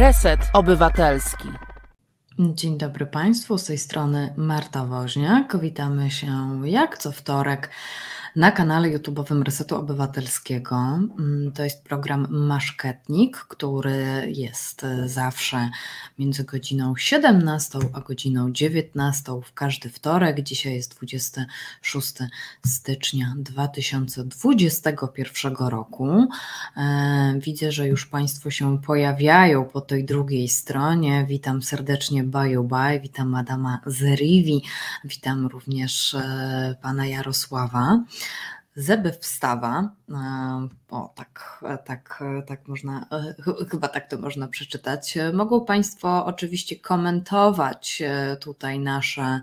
Reset 0.00 0.40
Obywatelski. 0.52 1.48
Dzień 2.38 2.78
dobry 2.78 3.06
Państwu, 3.06 3.58
z 3.58 3.64
tej 3.64 3.78
strony 3.78 4.34
Marta 4.36 4.84
Woźniak. 4.84 5.60
Witamy 5.60 6.10
się 6.10 6.60
jak 6.64 6.98
co 6.98 7.12
wtorek 7.12 7.70
na 8.36 8.52
kanale 8.52 8.88
YouTube'owym 8.88 9.42
Resetu 9.42 9.76
Obywatelskiego. 9.76 10.76
Mm, 10.76 11.52
to 11.52 11.64
jest 11.64 11.84
program 11.84 12.26
Maszketnik, 12.30 13.36
który 13.36 14.26
jest 14.28 14.86
zawsze 15.06 15.70
między 16.18 16.44
godziną 16.44 16.96
17 16.96 17.78
a 17.92 18.00
godziną 18.00 18.52
19 18.52 19.40
w 19.44 19.52
każdy 19.52 19.90
wtorek. 19.90 20.40
Dzisiaj 20.40 20.74
jest 20.74 20.96
26 20.96 22.14
stycznia 22.66 23.34
2021 23.36 25.56
roku. 25.56 26.28
E, 26.76 27.34
widzę, 27.38 27.72
że 27.72 27.88
już 27.88 28.06
Państwo 28.06 28.50
się 28.50 28.78
pojawiają 28.78 29.64
po 29.64 29.80
tej 29.80 30.04
drugiej 30.04 30.48
stronie. 30.48 31.24
Witam 31.28 31.62
serdecznie 31.62 32.24
Baju 32.24 32.64
Baj, 32.64 33.00
witam 33.00 33.28
Madama 33.28 33.80
Zeriwi, 33.86 34.62
witam 35.04 35.46
również 35.46 36.14
e, 36.14 36.76
Pana 36.82 37.06
Jarosława. 37.06 38.04
Zeby 38.76 39.10
wstawa, 39.20 39.96
e, 40.08 40.12
o 40.90 41.12
tak, 41.14 41.64
tak, 41.84 42.24
tak 42.46 42.68
można, 42.68 43.06
e, 43.12 43.34
chyba 43.70 43.88
tak 43.88 44.10
to 44.10 44.18
można 44.18 44.48
przeczytać. 44.48 45.18
Mogą 45.32 45.64
Państwo 45.64 46.26
oczywiście 46.26 46.76
komentować 46.76 48.02
e, 48.06 48.36
tutaj 48.36 48.78
nasze, 48.78 49.40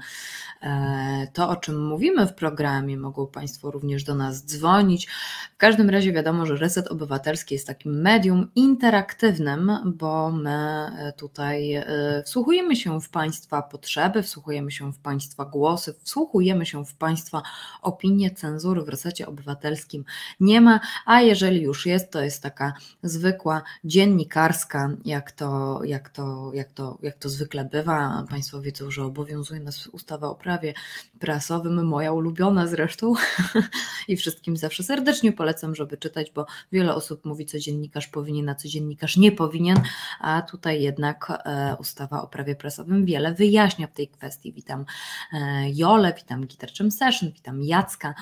to 1.33 1.49
o 1.49 1.55
czym 1.55 1.87
mówimy 1.87 2.27
w 2.27 2.33
programie, 2.33 2.97
mogą 2.97 3.27
Państwo 3.27 3.71
również 3.71 4.03
do 4.03 4.15
nas 4.15 4.45
dzwonić. 4.45 5.07
W 5.53 5.57
każdym 5.57 5.89
razie 5.89 6.13
wiadomo, 6.13 6.45
że 6.45 6.55
Reset 6.55 6.87
Obywatelski 6.87 7.55
jest 7.55 7.67
takim 7.67 8.01
medium 8.01 8.51
interaktywnym, 8.55 9.71
bo 9.85 10.31
my 10.31 10.91
tutaj 11.17 11.83
wsłuchujemy 12.25 12.75
się 12.75 13.01
w 13.01 13.09
Państwa 13.09 13.61
potrzeby, 13.61 14.23
wsłuchujemy 14.23 14.71
się 14.71 14.93
w 14.93 14.99
Państwa 14.99 15.45
głosy, 15.45 15.95
wsłuchujemy 16.03 16.65
się 16.65 16.85
w 16.85 16.95
Państwa 16.95 17.41
opinie, 17.81 18.31
cenzury 18.31 18.81
w 18.81 18.89
Resecie 18.89 19.27
Obywatelskim 19.27 20.05
nie 20.39 20.61
ma, 20.61 20.79
a 21.05 21.21
jeżeli 21.21 21.36
już 21.41 21.85
jest, 21.85 22.11
to 22.11 22.21
jest 22.21 22.43
taka 22.43 22.73
zwykła 23.03 23.61
dziennikarska, 23.83 24.89
jak 25.05 25.31
to, 25.31 25.81
jak 25.83 26.09
to, 26.09 26.51
jak 26.53 26.71
to, 26.71 26.97
jak 27.01 27.17
to 27.17 27.29
zwykle 27.29 27.65
bywa. 27.65 28.25
Państwo 28.29 28.61
wiedzą, 28.61 28.91
że 28.91 29.03
obowiązuje 29.03 29.59
nas 29.59 29.87
ustawa 29.87 30.27
o 30.27 30.35
prawie 30.35 30.73
prasowym, 31.19 31.87
moja 31.87 32.11
ulubiona 32.11 32.67
zresztą 32.67 33.13
i 34.07 34.17
wszystkim 34.17 34.57
zawsze 34.57 34.83
serdecznie 34.83 35.33
polecam, 35.33 35.75
żeby 35.75 35.97
czytać, 35.97 36.31
bo 36.31 36.45
wiele 36.71 36.95
osób 36.95 37.25
mówi, 37.25 37.45
co 37.45 37.59
dziennikarz 37.59 38.07
powinien, 38.07 38.49
a 38.49 38.55
co 38.55 38.67
dziennikarz 38.67 39.17
nie 39.17 39.31
powinien, 39.31 39.81
a 40.19 40.41
tutaj 40.41 40.81
jednak 40.81 41.41
e, 41.45 41.75
ustawa 41.79 42.21
o 42.21 42.27
prawie 42.27 42.55
prasowym 42.55 43.05
wiele 43.05 43.33
wyjaśnia 43.33 43.87
w 43.87 43.93
tej 43.93 44.07
kwestii. 44.07 44.53
Witam 44.53 44.85
e, 45.33 45.71
Jole, 45.71 46.13
witam 46.13 46.45
Guitar 46.45 46.69
Session, 46.91 47.31
witam 47.31 47.63
Jacka, 47.63 48.13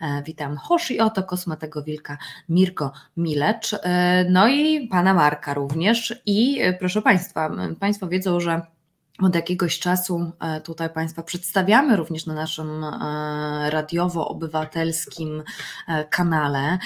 e, 0.00 0.22
witam 0.22 0.56
Hoshi 0.56 1.00
Oto, 1.00 1.22
Kosmatego 1.22 1.82
Wilka, 1.82 2.18
Mirko 2.62 2.92
Milecz, 3.16 3.74
no 4.30 4.48
i 4.48 4.88
pana 4.88 5.14
Marka 5.14 5.54
również 5.54 6.22
i 6.26 6.60
proszę 6.78 7.02
Państwa, 7.02 7.50
Państwo 7.80 8.08
wiedzą, 8.08 8.40
że 8.40 8.62
od 9.18 9.34
jakiegoś 9.34 9.78
czasu 9.78 10.32
e, 10.40 10.60
tutaj 10.60 10.90
Państwa 10.90 11.22
przedstawiamy 11.22 11.96
również 11.96 12.26
na 12.26 12.34
naszym 12.34 12.84
e, 12.84 13.70
radiowo-obywatelskim 13.70 15.42
e, 15.88 16.04
kanale. 16.04 16.78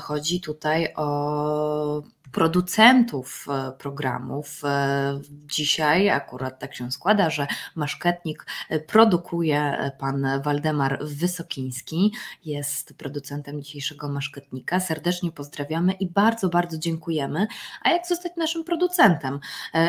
Chodzi 0.00 0.40
tutaj 0.40 0.94
o 0.96 2.02
producentów 2.32 3.46
e, 3.48 3.72
programów. 3.72 4.64
E, 4.64 5.20
dzisiaj 5.46 6.10
akurat 6.10 6.58
tak 6.58 6.74
się 6.74 6.92
składa, 6.92 7.30
że 7.30 7.46
Maszketnik 7.74 8.46
e, 8.68 8.80
produkuje 8.80 9.92
pan 9.98 10.26
Waldemar 10.44 10.98
Wysokiński, 11.04 12.12
jest 12.44 12.94
producentem 12.94 13.62
dzisiejszego 13.62 14.08
Maszketnika. 14.08 14.80
Serdecznie 14.80 15.32
pozdrawiamy 15.32 15.92
i 15.92 16.06
bardzo, 16.06 16.48
bardzo 16.48 16.78
dziękujemy. 16.78 17.46
A 17.82 17.90
jak 17.90 18.06
zostać 18.06 18.32
naszym 18.36 18.64
producentem? 18.64 19.40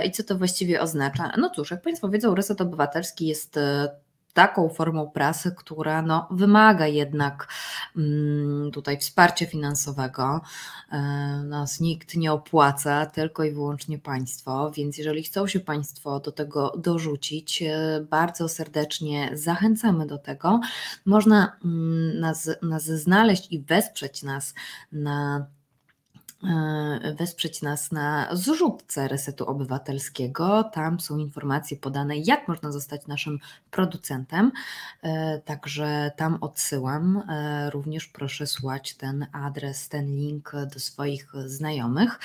I 0.06 0.12
co 0.12 0.24
to 0.24 0.38
właściwie 0.38 0.82
oznacza? 0.82 1.32
No 1.38 1.50
cóż, 1.50 1.72
jak 1.72 1.82
Państwo 1.82 2.10
wiedzą, 2.10 2.36
Reset 2.36 2.62
Obywatelski 2.62 3.28
jest 3.28 3.60
taką 4.34 4.70
formą 4.70 5.12
prasy, 5.12 5.52
która 5.58 6.02
no, 6.02 6.28
wymaga 6.32 6.88
jednak 6.88 7.48
mm, 7.98 8.72
tutaj 8.72 8.98
wsparcia 8.98 9.46
finansowego. 9.46 10.42
E, 10.92 11.00
nas 11.44 11.80
nikt 11.80 12.16
nie 12.16 12.32
opłaca, 12.32 13.06
tylko 13.06 13.44
i 13.44 13.52
wyłącznie 13.52 14.00
państwo, 14.00 14.72
więc 14.72 14.98
jeżeli 14.98 15.24
chcą 15.24 15.48
się 15.48 15.60
Państwo 15.60 16.20
do 16.20 16.32
tego 16.32 16.74
dorzucić, 16.78 17.62
e, 17.62 18.06
bardzo 18.10 18.50
serdecznie 18.50 19.30
zachęcamy 19.34 20.06
do 20.06 20.18
tego. 20.18 20.60
Można 21.06 21.58
mm, 21.66 22.20
nas, 22.20 22.50
nas 22.62 22.84
znaleźć 22.84 23.52
i 23.52 23.62
wesprzeć 23.62 24.24
nas 24.24 24.54
na 24.92 25.46
wesprzeć 27.16 27.62
nas 27.62 27.92
na 27.92 28.28
zrzutce 28.32 29.08
Resetu 29.08 29.46
Obywatelskiego. 29.46 30.64
Tam 30.64 31.00
są 31.00 31.18
informacje 31.18 31.78
podane, 31.78 32.18
jak 32.18 32.48
można 32.48 32.72
zostać 32.72 33.08
naszym 33.08 33.40
producentem. 33.72 34.52
E, 35.04 35.40
także 35.40 36.12
tam 36.18 36.38
odsyłam. 36.42 37.24
E, 37.30 37.70
również 37.70 38.08
proszę 38.08 38.48
słać 38.48 38.94
ten 38.94 39.28
adres, 39.32 39.90
ten 39.90 40.16
link 40.16 40.52
do 40.74 40.80
swoich 40.80 41.28
znajomych. 41.46 42.20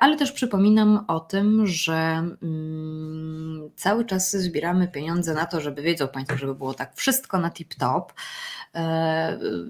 Ale 0.00 0.16
też 0.16 0.32
przypominam 0.32 1.04
o 1.08 1.20
tym, 1.20 1.66
że 1.66 1.94
mm, 2.42 3.70
cały 3.76 4.04
czas 4.04 4.30
zbieramy 4.30 4.88
pieniądze 4.88 5.34
na 5.34 5.46
to, 5.46 5.60
żeby 5.60 5.82
wiedzą 5.82 6.08
Państwo, 6.08 6.36
żeby 6.36 6.54
było 6.54 6.74
tak 6.74 6.94
wszystko 6.94 7.38
na 7.38 7.50
tip-top. 7.50 8.04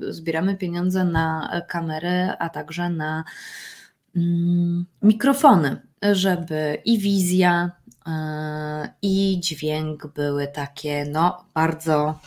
Zbieramy 0.08 0.56
pieniądze 0.56 1.04
na 1.04 1.60
kamery, 1.68 2.32
a 2.38 2.48
także 2.48 2.90
na 2.90 3.24
mikrofony, 5.02 5.80
żeby 6.12 6.82
i 6.84 6.98
wizja, 6.98 7.70
e, 8.06 8.94
i 9.02 9.40
dźwięk 9.40 10.06
były 10.06 10.46
takie, 10.46 11.04
no, 11.04 11.44
bardzo 11.54 12.18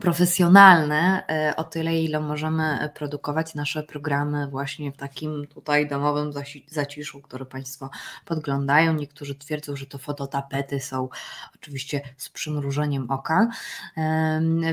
profesjonalne, 0.00 1.22
e, 1.28 1.56
o 1.56 1.64
tyle, 1.64 2.00
ile 2.00 2.20
możemy 2.20 2.90
produkować 2.94 3.54
nasze 3.54 3.82
programy 3.82 4.46
właśnie 4.46 4.92
w 4.92 4.96
takim 4.96 5.46
tutaj 5.46 5.88
domowym 5.88 6.32
zaciszu, 6.68 7.20
które 7.20 7.46
Państwo 7.46 7.90
podglądają. 8.24 8.94
Niektórzy 8.94 9.34
twierdzą, 9.34 9.76
że 9.76 9.86
to 9.86 9.98
fototapety 9.98 10.80
są 10.80 11.08
oczywiście 11.54 12.00
z 12.16 12.28
przymrużeniem 12.28 13.10
oka, 13.10 13.48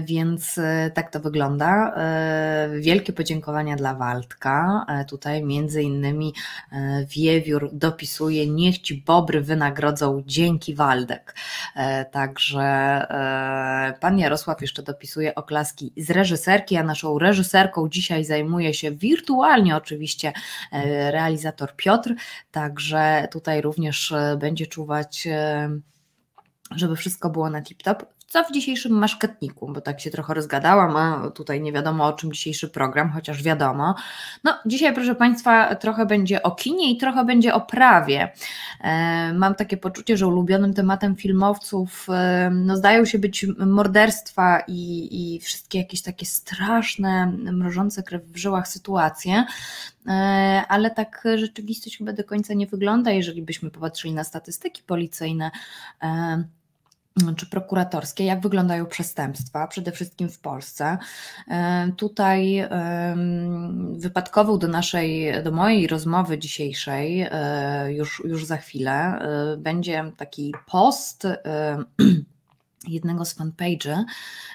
więc 0.01 0.57
e, 0.57 0.91
tak 0.93 1.11
to 1.11 1.19
wygląda. 1.19 1.93
E, 1.95 2.69
wielkie 2.79 3.13
podziękowania 3.13 3.75
dla 3.75 3.93
Waldka. 3.95 4.85
Tutaj 5.09 5.43
między 5.43 5.83
innymi 5.83 6.33
Wiewiór 7.07 7.69
dopisuje, 7.73 8.47
niech 8.47 8.79
Ci 8.79 9.03
bobry 9.05 9.41
wynagrodzą, 9.41 10.23
dzięki 10.25 10.75
Waldek. 10.75 11.35
Także 12.11 12.67
Pan 13.99 14.19
Jarosław 14.19 14.61
jeszcze 14.61 14.83
dopisuje, 14.83 15.16
dopisuje 15.17 15.35
oklaski 15.35 15.93
z 15.97 16.09
reżyserki, 16.09 16.77
a 16.77 16.83
naszą 16.83 17.19
reżyserką 17.19 17.89
dzisiaj 17.89 18.25
zajmuje 18.25 18.73
się 18.73 18.91
wirtualnie 18.91 19.75
oczywiście 19.75 20.33
e, 20.71 21.11
realizator 21.11 21.75
Piotr, 21.75 22.13
także 22.51 23.27
tutaj 23.31 23.61
również 23.61 24.11
e, 24.11 24.37
będzie 24.39 24.67
czuwać 24.67 25.27
e, 25.27 25.69
żeby 26.75 26.95
wszystko 26.95 27.29
było 27.29 27.49
na 27.49 27.61
tip-top 27.61 28.05
co 28.27 28.43
w 28.43 28.51
dzisiejszym 28.51 28.91
maszketniku, 28.91 29.71
bo 29.73 29.81
tak 29.81 29.99
się 29.99 30.11
trochę 30.11 30.33
rozgadałam, 30.33 30.97
a 30.97 31.31
tutaj 31.31 31.61
nie 31.61 31.71
wiadomo 31.71 32.05
o 32.05 32.13
czym 32.13 32.33
dzisiejszy 32.33 32.69
program, 32.69 33.11
chociaż 33.11 33.43
wiadomo. 33.43 33.95
No, 34.43 34.57
dzisiaj, 34.65 34.93
proszę 34.93 35.15
Państwa, 35.15 35.75
trochę 35.75 36.05
będzie 36.05 36.43
o 36.43 36.51
kinie 36.51 36.91
i 36.91 36.97
trochę 36.97 37.25
będzie 37.25 37.53
o 37.53 37.61
prawie. 37.61 38.31
E, 38.81 39.33
mam 39.33 39.55
takie 39.55 39.77
poczucie, 39.77 40.17
że 40.17 40.27
ulubionym 40.27 40.73
tematem 40.73 41.15
filmowców 41.15 42.07
e, 42.09 42.49
no, 42.53 42.77
zdają 42.77 43.05
się 43.05 43.19
być 43.19 43.45
morderstwa 43.59 44.63
i, 44.67 45.09
i 45.11 45.39
wszystkie 45.39 45.77
jakieś 45.77 46.01
takie 46.01 46.25
straszne, 46.25 47.25
mrożące 47.51 48.03
krew 48.03 48.23
w 48.23 48.37
żyłach 48.37 48.67
sytuacje 48.67 49.45
e, 50.07 50.11
ale 50.67 50.91
tak 50.91 51.23
rzeczywistość 51.35 51.97
chyba 51.97 52.13
do 52.13 52.23
końca 52.23 52.53
nie 52.53 52.67
wygląda, 52.67 53.11
jeżeli 53.11 53.41
byśmy 53.41 53.71
popatrzyli 53.71 54.13
na 54.13 54.23
statystyki 54.23 54.83
policyjne 54.83 55.51
czy 57.35 57.45
prokuratorskie, 57.45 58.23
jak 58.23 58.41
wyglądają 58.41 58.85
przestępstwa, 58.85 59.67
przede 59.67 59.91
wszystkim 59.91 60.29
w 60.29 60.39
Polsce. 60.39 60.97
E, 61.47 61.91
tutaj 61.97 62.63
wypadkową 63.91 64.59
do 64.59 64.67
naszej, 64.67 65.43
do 65.43 65.51
mojej 65.51 65.87
rozmowy 65.87 66.37
dzisiejszej, 66.37 67.27
e, 67.31 67.93
już, 67.93 68.21
już 68.25 68.45
za 68.45 68.57
chwilę, 68.57 68.91
e, 68.93 69.57
będzie 69.57 70.11
taki 70.17 70.53
post 70.71 71.27
jednego 72.87 73.25
z 73.25 73.35
fanpage'y, 73.35 74.03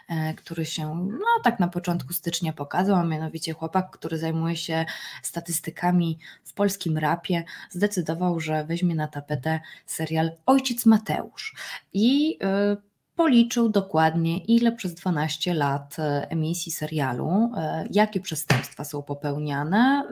e, 0.09 0.35
który 0.35 0.67
się 0.67 1.09
no 1.11 1.43
tak 1.45 1.61
na 1.61 1.69
początku 1.69 2.13
stycznia 2.13 2.53
pokazał, 2.53 2.97
a 2.97 3.05
mianowicie 3.05 3.53
chłopak, 3.53 3.91
który 3.91 4.19
zajmuje 4.19 4.57
się 4.57 4.85
statystykami 5.23 6.19
w 6.45 6.53
polskim 6.53 6.99
rapie, 6.99 7.45
zdecydował, 7.71 8.41
że 8.41 8.65
weźmie 8.65 8.95
na 8.95 9.09
tapetę 9.09 9.61
serial 9.87 10.31
Ojciec 10.47 10.87
Mateusz. 10.87 11.55
I 11.93 12.39
e, 12.43 12.77
policzył 13.17 13.69
dokładnie, 13.69 14.39
ile 14.39 14.73
przez 14.73 14.95
12 14.95 15.55
lat 15.55 15.99
e, 15.99 16.31
emisji 16.31 16.73
serialu, 16.73 17.53
jakie 17.91 18.21
przestępstwa 18.21 18.85
są 18.85 19.03
popełniane 19.03 20.05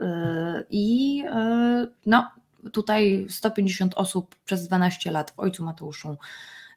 i 0.69 1.23
no 2.05 2.31
tutaj 2.73 3.25
150 3.29 3.93
osób 3.95 4.35
przez 4.45 4.67
12 4.67 5.11
lat 5.11 5.31
w 5.31 5.39
Ojcu 5.39 5.63
Mateuszu 5.63 6.17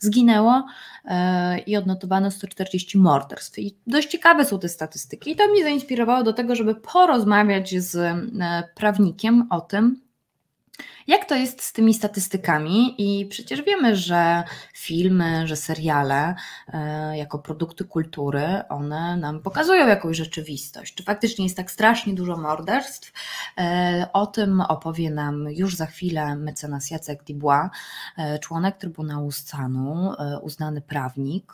zginęło 0.04 0.66
e, 1.04 1.58
i 1.58 1.76
odnotowano 1.76 2.30
140 2.30 2.98
morderstw. 2.98 3.58
I 3.58 3.76
dość 3.86 4.08
ciekawe 4.08 4.44
są 4.44 4.58
te 4.58 4.68
statystyki. 4.68 5.30
I 5.30 5.36
to 5.36 5.48
mnie 5.48 5.62
zainspirowało 5.62 6.22
do 6.22 6.32
tego, 6.32 6.54
żeby 6.54 6.74
porozmawiać 6.74 7.82
z 7.82 7.96
e, 7.96 8.68
prawnikiem 8.74 9.46
o 9.50 9.60
tym, 9.60 10.00
jak 11.06 11.24
to 11.24 11.34
jest 11.34 11.62
z 11.62 11.72
tymi 11.72 11.94
statystykami? 11.94 12.94
I 12.98 13.26
przecież 13.26 13.62
wiemy, 13.62 13.96
że 13.96 14.44
filmy, 14.74 15.48
że 15.48 15.56
seriale 15.56 16.34
e, 16.68 17.18
jako 17.18 17.38
produkty 17.38 17.84
kultury, 17.84 18.62
one 18.68 19.16
nam 19.16 19.40
pokazują 19.40 19.88
jakąś 19.88 20.16
rzeczywistość. 20.16 20.94
Czy 20.94 21.02
faktycznie 21.02 21.44
jest 21.44 21.56
tak 21.56 21.70
strasznie 21.70 22.14
dużo 22.14 22.36
morderstw? 22.36 23.12
E, 23.58 24.06
o 24.12 24.26
tym 24.26 24.60
opowie 24.60 25.10
nam 25.10 25.46
już 25.50 25.76
za 25.76 25.86
chwilę 25.86 26.36
mecenas 26.36 26.90
Jacek 26.90 27.24
Dubois, 27.24 27.70
e, 28.16 28.38
członek 28.38 28.76
Trybunału 28.76 29.32
Stanu, 29.32 30.12
uznany 30.42 30.80
prawnik, 30.80 31.52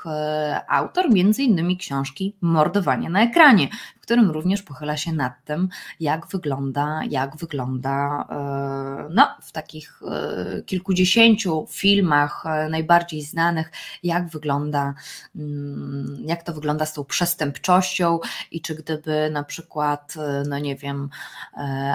autor 0.68 1.06
innymi 1.38 1.76
książki 1.76 2.36
Mordowanie 2.40 3.10
na 3.10 3.22
ekranie, 3.22 3.68
w 3.98 4.02
którym 4.02 4.30
również 4.30 4.62
pochyla 4.62 4.96
się 4.96 5.12
nad 5.12 5.32
tym, 5.44 5.68
jak 6.00 6.26
wygląda, 6.26 7.00
jak 7.10 7.36
wygląda 7.36 8.26
no, 9.10 9.36
w 9.42 9.52
takich 9.52 10.02
e, 10.02 10.62
kilkudziesięciu 10.62 11.66
filmach 11.70 12.46
e, 12.46 12.68
najbardziej 12.68 13.22
znanych, 13.22 13.72
jak 14.02 14.28
wygląda, 14.28 14.94
mm, 15.36 16.22
jak 16.26 16.42
to 16.42 16.52
wygląda 16.52 16.86
z 16.86 16.92
tą 16.92 17.04
przestępczością 17.04 18.18
i 18.50 18.60
czy 18.60 18.74
gdyby 18.74 19.30
na 19.32 19.44
przykład, 19.44 20.14
e, 20.16 20.42
no 20.48 20.58
nie 20.58 20.76
wiem, 20.76 21.08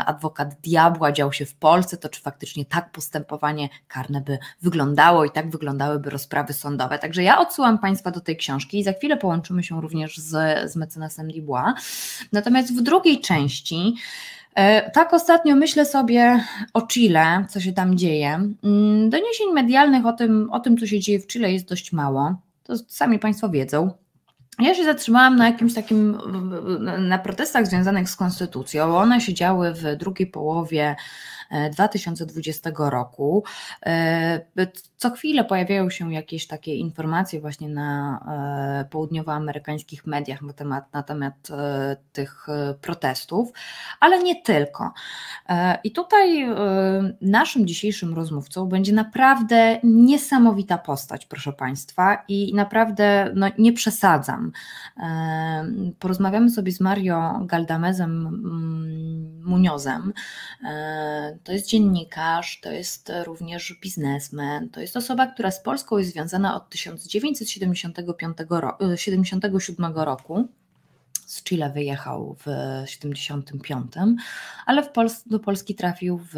adwokat 0.05 0.55
diabła 0.61 1.11
dział 1.11 1.33
się 1.33 1.45
w 1.45 1.55
Polsce, 1.55 1.97
to 1.97 2.09
czy 2.09 2.21
faktycznie 2.21 2.65
tak 2.65 2.91
postępowanie 2.91 3.69
karne 3.87 4.21
by 4.21 4.37
wyglądało 4.61 5.25
i 5.25 5.31
tak 5.31 5.49
wyglądałyby 5.49 6.09
rozprawy 6.09 6.53
sądowe. 6.53 6.99
Także 6.99 7.23
ja 7.23 7.39
odsyłam 7.39 7.79
Państwa 7.79 8.11
do 8.11 8.21
tej 8.21 8.37
książki 8.37 8.79
i 8.79 8.83
za 8.83 8.93
chwilę 8.93 9.17
połączymy 9.17 9.63
się 9.63 9.81
również 9.81 10.17
z, 10.17 10.31
z 10.71 10.75
mecenasem 10.75 11.31
Dubois. 11.31 11.73
Natomiast 12.31 12.77
w 12.77 12.81
drugiej 12.81 13.21
części 13.21 13.95
tak 14.93 15.13
ostatnio 15.13 15.55
myślę 15.55 15.85
sobie 15.85 16.43
o 16.73 16.87
Chile, 16.87 17.45
co 17.49 17.59
się 17.59 17.73
tam 17.73 17.97
dzieje. 17.97 18.33
Mm, 18.63 19.09
doniesień 19.09 19.51
medialnych 19.53 20.05
o 20.05 20.13
tym, 20.13 20.49
o 20.51 20.59
tym, 20.59 20.77
co 20.77 20.87
się 20.87 20.99
dzieje 20.99 21.19
w 21.19 21.27
Chile 21.27 21.53
jest 21.53 21.69
dość 21.69 21.91
mało. 21.91 22.35
To 22.63 22.73
sami 22.87 23.19
Państwo 23.19 23.49
wiedzą. 23.49 23.91
Ja 24.59 24.75
się 24.75 24.83
zatrzymałam 24.83 25.35
na 25.35 25.45
jakimś 25.45 25.73
takim, 25.73 26.17
na 26.99 27.19
protestach 27.19 27.67
związanych 27.67 28.09
z 28.09 28.15
konstytucją. 28.15 28.97
One 28.97 29.21
się 29.21 29.33
działy 29.33 29.73
w 29.73 29.95
drugiej 29.95 30.27
połowie 30.27 30.95
2020 31.71 32.71
roku. 32.77 33.43
E, 34.95 34.97
co 34.97 35.11
chwilę 35.11 35.43
pojawiają 35.43 35.89
się 35.89 36.13
jakieś 36.13 36.47
takie 36.47 36.75
informacje 36.75 37.41
właśnie 37.41 37.69
na 37.69 38.19
e, 38.81 38.89
południowoamerykańskich 38.89 40.05
mediach 40.05 40.41
na 40.41 40.53
temat, 40.53 40.93
na 40.93 41.03
temat 41.03 41.33
e, 41.51 41.97
tych 42.13 42.47
protestów, 42.81 43.51
ale 43.99 44.23
nie 44.23 44.41
tylko. 44.41 44.93
I 45.83 45.91
tutaj 45.91 46.47
naszym 47.21 47.67
dzisiejszym 47.67 48.13
rozmówcą 48.13 48.65
będzie 48.65 48.93
naprawdę 48.93 49.79
niesamowita 49.83 50.77
postać, 50.77 51.25
proszę 51.25 51.53
Państwa, 51.53 52.23
i 52.27 52.53
naprawdę 52.53 53.31
no, 53.35 53.47
nie 53.57 53.73
przesadzam. 53.73 54.51
Porozmawiamy 55.99 56.49
sobie 56.49 56.71
z 56.71 56.79
Mario 56.79 57.39
Galdamezem 57.41 58.27
mm, 58.27 59.43
Muñozem, 59.45 60.11
to 61.43 61.51
jest 61.51 61.67
dziennikarz, 61.67 62.59
to 62.61 62.71
jest 62.71 63.11
również 63.25 63.75
biznesmen, 63.81 64.69
to 64.69 64.81
jest 64.81 64.84
osoba, 64.97 65.27
która 65.27 65.51
z 65.51 65.59
Polską 65.59 65.97
jest 65.97 66.11
związana 66.11 66.55
od 66.55 66.69
1975 66.69 68.37
roku, 68.49 68.83
77 68.95 69.95
roku. 69.95 70.47
Z 71.25 71.43
Chile 71.43 71.69
wyjechał 71.69 72.35
w 72.45 72.47
75, 72.85 73.93
ale 74.65 74.83
w 74.83 74.89
do 75.25 75.39
Polski 75.39 75.75
trafił 75.75 76.17
w 76.17 76.35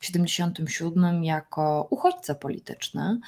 77 0.00 1.24
jako 1.24 1.86
uchodźca 1.90 2.34
polityczny. 2.34 3.20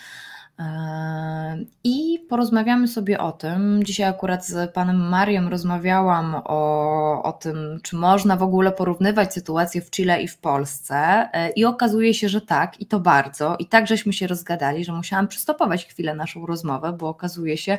I 1.84 2.26
porozmawiamy 2.28 2.88
sobie 2.88 3.18
o 3.18 3.32
tym. 3.32 3.84
Dzisiaj 3.84 4.08
akurat 4.08 4.46
z 4.46 4.72
panem 4.72 5.08
Mariem 5.08 5.48
rozmawiałam 5.48 6.34
o, 6.44 7.22
o 7.22 7.32
tym, 7.32 7.80
czy 7.82 7.96
można 7.96 8.36
w 8.36 8.42
ogóle 8.42 8.72
porównywać 8.72 9.34
sytuację 9.34 9.80
w 9.80 9.90
Chile 9.90 10.22
i 10.22 10.28
w 10.28 10.38
Polsce. 10.38 10.96
E, 11.32 11.50
I 11.50 11.64
okazuje 11.64 12.14
się, 12.14 12.28
że 12.28 12.40
tak, 12.40 12.80
i 12.80 12.86
to 12.86 13.00
bardzo. 13.00 13.56
I 13.58 13.66
tak 13.66 13.86
żeśmy 13.86 14.12
się 14.12 14.26
rozgadali, 14.26 14.84
że 14.84 14.92
musiałam 14.92 15.28
przystopować 15.28 15.86
chwilę 15.86 16.14
naszą 16.14 16.46
rozmowę, 16.46 16.92
bo 16.92 17.08
okazuje 17.08 17.56
się, 17.56 17.78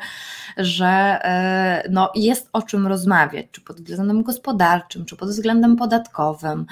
że 0.57 1.19
e, 1.23 1.87
no, 1.89 2.11
jest 2.15 2.49
o 2.53 2.61
czym 2.61 2.87
rozmawiać, 2.87 3.45
czy 3.51 3.61
pod 3.61 3.81
względem 3.81 4.23
gospodarczym, 4.23 5.05
czy 5.05 5.15
pod 5.15 5.29
względem 5.29 5.75
podatkowym. 5.75 6.65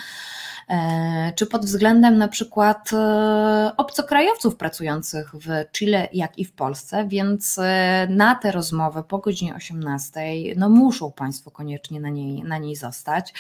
E, 0.69 1.33
czy 1.35 1.45
pod 1.45 1.65
względem 1.65 2.17
na 2.17 2.27
przykład 2.27 2.93
e, 2.93 3.71
obcokrajowców 3.77 4.55
pracujących 4.55 5.31
w 5.33 5.71
Chile, 5.71 6.07
jak 6.13 6.37
i 6.37 6.45
w 6.45 6.51
Polsce, 6.51 7.07
więc 7.07 7.59
e, 7.59 8.07
na 8.09 8.35
tę 8.35 8.51
rozmowę 8.51 9.03
po 9.03 9.17
godzinie 9.17 9.55
18 9.55 10.21
no 10.55 10.69
muszą 10.69 11.11
Państwo 11.11 11.51
koniecznie 11.51 11.99
na 11.99 12.09
niej, 12.09 12.43
na 12.43 12.57
niej 12.57 12.75
zostać. 12.75 13.33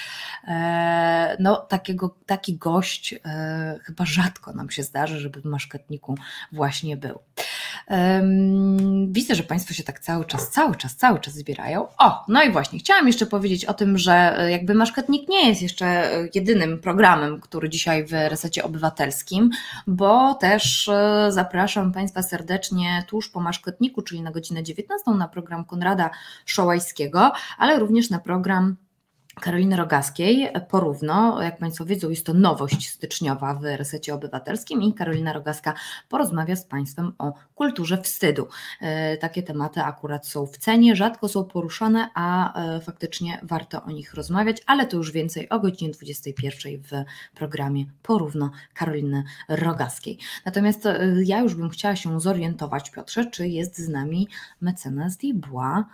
No 1.39 1.55
takiego, 1.55 2.15
taki 2.25 2.57
gość 2.57 3.15
chyba 3.83 4.05
rzadko 4.05 4.53
nam 4.53 4.69
się 4.69 4.83
zdarzy, 4.83 5.19
żeby 5.19 5.41
w 5.41 5.45
Maszketniku 5.45 6.15
właśnie 6.51 6.97
był. 6.97 7.19
Widzę, 9.07 9.35
że 9.35 9.43
Państwo 9.43 9.73
się 9.73 9.83
tak 9.83 9.99
cały 9.99 10.25
czas, 10.25 10.49
cały 10.49 10.75
czas, 10.75 10.95
cały 10.95 11.19
czas 11.19 11.33
zbierają. 11.33 11.87
O, 11.97 12.25
no 12.27 12.43
i 12.43 12.51
właśnie, 12.51 12.79
chciałam 12.79 13.07
jeszcze 13.07 13.25
powiedzieć 13.25 13.65
o 13.65 13.73
tym, 13.73 13.97
że 13.97 14.47
jakby 14.51 14.73
Maszketnik 14.73 15.29
nie 15.29 15.49
jest 15.49 15.61
jeszcze 15.61 16.09
jedynym 16.35 16.79
programem, 16.79 17.12
który 17.41 17.69
dzisiaj 17.69 18.05
w 18.05 18.11
Resecie 18.11 18.63
Obywatelskim, 18.63 19.49
bo 19.87 20.33
też 20.33 20.87
e, 20.87 21.27
zapraszam 21.29 21.91
Państwa 21.91 22.23
serdecznie 22.23 23.05
tuż 23.07 23.29
po 23.29 23.39
Maszketniku, 23.39 24.01
czyli 24.01 24.21
na 24.21 24.31
godzinę 24.31 24.63
19 24.63 25.11
na 25.11 25.27
program 25.27 25.65
Konrada 25.65 26.09
Szołajskiego, 26.45 27.31
ale 27.57 27.79
również 27.79 28.09
na 28.09 28.19
program 28.19 28.75
Karoliny 29.41 29.75
Rogaskiej 29.75 30.49
porówno, 30.69 31.41
jak 31.41 31.57
Państwo 31.57 31.85
wiedzą, 31.85 32.09
jest 32.09 32.25
to 32.25 32.33
nowość 32.33 32.89
styczniowa 32.89 33.53
w 33.53 33.63
resecie 33.63 34.13
obywatelskim 34.13 34.81
i 34.81 34.93
Karolina 34.93 35.33
Rogaska 35.33 35.73
porozmawia 36.09 36.55
z 36.55 36.65
Państwem 36.65 37.13
o 37.17 37.33
kulturze 37.55 38.01
wstydu. 38.01 38.47
E, 38.81 39.17
takie 39.17 39.43
tematy 39.43 39.81
akurat 39.81 40.27
są 40.27 40.45
w 40.45 40.57
cenie, 40.57 40.95
rzadko 40.95 41.27
są 41.27 41.45
poruszane, 41.45 42.09
a 42.13 42.59
e, 42.63 42.81
faktycznie 42.81 43.39
warto 43.43 43.83
o 43.83 43.91
nich 43.91 44.13
rozmawiać, 44.13 44.57
ale 44.65 44.87
to 44.87 44.97
już 44.97 45.11
więcej 45.11 45.49
o 45.49 45.59
godzinie 45.59 45.91
21 45.91 46.81
w 46.83 47.05
programie 47.35 47.85
Porówno 48.03 48.51
Karoliny 48.73 49.23
Rogaskiej. 49.49 50.17
Natomiast 50.45 50.85
e, 50.85 50.99
ja 51.23 51.39
już 51.39 51.55
bym 51.55 51.69
chciała 51.69 51.95
się 51.95 52.21
zorientować, 52.21 52.91
Piotrze, 52.91 53.25
czy 53.25 53.47
jest 53.47 53.77
z 53.77 53.89
nami 53.89 54.27
mecenas 54.61 55.17
Dubois, 55.17 55.85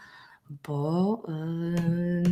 bo 0.50 1.24
yy, 1.27 2.24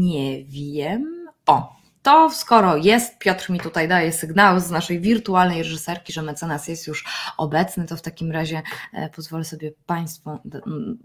nie 0.00 0.44
wiem. 0.44 1.28
O, 1.46 1.78
to 2.02 2.30
skoro 2.30 2.76
jest, 2.76 3.18
Piotr 3.18 3.50
mi 3.50 3.60
tutaj 3.60 3.88
daje 3.88 4.12
sygnał 4.12 4.60
z 4.60 4.70
naszej 4.70 5.00
wirtualnej 5.00 5.58
reżyserki, 5.58 6.12
że 6.12 6.22
mecenas 6.22 6.68
jest 6.68 6.86
już 6.86 7.04
obecny, 7.36 7.86
to 7.86 7.96
w 7.96 8.02
takim 8.02 8.32
razie 8.32 8.62
e, 8.92 9.10
pozwolę 9.10 9.44
sobie 9.44 9.72
Państwu 9.86 10.38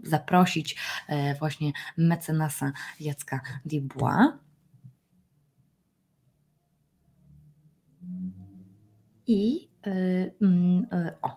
zaprosić 0.02 0.76
e, 1.08 1.34
właśnie 1.34 1.72
mecenasa 1.96 2.72
Jacka 3.00 3.40
Dubois. 3.64 4.28
I 9.26 9.68
yy, 9.86 10.34
yy, 10.40 11.18
o. 11.22 11.36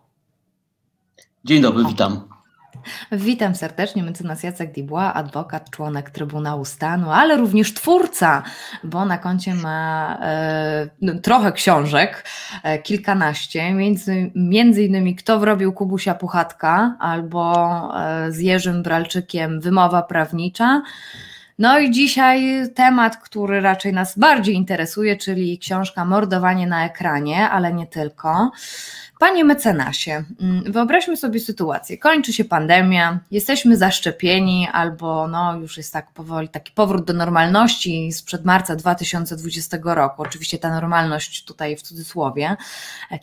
Dzień 1.44 1.62
dobry, 1.62 1.84
witam. 1.86 2.37
Witam 3.12 3.55
serdecznie, 3.55 4.03
mecenas 4.03 4.43
Jacek 4.43 4.72
Dibła, 4.72 5.13
adwokat, 5.13 5.69
członek 5.69 6.10
Trybunału 6.10 6.65
Stanu, 6.65 7.12
ale 7.12 7.38
również 7.38 7.74
twórca, 7.74 8.43
bo 8.84 9.05
na 9.05 9.17
koncie 9.17 9.53
ma 9.53 10.17
e, 10.22 10.89
no, 11.01 11.13
trochę 11.19 11.51
książek, 11.51 12.25
e, 12.63 12.79
kilkanaście, 12.79 13.74
między, 13.74 14.31
między 14.36 14.84
innymi 14.84 15.15
Kto 15.15 15.39
wrobił 15.39 15.74
Kubusia 15.74 16.15
Puchatka 16.15 16.96
albo 17.00 17.53
e, 18.00 18.31
z 18.31 18.39
Jerzym 18.39 18.84
Bralczykiem 18.84 19.62
Wymowa 19.62 20.01
Prawnicza. 20.01 20.81
No 21.60 21.79
i 21.79 21.91
dzisiaj 21.91 22.63
temat, 22.75 23.17
który 23.17 23.62
raczej 23.62 23.93
nas 23.93 24.17
bardziej 24.17 24.55
interesuje, 24.55 25.17
czyli 25.17 25.60
książka 25.60 26.05
Mordowanie 26.05 26.67
na 26.67 26.86
ekranie, 26.86 27.50
ale 27.50 27.74
nie 27.74 27.88
tylko. 27.88 28.51
Panie 29.20 29.44
mecenasie, 29.44 30.24
mm, 30.42 30.72
wyobraźmy 30.72 31.18
sobie 31.18 31.40
sytuację. 31.40 31.98
Kończy 31.98 32.34
się 32.34 32.46
pandemia, 32.46 33.20
jesteśmy 33.32 33.78
zaszczepieni, 33.78 34.68
albo 34.74 35.28
no, 35.28 35.56
już 35.56 35.78
jest 35.78 35.94
tak 35.94 36.12
powoli 36.12 36.50
taki 36.50 36.72
powrót 36.72 37.06
do 37.06 37.14
normalności 37.14 38.12
sprzed 38.12 38.46
marca 38.46 38.76
2020 38.76 39.78
roku. 39.84 40.22
Oczywiście 40.22 40.58
ta 40.58 40.70
normalność 40.70 41.46
tutaj 41.46 41.76
w 41.76 41.82
cudzysłowie. 41.82 42.56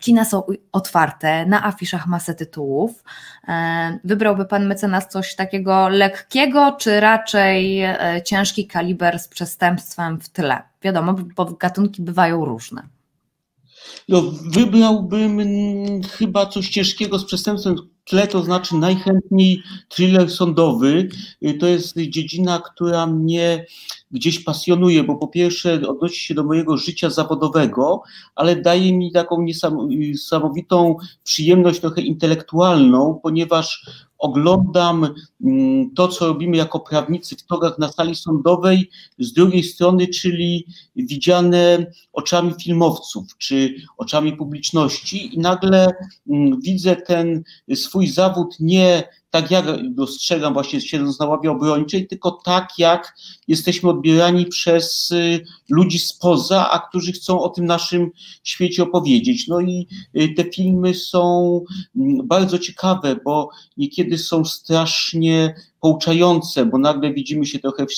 Kina 0.01 0.25
są 0.25 0.43
otwarte, 0.73 1.47
na 1.47 1.67
afiszach 1.67 2.07
masę 2.07 2.35
tytułów. 2.35 3.05
E, 3.49 3.99
wybrałby 4.05 4.45
pan 4.45 4.67
mecenas 4.67 5.09
coś 5.09 5.35
takiego 5.35 5.89
lekkiego, 5.89 6.77
czy 6.79 7.01
raczej 7.01 7.83
e, 7.83 8.23
ciężki 8.25 8.67
kaliber 8.67 9.19
z 9.19 9.29
przestępstwem 9.29 10.21
w 10.21 10.29
tle? 10.29 10.63
Wiadomo, 10.83 11.15
bo 11.37 11.45
gatunki 11.45 12.03
bywają 12.03 12.45
różne. 12.45 12.94
No, 14.09 14.23
wybrałbym 14.51 15.41
chyba 16.03 16.47
coś 16.47 16.69
ciężkiego 16.69 17.19
z 17.19 17.25
przestępstwem 17.25 17.77
tle, 18.05 18.29
to 18.29 18.43
znaczy 18.43 18.77
najchętniej 18.77 19.63
thriller 19.89 20.31
sądowy. 20.31 21.09
Y, 21.43 21.55
to 21.55 21.67
jest 21.67 21.97
dziedzina, 21.97 22.61
która 22.61 23.07
mnie 23.07 23.67
gdzieś 24.11 24.45
pasjonuje, 24.45 25.05
bo 25.05 25.17
po 25.17 25.29
pierwsze 25.29 25.89
odnosi 25.89 26.21
się 26.21 26.35
do 26.35 26.45
mojego 26.45 26.77
życia 26.77 27.11
zawodowego, 27.11 28.03
ale 28.35 28.57
daje 28.57 28.93
mi 28.93 29.13
taką 29.13 29.47
niesamowitą 29.89 30.97
przyjemność 31.25 31.81
trochę 31.81 32.01
intelektualną, 32.01 33.21
ponieważ 33.23 33.87
oglądam 34.25 35.15
mm, 35.45 35.95
to, 35.95 36.09
co 36.09 36.27
robimy 36.27 36.57
jako 36.57 36.81
prawnicy 36.81 37.37
w 37.37 37.43
torach 37.43 37.79
na 37.79 37.93
sali 37.93 38.17
sądowej, 38.17 38.91
z 39.19 39.33
drugiej 39.33 39.63
strony, 39.63 40.07
czyli 40.09 40.67
widziane 40.97 41.87
oczami 42.13 42.55
filmowców 42.63 43.37
czy 43.39 43.75
oczami 43.97 44.33
publiczności, 44.33 45.35
i 45.35 45.39
nagle 45.39 45.93
mm, 46.31 46.61
widzę 46.61 46.97
ten 46.97 47.43
swój 47.75 48.07
zawód 48.07 48.57
nie 48.61 49.09
tak 49.35 49.51
jak 49.51 49.95
dostrzegam 49.95 50.55
właśnie 50.55 50.81
siedząc 50.81 51.19
na 51.19 51.27
ławie 51.27 51.51
obrończej, 51.51 52.07
tylko 52.07 52.31
tak 52.31 52.69
jak 52.79 53.17
jesteśmy 53.49 53.91
odbierani 53.91 54.47
przez 54.47 55.11
y, 55.11 55.45
ludzi 55.71 55.99
spoza, 55.99 56.71
a 56.71 56.89
którzy 56.89 57.13
chcą 57.13 57.41
o 57.41 57.49
tym 57.49 57.67
naszym 57.67 58.11
świecie 58.45 58.83
opowiedzieć. 58.83 59.49
No 59.49 59.61
i 59.61 59.87
y, 60.17 60.29
te 60.29 60.45
filmy 60.45 60.95
są 60.95 61.61
mm, 61.97 62.27
bardzo 62.27 62.59
ciekawe, 62.59 63.17
bo 63.25 63.49
niekiedy 63.77 64.19
są 64.19 64.45
strasznie 64.45 65.55
pouczające, 65.85 66.67
bo 66.67 66.79
nagle 66.79 67.13
widzimy 67.13 67.47
się 67.47 67.59
trochę 67.59 67.87
w, 67.87 67.95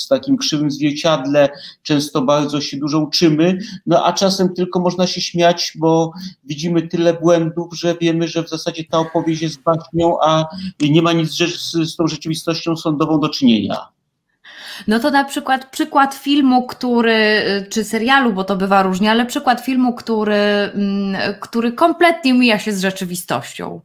z 0.00 0.08
takim 0.08 0.36
krzywym 0.36 0.70
zwierciadle, 0.70 1.48
często 1.82 2.22
bardzo 2.22 2.60
się 2.60 2.76
dużo 2.76 2.98
uczymy, 2.98 3.58
no 3.86 4.04
a 4.04 4.12
czasem 4.12 4.54
tylko 4.54 4.80
można 4.80 5.06
się 5.06 5.20
śmiać, 5.20 5.72
bo 5.76 6.12
widzimy 6.44 6.88
tyle 6.88 7.14
błędów, 7.14 7.74
że 7.74 7.94
wiemy, 8.00 8.28
że 8.28 8.44
w 8.44 8.48
zasadzie 8.48 8.84
ta 8.84 8.98
opowieść 8.98 9.42
jest 9.42 9.62
baśnią, 9.62 10.16
a 10.22 10.44
nie 10.80 11.02
ma 11.02 11.12
nic 11.12 11.30
z, 11.30 11.72
z 11.72 11.96
tą 11.96 12.06
rzeczywistością 12.06 12.76
sądową 12.76 13.20
do 13.20 13.28
czynienia. 13.28 13.88
No 14.86 15.00
to 15.00 15.10
na 15.10 15.24
przykład 15.24 15.70
przykład 15.70 16.14
filmu, 16.14 16.66
który, 16.66 17.42
czy 17.70 17.84
serialu, 17.84 18.32
bo 18.32 18.44
to 18.44 18.56
bywa 18.56 18.82
różnie, 18.82 19.10
ale 19.10 19.26
przykład 19.26 19.60
filmu, 19.60 19.94
który, 19.94 20.34
mm, 20.34 21.16
który 21.40 21.72
kompletnie 21.72 22.34
mija 22.34 22.58
się 22.58 22.72
z 22.72 22.80
rzeczywistością. 22.80 23.80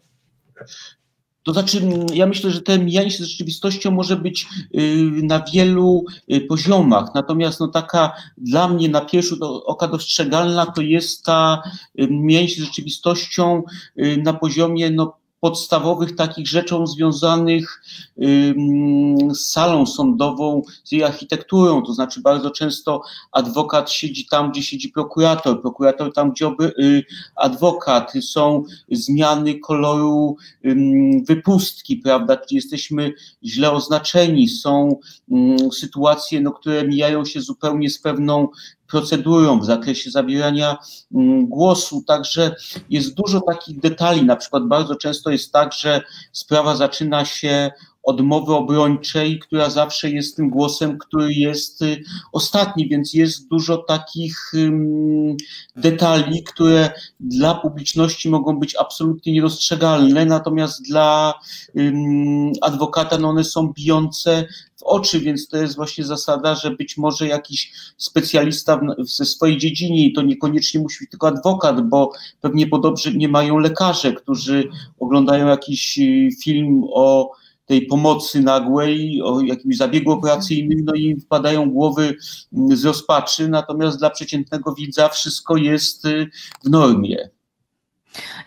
To 1.45 1.53
znaczy, 1.53 1.81
ja 2.13 2.25
myślę, 2.25 2.51
że 2.51 2.61
to 2.61 2.79
mijanie 2.79 3.11
się 3.11 3.23
z 3.23 3.27
rzeczywistością 3.27 3.91
może 3.91 4.15
być 4.15 4.47
y, 4.75 4.79
na 5.23 5.43
wielu 5.53 6.05
y, 6.33 6.41
poziomach, 6.41 7.05
natomiast 7.15 7.59
no 7.59 7.67
taka 7.67 8.13
dla 8.37 8.67
mnie 8.67 8.89
na 8.89 9.01
pierwszy 9.01 9.35
oka 9.65 9.87
dostrzegalna 9.87 10.65
to 10.65 10.81
jest 10.81 11.23
ta 11.23 11.61
y, 11.99 12.07
mijanie 12.07 12.49
się 12.49 12.61
z 12.61 12.65
rzeczywistością 12.65 13.63
na 14.17 14.33
poziomie 14.33 14.91
no, 14.91 15.17
podstawowych 15.45 16.15
takich 16.15 16.47
rzeczą 16.47 16.87
związanych 16.87 17.81
z 19.31 19.39
salą 19.39 19.85
sądową, 19.85 20.61
z 20.83 20.91
jej 20.91 21.03
architekturą, 21.03 21.81
to 21.81 21.93
znaczy 21.93 22.21
bardzo 22.21 22.51
często 22.51 23.01
adwokat 23.31 23.91
siedzi 23.91 24.25
tam, 24.25 24.51
gdzie 24.51 24.63
siedzi 24.63 24.89
prokurator, 24.89 25.61
prokurator 25.61 26.13
tam, 26.13 26.31
gdzie 26.31 26.51
y, 26.79 27.03
adwokat, 27.35 28.13
są 28.21 28.63
zmiany 28.91 29.59
koloru 29.59 30.37
wypustki, 31.27 31.97
prawda, 31.97 32.37
czy 32.37 32.55
jesteśmy 32.55 33.13
źle 33.43 33.71
oznaczeni, 33.71 34.49
są 34.49 34.99
sytuacje, 35.71 36.41
no, 36.41 36.51
które 36.51 36.87
mijają 36.87 37.25
się 37.25 37.41
zupełnie 37.41 37.89
z 37.89 37.99
pewną 37.99 38.47
procedurą 38.87 39.59
w 39.59 39.65
zakresie 39.65 40.11
zabierania 40.11 40.77
mm, 41.15 41.47
głosu. 41.47 42.03
Także 42.07 42.55
jest 42.89 43.13
dużo 43.13 43.41
takich 43.41 43.79
detali. 43.79 44.23
Na 44.23 44.35
przykład 44.35 44.67
bardzo 44.67 44.95
często 44.95 45.29
jest 45.29 45.51
tak, 45.51 45.73
że 45.73 46.01
sprawa 46.31 46.75
zaczyna 46.75 47.25
się 47.25 47.71
odmowy 48.05 48.53
obrończej, 48.53 49.39
która 49.39 49.69
zawsze 49.69 50.09
jest 50.09 50.35
tym 50.35 50.49
głosem, 50.49 50.97
który 50.97 51.33
jest 51.33 51.81
y, 51.81 52.03
ostatni, 52.31 52.89
więc 52.89 53.13
jest 53.13 53.47
dużo 53.47 53.77
takich 53.77 54.51
detali, 55.75 56.43
które 56.43 56.91
dla 57.19 57.55
publiczności 57.55 58.29
mogą 58.29 58.59
być 58.59 58.75
absolutnie 58.75 59.33
niedostrzegalne, 59.33 60.25
natomiast 60.25 60.87
dla 60.87 61.33
adwokata 62.61 63.17
no 63.17 63.29
one 63.29 63.43
są 63.43 63.73
bijące 63.73 64.47
w 64.75 64.83
oczy, 64.83 65.19
więc 65.19 65.47
to 65.47 65.57
jest 65.57 65.75
właśnie 65.75 66.03
zasada, 66.03 66.55
że 66.55 66.71
być 66.71 66.97
może 66.97 67.27
jakiś 67.27 67.73
specjalista 67.97 68.79
ze 68.99 69.25
swojej 69.25 69.57
dziedzinie 69.57 70.05
i 70.05 70.13
to 70.13 70.21
niekoniecznie 70.21 70.79
musi 70.79 70.99
być 70.99 71.09
tylko 71.09 71.27
adwokat, 71.27 71.89
bo 71.89 72.11
pewnie 72.41 72.67
podobnie 72.67 73.13
nie 73.15 73.29
mają 73.29 73.57
lekarze, 73.57 74.13
którzy 74.13 74.63
oglądają 74.99 75.47
jakiś 75.47 75.99
y, 75.99 76.29
film 76.43 76.83
o 76.93 77.31
tej 77.65 77.85
pomocy 77.87 78.41
nagłej, 78.41 79.21
o 79.21 79.41
jakimś 79.41 79.77
zabiegu 79.77 80.11
operacyjnym, 80.11 80.85
no 80.85 80.93
i 80.93 81.19
wpadają 81.19 81.69
głowy 81.69 82.15
mm, 82.53 82.77
z 82.77 82.85
rozpaczy, 82.85 83.49
natomiast 83.49 83.99
dla 83.99 84.09
przeciętnego 84.09 84.73
widza 84.73 85.09
wszystko 85.09 85.57
jest 85.57 86.05
y, 86.05 86.29
w 86.63 86.69
normie. 86.69 87.29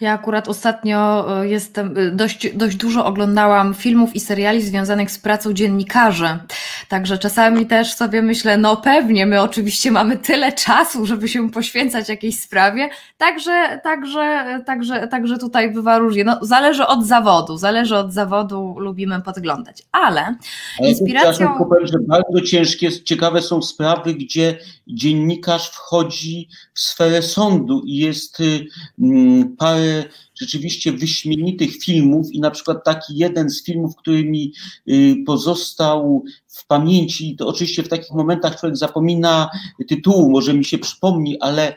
Ja 0.00 0.12
akurat 0.12 0.48
ostatnio 0.48 1.26
e, 1.42 1.48
jestem, 1.48 1.98
e, 1.98 2.10
dość, 2.10 2.54
dość 2.54 2.76
dużo 2.76 3.04
oglądałam 3.06 3.74
filmów 3.74 4.16
i 4.16 4.20
seriali 4.20 4.62
związanych 4.62 5.10
z 5.10 5.18
pracą 5.18 5.52
dziennikarzy. 5.52 6.38
Także 6.88 7.18
czasami 7.18 7.66
też 7.66 7.94
sobie 7.94 8.22
myślę, 8.22 8.56
no 8.56 8.76
pewnie, 8.76 9.26
my 9.26 9.42
oczywiście 9.42 9.90
mamy 9.90 10.16
tyle 10.16 10.52
czasu, 10.52 11.06
żeby 11.06 11.28
się 11.28 11.50
poświęcać 11.50 12.08
jakiejś 12.08 12.40
sprawie. 12.40 12.88
Także, 13.18 13.80
także, 13.82 14.44
także, 14.66 15.08
także 15.08 15.38
tutaj 15.38 15.72
bywa 15.72 15.98
różnie. 15.98 16.24
No, 16.24 16.38
zależy 16.42 16.86
od 16.86 17.06
zawodu, 17.06 17.56
zależy 17.56 17.96
od 17.96 18.12
zawodu, 18.12 18.76
lubimy 18.78 19.22
podglądać. 19.22 19.82
Ale, 19.92 20.36
Ale 20.78 20.88
inspiracją. 20.88 21.54
Powiem, 21.58 21.86
że 21.86 21.98
bardzo 21.98 22.40
ciężkie, 22.40 23.02
ciekawe 23.02 23.42
są 23.42 23.62
sprawy, 23.62 24.14
gdzie 24.14 24.58
dziennikarz 24.86 25.68
wchodzi 25.70 26.48
w 26.74 26.80
sferę 26.80 27.22
sądu 27.22 27.82
i 27.86 27.96
jest 27.96 28.38
mm, 28.98 29.56
parę 29.58 30.04
rzeczywiście 30.40 30.92
wyśmienitych 30.92 31.76
filmów 31.76 32.32
i 32.32 32.40
na 32.40 32.50
przykład 32.50 32.84
taki 32.84 33.16
jeden 33.16 33.50
z 33.50 33.64
filmów, 33.64 33.96
który 33.96 34.24
mi 34.24 34.52
y, 34.88 35.16
pozostał 35.26 36.24
w 36.46 36.66
pamięci, 36.66 37.36
to 37.36 37.48
oczywiście 37.48 37.82
w 37.82 37.88
takich 37.88 38.10
momentach 38.10 38.60
człowiek 38.60 38.76
zapomina 38.76 39.50
tytułu, 39.88 40.30
może 40.30 40.54
mi 40.54 40.64
się 40.64 40.78
przypomni, 40.78 41.40
ale 41.40 41.74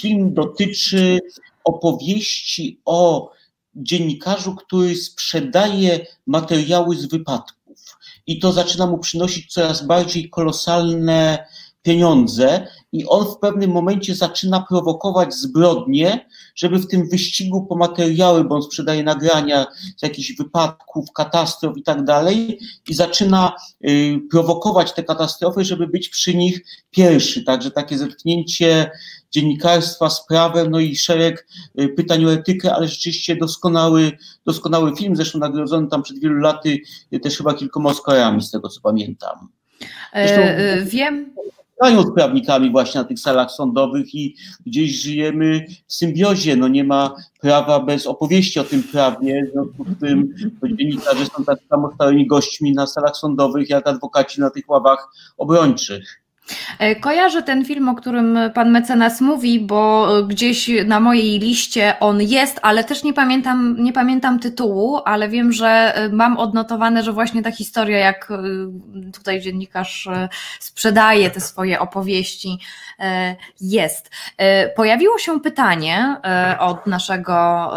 film 0.00 0.34
dotyczy 0.34 1.20
opowieści 1.64 2.80
o 2.84 3.30
dziennikarzu, 3.76 4.54
który 4.54 4.94
sprzedaje 4.94 6.06
materiały 6.26 6.96
z 6.96 7.06
wypadków. 7.06 7.98
I 8.26 8.38
to 8.38 8.52
zaczyna 8.52 8.86
mu 8.86 8.98
przynosić 8.98 9.52
coraz 9.52 9.86
bardziej 9.86 10.30
kolosalne 10.30 11.46
pieniądze 11.82 12.66
i 12.96 13.06
on 13.06 13.26
w 13.26 13.38
pewnym 13.38 13.70
momencie 13.70 14.14
zaczyna 14.14 14.60
prowokować 14.68 15.34
zbrodnie, 15.34 16.28
żeby 16.54 16.78
w 16.78 16.88
tym 16.88 17.08
wyścigu 17.08 17.66
po 17.66 17.76
materiały, 17.76 18.44
bo 18.44 18.54
on 18.54 18.62
sprzedaje 18.62 19.02
nagrania 19.02 19.66
z 19.96 20.02
jakichś 20.02 20.36
wypadków, 20.36 21.12
katastrof 21.12 21.76
i 21.76 21.82
tak 21.82 22.04
dalej 22.04 22.58
i 22.88 22.94
zaczyna 22.94 23.52
y, 23.88 24.20
prowokować 24.30 24.92
te 24.92 25.04
katastrofy, 25.04 25.64
żeby 25.64 25.86
być 25.86 26.08
przy 26.08 26.34
nich 26.34 26.64
pierwszy. 26.90 27.44
Także 27.44 27.70
takie 27.70 27.98
zetknięcie 27.98 28.90
dziennikarstwa 29.30 30.10
z 30.10 30.26
prawem, 30.26 30.70
no 30.70 30.80
i 30.80 30.96
szereg 30.96 31.48
y, 31.80 31.88
pytań 31.88 32.24
o 32.24 32.32
etykę, 32.32 32.74
ale 32.74 32.88
rzeczywiście 32.88 33.36
doskonały, 33.36 34.12
doskonały 34.46 34.96
film, 34.96 35.16
zresztą 35.16 35.38
nagrodzony 35.38 35.88
tam 35.88 36.02
przed 36.02 36.18
wielu 36.18 36.34
laty 36.34 36.78
y, 37.12 37.20
też 37.20 37.36
chyba 37.36 37.54
kilkoma 37.54 37.90
Oscarami, 37.90 38.42
z 38.42 38.50
tego 38.50 38.68
co 38.68 38.80
pamiętam. 38.80 39.48
Zresztą, 40.14 40.42
e, 40.42 40.84
wiem, 40.84 41.34
spotkają 41.76 42.02
z 42.02 42.14
prawnikami 42.14 42.70
właśnie 42.70 43.00
na 43.00 43.06
tych 43.06 43.18
salach 43.18 43.50
sądowych 43.50 44.14
i 44.14 44.36
gdzieś 44.66 45.02
żyjemy 45.02 45.66
w 45.86 45.94
symbiozie. 45.94 46.56
No 46.56 46.68
nie 46.68 46.84
ma 46.84 47.14
prawa 47.40 47.80
bez 47.80 48.06
opowieści 48.06 48.60
o 48.60 48.64
tym 48.64 48.82
prawie, 48.82 49.46
w 49.46 49.52
związku 49.52 49.84
z 49.84 50.00
tym 50.00 50.34
dziennikarze 50.78 51.26
są 51.26 51.44
tak 51.44 51.58
samo 51.70 51.92
stałymi 51.94 52.26
gośćmi 52.26 52.72
na 52.72 52.86
salach 52.86 53.16
sądowych, 53.16 53.70
jak 53.70 53.86
adwokaci 53.86 54.40
na 54.40 54.50
tych 54.50 54.68
ławach 54.68 55.08
obrończych. 55.36 56.25
E, 56.78 56.96
kojarzę 56.96 57.42
ten 57.42 57.64
film, 57.64 57.88
o 57.88 57.94
którym 57.94 58.38
pan 58.54 58.70
mecenas 58.70 59.20
mówi, 59.20 59.60
bo 59.60 60.08
gdzieś 60.22 60.70
na 60.86 61.00
mojej 61.00 61.38
liście 61.38 62.00
on 62.00 62.22
jest, 62.22 62.58
ale 62.62 62.84
też 62.84 63.04
nie 63.04 63.12
pamiętam, 63.12 63.76
nie 63.78 63.92
pamiętam 63.92 64.38
tytułu, 64.38 65.00
ale 65.04 65.28
wiem, 65.28 65.52
że 65.52 65.68
e, 65.68 66.08
mam 66.08 66.38
odnotowane, 66.38 67.02
że 67.02 67.12
właśnie 67.12 67.42
ta 67.42 67.50
historia, 67.50 67.98
jak 67.98 68.30
e, 68.30 69.12
tutaj 69.12 69.40
dziennikarz 69.40 70.08
sprzedaje 70.60 71.30
te 71.30 71.40
swoje 71.40 71.80
opowieści, 71.80 72.58
jest. 73.60 74.10
Pojawiło 74.76 75.18
się 75.18 75.40
pytanie 75.40 76.16
od 76.58 76.86
naszego 76.86 77.70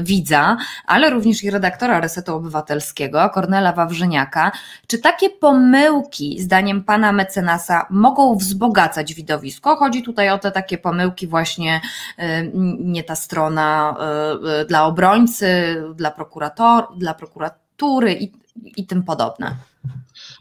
widza, 0.00 0.56
ale 0.86 1.10
również 1.10 1.44
i 1.44 1.50
redaktora 1.50 2.00
Resetu 2.00 2.36
Obywatelskiego, 2.36 3.30
Kornela 3.34 3.72
Wawrzyniaka. 3.72 4.52
Czy 4.86 4.98
takie 4.98 5.30
pomyłki, 5.30 6.40
zdaniem 6.40 6.84
pana 6.84 7.12
mecenasa, 7.12 7.86
mogą 7.90 8.36
wzbogacać 8.36 9.14
widowisko. 9.14 9.76
Chodzi 9.76 10.02
tutaj 10.02 10.30
o 10.30 10.38
te 10.38 10.50
takie 10.50 10.78
pomyłki 10.78 11.26
właśnie 11.26 11.80
nie 12.78 13.04
ta 13.04 13.16
strona 13.16 13.96
dla 14.68 14.84
obrońcy, 14.84 15.82
dla 15.94 16.10
prokurator, 16.10 16.86
dla 16.96 17.14
prokuratury 17.14 18.14
i, 18.14 18.32
i 18.76 18.86
tym 18.86 19.02
podobne 19.02 19.56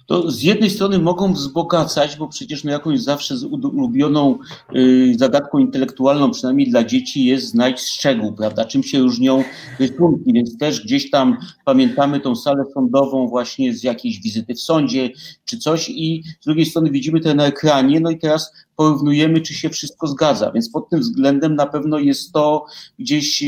to 0.09 0.31
z 0.31 0.43
jednej 0.43 0.69
strony 0.69 0.99
mogą 0.99 1.33
wzbogacać, 1.33 2.17
bo 2.17 2.27
przecież 2.27 2.63
no 2.63 2.71
jakąś 2.71 3.01
zawsze 3.01 3.35
ulubioną 3.51 4.39
y, 4.75 5.15
zagadką 5.17 5.57
intelektualną, 5.57 6.31
przynajmniej 6.31 6.69
dla 6.69 6.83
dzieci, 6.83 7.25
jest 7.25 7.47
znajdź 7.47 7.79
szczegół, 7.81 8.33
prawda, 8.33 8.65
czym 8.65 8.83
się 8.83 8.99
różnią 8.99 9.43
rysunki, 9.79 10.33
więc 10.33 10.57
też 10.57 10.83
gdzieś 10.83 11.09
tam 11.09 11.37
pamiętamy 11.65 12.19
tą 12.19 12.35
salę 12.35 12.63
sądową 12.73 13.27
właśnie 13.27 13.73
z 13.73 13.83
jakiejś 13.83 14.21
wizyty 14.21 14.55
w 14.55 14.61
sądzie 14.61 15.09
czy 15.45 15.57
coś 15.57 15.89
i 15.89 16.23
z 16.41 16.45
drugiej 16.45 16.65
strony 16.65 16.91
widzimy 16.91 17.19
to 17.19 17.33
na 17.33 17.45
ekranie, 17.45 17.99
no 17.99 18.09
i 18.09 18.17
teraz 18.17 18.53
porównujemy, 18.79 19.41
czy 19.41 19.53
się 19.53 19.69
wszystko 19.69 20.07
zgadza. 20.07 20.51
Więc 20.51 20.69
pod 20.69 20.89
tym 20.89 21.00
względem 21.00 21.55
na 21.55 21.65
pewno 21.65 22.00
jest 22.00 22.31
to 22.31 22.65
gdzieś 23.00 23.43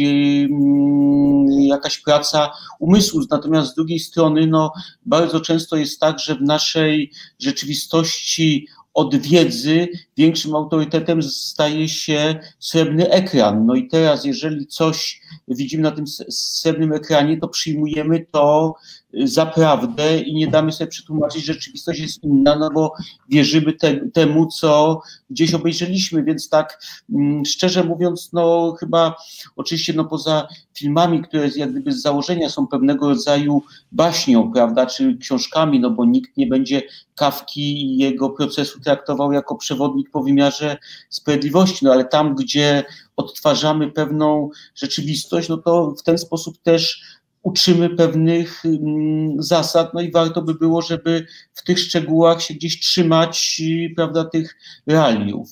jakaś 1.49 1.97
praca 1.97 2.51
umysłu. 2.79 3.21
Natomiast 3.29 3.71
z 3.71 3.75
drugiej 3.75 3.99
strony, 3.99 4.47
no, 4.47 4.71
bardzo 5.05 5.41
często 5.41 5.75
jest 5.75 5.99
tak, 5.99 6.19
że 6.19 6.35
w 6.35 6.41
naszej 6.41 7.11
rzeczywistości 7.39 8.67
od 8.93 9.15
wiedzy 9.15 9.87
większym 10.17 10.55
autorytetem 10.55 11.23
staje 11.23 11.89
się 11.89 12.39
srebrny 12.59 13.09
ekran. 13.09 13.65
No 13.65 13.75
i 13.75 13.87
teraz, 13.87 14.25
jeżeli 14.25 14.67
coś 14.67 15.21
widzimy 15.47 15.83
na 15.83 15.91
tym 15.91 16.07
srebrnym 16.29 16.93
ekranie, 16.93 17.37
to 17.37 17.47
przyjmujemy 17.47 18.25
to 18.31 18.75
za 19.13 19.45
prawdę 19.45 20.19
i 20.19 20.33
nie 20.33 20.47
damy 20.47 20.71
sobie 20.71 20.87
przetłumaczyć, 20.87 21.45
że 21.45 21.53
rzeczywistość 21.53 21.99
jest 21.99 22.23
inna, 22.23 22.55
no 22.55 22.69
bo 22.73 22.93
wierzymy 23.29 23.73
te, 23.73 24.09
temu, 24.09 24.47
co 24.47 25.01
gdzieś 25.29 25.53
obejrzeliśmy, 25.53 26.23
więc 26.23 26.49
tak 26.49 26.83
mm, 27.13 27.45
szczerze 27.45 27.83
mówiąc, 27.83 28.29
no 28.33 28.75
chyba 28.79 29.15
oczywiście 29.55 29.93
no 29.93 30.05
poza 30.05 30.47
filmami, 30.73 31.21
które 31.21 31.49
jak 31.55 31.71
gdyby 31.71 31.91
z 31.91 32.01
założenia 32.01 32.49
są 32.49 32.67
pewnego 32.67 33.09
rodzaju 33.09 33.61
baśnią, 33.91 34.51
prawda, 34.51 34.85
czy 34.85 35.17
książkami, 35.17 35.79
no 35.79 35.89
bo 35.89 36.05
nikt 36.05 36.37
nie 36.37 36.47
będzie 36.47 36.81
Kawki 37.15 37.61
i 37.61 37.97
jego 37.97 38.29
procesu 38.29 38.79
traktował 38.79 39.31
jako 39.31 39.55
przewodnik 39.55 40.11
po 40.11 40.23
wymiarze 40.23 40.77
sprawiedliwości, 41.09 41.85
no 41.85 41.91
ale 41.91 42.05
tam, 42.05 42.35
gdzie 42.35 42.83
odtwarzamy 43.15 43.91
pewną 43.91 44.49
rzeczywistość, 44.75 45.49
no 45.49 45.57
to 45.57 45.93
w 45.99 46.03
ten 46.03 46.17
sposób 46.17 46.57
też 46.57 47.01
uczymy 47.43 47.89
pewnych 47.89 48.65
mm, 48.65 49.43
zasad, 49.43 49.93
no 49.93 50.01
i 50.01 50.11
warto 50.11 50.41
by 50.41 50.53
było, 50.53 50.81
żeby 50.81 51.25
w 51.53 51.63
tych 51.63 51.79
szczegółach 51.79 52.41
się 52.41 52.53
gdzieś 52.53 52.79
trzymać, 52.79 53.61
prawda, 53.95 54.25
tych 54.25 54.57
realiów. 54.87 55.49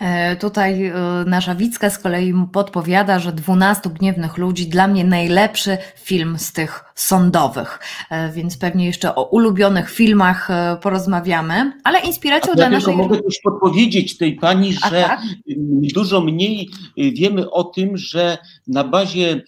E, 0.00 0.36
tutaj 0.36 0.86
e, 0.86 0.92
nasza 1.26 1.54
Wicka 1.54 1.90
z 1.90 1.98
kolei 1.98 2.34
podpowiada, 2.52 3.18
że 3.18 3.32
12 3.32 3.90
gniewnych 3.90 4.36
ludzi 4.36 4.66
dla 4.66 4.88
mnie 4.88 5.04
najlepszy 5.04 5.78
film 5.96 6.38
z 6.38 6.52
tych 6.52 6.84
sądowych, 7.00 7.78
e, 8.10 8.32
więc 8.32 8.58
pewnie 8.58 8.86
jeszcze 8.86 9.14
o 9.14 9.24
ulubionych 9.24 9.90
filmach 9.90 10.48
porozmawiamy, 10.82 11.72
ale 11.84 12.00
inspiracją 12.00 12.54
dla 12.54 12.70
naszej... 12.70 12.96
mogę 12.96 13.22
coś 13.22 13.40
podpowiedzieć 13.40 14.18
tej 14.18 14.36
pani, 14.36 14.72
że 14.72 14.80
tak? 14.90 15.20
dużo 15.94 16.20
mniej 16.20 16.70
wiemy 16.96 17.50
o 17.50 17.64
tym, 17.64 17.96
że 17.96 18.38
na 18.66 18.84
bazie 18.84 19.42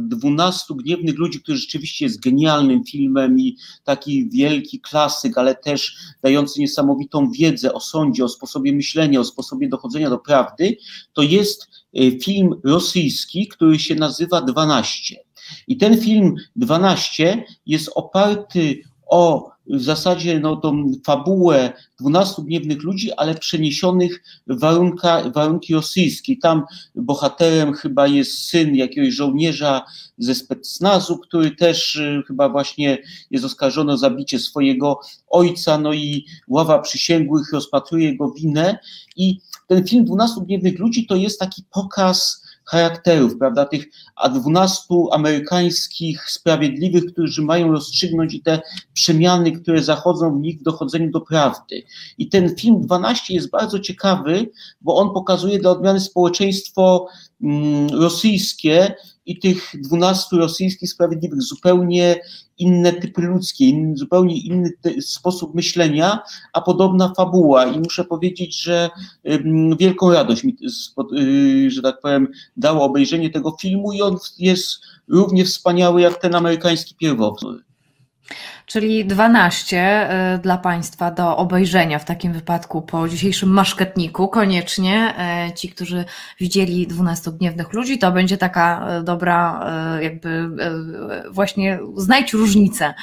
12 0.00 0.64
mm, 0.70 0.84
gniewnych 0.84 1.18
ludzi, 1.18 1.40
który 1.40 1.58
rzeczywiście 1.58 2.04
jest 2.04 2.20
genialnym 2.20 2.84
filmem 2.84 3.38
i 3.38 3.56
taki 3.84 4.28
wielki 4.30 4.80
klasyk, 4.80 5.38
ale 5.38 5.54
też 5.54 5.96
dający 6.22 6.60
niesamowitą 6.60 7.30
wiedzę 7.30 7.72
o 7.72 7.80
sądzie, 7.80 8.24
o 8.24 8.28
sposobie 8.28 8.72
myślenia, 8.72 9.20
o 9.20 9.24
sposobie 9.24 9.48
sposobie 9.48 9.68
dochodzenia 9.68 10.10
do 10.10 10.18
prawdy, 10.18 10.76
to 11.12 11.22
jest 11.22 11.68
y, 11.96 12.18
film 12.22 12.60
rosyjski, 12.64 13.48
który 13.48 13.78
się 13.78 13.94
nazywa 13.94 14.40
12. 14.42 15.16
I 15.68 15.76
ten 15.76 16.00
film 16.00 16.34
12 16.56 17.44
jest 17.66 17.90
oparty 17.94 18.82
o 19.06 19.50
w 19.70 19.82
zasadzie 19.82 20.40
no, 20.40 20.56
tą 20.56 20.92
fabułę 21.06 21.72
12 22.00 22.42
gniewnych 22.42 22.82
ludzi, 22.82 23.12
ale 23.12 23.34
przeniesionych 23.34 24.22
warunka, 24.46 25.30
warunki 25.30 25.74
rosyjskie. 25.74 26.36
Tam 26.36 26.62
bohaterem 26.94 27.72
chyba 27.72 28.06
jest 28.06 28.38
syn 28.38 28.74
jakiegoś 28.74 29.14
żołnierza 29.14 29.84
ze 30.18 30.34
specnazu, 30.34 31.18
który 31.18 31.50
też 31.50 31.96
y, 31.96 32.22
chyba 32.26 32.48
właśnie 32.48 32.98
jest 33.30 33.44
oskarżony 33.44 33.92
o 33.92 33.96
zabicie 33.96 34.38
swojego 34.38 35.00
ojca, 35.28 35.78
no 35.78 35.92
i 35.92 36.26
ława 36.48 36.78
przysięgłych 36.78 37.52
rozpatruje 37.52 38.06
jego 38.06 38.30
winę 38.30 38.78
i 39.16 39.40
ten 39.66 39.86
film 39.86 40.04
12 40.04 40.40
gniewnych 40.40 40.78
ludzi 40.78 41.06
to 41.06 41.16
jest 41.16 41.40
taki 41.40 41.62
pokaz 41.70 42.47
charakterów, 42.68 43.38
prawda, 43.38 43.64
tych 43.66 43.88
a 44.16 44.28
12 44.28 44.84
amerykańskich 45.12 46.30
sprawiedliwych, 46.30 47.12
którzy 47.12 47.42
mają 47.42 47.72
rozstrzygnąć 47.72 48.34
i 48.34 48.42
te 48.42 48.60
przemiany, 48.92 49.52
które 49.52 49.82
zachodzą 49.82 50.38
w 50.38 50.40
nich 50.40 50.58
w 50.58 50.62
dochodzeniu 50.62 51.10
do 51.10 51.20
prawdy. 51.20 51.82
I 52.18 52.28
ten 52.28 52.56
film 52.56 52.80
12 52.80 53.34
jest 53.34 53.50
bardzo 53.50 53.78
ciekawy, 53.78 54.50
bo 54.80 54.96
on 54.96 55.14
pokazuje 55.14 55.58
dla 55.58 55.70
odmiany 55.70 56.00
społeczeństwo 56.00 57.08
mm, 57.42 57.88
rosyjskie 57.88 58.94
i 59.28 59.38
tych 59.38 59.72
12 59.74 60.36
rosyjskich 60.36 60.90
sprawiedliwych 60.90 61.42
zupełnie 61.42 62.20
inne 62.58 62.92
typy 62.92 63.22
ludzkie, 63.22 63.64
in, 63.64 63.96
zupełnie 63.96 64.36
inny 64.40 64.70
sposób 65.00 65.54
myślenia, 65.54 66.22
a 66.52 66.60
podobna 66.60 67.12
fabuła. 67.16 67.66
I 67.66 67.78
muszę 67.78 68.04
powiedzieć, 68.04 68.62
że 68.62 68.90
y, 69.26 69.42
wielką 69.78 70.12
radość 70.12 70.44
mi, 70.44 70.56
y, 71.18 71.70
że 71.70 71.82
tak 71.82 72.00
powiem, 72.00 72.28
dało 72.56 72.84
obejrzenie 72.84 73.30
tego 73.30 73.56
filmu 73.60 73.92
i 73.92 74.02
on 74.02 74.16
jest 74.38 74.80
równie 75.08 75.44
wspaniały 75.44 76.00
jak 76.00 76.20
ten 76.20 76.34
amerykański 76.34 76.94
pierwowzór 76.94 77.68
czyli 78.68 79.06
12 79.06 80.08
y, 80.34 80.38
dla 80.38 80.58
Państwa 80.58 81.10
do 81.10 81.36
obejrzenia 81.36 81.98
w 81.98 82.04
takim 82.04 82.32
wypadku 82.32 82.82
po 82.82 83.08
dzisiejszym 83.08 83.48
maszketniku. 83.48 84.28
Koniecznie 84.28 85.14
y, 85.48 85.52
ci, 85.52 85.68
którzy 85.68 86.04
widzieli 86.40 86.86
12 86.86 87.30
gniewnych 87.30 87.72
ludzi, 87.72 87.98
to 87.98 88.12
będzie 88.12 88.38
taka 88.38 88.98
y, 89.00 89.02
dobra, 89.02 89.38
jakby 90.00 90.50
właśnie 91.30 91.78
znajdź 91.96 92.32
różnicę, 92.32 92.94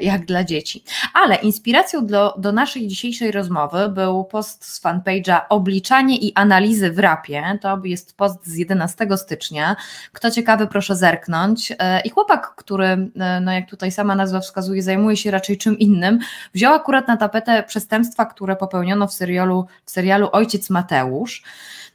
jak 0.00 0.24
dla 0.24 0.44
dzieci. 0.44 0.84
Ale 1.14 1.34
inspiracją 1.34 2.06
do, 2.06 2.34
do 2.38 2.52
naszej 2.52 2.88
dzisiejszej 2.88 3.32
rozmowy 3.32 3.88
był 3.88 4.24
post 4.24 4.64
z 4.64 4.82
fanpage'a 4.82 5.40
Obliczanie 5.48 6.16
i 6.16 6.34
analizy 6.34 6.90
w 6.90 6.98
rapie. 6.98 7.58
To 7.60 7.80
jest 7.84 8.16
post 8.16 8.46
z 8.46 8.56
11 8.56 9.06
stycznia. 9.16 9.76
Kto 10.12 10.30
ciekawy, 10.30 10.66
proszę 10.66 10.96
zerknąć. 10.96 11.72
I 12.04 12.10
chłopak, 12.10 12.54
który, 12.56 13.10
no 13.40 13.52
jak 13.52 13.70
tutaj 13.70 13.92
sama 13.92 14.14
nazwa 14.14 14.30
nazwa 14.30 14.40
wskazuje, 14.70 14.82
zajmuje 14.82 15.16
się 15.16 15.30
raczej 15.30 15.58
czym 15.58 15.78
innym, 15.78 16.18
wziął 16.54 16.74
akurat 16.74 17.08
na 17.08 17.16
tapetę 17.16 17.62
przestępstwa, 17.62 18.26
które 18.26 18.56
popełniono 18.56 19.06
w 19.06 19.12
serialu, 19.12 19.66
w 19.84 19.90
serialu 19.90 20.28
Ojciec 20.32 20.70
Mateusz. 20.70 21.42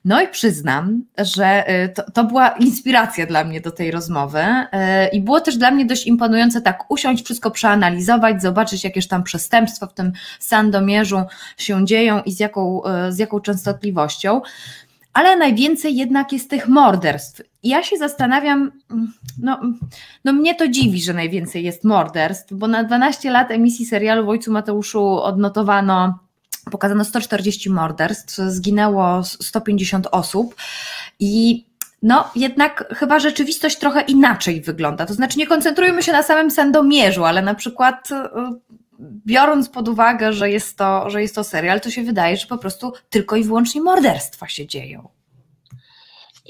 No 0.05 0.21
i 0.21 0.27
przyznam, 0.27 1.03
że 1.17 1.69
y, 1.69 1.89
to, 1.89 2.11
to, 2.11 2.23
była 2.23 2.49
inspiracja 2.49 3.25
dla 3.25 3.43
mnie 3.43 3.61
do 3.61 3.71
tej 3.71 3.91
rozmowy 3.91 4.39
y, 4.39 5.07
i 5.13 5.21
było 5.21 5.41
też 5.41 5.57
dla 5.57 5.71
mnie 5.71 5.85
dość 5.85 6.07
imponujące 6.07 6.61
tak 6.61 6.91
usiąść, 6.91 7.25
wszystko 7.25 7.51
przeanalizować, 7.51 8.41
zobaczyć 8.41 8.83
jakież 8.83 9.07
tam 9.07 9.23
przestępstwa 9.23 9.87
w 9.87 9.93
tym 9.93 10.11
Sandomierzu 10.39 11.23
się 11.57 11.85
dzieją 11.85 12.21
i 12.21 12.31
z 12.31 12.39
jaką, 12.39 12.81
y, 13.07 13.11
z 13.11 13.17
jaką 13.17 13.39
częstotliwością 13.39 14.41
ale 15.15 15.35
najwięcej 15.35 15.95
jednak 15.95 16.33
jest 16.33 16.49
tych 16.49 16.67
morderstw. 16.67 17.41
Ja 17.63 17.83
się 17.83 17.97
zastanawiam, 17.97 18.71
no, 19.41 19.61
no 20.25 20.33
mnie 20.33 20.55
to 20.55 20.67
dziwi, 20.67 21.01
że 21.01 21.13
najwięcej 21.13 21.63
jest 21.63 21.83
morderstw, 21.83 22.53
bo 22.53 22.67
na 22.67 22.83
12 22.83 23.31
lat 23.31 23.51
emisji 23.51 23.85
serialu 23.85 24.25
w 24.25 24.29
Ojcu 24.29 24.51
Mateuszu 24.51 25.05
odnotowano, 25.05 26.19
pokazano 26.71 27.05
140 27.05 27.69
morderstw, 27.69 28.37
zginęło 28.47 29.23
150 29.23 30.07
osób 30.11 30.55
i 31.19 31.65
no 32.01 32.29
jednak 32.35 32.93
chyba 32.97 33.19
rzeczywistość 33.19 33.77
trochę 33.77 34.01
inaczej 34.01 34.61
wygląda. 34.61 35.05
To 35.05 35.13
znaczy 35.13 35.39
nie 35.39 35.47
koncentrujmy 35.47 36.03
się 36.03 36.11
na 36.11 36.23
samym 36.23 36.51
Sandomierzu, 36.51 37.25
ale 37.25 37.41
na 37.41 37.55
przykład 37.55 38.09
biorąc 38.99 39.69
pod 39.69 39.89
uwagę, 39.89 40.33
że 40.33 40.51
jest, 40.51 40.77
to, 40.77 41.09
że 41.09 41.21
jest 41.21 41.35
to 41.35 41.43
serial, 41.43 41.81
to 41.81 41.91
się 41.91 42.03
wydaje, 42.03 42.37
że 42.37 42.47
po 42.47 42.57
prostu 42.57 42.93
tylko 43.09 43.35
i 43.35 43.43
wyłącznie 43.43 43.81
morderstwa 43.81 44.47
się 44.47 44.67
dzieją. 44.67 45.07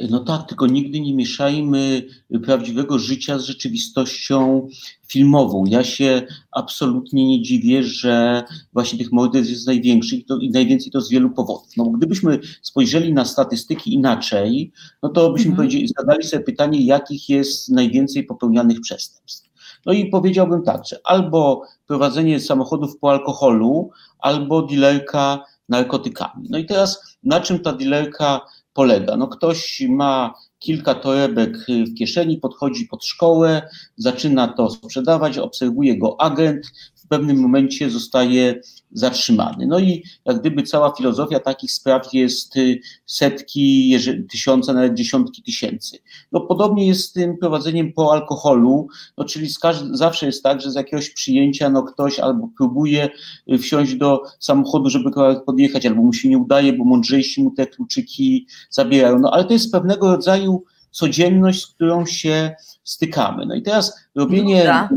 No 0.09 0.19
tak, 0.19 0.47
tylko 0.47 0.67
nigdy 0.67 0.99
nie 0.99 1.13
mieszajmy 1.13 2.03
prawdziwego 2.43 2.99
życia 2.99 3.39
z 3.39 3.43
rzeczywistością 3.43 4.67
filmową. 5.07 5.65
Ja 5.65 5.83
się 5.83 6.21
absolutnie 6.51 7.27
nie 7.27 7.41
dziwię, 7.41 7.83
że 7.83 8.43
właśnie 8.73 8.99
tych 8.99 9.11
morderstw 9.11 9.51
jest 9.51 9.67
największych 9.67 10.19
i, 10.41 10.49
najwięcej 10.49 10.91
to 10.91 11.01
z 11.01 11.09
wielu 11.09 11.29
powodów. 11.29 11.69
No, 11.77 11.85
gdybyśmy 11.85 12.39
spojrzeli 12.61 13.13
na 13.13 13.25
statystyki 13.25 13.93
inaczej, 13.93 14.71
no 15.03 15.09
to 15.09 15.33
byśmy 15.33 15.51
mhm. 15.51 15.87
zadali 15.99 16.23
sobie 16.23 16.43
pytanie, 16.43 16.85
jakich 16.85 17.29
jest 17.29 17.69
najwięcej 17.69 18.23
popełnianych 18.23 18.81
przestępstw. 18.81 19.44
No 19.85 19.93
i 19.93 20.09
powiedziałbym 20.09 20.63
tak, 20.63 20.81
że 20.87 20.99
albo 21.03 21.61
prowadzenie 21.87 22.39
samochodów 22.39 22.99
po 22.99 23.11
alkoholu, 23.11 23.89
albo 24.19 24.61
dilerka 24.61 25.43
narkotykami. 25.69 26.47
No 26.49 26.57
i 26.57 26.65
teraz 26.65 27.17
na 27.23 27.41
czym 27.41 27.59
ta 27.59 27.73
dilerka 27.73 28.41
polega? 28.73 29.17
No 29.17 29.27
ktoś 29.27 29.83
ma 29.89 30.33
kilka 30.59 30.95
torebek 30.95 31.57
w 31.67 31.93
kieszeni, 31.97 32.37
podchodzi 32.37 32.85
pod 32.85 33.05
szkołę, 33.05 33.69
zaczyna 33.97 34.47
to 34.47 34.69
sprzedawać, 34.69 35.37
obserwuje 35.37 35.97
go 35.97 36.21
agent, 36.21 36.65
w 37.05 37.07
pewnym 37.07 37.37
momencie 37.37 37.89
zostaje 37.89 38.61
zatrzymany. 38.91 39.67
No 39.67 39.79
i 39.79 40.03
jak 40.25 40.39
gdyby 40.39 40.63
cała 40.63 40.91
filozofia 40.97 41.39
takich 41.39 41.71
spraw 41.71 42.13
jest 42.13 42.57
y, 42.57 42.79
setki, 43.05 43.97
tysiące, 44.31 44.73
nawet 44.73 44.93
dziesiątki 44.93 45.43
tysięcy. 45.43 45.97
No 46.31 46.41
podobnie 46.41 46.87
jest 46.87 47.09
z 47.09 47.13
tym 47.13 47.37
prowadzeniem 47.37 47.93
po 47.93 48.13
alkoholu, 48.13 48.87
no 49.17 49.25
czyli 49.25 49.47
zawsze 49.91 50.25
jest 50.25 50.43
tak, 50.43 50.61
że 50.61 50.71
z 50.71 50.75
jakiegoś 50.75 51.09
przyjęcia 51.09 51.69
no 51.69 51.83
ktoś 51.83 52.19
albo 52.19 52.49
próbuje 52.57 53.09
y, 53.53 53.57
wsiąść 53.57 53.95
do 53.95 54.21
samochodu, 54.39 54.89
żeby 54.89 55.11
kawałek 55.11 55.45
podjechać, 55.45 55.85
albo 55.85 56.01
mu 56.01 56.13
się 56.13 56.29
nie 56.29 56.37
udaje, 56.37 56.73
bo 56.73 56.85
mądrzejsi 56.85 57.43
mu 57.43 57.51
te 57.51 57.67
kluczyki 57.67 58.47
zabierają. 58.69 59.19
No 59.19 59.31
ale 59.31 59.43
to 59.43 59.53
jest 59.53 59.71
pewnego 59.71 60.11
rodzaju 60.11 60.63
codzienność, 60.91 61.61
z 61.61 61.67
którą 61.67 62.05
się 62.05 62.55
stykamy. 62.83 63.45
No 63.45 63.55
i 63.55 63.61
teraz 63.61 63.99
robienie... 64.15 64.89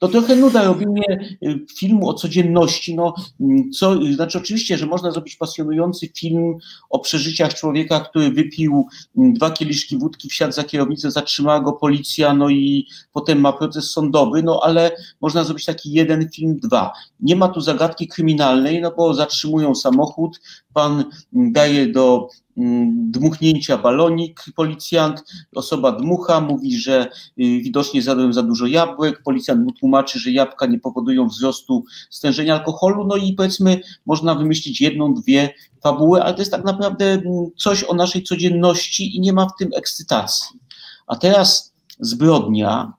to 0.00 0.08
trochę 0.08 0.36
nuda 0.36 0.64
robienie 0.64 1.36
y, 1.44 1.66
filmu 1.78 2.08
o 2.08 2.14
codzienności. 2.14 2.94
No, 2.94 3.14
mm, 3.40 3.70
co, 3.72 4.12
znaczy 4.14 4.38
oczywiście, 4.38 4.78
że 4.78 4.86
można 4.86 5.10
zrobić 5.10 5.36
pasjonujący 5.36 6.08
film 6.08 6.54
o 6.90 6.98
przeżyciach 6.98 7.54
człowieka, 7.54 8.00
który 8.00 8.30
wypił 8.30 8.86
mm, 9.16 9.34
dwa 9.34 9.50
kieliszki 9.50 9.98
wódki, 9.98 10.28
wsiadł 10.28 10.52
za 10.52 10.64
kierownicę, 10.64 11.10
zatrzymała 11.10 11.60
go 11.60 11.72
policja, 11.72 12.34
no 12.34 12.50
i 12.50 12.86
potem 13.12 13.40
ma 13.40 13.52
proces 13.52 13.90
sądowy, 13.90 14.42
no 14.42 14.60
ale 14.62 14.90
można 15.20 15.44
zrobić 15.44 15.64
taki 15.64 15.92
jeden 15.92 16.28
film, 16.30 16.58
dwa. 16.58 16.92
Nie 17.20 17.36
ma 17.36 17.48
tu 17.48 17.60
zagadki 17.60 18.08
kryminalnej, 18.08 18.80
no 18.80 18.92
bo 18.96 19.14
zatrzymują 19.14 19.74
samochód, 19.74 20.40
pan 20.72 21.04
daje 21.32 21.86
do 21.86 22.28
Mm, 22.49 22.49
dmuchnięcia 22.56 23.78
balonik, 23.78 24.44
policjant, 24.56 25.24
osoba 25.54 25.92
dmucha, 25.92 26.40
mówi, 26.40 26.78
że 26.78 27.04
y, 27.04 27.10
widocznie 27.36 28.02
zjadłem 28.02 28.32
za 28.32 28.42
dużo 28.42 28.66
jabłek, 28.66 29.22
policjant 29.22 29.64
mu 29.64 29.72
tłumaczy, 29.72 30.18
że 30.18 30.30
jabłka 30.30 30.66
nie 30.66 30.78
powodują 30.78 31.28
wzrostu 31.28 31.84
stężenia 32.10 32.54
alkoholu, 32.54 33.06
no 33.06 33.16
i 33.16 33.32
powiedzmy 33.32 33.80
można 34.06 34.34
wymyślić 34.34 34.80
jedną, 34.80 35.14
dwie 35.14 35.54
fabuły, 35.82 36.22
ale 36.22 36.34
to 36.34 36.40
jest 36.40 36.50
tak 36.52 36.64
naprawdę 36.64 37.04
mm, 37.12 37.24
coś 37.56 37.84
o 37.84 37.94
naszej 37.94 38.22
codzienności 38.22 39.16
i 39.16 39.20
nie 39.20 39.32
ma 39.32 39.46
w 39.46 39.56
tym 39.58 39.70
ekscytacji. 39.76 40.60
A 41.06 41.16
teraz 41.16 41.74
zbrodnia, 42.00 42.92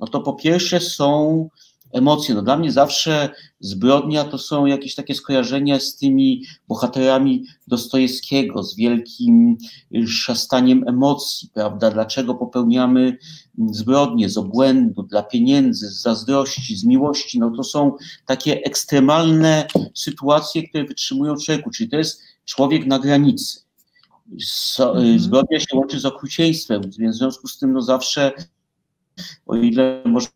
no 0.00 0.06
to 0.06 0.20
po 0.20 0.32
pierwsze 0.32 0.80
są 0.80 1.48
emocje. 1.96 2.34
No 2.34 2.42
dla 2.42 2.56
mnie 2.56 2.72
zawsze 2.72 3.28
zbrodnia 3.60 4.24
to 4.24 4.38
są 4.38 4.66
jakieś 4.66 4.94
takie 4.94 5.14
skojarzenia 5.14 5.80
z 5.80 5.96
tymi 5.96 6.44
bohaterami 6.68 7.44
Dostojewskiego, 7.66 8.62
z 8.62 8.76
wielkim 8.76 9.56
szastaniem 10.06 10.88
emocji, 10.88 11.50
prawda? 11.54 11.90
Dlaczego 11.90 12.34
popełniamy 12.34 13.18
zbrodnie 13.70 14.28
z 14.28 14.38
obłędu, 14.38 15.02
dla 15.02 15.22
pieniędzy, 15.22 15.88
z 15.88 16.02
zazdrości, 16.02 16.76
z 16.76 16.84
miłości? 16.84 17.38
No 17.38 17.50
to 17.56 17.64
są 17.64 17.92
takie 18.26 18.62
ekstremalne 18.62 19.66
sytuacje, 19.94 20.68
które 20.68 20.84
wytrzymują 20.84 21.36
człowieku, 21.36 21.70
czyli 21.70 21.90
to 21.90 21.96
jest 21.96 22.22
człowiek 22.44 22.86
na 22.86 22.98
granicy. 22.98 23.60
Mhm. 24.78 25.18
Zbrodnia 25.18 25.60
się 25.60 25.66
łączy 25.76 26.00
z 26.00 26.04
okrucieństwem, 26.04 26.82
więc 26.98 27.16
w 27.16 27.18
związku 27.18 27.48
z 27.48 27.58
tym 27.58 27.72
no 27.72 27.82
zawsze, 27.82 28.32
o 29.46 29.56
ile 29.56 30.02
może 30.04 30.28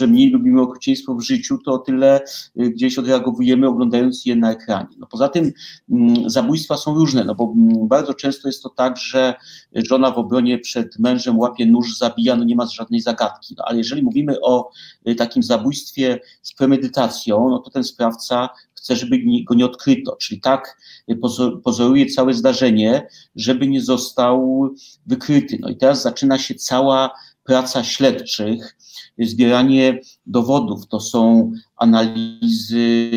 że 0.00 0.06
mniej 0.06 0.30
lubimy 0.30 0.62
okrucieństwo 0.62 1.14
w 1.14 1.22
życiu, 1.22 1.58
to 1.58 1.72
o 1.72 1.78
tyle 1.78 2.20
y, 2.60 2.70
gdzieś 2.70 2.98
odreagowujemy 2.98 3.68
oglądając 3.68 4.26
je 4.26 4.36
na 4.36 4.52
ekranie. 4.52 4.96
No 4.98 5.06
poza 5.06 5.28
tym 5.28 5.52
mm, 5.90 6.30
zabójstwa 6.30 6.76
są 6.76 6.94
różne, 6.94 7.24
no 7.24 7.34
bo 7.34 7.54
mm, 7.56 7.88
bardzo 7.88 8.14
często 8.14 8.48
jest 8.48 8.62
to 8.62 8.68
tak, 8.68 8.96
że 8.96 9.34
żona 9.74 10.10
w 10.10 10.18
obronie 10.18 10.58
przed 10.58 10.98
mężem 10.98 11.38
łapie 11.38 11.66
nóż, 11.66 11.98
zabija, 11.98 12.36
no 12.36 12.44
nie 12.44 12.56
ma 12.56 12.66
żadnej 12.66 13.00
zagadki. 13.00 13.54
No 13.58 13.64
ale 13.66 13.78
jeżeli 13.78 14.02
mówimy 14.02 14.40
o 14.42 14.70
y, 15.08 15.14
takim 15.14 15.42
zabójstwie 15.42 16.20
z 16.42 16.54
premedytacją, 16.54 17.48
no 17.48 17.58
to 17.58 17.70
ten 17.70 17.84
sprawca 17.84 18.48
chce, 18.74 18.96
żeby 18.96 19.18
go 19.44 19.54
nie 19.54 19.66
odkryto, 19.66 20.16
czyli 20.20 20.40
tak 20.40 20.78
y, 21.10 21.18
pozoruje 21.64 22.06
całe 22.06 22.34
zdarzenie, 22.34 23.08
żeby 23.36 23.68
nie 23.68 23.82
został 23.82 24.68
wykryty. 25.06 25.58
No 25.60 25.68
i 25.68 25.76
teraz 25.76 26.02
zaczyna 26.02 26.38
się 26.38 26.54
cała 26.54 27.10
praca 27.46 27.84
śledczych, 27.84 28.76
zbieranie 29.18 30.00
dowodów, 30.26 30.86
to 30.86 31.00
są 31.00 31.52
analizy 31.76 33.10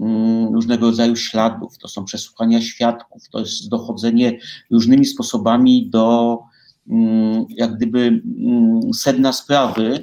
mm, 0.00 0.54
różnego 0.54 0.86
rodzaju 0.86 1.16
śladów, 1.16 1.78
to 1.78 1.88
są 1.88 2.04
przesłuchania 2.04 2.60
świadków, 2.60 3.28
to 3.28 3.40
jest 3.40 3.68
dochodzenie 3.68 4.38
różnymi 4.70 5.04
sposobami 5.04 5.90
do 5.90 6.38
mm, 6.88 7.44
jak 7.48 7.76
gdyby 7.76 8.22
mm, 8.38 8.80
sedna 8.94 9.32
sprawy. 9.32 10.00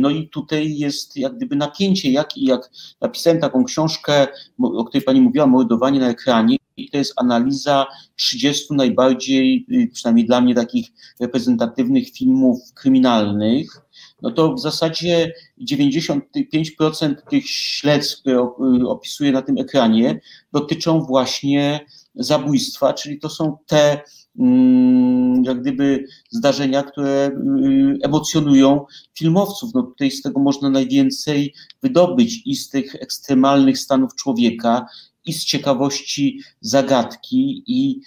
No 0.00 0.10
i 0.10 0.28
tutaj 0.28 0.76
jest 0.76 1.16
jak 1.16 1.36
gdyby 1.36 1.56
napięcie, 1.56 2.10
jak 2.10 2.36
i 2.36 2.44
jak 2.44 2.70
napisałem 3.00 3.40
taką 3.40 3.64
książkę, 3.64 4.26
o 4.58 4.84
której 4.84 5.04
pani 5.04 5.20
mówiła, 5.20 5.46
Mordowanie 5.46 6.00
na 6.00 6.08
ekranie, 6.08 6.56
i 6.84 6.90
to 6.90 6.98
jest 6.98 7.12
analiza 7.16 7.86
30 8.16 8.74
najbardziej, 8.74 9.66
przynajmniej 9.92 10.26
dla 10.26 10.40
mnie, 10.40 10.54
takich 10.54 10.88
reprezentatywnych 11.20 12.10
filmów 12.10 12.58
kryminalnych, 12.74 13.80
no 14.22 14.30
to 14.30 14.54
w 14.54 14.60
zasadzie 14.60 15.32
95% 15.70 17.14
tych 17.30 17.50
śledztw, 17.50 18.20
które 18.20 18.40
opisuję 18.86 19.32
na 19.32 19.42
tym 19.42 19.58
ekranie, 19.58 20.20
dotyczą 20.52 21.00
właśnie 21.00 21.80
zabójstwa, 22.14 22.92
czyli 22.92 23.18
to 23.18 23.28
są 23.28 23.56
te 23.66 24.00
mm, 24.38 25.44
jak 25.44 25.60
gdyby 25.60 26.04
zdarzenia, 26.30 26.82
które 26.82 27.30
y, 27.30 27.98
emocjonują 28.02 28.84
filmowców. 29.14 29.70
No 29.74 29.82
tutaj 29.82 30.10
z 30.10 30.22
tego 30.22 30.40
można 30.40 30.70
najwięcej 30.70 31.54
wydobyć 31.82 32.42
i 32.46 32.56
z 32.56 32.68
tych 32.68 32.94
ekstremalnych 32.94 33.78
stanów 33.78 34.14
człowieka, 34.14 34.86
i 35.24 35.32
z 35.32 35.44
ciekawości 35.44 36.40
zagadki, 36.60 37.64
i 37.66 38.00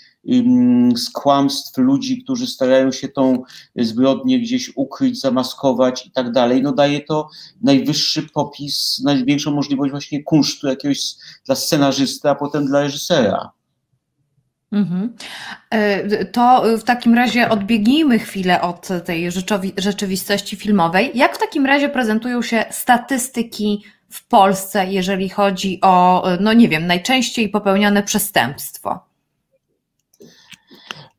z 0.95 1.09
kłamstw 1.09 1.77
ludzi, 1.77 2.23
którzy 2.23 2.47
starają 2.47 2.91
się 2.91 3.07
tą 3.07 3.43
zbrodnię 3.75 4.39
gdzieś 4.39 4.71
ukryć, 4.75 5.19
zamaskować 5.19 6.05
i 6.05 6.11
tak 6.11 6.31
dalej, 6.31 6.61
no 6.61 6.71
daje 6.71 7.01
to 7.01 7.29
najwyższy 7.61 8.23
popis, 8.23 9.01
największą 9.05 9.51
możliwość 9.51 9.91
właśnie 9.91 10.23
kunsztu 10.23 10.67
jakiegoś 10.67 10.99
dla 11.45 11.55
scenarzysty, 11.55 12.29
a 12.29 12.35
potem 12.35 12.65
dla 12.65 12.81
reżysera. 12.81 13.51
Mhm. 14.71 15.15
E, 15.69 16.25
to 16.25 16.63
w 16.77 16.83
takim 16.83 17.13
razie 17.13 17.49
odbiegnijmy 17.49 18.19
chwilę 18.19 18.61
od 18.61 18.87
tej 19.05 19.29
rzeczywistości 19.77 20.55
filmowej. 20.55 21.11
Jak 21.15 21.35
w 21.35 21.39
takim 21.39 21.65
razie 21.65 21.89
prezentują 21.89 22.41
się 22.41 22.65
statystyki 22.71 23.83
w 24.13 24.27
Polsce, 24.27 24.91
jeżeli 24.91 25.29
chodzi 25.29 25.79
o, 25.81 26.23
no 26.39 26.53
nie 26.53 26.69
wiem, 26.69 26.87
najczęściej 26.87 27.49
popełniane 27.49 28.03
przestępstwo? 28.03 28.99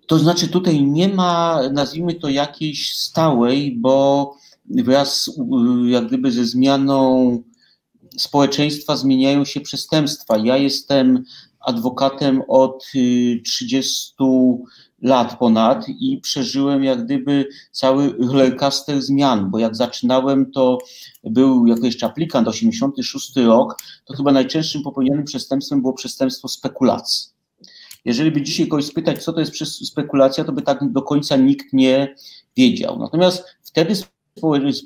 To 0.07 0.19
znaczy, 0.19 0.49
tutaj 0.49 0.83
nie 0.83 1.09
ma, 1.09 1.61
nazwijmy 1.73 2.15
to 2.15 2.29
jakiejś 2.29 2.97
stałej, 2.97 3.77
bo 3.77 4.37
wraz 4.67 5.31
jak 5.87 6.07
gdyby 6.07 6.33
ze 6.33 6.45
zmianą 6.45 7.43
społeczeństwa 8.17 8.97
zmieniają 8.97 9.45
się 9.45 9.61
przestępstwa. 9.61 10.39
Ja 10.39 10.57
jestem 10.57 11.25
adwokatem 11.61 12.43
od 12.49 12.85
30 13.45 14.15
y, 14.21 14.25
lat 15.05 15.39
ponad 15.39 15.89
i 15.89 16.19
przeżyłem 16.19 16.85
jak 16.85 17.05
gdyby 17.05 17.49
cały 17.71 18.15
rollercoaster 18.19 19.03
zmian, 19.03 19.51
bo 19.51 19.59
jak 19.59 19.77
zaczynałem, 19.77 20.51
to 20.51 20.79
był 21.25 21.67
jeszcze 21.67 22.07
aplikant, 22.07 22.49
86 22.49 23.37
rok, 23.37 23.77
to 24.05 24.15
chyba 24.15 24.33
najczęstszym 24.33 24.83
popełnianym 24.83 25.25
przestępstwem 25.25 25.81
było 25.81 25.93
przestępstwo 25.93 26.49
spekulacji. 26.49 27.29
Jeżeli 28.05 28.31
by 28.31 28.43
dzisiaj 28.43 28.69
kogoś 28.69 28.85
spytać, 28.85 29.25
co 29.25 29.33
to 29.33 29.41
jest 29.41 29.87
spekulacja, 29.87 30.45
to 30.45 30.53
by 30.53 30.63
tak 30.63 30.93
do 30.93 31.03
końca 31.03 31.37
nikt 31.37 31.73
nie 31.73 32.15
wiedział. 32.57 32.99
Natomiast 32.99 33.45
wtedy 33.63 33.95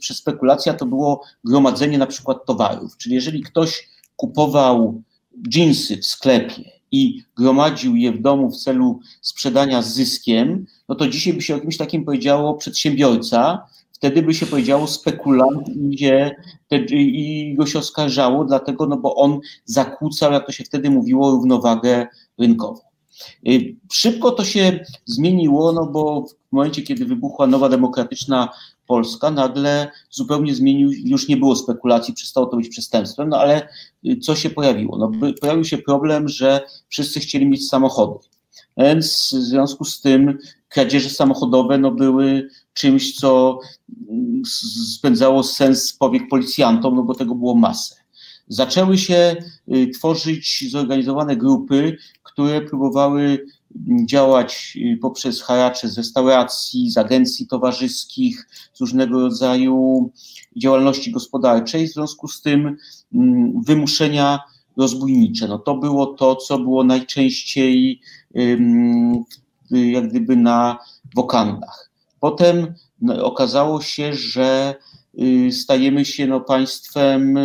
spekulacja 0.01 0.75
to 0.75 0.87
było 0.87 1.25
gromadzenie 1.45 1.99
na 1.99 2.07
przykład 2.07 2.47
towarów, 2.47 2.97
czyli 2.97 3.15
jeżeli 3.15 3.43
ktoś 3.43 3.89
kupował 4.17 5.03
dżinsy 5.49 5.97
w 5.97 6.07
sklepie 6.07 6.78
i 6.93 7.23
gromadził 7.37 7.97
je 7.97 8.13
w 8.13 8.21
domu 8.21 8.51
w 8.51 8.57
celu 8.57 9.01
sprzedania 9.21 9.83
z 9.83 9.95
zyskiem, 9.95 10.67
no 10.89 10.95
to 10.95 11.09
dzisiaj 11.09 11.35
by 11.35 11.43
się 11.43 11.57
o 11.57 11.61
kimś 11.61 11.77
takim 11.77 12.05
powiedziało 12.05 12.55
przedsiębiorca, 12.55 13.67
wtedy 13.93 14.23
by 14.23 14.35
się 14.35 14.47
powiedziało 14.47 14.87
spekulant 14.87 15.69
idzie 15.69 16.37
i 16.91 17.55
go 17.59 17.67
się 17.67 17.79
oskarżało, 17.79 18.45
dlatego, 18.45 18.87
no 18.87 18.97
bo 18.97 19.15
on 19.15 19.41
zakłócał, 19.65 20.33
jak 20.33 20.47
to 20.47 20.53
się 20.53 20.65
wtedy 20.65 20.91
mówiło, 20.91 21.31
równowagę 21.31 22.07
rynkową. 22.39 22.81
Y, 23.49 23.77
szybko 23.93 24.31
to 24.31 24.45
się 24.45 24.85
zmieniło, 25.05 25.73
no 25.73 25.87
bo 25.87 26.27
w 26.49 26.53
momencie, 26.53 26.83
kiedy 26.83 27.05
wybuchła 27.05 27.47
nowa 27.47 27.69
demokratyczna 27.69 28.49
Polska, 28.89 29.31
nagle 29.31 29.91
zupełnie 30.11 30.55
zmienił, 30.55 30.91
już 30.93 31.29
nie 31.29 31.37
było 31.37 31.57
spekulacji, 31.57 32.15
przestało 32.15 32.47
to 32.47 32.57
być 32.57 32.69
przestępstwem, 32.69 33.29
no 33.29 33.39
ale 33.39 33.69
y, 34.07 34.17
co 34.17 34.37
się 34.37 34.51
pojawiło? 34.51 34.99
No, 34.99 35.33
pojawił 35.41 35.65
się 35.65 35.79
problem, 35.79 36.29
że 36.29 36.61
wszyscy 36.89 37.21
chcieli 37.21 37.47
mieć 37.47 37.69
samochody. 37.69 38.19
Więc 38.77 39.35
w 39.39 39.43
związku 39.43 39.85
z 39.85 40.01
tym 40.01 40.39
kradzieże 40.69 41.11
samochodowe 41.11 41.79
no, 41.79 41.91
były 41.91 42.49
czymś, 42.73 43.17
co 43.17 43.61
mm, 44.11 44.43
spędzało 44.97 45.43
sens 45.43 45.93
powiek 45.93 46.29
policjantom, 46.29 46.97
no 46.97 47.03
bo 47.03 47.15
tego 47.15 47.35
było 47.35 47.55
masę. 47.55 47.97
Zaczęły 48.49 48.99
się 48.99 49.37
y, 49.75 49.91
tworzyć 49.95 50.71
zorganizowane 50.71 51.37
grupy, 51.37 51.97
które 52.23 52.63
próbowały 52.63 53.47
działać 54.05 54.79
y, 54.95 54.97
poprzez 54.97 55.43
haracze 55.43 55.89
z 55.89 55.99
restauracji, 55.99 56.91
z 56.91 56.99
agencji 56.99 57.47
towarzyskich, 57.47 58.49
z 58.73 58.81
różnego 58.81 59.21
rodzaju 59.21 60.11
działalności 60.57 61.11
gospodarczej, 61.11 61.89
w 61.89 61.93
związku 61.93 62.29
z 62.29 62.43
tym 62.43 62.77
mm, 63.15 63.63
wymuszenia 63.63 64.41
rozbójnicze. 64.77 65.49
No 65.49 65.59
to 65.59 65.75
było 65.75 66.07
to, 66.07 66.37
co 66.37 66.59
było 66.59 66.85
najczęściej 66.85 68.01
jak 69.71 70.09
gdyby 70.09 70.37
na 70.37 70.79
wokandach. 71.15 71.91
Potem 72.21 72.75
no, 73.01 73.25
okazało 73.25 73.83
się, 73.83 74.15
że 74.15 74.75
y, 75.19 75.53
stajemy 75.53 76.05
się 76.05 76.27
no, 76.27 76.41
państwem 76.41 77.39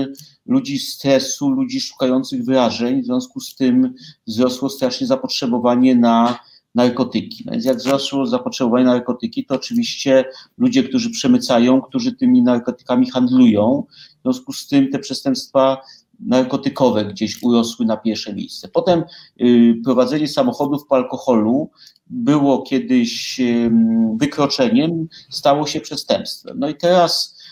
ludzi 0.45 0.79
stresu, 0.79 1.49
ludzi 1.49 1.81
szukających 1.81 2.45
wyrażeń, 2.45 3.01
w 3.01 3.05
związku 3.05 3.39
z 3.39 3.55
tym 3.55 3.93
wzrosło 4.27 4.69
strasznie 4.69 5.07
zapotrzebowanie 5.07 5.95
na 5.95 6.39
narkotyki. 6.75 7.43
No 7.45 7.51
więc 7.51 7.65
jak 7.65 7.77
wzrosło 7.77 8.27
zapotrzebowanie 8.27 8.85
na 8.85 8.93
narkotyki, 8.93 9.45
to 9.45 9.55
oczywiście 9.55 10.25
ludzie, 10.57 10.83
którzy 10.83 11.09
przemycają, 11.09 11.81
którzy 11.81 12.11
tymi 12.11 12.41
narkotykami 12.41 13.09
handlują, 13.09 13.83
w 14.19 14.21
związku 14.23 14.53
z 14.53 14.67
tym 14.67 14.91
te 14.91 14.99
przestępstwa 14.99 15.77
narkotykowe 16.19 17.05
gdzieś 17.05 17.43
urosły 17.43 17.85
na 17.85 17.97
pierwsze 17.97 18.33
miejsce. 18.33 18.67
Potem 18.67 19.03
y, 19.41 19.75
prowadzenie 19.83 20.27
samochodów 20.27 20.87
po 20.87 20.95
alkoholu 20.95 21.69
było 22.07 22.61
kiedyś 22.61 23.39
y, 23.39 23.71
wykroczeniem, 24.17 25.07
stało 25.29 25.67
się 25.67 25.81
przestępstwem. 25.81 26.59
No 26.59 26.69
i 26.69 26.75
teraz 26.75 27.42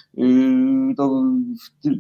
to 0.98 1.24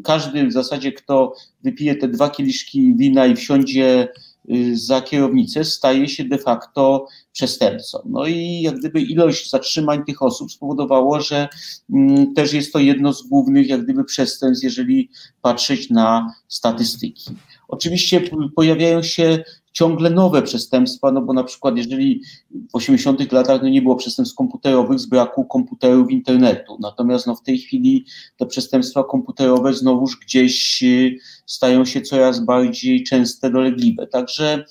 każdy 0.03 0.47
w 0.47 0.51
zasadzie, 0.51 0.91
kto 0.91 1.33
wypije 1.63 1.95
te 1.95 2.07
dwa 2.07 2.29
kieliszki 2.29 2.95
wina 2.95 3.25
i 3.25 3.35
wsiądzie 3.35 4.07
yy, 4.45 4.77
za 4.77 5.01
kierownicę, 5.01 5.65
staje 5.65 6.07
się 6.07 6.25
de 6.25 6.37
facto 6.37 7.07
przestępcą. 7.31 7.99
No 8.05 8.27
i 8.27 8.61
jak 8.61 8.79
gdyby 8.79 9.01
ilość 9.01 9.49
zatrzymań 9.49 10.05
tych 10.05 10.21
osób 10.21 10.51
spowodowała, 10.51 11.21
że 11.21 11.47
mm, 11.93 12.33
też 12.33 12.53
jest 12.53 12.73
to 12.73 12.79
jedno 12.79 13.13
z 13.13 13.27
głównych 13.27 13.69
jak 13.69 13.83
gdyby 13.83 14.03
przestępstw, 14.03 14.63
jeżeli 14.63 15.09
patrzeć 15.41 15.89
na 15.89 16.33
statystyki. 16.47 17.31
Oczywiście 17.67 18.21
pojawiają 18.55 19.03
się 19.03 19.43
ciągle 19.71 20.09
nowe 20.09 20.41
przestępstwa, 20.41 21.11
no 21.11 21.21
bo 21.21 21.33
na 21.33 21.43
przykład 21.43 21.77
jeżeli 21.77 22.21
w 22.71 22.75
80 22.75 23.31
latach 23.31 23.61
no 23.61 23.69
nie 23.69 23.81
było 23.81 23.95
przestępstw 23.95 24.35
komputerowych 24.35 24.99
z 24.99 25.05
braku 25.05 25.45
komputerów 25.45 26.11
internetu, 26.11 26.77
natomiast 26.79 27.27
no 27.27 27.35
w 27.35 27.43
tej 27.43 27.57
chwili 27.57 28.05
te 28.37 28.45
przestępstwa 28.45 29.03
komputerowe 29.03 29.73
znowuż 29.73 30.19
gdzieś 30.25 30.83
y, 30.83 31.17
stają 31.45 31.85
się 31.85 32.01
coraz 32.01 32.45
bardziej 32.45 33.03
częste, 33.03 33.51
dolegliwe. 33.51 34.07
Także 34.07 34.65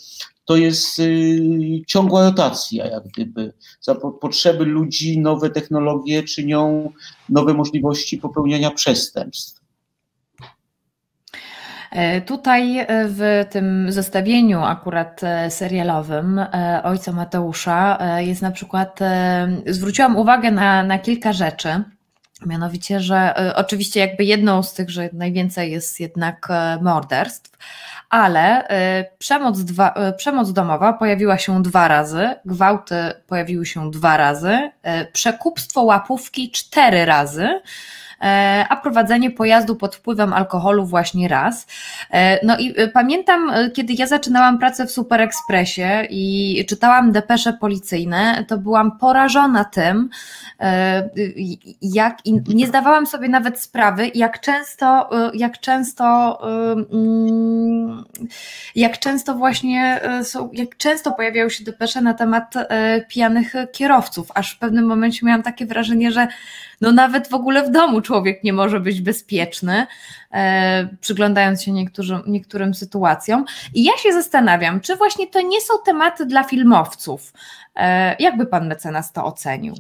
to 0.45 0.57
jest 0.57 0.99
y, 0.99 1.83
ciągła 1.87 2.25
rotacja, 2.25 2.87
jak 2.87 3.05
gdyby. 3.05 3.53
Za 3.81 3.95
potrzeby 3.95 4.65
ludzi 4.65 5.19
nowe 5.19 5.51
technologie 5.51 6.23
czynią 6.23 6.93
nowe 7.29 7.55
możliwości 7.55 8.19
popełniania 8.19 8.71
przestępstw. 8.71 9.60
E, 11.91 12.21
tutaj 12.21 12.79
e, 12.79 12.87
w 12.89 13.45
tym 13.51 13.93
zestawieniu 13.93 14.63
akurat 14.63 15.21
e, 15.25 15.51
serialowym 15.51 16.47
Ojca 16.83 17.13
Mateusza 17.13 17.99
jest 18.19 18.43
na 18.43 18.51
przykład, 18.51 18.99
zwróciłam 19.67 20.17
uwagę 20.17 20.51
na, 20.51 20.83
na 20.83 20.99
kilka 20.99 21.33
rzeczy. 21.33 21.83
Mianowicie, 22.47 23.01
że 23.01 23.35
oczywiście 23.57 24.01
jakby 24.01 24.25
jedną 24.25 24.63
z 24.63 24.75
tych, 24.75 24.91
że 24.91 25.09
najwięcej 25.13 25.73
jest 25.73 26.01
jednak 26.01 26.49
morderstw, 26.81 27.59
ale 28.11 28.69
przemoc, 29.19 29.61
dwa, 29.61 29.95
przemoc 30.17 30.53
domowa 30.53 30.93
pojawiła 30.93 31.39
się 31.39 31.63
dwa 31.63 31.89
razy, 31.89 32.29
gwałty 32.45 32.95
pojawiły 33.27 33.67
się 33.67 33.91
dwa 33.91 34.17
razy, 34.17 34.71
przekupstwo 35.13 35.83
łapówki 35.83 36.51
cztery 36.51 37.05
razy, 37.05 37.61
a 38.69 38.77
prowadzenie 38.77 39.31
pojazdu 39.31 39.77
pod 39.77 39.97
wpływem 39.97 40.33
alkoholu 40.33 40.87
właśnie 40.87 41.29
raz. 41.29 41.67
E, 42.11 42.47
no 42.47 42.59
i 42.59 42.75
e, 42.77 42.89
pamiętam, 42.89 43.53
kiedy 43.75 43.93
ja 43.93 44.07
zaczynałam 44.07 44.59
pracę 44.59 44.87
w 44.87 44.91
Super 44.91 45.21
Expressie 45.21 45.83
i 46.11 46.65
czytałam 46.69 47.13
depesze 47.13 47.53
policyjne, 47.53 48.45
to 48.49 48.59
byłam 48.59 48.99
porażona 48.99 49.65
tym, 49.65 50.09
jak 51.83 52.19
nie 52.49 52.67
zdawałam 52.67 53.07
sobie 53.07 53.29
nawet 53.29 53.61
sprawy, 53.61 54.11
jak 54.15 54.41
często, 54.41 55.11
jak 55.35 55.61
często, 55.61 56.39
mm, 56.93 58.05
jak 58.75 58.99
często 58.99 59.35
właśnie 59.35 60.01
są, 60.23 60.51
jak 60.53 60.77
często 60.77 61.13
pojawiają 61.13 61.49
się 61.49 61.65
depesze 61.65 62.01
na 62.01 62.15
temat 62.15 62.55
pijanych 63.09 63.53
kierowców, 63.73 64.33
aż 64.35 64.55
w 64.55 64.59
pewnym 64.59 64.87
momencie 64.87 65.27
miałam 65.27 65.43
takie 65.43 65.67
wrażenie, 65.67 66.13
że 66.13 66.29
no 66.81 66.93
nawet 66.93 67.29
w 67.29 67.35
ogóle 67.35 67.63
w 67.63 67.71
domu 67.71 68.01
człowiek 68.11 68.45
nie 68.45 68.53
może 68.53 68.81
być 68.81 69.01
bezpieczny, 69.01 69.87
e, 70.33 70.89
przyglądając 71.01 71.63
się 71.63 71.73
niektórym, 71.73 72.23
niektórym 72.27 72.75
sytuacjom. 72.75 73.45
I 73.75 73.85
ja 73.85 73.93
się 73.97 74.13
zastanawiam, 74.13 74.81
czy 74.81 74.97
właśnie 74.97 75.27
to 75.27 75.41
nie 75.41 75.61
są 75.61 75.75
tematy 75.85 76.27
dla 76.27 76.43
filmowców. 76.43 77.33
E, 77.77 78.17
jakby 78.19 78.47
pan 78.47 78.69
mecenas 78.69 79.13
to 79.13 79.25
ocenił? 79.25 79.75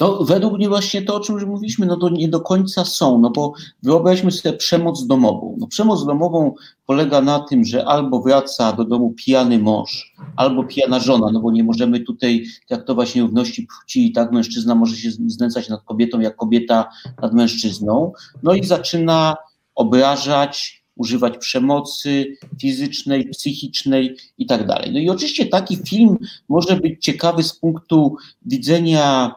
No, 0.00 0.24
według 0.24 0.54
mnie 0.54 0.68
właśnie 0.68 1.02
to, 1.02 1.14
o 1.14 1.20
czym 1.20 1.34
już 1.34 1.44
mówiliśmy, 1.44 1.86
no 1.86 1.96
to 1.96 2.08
nie 2.08 2.28
do 2.28 2.40
końca 2.40 2.84
są, 2.84 3.18
no 3.18 3.30
bo 3.30 3.52
wyobraźmy 3.82 4.32
sobie 4.32 4.56
przemoc 4.56 5.06
domową. 5.06 5.56
No, 5.58 5.66
przemoc 5.66 6.06
domową 6.06 6.54
polega 6.86 7.20
na 7.20 7.40
tym, 7.40 7.64
że 7.64 7.84
albo 7.84 8.22
wraca 8.22 8.72
do 8.72 8.84
domu 8.84 9.12
pijany 9.12 9.58
mąż, 9.58 10.14
albo 10.36 10.64
pijana 10.64 11.00
żona, 11.00 11.30
no 11.32 11.40
bo 11.40 11.52
nie 11.52 11.64
możemy 11.64 12.00
tutaj 12.00 12.44
traktować 12.68 13.14
nierówności 13.14 13.66
płci 13.66 14.06
i 14.06 14.12
tak 14.12 14.32
mężczyzna 14.32 14.74
może 14.74 14.96
się 14.96 15.10
znęcać 15.10 15.68
nad 15.68 15.82
kobietą, 15.82 16.20
jak 16.20 16.36
kobieta 16.36 16.88
nad 17.22 17.34
mężczyzną, 17.34 18.12
no 18.42 18.54
i 18.54 18.64
zaczyna 18.64 19.36
obrażać, 19.74 20.86
używać 20.96 21.38
przemocy 21.38 22.36
fizycznej, 22.60 23.28
psychicznej 23.28 24.16
i 24.38 24.46
tak 24.46 24.66
dalej. 24.66 24.92
No 24.92 24.98
i 24.98 25.10
oczywiście 25.10 25.46
taki 25.46 25.76
film 25.76 26.18
może 26.48 26.76
być 26.76 27.04
ciekawy 27.04 27.42
z 27.42 27.52
punktu 27.52 28.16
widzenia 28.42 29.34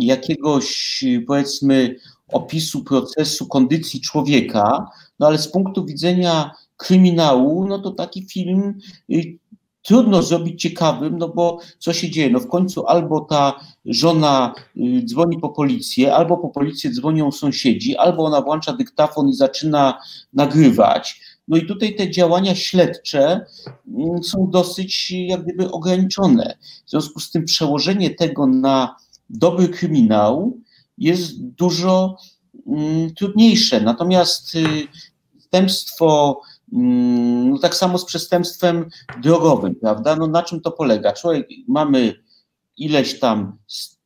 jakiegoś, 0.00 1.04
powiedzmy, 1.26 1.96
opisu 2.28 2.84
procesu, 2.84 3.46
kondycji 3.46 4.00
człowieka, 4.00 4.86
no 5.18 5.26
ale 5.26 5.38
z 5.38 5.48
punktu 5.48 5.84
widzenia 5.84 6.50
kryminału, 6.76 7.66
no 7.66 7.78
to 7.78 7.90
taki 7.90 8.22
film 8.22 8.78
y, 9.12 9.38
trudno 9.82 10.22
zrobić 10.22 10.62
ciekawym, 10.62 11.18
no 11.18 11.28
bo 11.28 11.58
co 11.78 11.92
się 11.92 12.10
dzieje? 12.10 12.30
No 12.30 12.40
w 12.40 12.48
końcu 12.48 12.86
albo 12.86 13.20
ta 13.20 13.60
żona 13.84 14.54
y, 14.76 15.02
dzwoni 15.04 15.38
po 15.38 15.48
policję, 15.48 16.14
albo 16.14 16.36
po 16.36 16.48
policję 16.48 16.90
dzwonią 16.90 17.32
sąsiedzi, 17.32 17.96
albo 17.96 18.24
ona 18.24 18.40
włącza 18.40 18.72
dyktafon 18.72 19.28
i 19.28 19.34
zaczyna 19.34 19.98
nagrywać. 20.32 21.20
No 21.48 21.56
i 21.56 21.66
tutaj 21.66 21.94
te 21.94 22.10
działania 22.10 22.54
śledcze 22.54 23.46
mm, 23.88 24.24
są 24.24 24.50
dosyć 24.50 25.10
jak 25.10 25.42
gdyby 25.42 25.70
ograniczone. 25.70 26.56
W 26.86 26.90
związku 26.90 27.20
z 27.20 27.30
tym 27.30 27.44
przełożenie 27.44 28.10
tego 28.10 28.46
na 28.46 28.96
dobry 29.30 29.68
kryminał 29.68 30.60
jest 30.98 31.42
dużo 31.42 32.16
mm, 32.66 33.14
trudniejsze. 33.14 33.80
Natomiast 33.80 34.54
y, 34.54 34.88
przestępstwo 35.38 36.40
Mm, 36.72 37.50
no 37.50 37.58
tak 37.58 37.74
samo 37.74 37.98
z 37.98 38.04
przestępstwem 38.04 38.90
drogowym, 39.22 39.74
prawda? 39.74 40.16
No 40.16 40.26
na 40.26 40.42
czym 40.42 40.60
to 40.60 40.72
polega? 40.72 41.12
Człowiek, 41.12 41.48
mamy 41.68 42.14
ileś 42.76 43.20
tam 43.20 43.58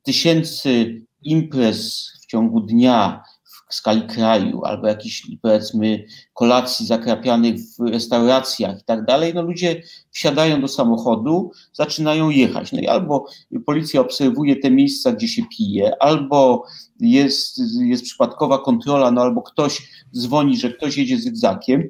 tysięcy 0.03 1.03
imprez 1.23 2.11
w 2.23 2.27
ciągu 2.27 2.61
dnia 2.61 3.23
w 3.71 3.75
skali 3.75 4.03
kraju, 4.03 4.65
albo 4.65 4.87
jakichś 4.87 5.27
powiedzmy 5.43 6.05
kolacji 6.35 6.87
zakrapianych 6.87 7.61
w 7.79 7.81
restauracjach 7.81 8.81
i 8.81 8.85
tak 8.85 9.05
dalej, 9.05 9.35
no 9.35 9.43
ludzie 9.43 9.83
wsiadają 10.11 10.61
do 10.61 10.69
samochodu, 10.69 11.51
zaczynają 11.73 12.31
jechać. 12.31 12.73
No 12.73 12.81
i 12.81 12.87
albo 12.87 13.27
policja 13.67 14.01
obserwuje 14.01 14.57
te 14.57 14.71
miejsca, 14.71 15.13
gdzie 15.13 15.29
się 15.29 15.43
pije, 15.57 16.03
albo 16.03 16.65
jest, 17.01 17.61
jest 17.81 18.05
przypadkowa 18.05 18.59
kontrola, 18.59 19.11
no 19.11 19.21
albo 19.23 19.43
ktoś 19.43 19.91
dzwoni, 20.17 20.57
że 20.57 20.73
ktoś 20.73 20.97
jedzie 20.97 21.19
zygzakiem, 21.19 21.89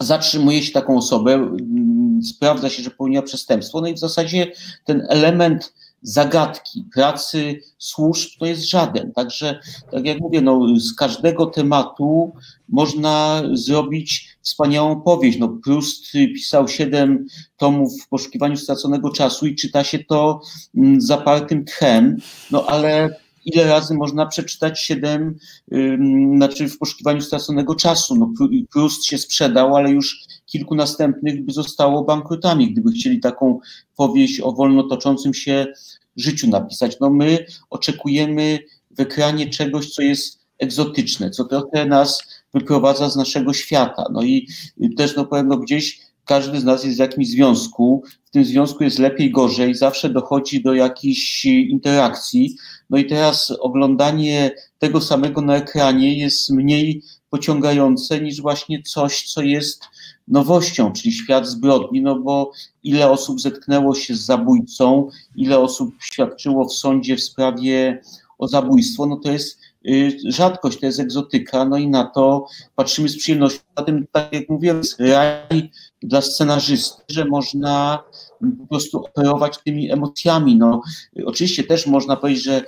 zatrzymuje 0.00 0.62
się 0.62 0.72
taką 0.72 0.96
osobę, 0.96 1.34
mm, 1.34 2.22
sprawdza 2.22 2.68
się, 2.68 2.82
że 2.82 2.90
popełniła 2.90 3.22
przestępstwo, 3.22 3.80
no 3.80 3.88
i 3.88 3.94
w 3.94 3.98
zasadzie 3.98 4.52
ten 4.84 5.06
element 5.08 5.74
zagadki, 6.02 6.84
pracy 6.94 7.60
służb 7.78 8.30
to 8.38 8.46
jest 8.46 8.70
żaden. 8.70 9.12
Także, 9.12 9.60
tak 9.90 10.06
jak 10.06 10.20
mówię, 10.20 10.40
no, 10.40 10.60
z 10.76 10.94
każdego 10.94 11.46
tematu 11.46 12.32
można 12.68 13.42
zrobić 13.52 14.36
wspaniałą 14.42 15.00
powieść. 15.00 15.38
No, 15.38 15.48
Proust 15.48 16.12
pisał 16.12 16.68
siedem 16.68 17.26
tomów 17.56 18.02
w 18.02 18.08
poszukiwaniu 18.08 18.56
straconego 18.56 19.10
czasu 19.10 19.46
i 19.46 19.54
czyta 19.54 19.84
się 19.84 19.98
to 19.98 20.40
mm, 20.76 21.00
zapartym 21.00 21.64
tchem, 21.64 22.16
no 22.50 22.66
ale 22.66 23.16
ile 23.44 23.64
razy 23.64 23.94
można 23.94 24.26
przeczytać 24.26 24.80
siedem, 24.80 25.38
znaczy 26.36 26.68
w 26.68 26.78
poszukiwaniu 26.78 27.20
straconego 27.20 27.74
czasu. 27.74 28.16
No, 28.16 28.32
Proust 28.72 29.04
się 29.04 29.18
sprzedał, 29.18 29.76
ale 29.76 29.90
już 29.90 30.20
kilku 30.46 30.74
następnych 30.74 31.44
by 31.44 31.52
zostało 31.52 32.04
bankrutami, 32.04 32.72
gdyby 32.72 32.92
chcieli 32.92 33.20
taką 33.20 33.60
powieść 33.96 34.40
o 34.40 34.52
wolno 34.52 34.82
toczącym 34.82 35.34
się 35.34 35.66
życiu 36.16 36.48
napisać. 36.48 36.96
No 37.00 37.10
my 37.10 37.46
oczekujemy 37.70 38.58
w 38.90 39.00
ekranie 39.00 39.50
czegoś, 39.50 39.90
co 39.90 40.02
jest 40.02 40.40
egzotyczne, 40.58 41.30
co 41.30 41.44
trochę 41.44 41.86
nas 41.86 42.22
wyprowadza 42.54 43.10
z 43.10 43.16
naszego 43.16 43.52
świata. 43.52 44.04
No 44.12 44.22
i 44.22 44.48
też 44.96 45.16
no 45.16 45.26
powiem, 45.26 45.48
no 45.48 45.56
gdzieś 45.56 46.00
każdy 46.30 46.60
z 46.60 46.64
nas 46.64 46.84
jest 46.84 46.96
w 46.96 47.00
jakimś 47.00 47.28
związku, 47.28 48.02
w 48.24 48.30
tym 48.30 48.44
związku 48.44 48.84
jest 48.84 48.98
lepiej, 48.98 49.30
gorzej, 49.30 49.74
zawsze 49.74 50.08
dochodzi 50.08 50.62
do 50.62 50.74
jakichś 50.74 51.44
interakcji. 51.44 52.56
No 52.90 52.98
i 52.98 53.06
teraz 53.06 53.50
oglądanie 53.60 54.50
tego 54.78 55.00
samego 55.00 55.40
na 55.40 55.56
ekranie 55.56 56.18
jest 56.18 56.50
mniej 56.50 57.02
pociągające 57.30 58.20
niż 58.20 58.40
właśnie 58.40 58.82
coś, 58.82 59.32
co 59.32 59.42
jest 59.42 59.84
nowością, 60.28 60.92
czyli 60.92 61.12
świat 61.12 61.46
zbrodni, 61.46 62.02
no 62.02 62.18
bo 62.18 62.52
ile 62.82 63.10
osób 63.10 63.40
zetknęło 63.40 63.94
się 63.94 64.14
z 64.14 64.24
zabójcą, 64.24 65.08
ile 65.36 65.58
osób 65.58 65.94
świadczyło 66.02 66.68
w 66.68 66.72
sądzie 66.72 67.16
w 67.16 67.22
sprawie 67.22 68.02
o 68.38 68.48
zabójstwo, 68.48 69.06
no 69.06 69.16
to 69.16 69.32
jest 69.32 69.58
y, 69.86 70.18
rzadkość, 70.24 70.80
to 70.80 70.86
jest 70.86 71.00
egzotyka, 71.00 71.64
no 71.64 71.76
i 71.76 71.88
na 71.88 72.04
to 72.04 72.46
patrzymy 72.74 73.08
z 73.08 73.18
przyjemnością. 73.18 73.60
Zatem, 73.78 74.06
tak 74.12 74.32
jak 74.32 74.48
mówiłem, 74.48 74.80
raj 74.98 75.70
dla 76.02 76.20
scenarzysty, 76.20 77.02
że 77.08 77.24
można 77.24 78.02
po 78.60 78.66
prostu 78.66 79.04
operować 79.04 79.58
tymi 79.64 79.92
emocjami. 79.92 80.56
No, 80.56 80.82
oczywiście 81.24 81.64
też 81.64 81.86
można 81.86 82.16
powiedzieć, 82.16 82.44
że 82.44 82.62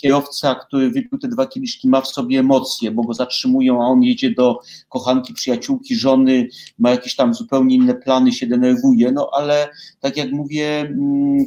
kierowca, 0.00 0.54
który 0.54 0.90
wypił 0.90 1.18
te 1.18 1.28
dwa 1.28 1.46
kieliszki, 1.46 1.88
ma 1.88 2.00
w 2.00 2.08
sobie 2.08 2.38
emocje, 2.38 2.90
bo 2.90 3.02
go 3.02 3.14
zatrzymują, 3.14 3.82
a 3.82 3.86
on 3.86 4.02
jedzie 4.02 4.30
do 4.30 4.58
kochanki, 4.88 5.34
przyjaciółki, 5.34 5.96
żony, 5.96 6.48
ma 6.78 6.90
jakieś 6.90 7.16
tam 7.16 7.34
zupełnie 7.34 7.76
inne 7.76 7.94
plany, 7.94 8.32
się 8.32 8.46
denerwuje, 8.46 9.12
no 9.12 9.30
ale 9.32 9.68
tak 10.00 10.16
jak 10.16 10.32
mówię, 10.32 10.94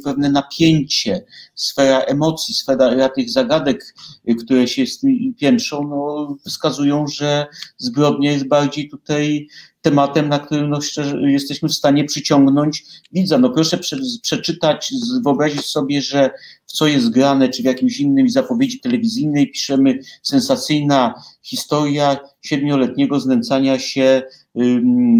pewne 0.04 0.30
napięcie, 0.30 1.24
sfera 1.54 2.00
emocji, 2.00 2.54
sfera 2.54 3.08
tych 3.08 3.30
zagadek, 3.30 3.94
y, 4.30 4.34
które 4.34 4.68
się 4.68 4.86
z 4.86 5.00
tym 5.00 5.34
piętrzą, 5.34 5.88
no, 5.88 6.36
wskazują, 6.46 7.06
że 7.06 7.46
zbrodnia 7.76 8.32
jest 8.32 8.48
bardziej 8.48 8.88
tutaj 8.88 9.48
tematem, 9.82 10.28
na 10.28 10.38
którym 10.38 10.70
no, 10.70 10.80
szczerze, 10.80 11.30
jesteśmy 11.30 11.68
w 11.68 11.74
stanie 11.74 12.04
przyciągnąć 12.04 12.84
widza. 13.12 13.38
No 13.38 13.50
proszę 13.50 13.78
prze, 13.78 13.96
przeczytać, 14.22 14.92
wyobrazić 15.24 15.66
sobie, 15.66 16.02
że 16.02 16.30
w 16.66 16.72
co 16.72 16.86
jest 16.86 17.10
grane, 17.10 17.48
czy 17.48 17.62
w 17.62 17.64
jakimś 17.64 18.00
innym 18.00 18.30
zapowiedzi 18.30 18.80
telewizyjnej 18.80 19.50
piszemy 19.50 19.98
sensacyjna 20.22 21.14
historia 21.42 22.16
siedmioletniego 22.42 23.20
znęcania 23.20 23.78
się 23.78 24.22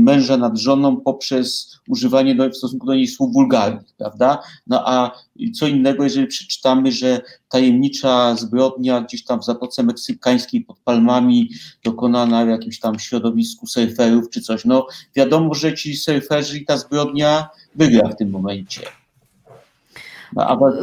męża 0.04 0.36
nad 0.36 0.58
żoną 0.58 0.96
poprzez 0.96 1.78
używanie 1.88 2.34
do, 2.34 2.50
w 2.50 2.56
stosunku 2.56 2.86
do 2.86 2.94
niej 2.94 3.06
słów 3.06 3.32
wulgarnych, 3.32 3.94
prawda? 3.96 4.42
No 4.66 4.88
a 4.88 5.10
co 5.54 5.66
innego, 5.66 6.04
jeżeli 6.04 6.26
przeczytamy, 6.26 6.92
że 6.92 7.20
tajemnicza 7.48 8.34
zbrodnia 8.34 9.00
gdzieś 9.00 9.24
tam 9.24 9.40
w 9.40 9.44
Zatoce 9.44 9.82
Meksykańskiej 9.82 10.60
pod 10.60 10.78
Palmami 10.78 11.50
dokonana 11.84 12.44
w 12.44 12.48
jakimś 12.48 12.80
tam 12.80 12.98
środowisku 12.98 13.66
surferów 13.66 14.30
czy 14.30 14.40
coś. 14.40 14.64
No 14.64 14.86
wiadomo, 15.16 15.54
że 15.54 15.74
ci 15.74 15.96
surferzy 15.96 16.58
i 16.58 16.64
ta 16.64 16.76
zbrodnia 16.76 17.48
wygra 17.74 18.08
w 18.08 18.16
tym 18.16 18.30
momencie. 18.30 18.80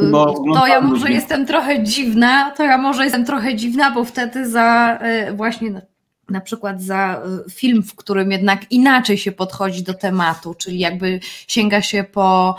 No, 0.01 0.33
to 0.59 0.67
ja 0.67 0.81
może 0.81 1.11
jestem 1.11 1.45
trochę 1.45 1.83
dziwna, 1.83 2.51
to 2.51 2.63
ja 2.63 2.77
może 2.77 3.03
jestem 3.03 3.25
trochę 3.25 3.55
dziwna, 3.55 3.91
bo 3.91 4.03
wtedy 4.03 4.49
za 4.49 4.97
e, 5.01 5.33
właśnie 5.33 5.81
na 6.29 6.41
przykład 6.41 6.81
za 6.81 7.21
e, 7.47 7.51
film, 7.51 7.83
w 7.83 7.95
którym 7.95 8.31
jednak 8.31 8.71
inaczej 8.71 9.17
się 9.17 9.31
podchodzi 9.31 9.83
do 9.83 9.93
tematu, 9.93 10.53
czyli 10.53 10.79
jakby 10.79 11.19
sięga 11.47 11.81
się 11.81 12.03
po, 12.03 12.55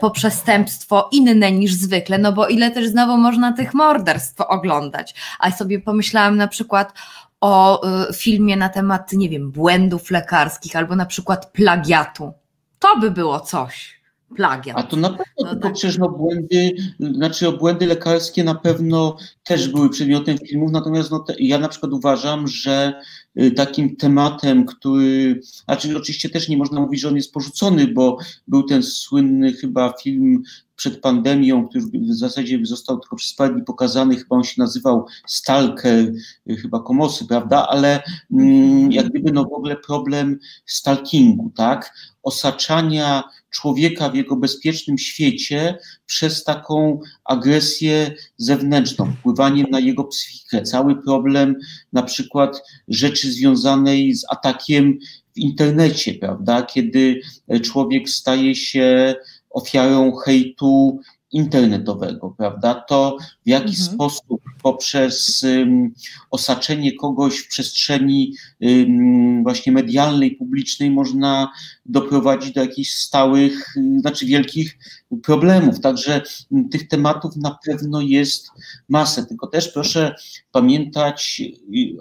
po 0.00 0.10
przestępstwo 0.10 1.08
inne 1.12 1.52
niż 1.52 1.74
zwykle, 1.74 2.18
no 2.18 2.32
bo 2.32 2.48
ile 2.48 2.70
też 2.70 2.88
znowu 2.88 3.16
można 3.16 3.52
tych 3.52 3.74
morderstw 3.74 4.40
oglądać. 4.40 5.14
A 5.38 5.50
sobie 5.50 5.80
pomyślałam 5.80 6.36
na 6.36 6.48
przykład 6.48 6.92
o 7.40 7.82
filmie 8.14 8.56
na 8.56 8.68
temat, 8.68 9.12
nie 9.12 9.28
wiem, 9.28 9.50
błędów 9.50 10.10
lekarskich 10.10 10.76
albo 10.76 10.96
na 10.96 11.06
przykład 11.06 11.52
plagiatu. 11.52 12.32
To 12.78 12.96
by 13.00 13.10
było 13.10 13.40
coś 13.40 13.93
plagiat. 14.34 14.78
A 14.78 14.82
to 14.82 14.96
na 14.96 15.08
pewno, 15.08 15.24
no 15.40 15.48
tylko 15.48 15.62
tak. 15.62 15.72
przecież 15.72 15.98
no 15.98 16.08
błędy, 16.08 16.74
znaczy 17.00 17.52
błędy 17.52 17.86
lekarskie 17.86 18.44
na 18.44 18.54
pewno 18.54 19.16
też 19.44 19.68
były 19.68 19.90
przedmiotem 19.90 20.38
filmów, 20.38 20.72
natomiast 20.72 21.10
no 21.10 21.18
te, 21.18 21.34
ja 21.38 21.58
na 21.58 21.68
przykład 21.68 21.92
uważam, 21.92 22.48
że 22.48 23.00
y, 23.40 23.50
takim 23.50 23.96
tematem, 23.96 24.66
który, 24.66 25.40
znaczy 25.64 25.96
oczywiście 25.96 26.30
też 26.30 26.48
nie 26.48 26.56
można 26.56 26.80
mówić, 26.80 27.00
że 27.00 27.08
on 27.08 27.16
jest 27.16 27.32
porzucony, 27.32 27.86
bo 27.86 28.18
był 28.48 28.62
ten 28.62 28.82
słynny 28.82 29.52
chyba 29.52 29.92
film 30.02 30.42
przed 30.76 31.00
pandemią, 31.00 31.68
który 31.68 31.84
w 31.84 32.14
zasadzie 32.14 32.58
został 32.62 32.98
tylko 33.00 33.16
przez 33.16 33.34
parę 33.34 33.54
dni 33.54 33.62
pokazany, 33.62 34.16
chyba 34.16 34.36
on 34.36 34.44
się 34.44 34.54
nazywał 34.62 35.06
Stalker, 35.26 36.12
y, 36.50 36.56
chyba 36.56 36.80
Komosy, 36.80 37.26
prawda, 37.26 37.68
ale 37.68 38.02
mm, 38.32 38.92
jak 38.92 39.08
gdyby 39.08 39.32
no 39.32 39.44
w 39.44 39.52
ogóle 39.52 39.76
problem 39.76 40.38
stalkingu, 40.66 41.52
tak, 41.56 41.94
osaczania 42.22 43.22
człowieka 43.50 44.08
w 44.08 44.14
jego 44.14 44.36
bezpiecznym 44.36 44.98
świecie 44.98 45.78
przez 46.06 46.44
taką 46.44 47.00
agresję 47.24 48.14
zewnętrzną, 48.36 49.12
wpływaniem 49.12 49.66
na 49.70 49.80
jego 49.80 50.04
psychikę. 50.04 50.62
Cały 50.62 51.02
problem 51.02 51.56
na 51.92 52.02
przykład 52.02 52.62
rzeczy 52.88 53.32
związanej 53.32 54.14
z 54.14 54.24
atakiem 54.30 54.98
w 55.34 55.38
internecie, 55.38 56.14
prawda, 56.14 56.62
kiedy 56.62 57.20
człowiek 57.62 58.08
staje 58.08 58.54
się 58.54 59.14
ofiarą 59.54 60.12
hejtu 60.12 61.00
internetowego, 61.34 62.34
prawda? 62.38 62.74
To 62.74 63.16
w 63.46 63.48
jaki 63.48 63.68
mhm. 63.68 63.84
sposób 63.84 64.42
poprzez 64.62 65.42
um, 65.42 65.94
osaczenie 66.30 66.92
kogoś 66.92 67.38
w 67.38 67.48
przestrzeni 67.48 68.34
um, 68.60 69.42
właśnie 69.42 69.72
medialnej, 69.72 70.36
publicznej 70.36 70.90
można 70.90 71.52
doprowadzić 71.86 72.52
do 72.52 72.60
jakichś 72.60 72.90
stałych, 72.90 73.74
znaczy 74.00 74.26
wielkich 74.26 74.78
problemów. 75.22 75.80
Także 75.80 76.22
um, 76.50 76.68
tych 76.68 76.88
tematów 76.88 77.36
na 77.36 77.58
pewno 77.66 78.00
jest 78.00 78.50
masę, 78.88 79.26
tylko 79.26 79.46
też 79.46 79.68
proszę 79.68 80.14
pamiętać 80.52 81.42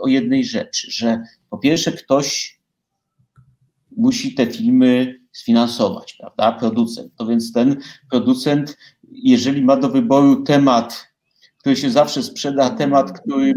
o 0.02 0.08
jednej 0.08 0.46
rzeczy, 0.46 0.92
że 0.92 1.24
po 1.50 1.58
pierwsze 1.58 1.92
ktoś 1.92 2.60
musi 3.98 4.36
te 4.36 4.46
filmy 4.48 5.23
sfinansować, 5.34 6.14
prawda? 6.14 6.52
Producent. 6.52 7.16
To 7.16 7.26
więc 7.26 7.54
ten 7.54 7.82
producent 8.10 8.78
jeżeli 9.14 9.62
ma 9.62 9.78
do 9.78 9.90
wyboru 9.90 10.44
temat, 10.44 11.08
który 11.58 11.76
się 11.76 11.92
zawsze 11.92 12.24
sprzeda, 12.24 12.70
temat, 12.70 13.20
który 13.20 13.54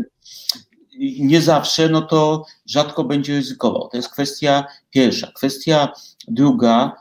nie 1.19 1.43
zawsze, 1.43 1.89
no 1.89 2.03
to 2.03 2.45
rzadko 2.67 3.05
będzie 3.05 3.35
ryzykował. 3.35 3.89
To 3.89 3.97
jest 3.97 4.09
kwestia 4.09 4.67
pierwsza. 4.91 5.33
Kwestia 5.35 5.93
druga, 6.29 6.97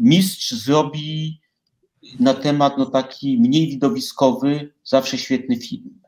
mistrz 0.00 0.52
zrobi 0.52 1.40
na 2.20 2.34
temat 2.34 2.78
no 2.78 2.86
taki 2.86 3.38
mniej 3.38 3.68
widowiskowy, 3.68 4.72
zawsze 4.84 5.18
świetny 5.18 5.56
film. 5.56 6.00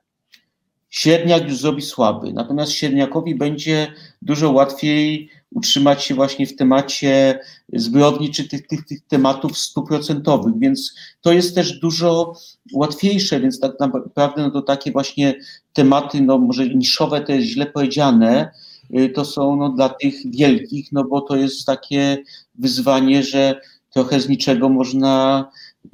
Średniak 0.91 1.49
już 1.49 1.59
zrobi 1.59 1.83
słaby, 1.83 2.33
natomiast 2.33 2.73
średniakowi 2.73 3.35
będzie 3.35 3.93
dużo 4.23 4.51
łatwiej 4.51 5.31
utrzymać 5.57 6.05
się 6.05 6.15
właśnie 6.15 6.47
w 6.47 6.57
temacie 6.57 7.41
zbrodni 7.73 8.31
czy 8.31 8.49
tych, 8.49 8.67
tych, 8.67 8.85
tych 8.85 9.01
tematów 9.01 9.59
stuprocentowych, 9.59 10.55
więc 10.59 10.95
to 11.21 11.33
jest 11.33 11.55
też 11.55 11.79
dużo 11.79 12.35
łatwiejsze, 12.73 13.41
więc 13.41 13.61
tak 13.61 13.73
naprawdę 13.81 14.43
no 14.43 14.51
to 14.51 14.63
takie 14.63 14.93
właśnie 14.93 15.35
tematy, 15.73 16.21
no 16.21 16.39
może 16.39 16.69
niszowe 16.69 17.21
to 17.21 17.33
jest 17.33 17.47
źle 17.47 17.67
powiedziane, 17.67 18.51
y, 18.99 19.09
to 19.09 19.25
są 19.25 19.57
no, 19.57 19.69
dla 19.69 19.89
tych 19.89 20.15
wielkich, 20.31 20.93
no 20.93 21.05
bo 21.05 21.21
to 21.21 21.37
jest 21.37 21.67
takie 21.67 22.19
wyzwanie, 22.55 23.23
że 23.23 23.61
trochę 23.91 24.21
z 24.21 24.29
niczego 24.29 24.69
można 24.69 25.45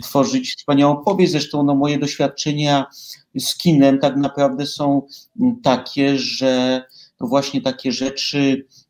tworzyć 0.03 0.55
wspaniałą 0.57 0.97
powieść. 0.97 1.33
Zresztą 1.33 1.63
no, 1.63 1.75
moje 1.75 1.99
doświadczenia 1.99 2.87
z 3.39 3.57
kinem 3.57 3.99
tak 3.99 4.17
naprawdę 4.17 4.67
są 4.67 5.03
takie, 5.63 6.19
że 6.19 6.83
to 7.19 7.27
właśnie 7.27 7.61
takie 7.61 7.93
rzeczy 7.93 8.39
mm, 8.39 8.82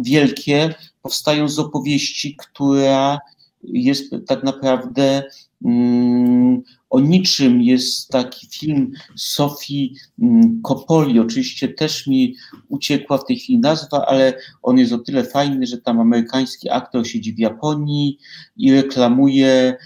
wielkie 0.00 0.74
powstają 1.02 1.48
z 1.48 1.58
opowieści, 1.58 2.36
która 2.36 3.18
jest 3.62 4.14
tak 4.26 4.44
naprawdę 4.44 5.22
mm, 5.64 6.62
o 6.90 7.00
niczym. 7.00 7.62
Jest 7.62 8.08
taki 8.08 8.46
film 8.46 8.92
Sofii 9.16 9.94
mm, 10.22 10.62
Coppoli, 10.62 11.20
oczywiście 11.20 11.68
też 11.68 12.06
mi 12.06 12.36
uciekła 12.68 13.18
w 13.18 13.24
tej 13.24 13.38
chwili 13.38 13.58
nazwa, 13.58 14.06
ale 14.06 14.34
on 14.62 14.78
jest 14.78 14.92
o 14.92 14.98
tyle 14.98 15.24
fajny, 15.24 15.66
że 15.66 15.78
tam 15.78 16.00
amerykański 16.00 16.70
aktor 16.70 17.06
siedzi 17.06 17.34
w 17.34 17.38
Japonii 17.38 18.18
i 18.56 18.72
reklamuje 18.72 19.76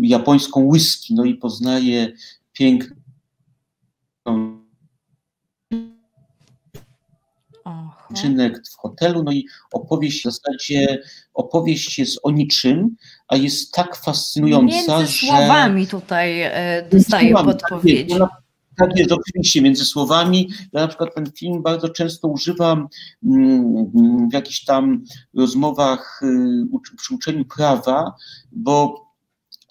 japońską 0.00 0.60
whisky, 0.60 1.14
no 1.14 1.24
i 1.24 1.34
poznaje 1.34 2.12
piękną 2.52 2.96
czynek 8.14 8.62
w 8.72 8.76
hotelu, 8.76 9.22
no 9.22 9.32
i 9.32 9.46
opowieść 9.72 10.20
w 10.20 10.24
zasadzie, 10.24 11.02
opowieść 11.34 11.98
jest 11.98 12.18
o 12.22 12.30
niczym, 12.30 12.96
a 13.28 13.36
jest 13.36 13.72
tak 13.72 13.96
fascynująca, 13.96 14.98
między 14.98 15.12
że... 15.12 15.26
słowami 15.26 15.86
tutaj 15.86 16.42
e, 16.42 16.88
dostaję 16.90 17.34
podpowiedź. 17.34 18.10
Tak, 18.18 18.30
tak 18.76 18.98
jest, 18.98 19.12
oczywiście, 19.12 19.62
między 19.62 19.84
słowami. 19.84 20.50
Ja 20.72 20.80
na 20.80 20.88
przykład 20.88 21.14
ten 21.14 21.32
film 21.32 21.62
bardzo 21.62 21.88
często 21.88 22.28
używam 22.28 22.88
mm, 23.24 24.30
w 24.30 24.32
jakichś 24.32 24.64
tam 24.64 25.04
rozmowach 25.36 26.20
y, 26.22 26.96
przy 26.96 27.14
uczeniu 27.14 27.44
prawa, 27.44 28.14
bo 28.52 29.06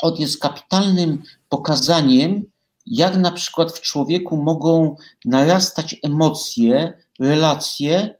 on 0.01 0.15
jest 0.15 0.41
kapitalnym 0.41 1.23
pokazaniem, 1.49 2.43
jak 2.85 3.17
na 3.17 3.31
przykład 3.31 3.71
w 3.71 3.81
człowieku 3.81 4.37
mogą 4.37 4.95
narastać 5.25 5.95
emocje, 6.03 6.93
relacje, 7.19 8.15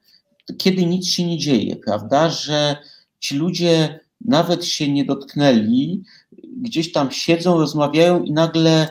kiedy 0.58 0.86
nic 0.86 1.08
się 1.08 1.26
nie 1.26 1.38
dzieje, 1.38 1.76
prawda? 1.76 2.30
Że 2.30 2.78
ci 3.20 3.36
ludzie 3.36 4.00
nawet 4.22 4.66
się 4.66 4.91
nie 4.91 5.06
dotknęli, 5.06 6.04
gdzieś 6.62 6.91
tam 6.91 7.12
siedzą, 7.12 7.58
rozmawiają 7.60 8.24
i 8.24 8.32
nagle 8.32 8.88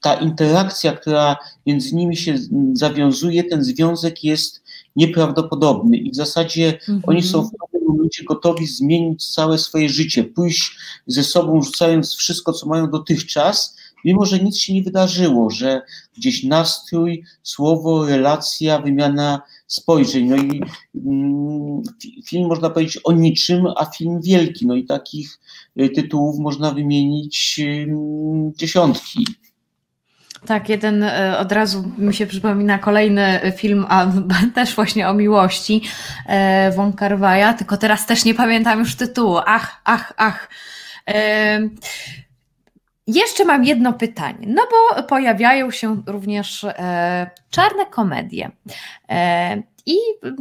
ta 0.00 0.14
interakcja, 0.14 0.92
która 0.92 1.36
między 1.66 1.94
nimi 1.94 2.16
się 2.16 2.38
zawiązuje, 2.72 3.44
ten 3.44 3.64
związek 3.64 4.24
jest 4.24 4.62
nieprawdopodobny 4.96 5.96
i 5.96 6.10
w 6.10 6.14
zasadzie 6.14 6.72
mhm. 6.72 7.02
oni 7.06 7.22
są 7.22 7.42
w 7.42 7.50
pewnym 7.50 7.88
momencie 7.88 8.24
gotowi 8.24 8.66
zmienić 8.66 9.34
całe 9.34 9.58
swoje 9.58 9.88
życie, 9.88 10.24
pójść 10.24 10.76
ze 11.06 11.24
sobą, 11.24 11.62
rzucając 11.62 12.14
wszystko, 12.14 12.52
co 12.52 12.66
mają 12.66 12.90
dotychczas, 12.90 13.76
mimo 14.06 14.26
że 14.26 14.38
nic 14.38 14.58
się 14.58 14.74
nie 14.74 14.82
wydarzyło, 14.82 15.50
że 15.50 15.82
gdzieś 16.16 16.44
nastrój, 16.44 17.24
słowo, 17.42 18.06
relacja, 18.06 18.78
wymiana 18.78 19.42
spojrzeń. 19.66 20.24
No 20.26 20.36
i 20.36 20.62
mm, 21.06 21.82
film 22.28 22.48
można 22.48 22.70
powiedzieć 22.70 22.98
o 23.04 23.12
niczym, 23.12 23.66
a 23.76 23.84
film 23.84 24.20
wielki. 24.22 24.66
No 24.66 24.74
i 24.74 24.84
takich 24.84 25.38
y, 25.80 25.88
tytułów 25.88 26.38
można 26.38 26.70
wymienić 26.70 27.60
y, 27.60 27.86
dziesiątki. 28.56 29.26
Tak, 30.46 30.68
jeden 30.68 31.02
y, 31.02 31.38
od 31.38 31.52
razu 31.52 31.92
mi 31.98 32.14
się 32.14 32.26
przypomina 32.26 32.78
kolejny 32.78 33.52
film, 33.56 33.86
a 33.88 34.06
też 34.54 34.74
właśnie 34.74 35.08
o 35.08 35.14
miłości 35.14 35.82
Won 36.76 36.92
Carvaja, 36.92 37.54
tylko 37.54 37.76
teraz 37.76 38.06
też 38.06 38.24
nie 38.24 38.34
pamiętam 38.34 38.78
już 38.78 38.96
tytułu. 38.96 39.36
Ach, 39.46 39.80
ach, 39.84 40.12
ach. 40.16 40.48
Jeszcze 43.06 43.44
mam 43.44 43.64
jedno 43.64 43.92
pytanie, 43.92 44.46
no 44.46 44.62
bo 44.70 45.02
pojawiają 45.02 45.70
się 45.70 46.02
również 46.06 46.64
e, 46.64 47.30
czarne 47.50 47.86
komedie 47.86 48.50
e, 49.08 49.62
i 49.86 49.96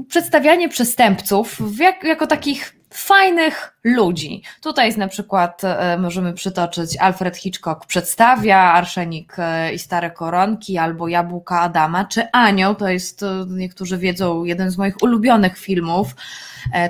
przedstawianie 0.07 0.69
przestępców 0.69 1.59
jak, 1.79 2.03
jako 2.03 2.27
takich 2.27 2.75
fajnych 2.95 3.77
ludzi. 3.83 4.41
Tutaj 4.61 4.85
jest 4.85 4.97
na 4.97 5.07
przykład, 5.07 5.63
e, 5.63 5.97
możemy 5.97 6.33
przytoczyć, 6.33 6.97
Alfred 6.97 7.37
Hitchcock 7.37 7.85
przedstawia 7.85 8.57
Arszenik 8.57 9.35
e, 9.37 9.73
i 9.73 9.79
Stare 9.79 10.11
Koronki, 10.11 10.77
albo 10.77 11.07
Jabłka 11.07 11.59
Adama, 11.59 12.05
czy 12.05 12.31
Anioł, 12.31 12.75
to 12.75 12.89
jest, 12.89 13.23
e, 13.23 13.45
niektórzy 13.47 13.97
wiedzą, 13.97 14.43
jeden 14.43 14.71
z 14.71 14.77
moich 14.77 14.95
ulubionych 15.01 15.57
filmów. 15.57 16.15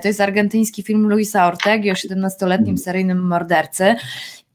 To 0.02 0.08
jest 0.08 0.22
argentyński 0.22 0.84
film 0.84 1.10
Luisa 1.10 1.48
Ortegi 1.48 1.92
o 1.92 1.94
17-letnim 1.94 2.78
seryjnym 2.78 3.28
mordercy. 3.28 3.96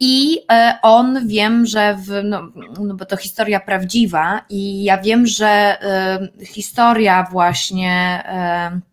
I 0.01 0.38
e, 0.53 0.78
on 0.82 1.28
wiem, 1.28 1.66
że 1.66 1.96
w, 1.96 2.24
no, 2.24 2.42
no 2.80 2.94
bo 2.94 3.05
to 3.05 3.16
historia 3.16 3.61
prawdziwa, 3.61 4.40
i 4.51 4.84
ja 4.84 4.98
wiem, 4.98 5.26
że 5.26 5.78
y, 6.42 6.46
historia 6.46 7.26
właśnie. 7.30 8.22
Y, 8.76 8.89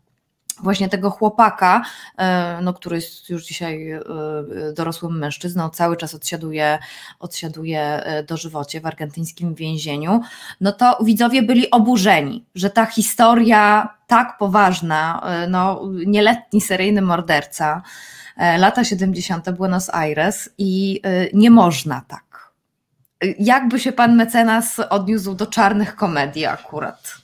właśnie 0.60 0.90
tego 0.90 1.10
chłopaka, 1.10 1.82
no, 2.62 2.74
który 2.74 2.96
jest 2.96 3.30
już 3.30 3.46
dzisiaj 3.46 4.00
dorosłym 4.76 5.20
mężczyzną, 5.20 5.70
cały 5.70 5.98
czas 5.98 6.16
odsiaduje, 6.16 6.80
odsiaduje 7.20 8.04
dożywocie 8.28 8.82
w 8.82 8.86
argentyńskim 8.86 9.56
więzieniu, 9.56 10.22
no 10.62 10.72
to 10.72 10.98
widzowie 11.04 11.44
byli 11.44 11.72
oburzeni, 11.72 12.46
że 12.56 12.70
ta 12.70 12.86
historia 12.86 13.90
tak 14.08 14.38
poważna, 14.38 15.24
no, 15.50 15.82
nieletni 16.06 16.62
seryjny 16.62 17.02
morderca, 17.02 17.82
E, 18.38 18.58
lata 18.58 18.84
70. 18.84 19.52
Buenos 19.52 19.90
Aires 19.90 20.50
i 20.58 21.02
e, 21.04 21.28
nie 21.34 21.52
można 21.52 22.02
tak. 22.08 22.52
Jakby 23.40 23.80
się 23.80 23.92
pan 23.92 24.16
mecenas 24.16 24.80
odniósł 24.80 25.34
do 25.34 25.48
czarnych 25.48 25.96
komedii 25.96 26.46
akurat? 26.46 27.16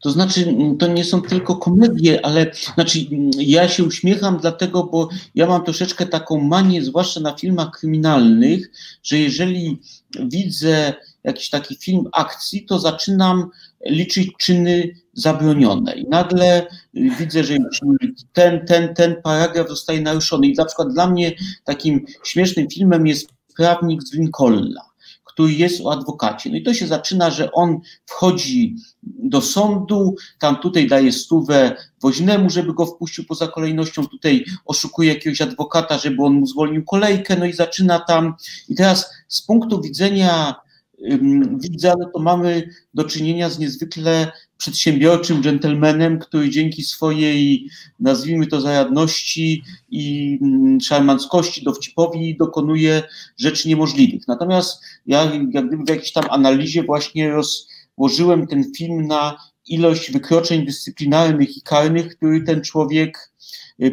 To 0.00 0.10
znaczy, 0.10 0.54
to 0.78 0.86
nie 0.86 1.04
są 1.04 1.22
tylko 1.22 1.56
komedie, 1.56 2.26
ale 2.26 2.50
znaczy, 2.74 2.98
ja 3.38 3.68
się 3.68 3.84
uśmiecham 3.84 4.38
dlatego, 4.38 4.84
bo 4.84 5.08
ja 5.34 5.46
mam 5.46 5.64
troszeczkę 5.64 6.06
taką 6.06 6.40
manię, 6.40 6.84
zwłaszcza 6.84 7.20
na 7.20 7.36
filmach 7.36 7.70
kryminalnych, 7.70 8.70
że 9.02 9.18
jeżeli 9.18 9.80
widzę 10.20 10.94
jakiś 11.24 11.50
taki 11.50 11.76
film 11.76 12.08
akcji, 12.12 12.64
to 12.64 12.78
zaczynam 12.78 13.50
liczyć 13.86 14.30
czyny 14.38 14.94
zabronione. 15.12 15.94
I 15.94 16.08
nagle 16.08 16.66
widzę, 16.94 17.44
że 17.44 17.56
ten, 18.32 18.66
ten, 18.66 18.94
ten 18.94 19.16
paragraf 19.22 19.68
zostaje 19.68 20.00
naruszony. 20.00 20.46
I 20.46 20.54
na 20.54 20.64
przykład 20.64 20.92
dla 20.92 21.06
mnie 21.06 21.32
takim 21.64 22.06
śmiesznym 22.24 22.70
filmem 22.70 23.06
jest 23.06 23.28
Prawnik 23.56 24.02
z 24.02 24.12
Lincolna 24.14 24.85
który 25.36 25.52
jest 25.52 25.80
o 25.80 25.92
adwokacie. 25.92 26.50
No 26.50 26.56
i 26.56 26.62
to 26.62 26.74
się 26.74 26.86
zaczyna, 26.86 27.30
że 27.30 27.52
on 27.52 27.80
wchodzi 28.06 28.76
do 29.02 29.40
sądu, 29.40 30.14
tam 30.38 30.56
tutaj 30.56 30.88
daje 30.88 31.12
stówę 31.12 31.76
woźnemu, 32.02 32.50
żeby 32.50 32.74
go 32.74 32.86
wpuścił 32.86 33.24
poza 33.24 33.48
kolejnością, 33.48 34.06
tutaj 34.06 34.44
oszukuje 34.64 35.14
jakiegoś 35.14 35.40
adwokata, 35.40 35.98
żeby 35.98 36.22
on 36.22 36.32
mu 36.32 36.46
zwolnił 36.46 36.84
kolejkę, 36.84 37.36
no 37.36 37.46
i 37.46 37.52
zaczyna 37.52 37.98
tam. 37.98 38.34
I 38.68 38.74
teraz 38.74 39.10
z 39.28 39.42
punktu 39.42 39.80
widzenia 39.80 40.54
widza, 41.58 41.94
no 41.98 42.10
to 42.14 42.18
mamy 42.18 42.68
do 42.94 43.04
czynienia 43.04 43.50
z 43.50 43.58
niezwykle 43.58 44.32
przedsiębiorczym 44.58 45.42
dżentelmenem, 45.42 46.18
który 46.18 46.50
dzięki 46.50 46.82
swojej, 46.82 47.68
nazwijmy 48.00 48.46
to, 48.46 48.60
zajadności 48.60 49.62
i 49.90 50.38
mm, 50.42 50.80
szarmanckości, 50.80 51.64
dowcipowi 51.64 52.36
dokonuje 52.36 53.02
rzeczy 53.38 53.68
niemożliwych. 53.68 54.28
Natomiast 54.28 54.82
ja 55.06 55.24
jak 55.50 55.66
gdyby 55.66 55.84
w 55.84 55.88
jakiejś 55.88 56.12
tam 56.12 56.24
analizie 56.30 56.82
właśnie 56.82 57.30
rozłożyłem 57.30 58.46
ten 58.46 58.72
film 58.76 59.06
na 59.06 59.36
ilość 59.66 60.12
wykroczeń 60.12 60.66
dyscyplinarnych 60.66 61.56
i 61.56 61.62
karnych, 61.62 62.16
który 62.16 62.40
ten 62.40 62.62
człowiek 62.62 63.32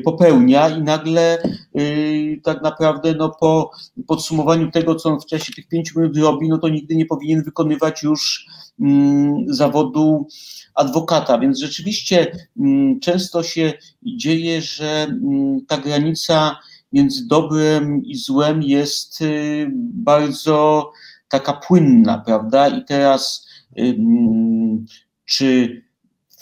popełnia 0.04 0.70
i 0.70 0.84
nagle 0.84 1.38
yy, 1.74 2.42
tak 2.44 2.62
naprawdę 2.62 3.14
no, 3.14 3.30
po 3.40 3.72
podsumowaniu 4.08 4.72
tego, 4.72 4.96
co 4.96 5.10
on 5.10 5.20
w 5.20 5.26
czasie 5.26 5.54
tych 5.54 5.68
pięciu 5.68 6.00
minut 6.00 6.18
robi, 6.18 6.50
no 6.50 6.58
to 6.58 6.70
nigdy 6.70 6.96
nie 6.96 7.06
powinien 7.06 7.44
wykonywać 7.44 8.04
już 8.04 8.48
Mm, 8.80 9.46
zawodu 9.48 10.28
adwokata. 10.76 11.40
Więc 11.40 11.60
rzeczywiście 11.60 12.32
mm, 12.60 13.00
często 13.00 13.44
się 13.44 13.74
dzieje, 14.04 14.62
że 14.62 15.04
mm, 15.04 15.66
ta 15.66 15.78
granica 15.78 16.60
między 16.94 17.28
dobrem 17.28 18.06
i 18.06 18.16
złem 18.16 18.64
jest 18.64 19.22
y, 19.22 19.72
bardzo 19.94 20.92
taka 21.30 21.54
płynna, 21.54 22.18
prawda? 22.26 22.68
I 22.68 22.86
teraz 22.86 23.48
czy 25.26 25.82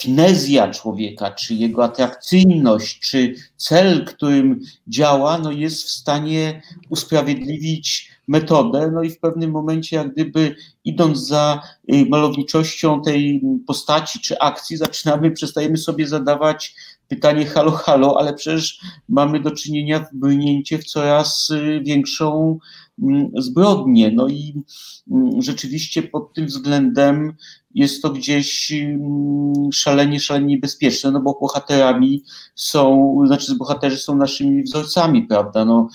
finezja 0.01 0.71
człowieka, 0.71 1.31
czy 1.31 1.55
jego 1.55 1.83
atrakcyjność, 1.83 2.99
czy 2.99 3.35
cel, 3.57 4.05
którym 4.05 4.59
działa, 4.87 5.37
no 5.37 5.51
jest 5.51 5.83
w 5.83 5.89
stanie 5.89 6.61
usprawiedliwić 6.89 8.11
metodę, 8.27 8.91
no 8.93 9.03
i 9.03 9.09
w 9.09 9.19
pewnym 9.19 9.51
momencie, 9.51 9.95
jak 9.95 10.13
gdyby 10.13 10.55
idąc 10.85 11.27
za 11.27 11.61
y, 11.93 12.05
malowniczością 12.09 13.01
tej 13.01 13.41
postaci 13.67 14.19
czy 14.19 14.39
akcji, 14.39 14.77
zaczynamy, 14.77 15.31
przestajemy 15.31 15.77
sobie 15.77 16.07
zadawać 16.07 16.75
pytanie 17.07 17.45
halo, 17.45 17.71
halo, 17.71 18.19
ale 18.19 18.33
przecież 18.33 18.79
mamy 19.09 19.39
do 19.39 19.51
czynienia 19.51 19.99
w 19.99 20.15
brnięcie 20.15 20.77
w 20.77 20.85
coraz 20.85 21.49
y, 21.49 21.81
większą 21.83 22.59
mm, 23.01 23.31
zbrodnię. 23.37 24.11
No 24.11 24.27
i 24.27 24.63
mm, 25.11 25.41
rzeczywiście 25.41 26.03
pod 26.03 26.33
tym 26.33 26.45
względem 26.45 27.33
jest 27.75 28.01
to 28.01 28.09
gdzieś 28.09 28.71
mm, 28.71 29.71
szalenie, 29.73 30.19
szalenie 30.19 30.45
niebezpieczne, 30.45 31.11
no 31.11 31.21
bo 31.21 31.37
bohaterami 31.41 32.23
są, 32.55 33.15
znaczy 33.25 33.55
bohaterzy 33.55 33.97
są 33.97 34.15
naszymi 34.15 34.63
wzorcami, 34.63 35.21
prawda, 35.21 35.65
no 35.65 35.89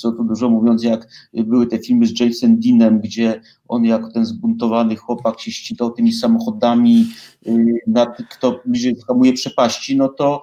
co 0.00 0.12
tu 0.12 0.24
dużo 0.24 0.50
mówiąc, 0.50 0.82
jak 0.82 1.08
były 1.34 1.66
te 1.66 1.78
filmy 1.78 2.06
z 2.06 2.20
Jason 2.20 2.60
Deanem, 2.60 3.00
gdzie 3.00 3.40
on 3.68 3.84
jako 3.84 4.10
ten 4.10 4.24
zbuntowany 4.24 4.96
chłopak 4.96 5.40
się 5.40 5.50
ścigał 5.50 5.90
tymi 5.90 6.12
samochodami, 6.12 7.06
y, 7.46 7.80
nad, 7.86 8.08
kto 8.30 8.60
bliżej 8.66 8.96
hamuje 9.06 9.32
przepaści, 9.32 9.96
no 9.96 10.08
to 10.08 10.42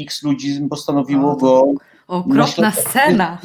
x 0.00 0.22
ludzi 0.22 0.60
postanowiło 0.70 1.36
go 1.36 1.72
Okropna 2.12 2.70
scena. 2.70 3.38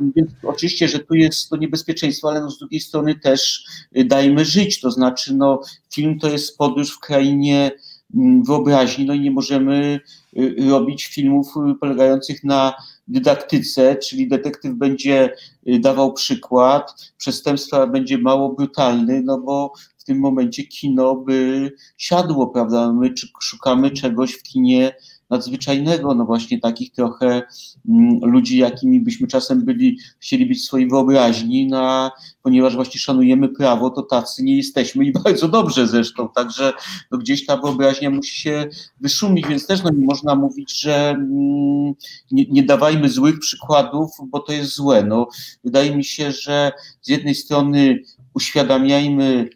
Więc 0.00 0.30
oczywiście, 0.42 0.88
że 0.88 0.98
tu 0.98 1.14
jest 1.14 1.50
to 1.50 1.56
niebezpieczeństwo, 1.56 2.28
ale 2.28 2.40
no 2.40 2.50
z 2.50 2.58
drugiej 2.58 2.80
strony 2.80 3.14
też 3.14 3.64
y, 3.96 4.04
dajmy 4.04 4.44
żyć, 4.44 4.80
to 4.80 4.90
znaczy 4.90 5.34
no, 5.34 5.60
film 5.94 6.18
to 6.18 6.28
jest 6.28 6.58
podróż 6.58 6.90
w 6.90 6.98
krainie 6.98 7.70
mm, 8.14 8.42
wyobraźni, 8.44 9.06
no 9.06 9.14
i 9.14 9.20
nie 9.20 9.30
możemy 9.30 10.00
y, 10.38 10.54
robić 10.70 11.06
filmów 11.06 11.46
y, 11.70 11.74
polegających 11.74 12.44
na 12.44 12.74
dydaktyce, 13.08 13.96
czyli 13.96 14.28
detektyw 14.28 14.74
będzie 14.74 15.34
dawał 15.66 16.12
przykład, 16.12 17.12
przestępstwa 17.18 17.86
będzie 17.86 18.18
mało 18.18 18.52
brutalny, 18.52 19.22
no 19.22 19.38
bo 19.38 19.72
w 19.98 20.04
tym 20.04 20.18
momencie 20.18 20.64
kino 20.64 21.14
by 21.14 21.72
siadło, 21.98 22.46
prawda? 22.46 22.92
My 22.92 23.14
szukamy 23.40 23.90
czegoś 23.90 24.32
w 24.32 24.42
kinie 24.42 24.94
nadzwyczajnego, 25.30 26.14
no 26.14 26.24
właśnie 26.24 26.60
takich 26.60 26.92
trochę 26.92 27.42
mm, 27.88 28.20
ludzi, 28.22 28.58
jakimi 28.58 29.00
byśmy 29.00 29.26
czasem 29.26 29.64
byli, 29.64 29.98
chcieli 30.18 30.46
być 30.46 30.58
w 30.58 30.64
swojej 30.64 30.88
wyobraźni, 30.88 31.66
no 31.66 31.78
a 31.78 32.10
ponieważ 32.42 32.74
właśnie 32.74 33.00
szanujemy 33.00 33.48
prawo, 33.48 33.90
to 33.90 34.02
tacy 34.02 34.42
nie 34.42 34.56
jesteśmy 34.56 35.04
i 35.04 35.12
bardzo 35.24 35.48
dobrze 35.48 35.86
zresztą, 35.86 36.28
także 36.28 36.72
no 37.10 37.18
gdzieś 37.18 37.46
ta 37.46 37.56
wyobraźnia 37.56 38.10
musi 38.10 38.40
się 38.40 38.68
wyszumić, 39.00 39.46
więc 39.48 39.66
też 39.66 39.82
no 39.82 39.90
nie 39.90 40.06
można 40.06 40.34
mówić, 40.34 40.80
że 40.80 41.10
mm, 41.10 41.94
nie, 42.30 42.44
nie 42.50 42.62
dawajmy 42.62 43.08
złych 43.08 43.38
przykładów, 43.38 44.10
bo 44.26 44.40
to 44.40 44.52
jest 44.52 44.74
złe. 44.74 45.04
No, 45.04 45.28
wydaje 45.64 45.96
mi 45.96 46.04
się, 46.04 46.32
że 46.32 46.72
z 47.00 47.08
jednej 47.08 47.34
strony 47.34 47.98
uświadamiajmy 48.34 49.48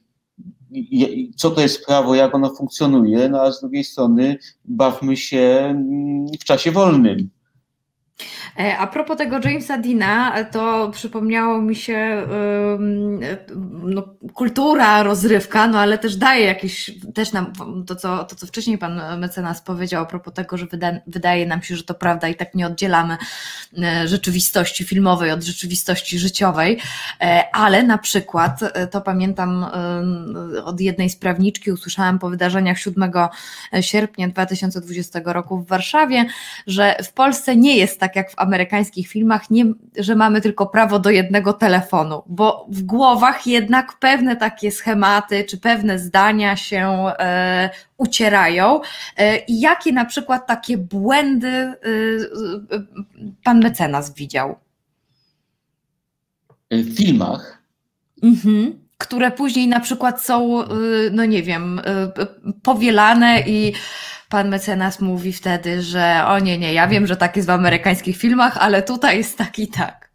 co 1.37 1.51
to 1.51 1.61
jest 1.61 1.87
prawo, 1.87 2.15
jak 2.15 2.35
ono 2.35 2.55
funkcjonuje, 2.55 3.29
no 3.29 3.43
a 3.43 3.53
z 3.53 3.61
drugiej 3.61 3.85
strony 3.85 4.39
bawmy 4.65 5.17
się 5.17 5.59
mm, 5.71 6.27
w 6.41 6.45
czasie 6.45 6.73
wolnym. 6.73 7.31
E, 8.59 8.79
a 8.79 8.87
propos 8.87 9.17
tego 9.17 9.39
Jamesa 9.45 9.79
Dina, 9.79 10.45
to 10.45 10.91
przypomniało 10.91 11.63
mi 11.63 11.77
się 11.77 12.27
no, 13.83 14.03
kultura, 14.35 15.03
rozrywka, 15.03 15.67
no 15.67 15.79
ale 15.79 15.99
też 15.99 16.17
daje 16.17 16.47
jakieś, 16.47 16.91
też 17.15 17.33
nam 17.33 17.53
to 17.87 17.97
co, 17.97 18.25
to, 18.25 18.37
co 18.37 18.47
wcześniej 18.47 18.79
pan 18.79 19.21
mecenas 19.21 19.63
powiedział 19.63 20.03
a 20.03 20.07
propos 20.07 20.35
tego, 20.35 20.57
że 20.57 20.67
wyda, 20.67 20.93
wydaje 21.07 21.47
nam 21.47 21.63
się, 21.63 21.77
że 21.77 21.83
to 21.83 21.95
prawda 21.95 22.29
i 22.29 22.35
tak 22.35 22.55
nie 22.55 22.67
oddzielamy 22.67 23.17
e, 23.79 24.09
rzeczywistości 24.09 24.85
filmowej 24.85 25.31
od 25.31 25.43
rzeczywistości 25.43 26.19
życiowej, 26.19 26.79
e, 27.21 27.45
ale 27.53 27.83
na 27.83 27.99
przykład, 27.99 28.61
to 28.91 29.01
pamiętam 29.01 29.67
od 30.65 30.81
jednej 30.81 31.11
z 31.11 31.17
prawniczki, 31.17 31.73
usłyszałam 31.73 32.19
po 32.19 32.31
wydarzeniach 32.31 32.79
7 32.79 33.13
sierpnia 33.81 34.29
2020 34.29 35.21
roku 35.25 35.59
w 35.59 35.67
Warszawie, 35.67 36.27
że 36.67 36.97
w 37.05 37.13
Polsce 37.13 37.57
nie 37.57 37.77
jest 37.77 38.01
tak 38.01 38.17
jak 38.17 38.31
w 38.31 38.39
amerykańskich 38.41 39.09
filmach, 39.09 39.51
nie, 39.51 39.65
że 39.99 40.17
mamy 40.17 40.41
tylko 40.41 40.67
prawo 40.67 40.99
do 40.99 41.11
jednego 41.11 41.53
telefonu, 41.53 42.23
bo 42.27 42.67
w 42.69 42.83
głowach 42.83 43.47
jednak 43.47 43.99
pewne 43.99 44.37
takie 44.37 44.71
schematy 44.71 45.45
czy 45.45 45.59
pewne 45.59 45.99
zdania 45.99 46.57
się 46.57 46.87
e, 47.19 47.71
ucierają. 47.97 48.81
E, 49.17 49.39
I 49.39 49.61
jakie 49.61 49.93
na 49.93 50.05
przykład 50.05 50.47
takie 50.47 50.79
błędy 50.79 51.49
e, 51.49 51.75
e 52.71 52.83
pan 53.45 53.61
mecenas 53.61 54.15
widział? 54.15 54.57
W 56.71 56.97
filmach. 56.97 57.63
Mhm 58.23 58.80
które 59.01 59.31
później 59.31 59.69
na 59.69 59.81
przykład 59.81 60.23
są, 60.23 60.63
e, 60.63 60.67
no 61.13 61.25
nie 61.25 61.43
wiem, 61.43 61.81
e, 61.85 62.13
powielane 62.63 63.41
i 63.47 63.73
pan 64.29 64.49
mecenas 64.49 65.01
mówi 65.01 65.33
wtedy, 65.33 65.83
że 65.83 66.23
o 66.27 66.39
nie, 66.39 66.59
nie, 66.59 66.73
ja 66.73 66.89
wiem, 66.89 67.07
że 67.07 67.17
tak 67.17 67.37
jest 67.37 67.49
w 67.49 67.51
amerykańskich 67.51 68.17
filmach, 68.17 68.57
ale 68.57 68.83
tutaj 68.83 69.17
jest 69.17 69.39
tak 69.39 69.59
i 69.59 69.69
tak. 69.69 70.11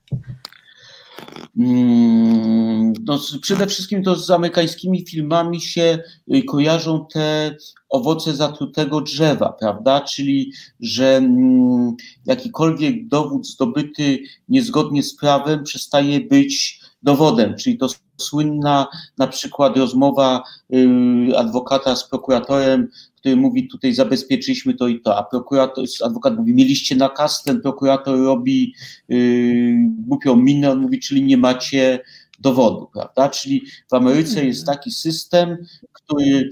Mm, 1.57 2.93
no, 3.05 3.19
przede 3.41 3.67
wszystkim 3.67 4.03
to 4.03 4.15
z 4.15 4.31
amerykańskimi 4.31 5.05
filmami 5.07 5.61
się 5.61 5.99
y, 6.35 6.43
kojarzą 6.43 7.05
te 7.13 7.55
owoce 7.89 8.35
zatrutego 8.35 9.01
drzewa, 9.01 9.53
prawda? 9.59 10.01
Czyli, 10.01 10.53
że 10.79 11.17
mm, 11.17 11.95
jakikolwiek 12.25 13.07
dowód 13.07 13.47
zdobyty 13.47 14.19
niezgodnie 14.49 15.03
z 15.03 15.15
prawem 15.15 15.63
przestaje 15.63 16.19
być 16.19 16.84
dowodem, 17.05 17.55
czyli 17.55 17.77
to 17.77 17.87
słynna 18.17 18.87
na 19.17 19.27
przykład 19.27 19.77
rozmowa 19.77 20.43
y, 20.73 21.37
adwokata 21.37 21.95
z 21.95 22.09
prokuratorem 22.09 22.87
który 23.25 23.35
mówi 23.35 23.67
tutaj 23.67 23.93
zabezpieczyliśmy 23.93 24.73
to 24.73 24.87
i 24.87 25.01
to, 25.01 25.17
a 25.17 25.23
prokurator, 25.23 25.85
adwokat 26.03 26.37
mówi 26.37 26.53
mieliście 26.53 26.95
nakaz, 26.95 27.43
ten 27.43 27.61
prokurator 27.61 28.19
robi 28.19 28.73
yy, 29.07 29.73
głupią 30.07 30.35
minę, 30.35 30.71
on 30.71 30.79
mówi, 30.79 30.99
czyli 30.99 31.23
nie 31.23 31.37
macie 31.37 31.99
dowodu, 32.39 32.89
prawda? 32.93 33.29
Czyli 33.29 33.61
w 33.91 33.93
Ameryce 33.93 34.45
jest 34.45 34.65
taki 34.65 34.91
system, 34.91 35.57
który 35.93 36.25
yy, 36.25 36.49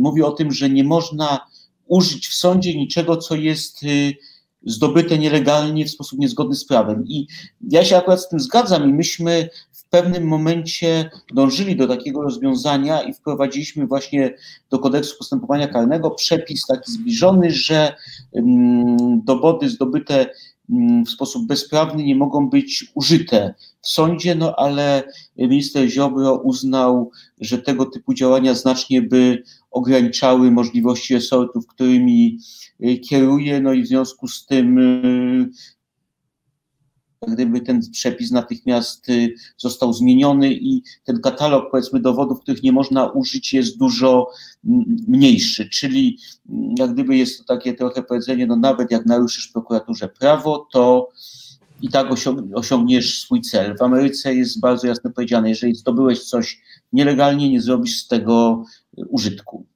mówi 0.00 0.22
o 0.22 0.30
tym, 0.30 0.52
że 0.52 0.70
nie 0.70 0.84
można 0.84 1.40
użyć 1.86 2.28
w 2.28 2.34
sądzie 2.34 2.74
niczego, 2.74 3.16
co 3.16 3.34
jest 3.34 3.82
yy, 3.82 4.14
zdobyte 4.62 5.18
nielegalnie 5.18 5.84
w 5.84 5.90
sposób 5.90 6.18
niezgodny 6.18 6.54
z 6.54 6.64
prawem. 6.64 7.04
I 7.06 7.26
ja 7.70 7.84
się 7.84 7.96
akurat 7.96 8.20
z 8.20 8.28
tym 8.28 8.40
zgadzam 8.40 8.90
i 8.90 8.92
myśmy 8.92 9.48
w 9.72 9.84
pewnym 9.90 10.24
momencie 10.24 11.10
dążyli 11.34 11.76
do 11.76 11.88
takiego 11.88 12.22
rozwiązania 12.22 13.02
i 13.02 13.14
wprowadziliśmy 13.14 13.86
właśnie 13.86 14.34
do 14.70 14.78
kodeksu 14.78 15.18
postępowania 15.18 15.68
karnego 15.68 16.10
przepis 16.10 16.66
taki 16.66 16.92
zbliżony, 16.92 17.50
że 17.50 17.94
dowody 19.24 19.68
zdobyte 19.68 20.14
mm, 20.20 20.28
w 21.06 21.08
sposób 21.08 21.46
bezprawny 21.46 22.04
nie 22.04 22.16
mogą 22.16 22.48
być 22.50 22.86
użyte. 22.94 23.54
W 23.80 23.88
sądzie, 23.88 24.34
no 24.34 24.54
ale 24.56 25.02
minister 25.36 25.88
Ziobro 25.88 26.36
uznał, 26.36 27.10
że 27.40 27.58
tego 27.58 27.86
typu 27.86 28.14
działania 28.14 28.54
znacznie 28.54 29.02
by 29.02 29.42
ograniczały 29.70 30.50
możliwości 30.50 31.14
resortów, 31.14 31.66
którymi 31.66 32.38
kieruje, 33.08 33.60
no 33.60 33.72
i 33.72 33.82
w 33.82 33.86
związku 33.86 34.28
z 34.28 34.46
tym 34.46 34.78
gdyby 37.26 37.60
ten 37.60 37.80
przepis 37.90 38.30
natychmiast 38.30 39.08
y, 39.08 39.34
został 39.56 39.92
zmieniony 39.92 40.52
i 40.52 40.82
ten 41.04 41.20
katalog, 41.20 41.70
powiedzmy, 41.70 42.00
dowodów, 42.00 42.40
których 42.40 42.62
nie 42.62 42.72
można 42.72 43.06
użyć, 43.06 43.52
jest 43.52 43.78
dużo 43.78 44.30
mniejszy. 45.08 45.68
Czyli 45.68 46.18
jak 46.78 46.92
gdyby 46.92 47.16
jest 47.16 47.38
to 47.38 47.44
takie 47.44 47.74
trochę 47.74 48.02
powiedzenie, 48.02 48.46
no 48.46 48.56
nawet 48.56 48.90
jak 48.90 49.06
naruszysz 49.06 49.48
prokuraturze 49.48 50.08
prawo, 50.08 50.68
to 50.72 51.08
i 51.82 51.88
tak 51.88 52.08
osiągniesz 52.54 53.22
swój 53.22 53.40
cel. 53.40 53.76
W 53.76 53.82
Ameryce 53.82 54.34
jest 54.34 54.60
bardzo 54.60 54.86
jasno 54.86 55.10
powiedziane, 55.10 55.48
jeżeli 55.48 55.74
zdobyłeś 55.74 56.24
coś 56.24 56.60
nielegalnie, 56.92 57.50
nie 57.50 57.60
zrobisz 57.60 58.00
z 58.00 58.08
tego 58.08 58.64
y, 58.98 59.06
użytku. 59.08 59.66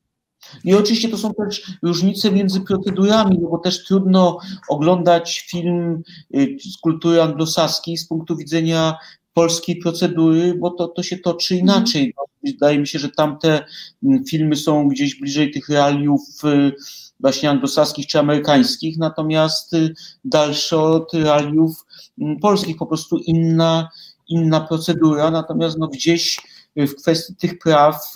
I 0.64 0.74
oczywiście 0.74 1.08
to 1.08 1.18
są 1.18 1.34
też 1.34 1.72
różnice 1.82 2.32
między 2.32 2.60
procedurami, 2.60 3.38
no 3.38 3.48
bo 3.48 3.58
też 3.58 3.84
trudno 3.84 4.38
oglądać 4.68 5.40
film 5.50 6.02
y, 6.36 6.56
z 6.72 6.76
kultury 6.76 7.22
anglosaskiej 7.22 7.96
z 7.96 8.06
punktu 8.06 8.36
widzenia 8.36 8.98
polskiej 9.34 9.76
procedury, 9.76 10.54
bo 10.54 10.70
to, 10.70 10.88
to 10.88 11.02
się 11.02 11.18
toczy 11.18 11.54
mhm. 11.54 11.78
inaczej. 11.78 12.14
No, 12.16 12.24
wydaje 12.44 12.78
mi 12.78 12.86
się, 12.86 12.98
że 12.98 13.08
tamte 13.08 13.64
mm, 14.04 14.24
filmy 14.24 14.56
są 14.56 14.88
gdzieś 14.88 15.20
bliżej 15.20 15.50
tych 15.50 15.68
realiów 15.68 16.20
y, 16.44 16.72
właśnie 17.20 17.50
anglosaskich 17.50 18.06
czy 18.06 18.18
amerykańskich, 18.18 18.98
natomiast 18.98 19.74
y, 19.74 19.94
dalsze 20.24 20.78
od 20.78 21.14
realiów 21.14 21.86
mm, 22.20 22.38
polskich, 22.38 22.76
po 22.76 22.86
prostu 22.86 23.18
inna, 23.18 23.88
inna 24.28 24.60
procedura, 24.60 25.30
natomiast 25.30 25.78
no 25.78 25.88
gdzieś 25.88 26.40
w 26.76 26.94
kwestii 26.94 27.36
tych 27.36 27.58
praw 27.58 28.14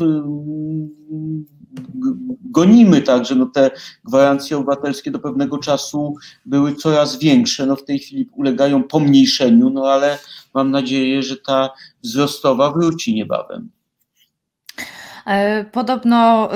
gonimy 2.51 3.03
także, 3.03 3.35
no 3.35 3.47
te 3.47 3.71
gwarancje 4.05 4.57
obywatelskie 4.57 5.11
do 5.11 5.19
pewnego 5.19 5.59
czasu 5.59 6.15
były 6.47 6.75
coraz 6.75 7.19
większe, 7.19 7.67
no 7.67 7.77
w 7.77 7.85
tej 7.85 7.99
chwili 7.99 8.29
ulegają 8.33 8.83
pomniejszeniu, 8.83 9.71
no 9.71 9.85
ale 9.85 10.19
mam 10.55 10.71
nadzieję, 10.71 11.23
że 11.23 11.37
ta 11.37 11.71
wzrostowa 12.03 12.71
wróci 12.71 13.15
niebawem. 13.15 13.71
E, 15.27 15.65
podobno 15.65 16.51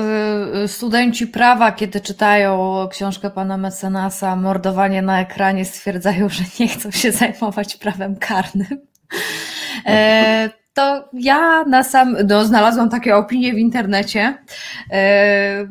y, 0.64 0.68
studenci 0.68 1.26
prawa, 1.26 1.72
kiedy 1.72 2.01
czytają 2.01 2.88
książkę 2.90 3.30
pana 3.30 3.57
mecenasa 3.57 4.36
Mordowanie 4.36 5.03
na 5.03 5.20
ekranie, 5.20 5.64
stwierdzają, 5.64 6.28
że 6.28 6.44
nie 6.61 6.68
chcą 6.68 6.90
się 6.90 7.12
zajmować 7.12 7.76
prawem 7.76 8.16
karnym. 8.16 8.86
To 10.80 11.08
ja 11.12 11.64
na 11.64 11.82
sam, 11.82 12.16
no, 12.28 12.44
znalazłam 12.44 12.88
takie 12.88 13.16
opinie 13.16 13.54
w 13.54 13.58
internecie, 13.58 14.38
e, 14.90 15.66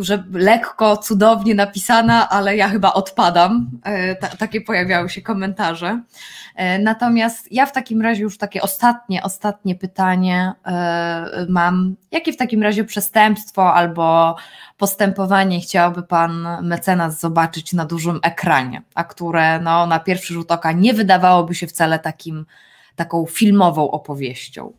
że 0.00 0.24
lekko, 0.32 0.96
cudownie 0.96 1.54
napisana, 1.54 2.28
ale 2.28 2.56
ja 2.56 2.68
chyba 2.68 2.92
odpadam. 2.92 3.70
E, 3.84 4.36
takie 4.36 4.60
pojawiały 4.60 5.10
się 5.10 5.22
komentarze. 5.22 6.00
E, 6.56 6.78
natomiast 6.78 7.52
ja 7.52 7.66
w 7.66 7.72
takim 7.72 8.02
razie 8.02 8.22
już 8.22 8.38
takie 8.38 8.62
ostatnie, 8.62 9.22
ostatnie 9.22 9.74
pytanie 9.74 10.52
mam. 11.48 11.96
Jakie 12.12 12.32
w 12.32 12.36
takim 12.36 12.62
razie 12.62 12.84
przestępstwo 12.84 13.74
albo 13.74 14.36
postępowanie 14.78 15.60
chciałby 15.60 16.02
pan 16.02 16.46
mecenas 16.62 17.20
zobaczyć 17.20 17.72
na 17.72 17.84
dużym 17.84 18.20
ekranie, 18.22 18.82
a 18.94 19.04
które 19.04 19.60
no, 19.60 19.86
na 19.86 19.98
pierwszy 19.98 20.34
rzut 20.34 20.52
oka 20.52 20.72
nie 20.72 20.94
wydawałoby 20.94 21.54
się 21.54 21.66
wcale 21.66 21.98
takim 21.98 22.46
taką 22.96 23.26
filmową 23.26 23.90
opowieścią? 23.90 24.72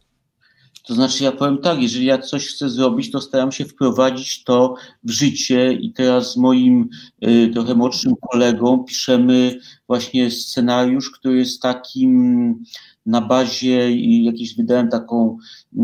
To 0.87 0.93
znaczy, 0.93 1.23
ja 1.23 1.31
powiem 1.31 1.57
tak, 1.57 1.81
jeżeli 1.81 2.05
ja 2.05 2.17
coś 2.17 2.47
chcę 2.47 2.69
zrobić, 2.69 3.11
to 3.11 3.21
staram 3.21 3.51
się 3.51 3.65
wprowadzić 3.65 4.43
to 4.43 4.75
w 5.03 5.11
życie 5.11 5.73
i 5.73 5.93
teraz 5.93 6.33
z 6.33 6.37
moim 6.37 6.89
y, 7.27 7.49
trochę 7.53 7.75
młodszym 7.75 8.13
kolegą 8.31 8.83
piszemy 8.83 9.59
właśnie 9.87 10.31
scenariusz, 10.31 11.11
który 11.11 11.37
jest 11.37 11.61
takim 11.61 12.63
na 13.05 13.21
bazie 13.21 13.91
i 13.91 14.23
jakieś 14.23 14.55
wydałem 14.55 14.89
taką 14.89 15.37
y, 15.73 15.79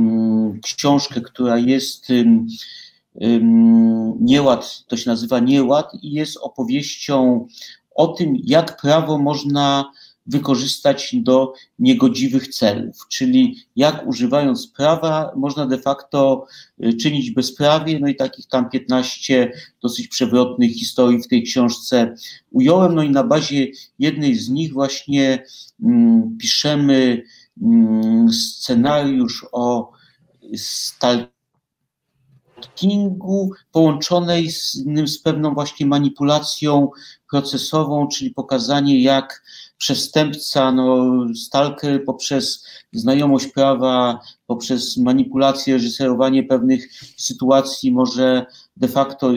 książkę, 0.61 1.21
która 1.21 1.57
jest 1.57 2.09
y, 2.09 2.25
nieład, 4.19 4.83
to 4.87 4.97
się 4.97 5.09
nazywa 5.09 5.39
nieład 5.39 5.91
i 6.01 6.11
jest 6.11 6.37
opowieścią 6.37 7.47
o 7.95 8.07
tym, 8.07 8.35
jak 8.43 8.81
prawo 8.81 9.17
można 9.17 9.91
wykorzystać 10.25 11.15
do 11.15 11.53
niegodziwych 11.79 12.47
celów, 12.47 13.07
czyli 13.09 13.65
jak 13.75 14.07
używając 14.07 14.67
prawa 14.67 15.31
można 15.35 15.65
de 15.65 15.77
facto 15.77 16.45
y, 16.85 16.93
czynić 16.93 17.31
bezprawie, 17.31 17.99
no 17.99 18.07
i 18.07 18.15
takich 18.15 18.47
tam 18.47 18.69
15 18.69 19.51
dosyć 19.83 20.07
przewrotnych 20.07 20.71
historii 20.71 21.23
w 21.23 21.27
tej 21.27 21.43
książce 21.43 22.15
ująłem, 22.51 22.95
no 22.95 23.03
i 23.03 23.09
na 23.09 23.23
bazie 23.23 23.67
jednej 23.99 24.35
z 24.35 24.49
nich 24.49 24.73
właśnie 24.73 25.43
mm, 25.83 26.37
piszemy 26.37 27.23
mm, 27.61 28.33
scenariusz 28.33 29.45
o 29.51 29.91
stalkingu 32.61 33.51
połączonej 33.71 34.51
z, 34.51 34.73
z 35.05 35.19
pewną 35.19 35.53
właśnie 35.53 35.85
manipulacją 35.85 36.89
procesową, 37.31 38.07
czyli 38.07 38.31
pokazanie 38.31 39.01
jak 39.01 39.43
przestępca, 39.81 40.71
no, 40.71 41.07
stalker 41.35 42.05
poprzez 42.05 42.65
znajomość 42.93 43.47
prawa, 43.47 44.19
poprzez 44.47 44.97
manipulację, 44.97 45.73
reżyserowanie 45.73 46.43
pewnych 46.43 46.89
sytuacji 47.17 47.91
może 47.91 48.45
de 48.77 48.87
facto 48.87 49.33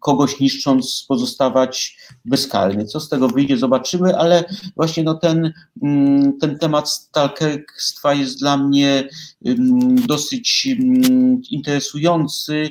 kogoś 0.00 0.40
niszcząc 0.40 1.04
pozostawać 1.08 1.98
bezkarny. 2.24 2.84
Co 2.84 3.00
z 3.00 3.08
tego 3.08 3.28
wyjdzie, 3.28 3.56
zobaczymy, 3.56 4.18
ale 4.18 4.44
właśnie 4.76 5.02
no 5.02 5.14
ten, 5.14 5.52
mm, 5.82 6.38
ten 6.38 6.58
temat 6.58 6.90
stalkerstwa 6.90 8.14
jest 8.14 8.38
dla 8.38 8.56
mnie 8.56 9.08
mm, 9.44 10.06
dosyć 10.06 10.68
mm, 10.80 11.40
interesujący 11.50 12.68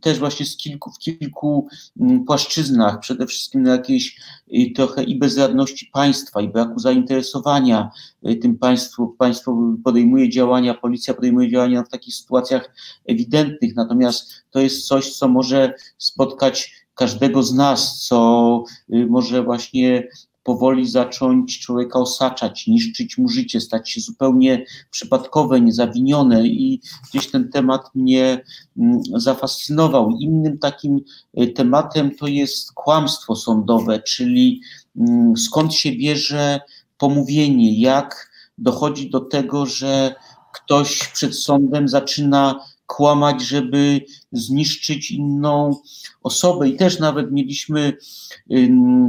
też 0.00 0.18
właśnie 0.18 0.46
z 0.46 0.56
kilku, 0.56 0.90
w 0.90 0.98
kilku 0.98 1.68
mm, 2.00 2.24
płaszczyznach, 2.24 3.00
przede 3.00 3.26
wszystkim 3.26 3.62
na 3.62 3.72
jakiejś 3.72 4.20
y, 4.54 4.72
trochę 4.76 5.04
i 5.04 5.18
bezradności 5.18 5.90
państwa, 5.92 6.40
i 6.40 6.48
braku 6.48 6.78
zainteresowania 6.78 7.90
y, 8.28 8.36
tym 8.36 8.58
państwu. 8.58 9.08
Państwo 9.08 9.58
podejmuje 9.84 10.28
działania, 10.28 10.74
policja 10.74 11.14
podejmuje 11.14 11.50
działania 11.50 11.82
w 11.82 11.88
takich 11.88 12.14
sytuacjach 12.14 12.74
ewidentnych, 13.06 13.76
natomiast 13.76 14.32
to 14.50 14.60
jest 14.60 14.86
coś, 14.86 15.16
co 15.16 15.28
może 15.28 15.74
spotkać 15.98 16.72
każdego 16.94 17.42
z 17.42 17.54
nas, 17.54 18.06
co 18.06 18.64
y, 18.94 19.06
może 19.06 19.42
właśnie 19.42 20.08
powoli 20.42 20.88
zacząć 20.88 21.60
człowieka 21.60 21.98
osaczać, 21.98 22.66
niszczyć 22.66 23.18
mu 23.18 23.28
życie, 23.28 23.60
stać 23.60 23.90
się 23.90 24.00
zupełnie 24.00 24.64
przypadkowe, 24.90 25.60
niezawinione 25.60 26.46
i 26.46 26.80
gdzieś 27.10 27.30
ten 27.30 27.48
temat 27.50 27.94
mnie 27.94 28.44
mm, 28.78 29.00
zafascynował. 29.16 30.10
Innym 30.10 30.58
takim 30.58 31.00
y, 31.40 31.46
tematem 31.46 32.16
to 32.16 32.26
jest 32.26 32.72
kłamstwo 32.72 33.36
sądowe, 33.36 34.00
czyli 34.00 34.60
mm, 34.96 35.36
skąd 35.36 35.74
się 35.74 35.92
bierze 35.92 36.60
pomówienie, 36.98 37.80
jak 37.80 38.30
dochodzi 38.58 39.10
do 39.10 39.20
tego, 39.20 39.66
że 39.66 40.14
ktoś 40.52 41.08
przed 41.08 41.36
sądem 41.36 41.88
zaczyna 41.88 42.60
kłamać, 42.92 43.42
żeby 43.42 44.00
zniszczyć 44.32 45.10
inną 45.10 45.76
osobę. 46.22 46.68
I 46.68 46.76
też 46.76 46.98
nawet 46.98 47.32
mieliśmy 47.32 47.92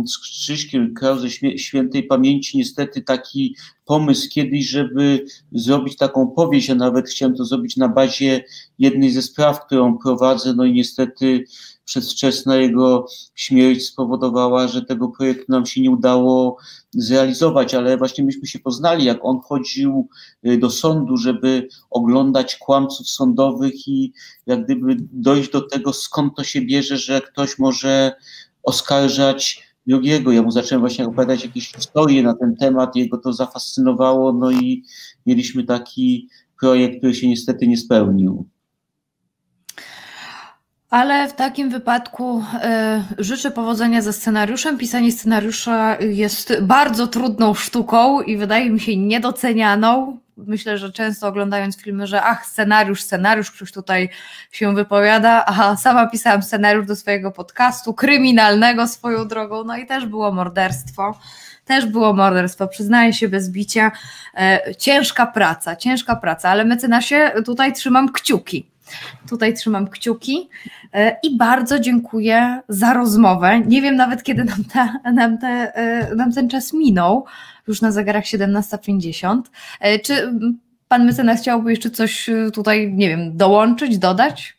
z 0.06 0.18
Krzyśkiem 0.18 0.94
Krause 0.94 1.30
Świętej 1.58 2.04
Pamięci 2.04 2.58
niestety 2.58 3.02
taki 3.02 3.56
pomysł 3.86 4.30
kiedyś, 4.30 4.66
żeby 4.70 5.26
zrobić 5.52 5.98
taką 5.98 6.28
powieść, 6.28 6.70
a 6.70 6.76
nawet 6.76 7.10
chciałem 7.10 7.36
to 7.36 7.46
zrobić 7.46 7.78
na 7.78 7.90
bazie 7.90 8.44
jednej 8.80 9.12
ze 9.12 9.22
spraw, 9.22 9.66
którą 9.66 9.98
prowadzę, 9.98 10.54
no 10.54 10.66
i 10.66 10.74
niestety 10.74 11.46
przedwczesna 11.86 12.56
jego 12.56 13.08
śmierć 13.36 13.86
spowodowała, 13.86 14.68
że 14.68 14.82
tego 14.82 15.08
projektu 15.08 15.46
nam 15.50 15.66
się 15.66 15.82
nie 15.82 15.92
udało 15.92 16.58
zrealizować, 16.92 17.74
ale 17.74 17.98
właśnie 17.98 18.24
myśmy 18.24 18.48
się 18.48 18.60
poznali, 18.60 19.06
jak 19.06 19.20
on 19.22 19.40
chodził 19.40 20.08
y, 20.48 20.58
do 20.58 20.70
sądu, 20.70 21.18
żeby 21.18 21.68
oglądać 21.90 22.56
kłamców 22.56 23.10
sądowych 23.10 23.88
i 23.88 24.14
jak 24.46 24.66
gdyby 24.66 24.96
dojść 25.00 25.52
do 25.52 25.62
tego, 25.62 25.94
skąd 25.94 26.36
to 26.36 26.44
się 26.44 26.62
bierze, 26.62 26.98
że 26.98 27.22
ktoś 27.22 27.60
może 27.60 28.12
oskarżać 28.64 29.64
drugiego. 29.88 30.32
Ja 30.32 30.42
mu 30.42 30.52
zacząłem 30.52 30.82
właśnie 30.82 31.06
opowiadać 31.06 31.44
jakieś 31.44 31.74
historie 31.76 32.24
na 32.24 32.34
ten 32.34 32.56
temat, 32.56 32.96
jego 32.96 33.18
to 33.18 33.34
zafascynowało, 33.34 34.34
no 34.34 34.52
i 34.52 34.84
mieliśmy 35.26 35.64
taki 35.64 36.30
projekt, 36.60 36.98
który 36.98 37.14
się 37.14 37.28
niestety 37.28 37.68
nie 37.68 37.78
spełnił. 37.78 38.46
Ale 40.94 41.28
w 41.28 41.34
takim 41.34 41.70
wypadku 41.70 42.44
y, 43.20 43.24
życzę 43.24 43.52
powodzenia 43.52 44.02
ze 44.02 44.14
scenariuszem. 44.14 44.78
Pisanie 44.78 45.12
scenariusza 45.12 45.98
jest 46.00 46.54
bardzo 46.62 47.08
trudną 47.08 47.54
sztuką 47.54 48.22
i 48.22 48.38
wydaje 48.38 48.70
mi 48.70 48.80
się 48.80 48.98
niedocenianą. 48.98 50.18
Myślę, 50.38 50.78
że 50.78 50.92
często 50.92 51.28
oglądając 51.28 51.78
filmy, 51.78 52.08
że 52.08 52.22
ach, 52.22 52.46
scenariusz, 52.46 53.02
scenariusz, 53.02 53.52
ktoś 53.52 53.72
tutaj 53.72 54.10
się 54.52 54.76
wypowiada, 54.76 55.46
a 55.46 55.76
sama 55.78 56.08
pisałam 56.08 56.44
scenariusz 56.44 56.86
do 56.86 56.96
swojego 56.96 57.32
podcastu, 57.32 57.94
kryminalnego 57.94 58.88
swoją 58.88 59.28
drogą, 59.28 59.64
no 59.64 59.78
i 59.78 59.86
też 59.86 60.06
było 60.06 60.32
morderstwo 60.32 61.20
też 61.66 61.86
było 61.86 62.14
morderstwo, 62.14 62.68
przyznaję 62.68 63.14
się 63.14 63.30
bez 63.30 63.50
bicia. 63.50 63.92
E, 64.38 64.76
ciężka 64.76 65.26
praca, 65.26 65.76
ciężka 65.76 66.16
praca, 66.16 66.50
ale 66.50 66.66
mecenasie 66.66 67.32
tutaj 67.46 67.74
trzymam 67.74 68.12
kciuki. 68.12 68.73
Tutaj 69.30 69.54
trzymam 69.54 69.88
kciuki 69.88 70.50
e, 70.94 71.18
i 71.24 71.38
bardzo 71.38 71.80
dziękuję 71.80 72.62
za 72.70 72.94
rozmowę. 72.94 73.60
Nie 73.60 73.82
wiem 73.82 73.96
nawet, 73.96 74.24
kiedy 74.24 74.44
nam, 74.44 74.64
ta, 74.74 75.12
nam, 75.14 75.38
te, 75.38 75.76
e, 75.76 76.16
nam 76.16 76.34
ten 76.34 76.50
czas 76.50 76.74
minął, 76.74 77.26
już 77.68 77.82
na 77.82 77.92
zegarach 77.92 78.24
17.50. 78.24 79.42
Czy 80.04 80.34
pan 80.88 81.06
mecenas 81.06 81.42
chciałby 81.42 81.72
jeszcze 81.72 81.90
coś 81.90 82.30
tutaj, 82.54 82.94
nie 82.94 83.10
wiem, 83.10 83.38
dołączyć, 83.38 83.98
dodać? 83.98 84.58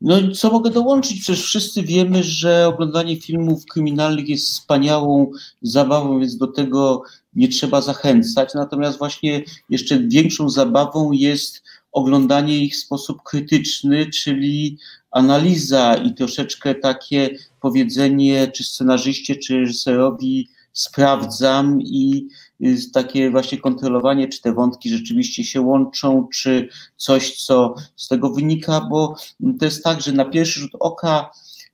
No 0.00 0.16
co 0.34 0.50
mogę 0.50 0.70
dołączyć? 0.70 1.20
Przecież 1.20 1.44
wszyscy 1.44 1.82
wiemy, 1.82 2.22
że 2.22 2.66
oglądanie 2.66 3.20
filmów 3.20 3.66
kryminalnych 3.66 4.28
jest 4.28 4.48
wspaniałą 4.48 5.30
zabawą, 5.62 6.20
więc 6.20 6.36
do 6.36 6.46
tego 6.46 7.02
nie 7.34 7.48
trzeba 7.48 7.80
zachęcać. 7.80 8.54
Natomiast 8.54 8.98
właśnie 8.98 9.42
jeszcze 9.70 9.98
większą 9.98 10.48
zabawą 10.48 11.12
jest 11.12 11.62
oglądanie 11.92 12.58
ich 12.58 12.74
w 12.74 12.80
sposób 12.80 13.22
krytyczny, 13.22 14.06
czyli 14.06 14.78
analiza 15.10 15.94
i 15.94 16.14
troszeczkę 16.14 16.74
takie 16.74 17.30
powiedzenie, 17.60 18.48
czy 18.48 18.64
scenarzyście, 18.64 19.36
czy 19.36 19.56
reżyserowi 19.56 20.48
sprawdzam 20.72 21.80
i 21.82 22.28
y, 22.60 22.90
takie 22.92 23.30
właśnie 23.30 23.58
kontrolowanie, 23.58 24.28
czy 24.28 24.40
te 24.40 24.52
wątki 24.52 24.90
rzeczywiście 24.90 25.44
się 25.44 25.60
łączą, 25.60 26.28
czy 26.34 26.68
coś, 26.96 27.44
co 27.44 27.74
z 27.96 28.08
tego 28.08 28.30
wynika, 28.30 28.80
bo 28.90 29.14
to 29.58 29.64
jest 29.64 29.84
tak, 29.84 30.00
że 30.00 30.12
na 30.12 30.24
pierwszy 30.24 30.60
rzut 30.60 30.72
oka 30.80 31.30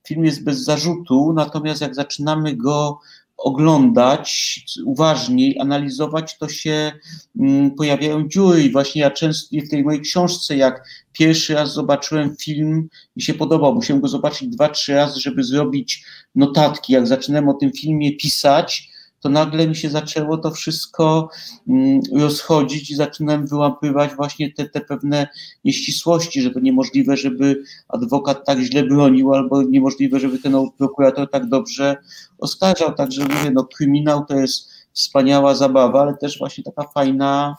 film 0.07 0.25
jest 0.25 0.43
bez 0.43 0.63
zarzutu, 0.63 1.33
natomiast 1.33 1.81
jak 1.81 1.95
zaczynamy 1.95 2.55
go 2.55 2.99
oglądać 3.37 4.59
uważniej, 4.85 5.59
analizować, 5.59 6.37
to 6.37 6.49
się 6.49 6.91
mm, 7.39 7.71
pojawiają 7.71 8.27
dziury. 8.27 8.63
I 8.63 8.71
właśnie 8.71 9.01
ja 9.01 9.11
często 9.11 9.57
w 9.65 9.69
tej 9.69 9.83
mojej 9.83 10.01
książce, 10.01 10.57
jak 10.57 10.87
pierwszy 11.11 11.53
raz 11.53 11.73
zobaczyłem 11.73 12.35
film 12.35 12.89
i 13.15 13.21
się 13.21 13.33
podobał, 13.33 13.75
musiałem 13.75 14.01
go 14.01 14.07
zobaczyć 14.07 14.49
dwa, 14.49 14.69
trzy 14.69 14.93
razy, 14.93 15.19
żeby 15.19 15.43
zrobić 15.43 16.05
notatki. 16.35 16.93
Jak 16.93 17.07
zaczynałem 17.07 17.49
o 17.49 17.53
tym 17.53 17.71
filmie 17.71 18.15
pisać, 18.15 18.89
to 19.19 19.29
nagle 19.29 19.67
mi 19.67 19.75
się 19.75 19.89
zaczęło 19.89 20.37
to 20.37 20.51
wszystko 20.51 21.29
mm, 21.67 22.01
rozchodzić 22.13 22.91
i 22.91 22.95
zaczynałem 22.95 23.47
wyłapywać 23.47 24.15
właśnie 24.15 24.53
te, 24.53 24.69
te 24.69 24.81
pewne 24.81 25.27
nieścisłości, 25.65 26.41
że 26.41 26.51
to 26.51 26.59
niemożliwe, 26.59 27.17
żeby 27.17 27.63
adwokat 27.87 28.45
tak 28.45 28.59
źle 28.59 28.83
bronił, 28.83 29.33
albo 29.33 29.63
niemożliwe, 29.63 30.19
żeby 30.19 30.39
ten 30.39 30.53
prokurator 30.77 31.29
tak 31.29 31.49
dobrze 31.49 31.97
oskarżał. 32.37 32.93
Także 32.93 33.23
mówię, 33.23 33.51
no 33.53 33.65
kryminał 33.65 34.25
to 34.25 34.35
jest 34.35 34.69
wspaniała 34.93 35.55
zabawa, 35.55 36.01
ale 36.01 36.17
też 36.17 36.39
właśnie 36.39 36.63
taka 36.63 36.83
fajna 36.83 37.55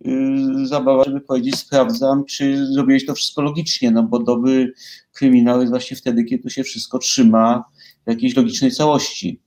yy, 0.00 0.66
zabawa, 0.66 1.04
żeby 1.04 1.20
powiedzieć, 1.20 1.56
sprawdzam, 1.56 2.24
czy 2.24 2.66
zrobiłeś 2.66 3.06
to 3.06 3.14
wszystko 3.14 3.42
logicznie, 3.42 3.90
no 3.90 4.02
bo 4.02 4.18
dobry 4.18 4.72
kryminał 5.12 5.60
jest 5.60 5.70
właśnie 5.70 5.96
wtedy, 5.96 6.24
kiedy 6.24 6.42
to 6.42 6.48
się 6.48 6.64
wszystko 6.64 6.98
trzyma 6.98 7.64
w 8.06 8.10
jakiejś 8.10 8.36
logicznej 8.36 8.70
całości. 8.70 9.40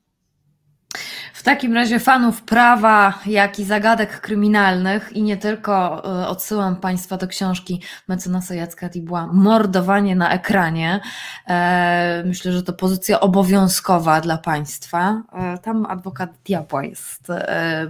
W 1.43 1.45
takim 1.45 1.73
razie 1.73 1.99
fanów 1.99 2.41
prawa, 2.41 3.19
jak 3.25 3.59
i 3.59 3.65
zagadek 3.65 4.21
kryminalnych 4.21 5.13
i 5.13 5.23
nie 5.23 5.37
tylko 5.37 6.03
e, 6.21 6.27
odsyłam 6.27 6.75
Państwa 6.75 7.17
do 7.17 7.27
książki 7.27 7.81
mecenasa 8.07 8.55
Jacka 8.55 8.89
Tibła 8.89 9.27
Mordowanie 9.33 10.15
na 10.15 10.31
ekranie. 10.31 10.99
E, 11.47 12.23
myślę, 12.25 12.51
że 12.51 12.63
to 12.63 12.73
pozycja 12.73 13.19
obowiązkowa 13.19 14.21
dla 14.21 14.37
Państwa. 14.37 15.21
E, 15.33 15.57
tam 15.57 15.85
adwokat 15.85 16.29
diabła 16.45 16.83
jest 16.83 17.31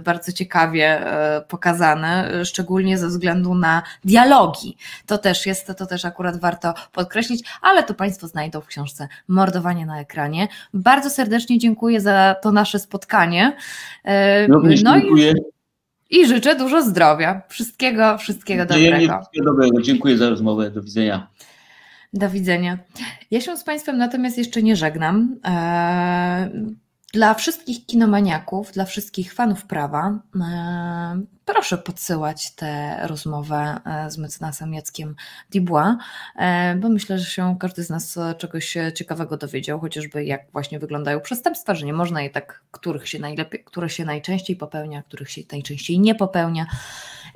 bardzo 0.04 0.32
ciekawie 0.32 1.06
pokazany, 1.48 2.44
szczególnie 2.44 2.98
ze 2.98 3.08
względu 3.08 3.54
na 3.54 3.82
dialogi. 4.04 4.76
To 5.06 5.18
też 5.18 5.46
jest, 5.46 5.72
to 5.78 5.86
też 5.86 6.04
akurat 6.04 6.40
warto 6.40 6.74
podkreślić, 6.92 7.48
ale 7.62 7.82
to 7.82 7.94
Państwo 7.94 8.28
znajdą 8.28 8.60
w 8.60 8.66
książce 8.66 9.08
Mordowanie 9.28 9.86
na 9.86 10.00
ekranie. 10.00 10.48
Bardzo 10.74 11.10
serdecznie 11.10 11.58
dziękuję 11.58 12.00
za 12.00 12.36
to 12.42 12.52
nasze 12.52 12.78
spotkanie. 12.78 13.43
E, 14.04 14.46
Również 14.46 14.82
no 14.82 15.00
dziękuję. 15.00 15.32
I, 16.10 16.20
I 16.20 16.26
życzę 16.26 16.56
dużo 16.56 16.82
zdrowia. 16.82 17.42
Wszystkiego, 17.48 18.18
wszystkiego 18.18 18.66
dobrego. 18.66 19.18
Wszystkiego 19.18 19.46
dobrego. 19.46 19.82
Dziękuję 19.82 20.18
za 20.18 20.30
rozmowę. 20.30 20.70
Do 20.70 20.82
widzenia. 20.82 21.26
Do 22.12 22.30
widzenia. 22.30 22.78
Ja 23.30 23.40
się 23.40 23.56
z 23.56 23.64
Państwem 23.64 23.98
natomiast 23.98 24.38
jeszcze 24.38 24.62
nie 24.62 24.76
żegnam. 24.76 25.36
E, 25.44 26.50
dla 27.14 27.34
wszystkich 27.34 27.86
kinomaniaków, 27.86 28.72
dla 28.72 28.84
wszystkich 28.84 29.34
fanów 29.34 29.64
prawa, 29.64 30.18
e, 30.40 31.20
proszę 31.44 31.78
podsyłać 31.78 32.54
tę 32.54 32.98
rozmowę 33.02 33.80
e, 33.86 34.10
z 34.10 34.18
mecenasem 34.18 34.74
Jackiem 34.74 35.14
Dubois, 35.50 35.96
e, 36.36 36.76
bo 36.76 36.88
myślę, 36.88 37.18
że 37.18 37.24
się 37.24 37.56
każdy 37.60 37.84
z 37.84 37.90
nas 37.90 38.18
czegoś 38.38 38.76
ciekawego 38.94 39.36
dowiedział, 39.36 39.80
chociażby 39.80 40.24
jak 40.24 40.40
właśnie 40.52 40.78
wyglądają 40.78 41.20
przestępstwa, 41.20 41.74
że 41.74 41.86
nie 41.86 41.92
można 41.92 42.22
je 42.22 42.30
tak, 42.30 42.62
których 42.70 43.08
się 43.08 43.18
najlepiej, 43.18 43.64
które 43.64 43.90
się 43.90 44.04
najczęściej 44.04 44.56
popełnia, 44.56 45.02
których 45.02 45.30
się 45.30 45.42
najczęściej 45.52 46.00
nie 46.00 46.14
popełnia 46.14 46.66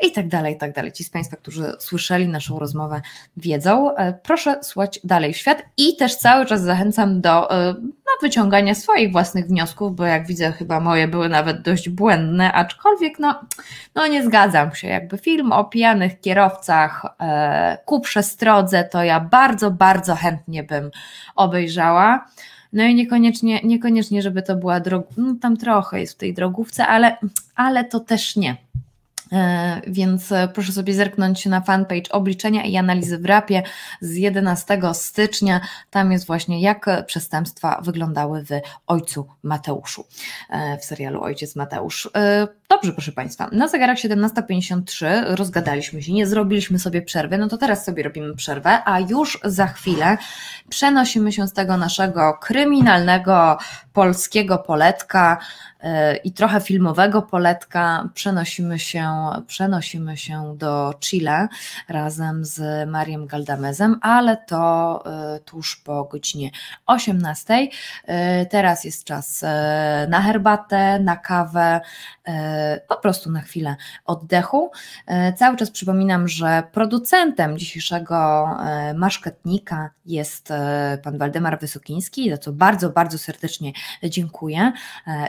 i 0.06 0.12
tak 0.12 0.28
dalej, 0.28 0.54
i 0.54 0.58
tak 0.58 0.72
dalej. 0.72 0.92
Ci 0.92 1.04
z 1.04 1.10
Państwa, 1.10 1.36
którzy 1.36 1.72
słyszeli 1.78 2.28
naszą 2.28 2.58
rozmowę, 2.58 3.02
wiedzą. 3.36 3.94
Proszę 4.22 4.60
słuchać 4.62 5.00
dalej 5.04 5.34
w 5.34 5.36
świat 5.36 5.62
i 5.76 5.96
też 5.96 6.16
cały 6.16 6.46
czas 6.46 6.62
zachęcam 6.62 7.20
do 7.20 7.48
wyciągania 8.22 8.74
swoich 8.74 9.12
własnych 9.12 9.46
wniosków, 9.46 9.96
bo 9.96 10.04
jak 10.04 10.26
widzę, 10.26 10.52
chyba 10.52 10.80
moje 10.80 11.08
były 11.08 11.28
nawet 11.28 11.62
dość 11.62 11.88
błędne, 11.88 12.52
aczkolwiek 12.52 13.18
no, 13.18 13.40
no 13.94 14.06
nie 14.06 14.24
zgadzam 14.24 14.74
się. 14.74 14.88
Jakby 14.88 15.18
film 15.18 15.52
o 15.52 15.64
pijanych 15.64 16.20
kierowcach 16.20 17.06
e, 17.20 17.78
ku 17.84 18.00
przestrodze, 18.00 18.84
to 18.84 19.04
ja 19.04 19.20
bardzo, 19.20 19.70
bardzo 19.70 20.14
chętnie 20.14 20.62
bym 20.62 20.90
obejrzała. 21.36 22.26
No 22.72 22.84
i 22.84 22.94
niekoniecznie, 22.94 23.60
niekoniecznie 23.64 24.22
żeby 24.22 24.42
to 24.42 24.56
była 24.56 24.80
droga, 24.80 25.06
no 25.16 25.34
tam 25.40 25.56
trochę 25.56 26.00
jest 26.00 26.14
w 26.14 26.16
tej 26.16 26.34
drogówce, 26.34 26.86
ale, 26.86 27.16
ale 27.54 27.84
to 27.84 28.00
też 28.00 28.36
nie. 28.36 28.56
E, 29.32 29.80
więc 29.86 30.32
e, 30.32 30.48
proszę 30.54 30.72
sobie 30.72 30.94
zerknąć 30.94 31.46
na 31.46 31.60
fanpage 31.60 32.12
obliczenia 32.12 32.64
i 32.64 32.76
analizy 32.76 33.18
w 33.18 33.24
rapie 33.24 33.62
z 34.00 34.16
11 34.16 34.80
stycznia. 34.92 35.60
Tam 35.90 36.12
jest 36.12 36.26
właśnie 36.26 36.60
jak 36.60 36.86
przestępstwa 37.06 37.80
wyglądały 37.84 38.44
w 38.44 38.48
Ojcu 38.86 39.26
Mateuszu, 39.42 40.04
e, 40.50 40.78
w 40.78 40.84
serialu 40.84 41.22
Ojciec 41.22 41.56
Mateusz. 41.56 42.10
Dobrze, 42.68 42.92
proszę 42.92 43.12
Państwa, 43.12 43.48
na 43.52 43.68
zegarach 43.68 43.98
17.53 43.98 45.06
rozgadaliśmy 45.34 46.02
się, 46.02 46.12
nie 46.12 46.26
zrobiliśmy 46.26 46.78
sobie 46.78 47.02
przerwy, 47.02 47.38
no 47.38 47.48
to 47.48 47.58
teraz 47.58 47.84
sobie 47.84 48.02
robimy 48.02 48.34
przerwę, 48.36 48.82
a 48.84 49.00
już 49.00 49.38
za 49.44 49.66
chwilę 49.66 50.18
przenosimy 50.68 51.32
się 51.32 51.48
z 51.48 51.52
tego 51.52 51.76
naszego 51.76 52.38
kryminalnego 52.40 53.58
polskiego 53.98 54.58
poletka 54.58 55.38
E, 55.80 56.16
i 56.16 56.32
trochę 56.32 56.60
filmowego 56.60 57.22
poletka 57.22 58.08
przenosimy 58.14 58.78
się, 58.78 59.08
przenosimy 59.46 60.16
się 60.16 60.56
do 60.56 60.94
Chile 61.00 61.48
razem 61.88 62.44
z 62.44 62.88
Mariem 62.88 63.26
Galdamezem, 63.26 63.98
ale 64.02 64.36
to 64.36 65.02
e, 65.06 65.40
tuż 65.40 65.76
po 65.76 66.04
godzinie 66.04 66.50
18. 66.86 67.68
E, 68.04 68.46
teraz 68.46 68.84
jest 68.84 69.04
czas 69.04 69.44
na 70.08 70.22
herbatę, 70.22 70.98
na 70.98 71.16
kawę, 71.16 71.80
po 72.88 72.96
prostu 72.96 73.30
na 73.30 73.40
chwilę 73.40 73.76
oddechu. 74.04 74.70
Cały 75.36 75.56
czas 75.56 75.70
przypominam, 75.70 76.28
że 76.28 76.62
producentem 76.72 77.58
dzisiejszego 77.58 78.48
maszketnika 78.94 79.90
jest 80.06 80.52
pan 81.02 81.18
Waldemar 81.18 81.60
Wysokiński, 81.60 82.30
za 82.30 82.38
co 82.38 82.52
bardzo, 82.52 82.90
bardzo 82.90 83.18
serdecznie 83.18 83.72
dziękuję. 84.02 84.72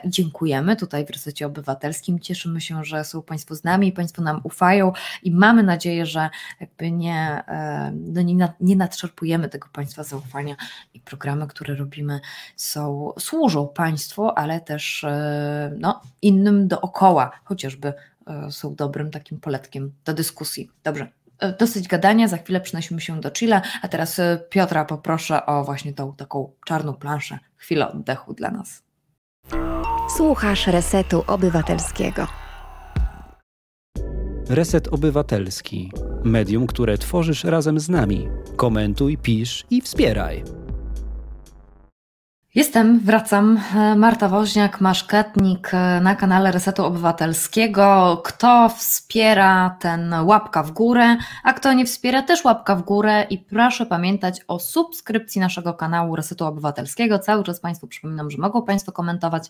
Dziękuję 0.06 0.30
dziękujemy 0.40 0.76
tutaj 0.76 1.06
w 1.06 1.10
Resecie 1.10 1.46
Obywatelskim. 1.46 2.20
Cieszymy 2.20 2.62
się, 2.62 2.84
że 2.84 3.04
są 3.04 3.22
Państwo 3.22 3.56
z 3.56 3.64
nami, 3.64 3.92
Państwo 3.92 4.22
nam 4.22 4.42
ufają 4.44 4.94
i 5.24 5.32
mamy 5.32 5.64
nadzieję, 5.64 6.06
że 6.06 6.30
jakby 6.60 6.92
nie, 6.92 7.44
e, 7.48 7.92
no 7.96 8.22
nie, 8.22 8.54
nie 8.60 8.76
tego 9.50 9.68
Państwa 9.74 10.04
zaufania 10.04 10.56
i 10.94 11.00
programy, 11.00 11.48
które 11.48 11.76
robimy 11.76 12.20
są, 12.56 13.14
służą 13.20 13.68
Państwu, 13.68 14.30
ale 14.30 14.62
też 14.62 15.04
e, 15.04 15.72
no, 15.78 16.02
innym 16.22 16.68
dookoła, 16.68 17.32
chociażby 17.44 17.94
e, 18.28 18.52
są 18.52 18.76
dobrym 18.76 19.12
takim 19.12 19.40
poletkiem 19.40 19.94
do 20.06 20.14
dyskusji. 20.14 20.70
Dobrze, 20.84 21.08
dosyć 21.60 21.88
gadania, 21.88 22.28
za 22.28 22.38
chwilę 22.38 22.62
przenosimy 22.62 23.02
się 23.02 23.22
do 23.22 23.32
Chile, 23.32 23.62
a 23.82 23.88
teraz 23.88 24.22
Piotra 24.50 24.86
poproszę 24.86 25.46
o 25.46 25.64
właśnie 25.64 25.94
tą 25.94 26.16
taką 26.16 26.52
czarną 26.66 26.94
planszę, 26.94 27.40
chwilę 27.58 27.92
oddechu 27.92 28.34
dla 28.34 28.52
nas. 28.52 28.84
Słuchasz 30.18 30.68
Resetu 30.68 31.24
Obywatelskiego. 31.28 32.28
Reset 34.50 34.88
Obywatelski. 34.88 35.92
Medium, 36.24 36.68
które 36.68 36.98
tworzysz 36.98 37.44
razem 37.44 37.80
z 37.80 37.90
nami. 37.90 38.28
Komentuj, 38.56 39.18
pisz 39.18 39.66
i 39.70 39.82
wspieraj. 39.82 40.44
Jestem, 42.60 43.00
wracam. 43.00 43.60
Marta 43.96 44.30
Woźniak, 44.30 44.82
maszketnik 44.82 45.72
na 46.02 46.16
kanale 46.16 46.52
Resetu 46.52 46.86
Obywatelskiego. 46.86 48.22
Kto 48.26 48.70
wspiera, 48.70 49.78
ten 49.80 50.14
łapka 50.14 50.64
w 50.64 50.72
górę, 50.72 51.18
a 51.44 51.54
kto 51.54 51.74
nie 51.74 51.86
wspiera, 51.86 52.22
też 52.22 52.46
łapka 52.46 52.76
w 52.76 52.82
górę. 52.82 53.26
I 53.30 53.38
proszę 53.38 53.86
pamiętać 53.86 54.42
o 54.48 54.60
subskrypcji 54.60 55.42
naszego 55.42 55.74
kanału 55.74 56.16
Resetu 56.16 56.46
Obywatelskiego. 56.46 57.20
Cały 57.20 57.44
czas 57.44 57.60
Państwu 57.60 57.88
przypominam, 57.88 58.32
że 58.32 58.38
mogą 58.38 58.62
Państwo 58.62 58.92
komentować. 58.92 59.50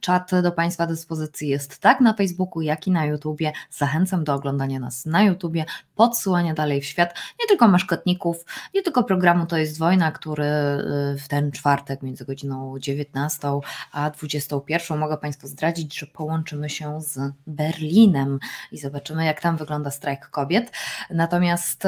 Czat 0.00 0.30
do 0.42 0.52
Państwa 0.52 0.86
dyspozycji 0.86 1.48
jest 1.48 1.78
tak 1.78 2.00
na 2.00 2.14
Facebooku, 2.14 2.62
jak 2.62 2.86
i 2.86 2.90
na 2.90 3.06
YouTubie. 3.06 3.52
Zachęcam 3.70 4.24
do 4.24 4.34
oglądania 4.34 4.80
nas 4.80 5.06
na 5.06 5.22
YouTubie, 5.22 5.64
podsyłania 5.94 6.54
dalej 6.54 6.80
w 6.80 6.84
świat 6.84 7.14
nie 7.40 7.46
tylko 7.46 7.68
maszketników, 7.68 8.44
nie 8.74 8.82
tylko 8.82 9.04
programu 9.04 9.46
To 9.46 9.56
jest 9.56 9.78
wojna, 9.78 10.12
który 10.12 10.44
y, 10.44 11.18
w 11.18 11.28
ten 11.28 11.52
czwartek 11.52 12.02
między 12.02 12.24
godziną 12.24 12.39
19 12.78 13.60
a 13.92 14.10
21 14.10 14.98
mogę 14.98 15.16
Państwu 15.16 15.46
zdradzić, 15.46 15.98
że 15.98 16.06
połączymy 16.06 16.70
się 16.70 17.00
z 17.00 17.18
Berlinem 17.46 18.38
i 18.72 18.78
zobaczymy, 18.78 19.24
jak 19.24 19.40
tam 19.40 19.56
wygląda 19.56 19.90
strajk 19.90 20.26
kobiet. 20.30 20.72
Natomiast 21.10 21.84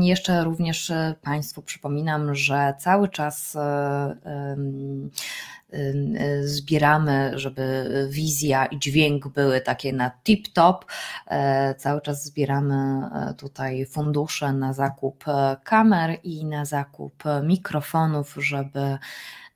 jeszcze 0.00 0.44
również 0.44 0.92
Państwu 1.22 1.62
przypominam, 1.62 2.34
że 2.34 2.74
cały 2.78 3.08
czas 3.08 3.56
zbieramy, 6.42 7.32
żeby 7.34 7.88
wizja 8.10 8.66
i 8.66 8.78
dźwięk 8.78 9.28
były 9.28 9.60
takie 9.60 9.92
na 9.92 10.10
tip-top. 10.24 10.78
E, 11.26 11.74
cały 11.74 12.00
czas 12.00 12.24
zbieramy 12.24 12.74
e, 12.74 13.34
tutaj 13.34 13.86
fundusze 13.86 14.52
na 14.52 14.72
zakup 14.72 15.28
e, 15.28 15.56
kamer 15.64 16.18
i 16.22 16.44
na 16.44 16.64
zakup 16.64 17.24
mikrofonów, 17.42 18.34
żeby 18.38 18.98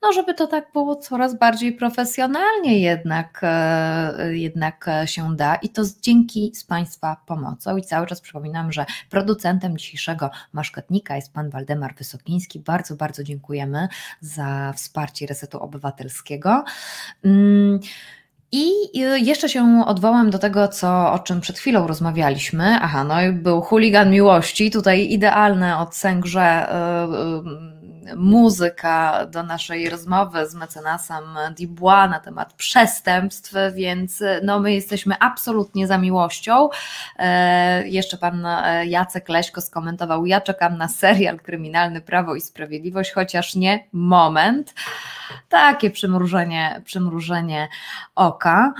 no 0.03 0.13
żeby 0.13 0.33
to 0.33 0.47
tak 0.47 0.71
było 0.73 0.95
coraz 0.95 1.37
bardziej 1.37 1.73
profesjonalnie 1.73 2.79
jednak, 2.79 3.41
e, 3.43 4.37
jednak 4.37 4.89
się 5.05 5.35
da 5.35 5.55
i 5.55 5.69
to 5.69 5.81
dzięki 6.01 6.51
z 6.55 6.63
Państwa 6.63 7.17
pomocą 7.25 7.77
i 7.77 7.81
cały 7.81 8.07
czas 8.07 8.21
przypominam, 8.21 8.71
że 8.71 8.85
producentem 9.09 9.77
dzisiejszego 9.77 10.29
maszketnika 10.53 11.15
jest 11.15 11.33
Pan 11.33 11.49
Waldemar 11.49 11.95
Wysokiński. 11.95 12.59
Bardzo, 12.59 12.95
bardzo 12.95 13.23
dziękujemy 13.23 13.87
za 14.21 14.73
wsparcie 14.75 15.25
Resetu 15.25 15.59
Obywatelskiego. 15.59 16.63
Mm, 17.25 17.79
I 18.51 18.71
jeszcze 19.25 19.49
się 19.49 19.83
odwołam 19.85 20.29
do 20.29 20.39
tego, 20.39 20.67
co, 20.67 21.13
o 21.13 21.19
czym 21.19 21.41
przed 21.41 21.59
chwilą 21.59 21.87
rozmawialiśmy. 21.87 22.77
Aha, 22.81 23.03
no 23.03 23.21
i 23.21 23.31
był 23.31 23.61
chuligan 23.61 24.11
miłości, 24.11 24.71
tutaj 24.71 25.11
idealne 25.11 25.77
od 25.77 25.95
Sęgrze 25.95 26.67
muzyka 28.15 29.25
do 29.25 29.43
naszej 29.43 29.89
rozmowy 29.89 30.49
z 30.49 30.55
mecenasem 30.55 31.23
Dubois 31.59 32.09
na 32.09 32.19
temat 32.19 32.53
przestępstw, 32.53 33.53
więc 33.73 34.23
no, 34.43 34.59
my 34.59 34.73
jesteśmy 34.73 35.15
absolutnie 35.19 35.87
za 35.87 35.97
miłością. 35.97 36.69
E, 37.19 37.87
jeszcze 37.87 38.17
pan 38.17 38.45
e, 38.45 38.85
Jacek 38.85 39.29
Leśko 39.29 39.61
skomentował, 39.61 40.25
ja 40.25 40.41
czekam 40.41 40.77
na 40.77 40.87
serial 40.87 41.39
kryminalny 41.39 42.01
Prawo 42.01 42.35
i 42.35 42.41
Sprawiedliwość, 42.41 43.11
chociaż 43.11 43.55
nie 43.55 43.87
moment. 43.93 44.73
Takie 45.49 45.91
przymrużenie, 45.91 46.81
przymrużenie 46.85 47.67
oka. 48.15 48.73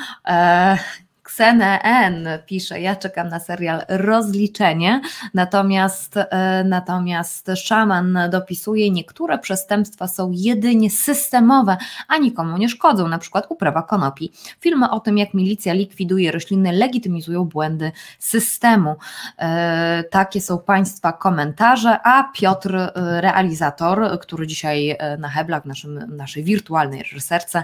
Xene 1.23 1.79
N 1.83 2.27
pisze, 2.45 2.81
ja 2.81 2.95
czekam 2.95 3.29
na 3.29 3.39
serial 3.39 3.81
Rozliczenie, 3.89 5.01
natomiast, 5.33 6.17
e, 6.17 6.63
natomiast 6.63 7.51
Szaman 7.55 8.19
dopisuje, 8.31 8.91
niektóre 8.91 9.39
przestępstwa 9.39 10.07
są 10.07 10.31
jedynie 10.33 10.89
systemowe, 10.89 11.77
a 12.07 12.17
nikomu 12.17 12.57
nie 12.57 12.69
szkodzą, 12.69 13.07
na 13.07 13.17
przykład 13.17 13.45
uprawa 13.49 13.81
konopi. 13.81 14.31
Filmy 14.59 14.89
o 14.89 14.99
tym, 14.99 15.17
jak 15.17 15.33
milicja 15.33 15.73
likwiduje 15.73 16.31
rośliny, 16.31 16.71
legitymizują 16.71 17.45
błędy 17.45 17.91
systemu. 18.19 18.95
E, 19.37 20.03
takie 20.11 20.41
są 20.41 20.59
Państwa 20.59 21.13
komentarze, 21.13 21.99
a 22.03 22.31
Piotr, 22.33 22.75
e, 22.75 22.91
realizator, 23.21 24.19
który 24.19 24.47
dzisiaj 24.47 24.97
na 25.19 25.29
Heblach, 25.29 25.65
naszym, 25.65 26.15
naszej 26.17 26.43
wirtualnej 26.43 27.03
reżyserce, 27.03 27.63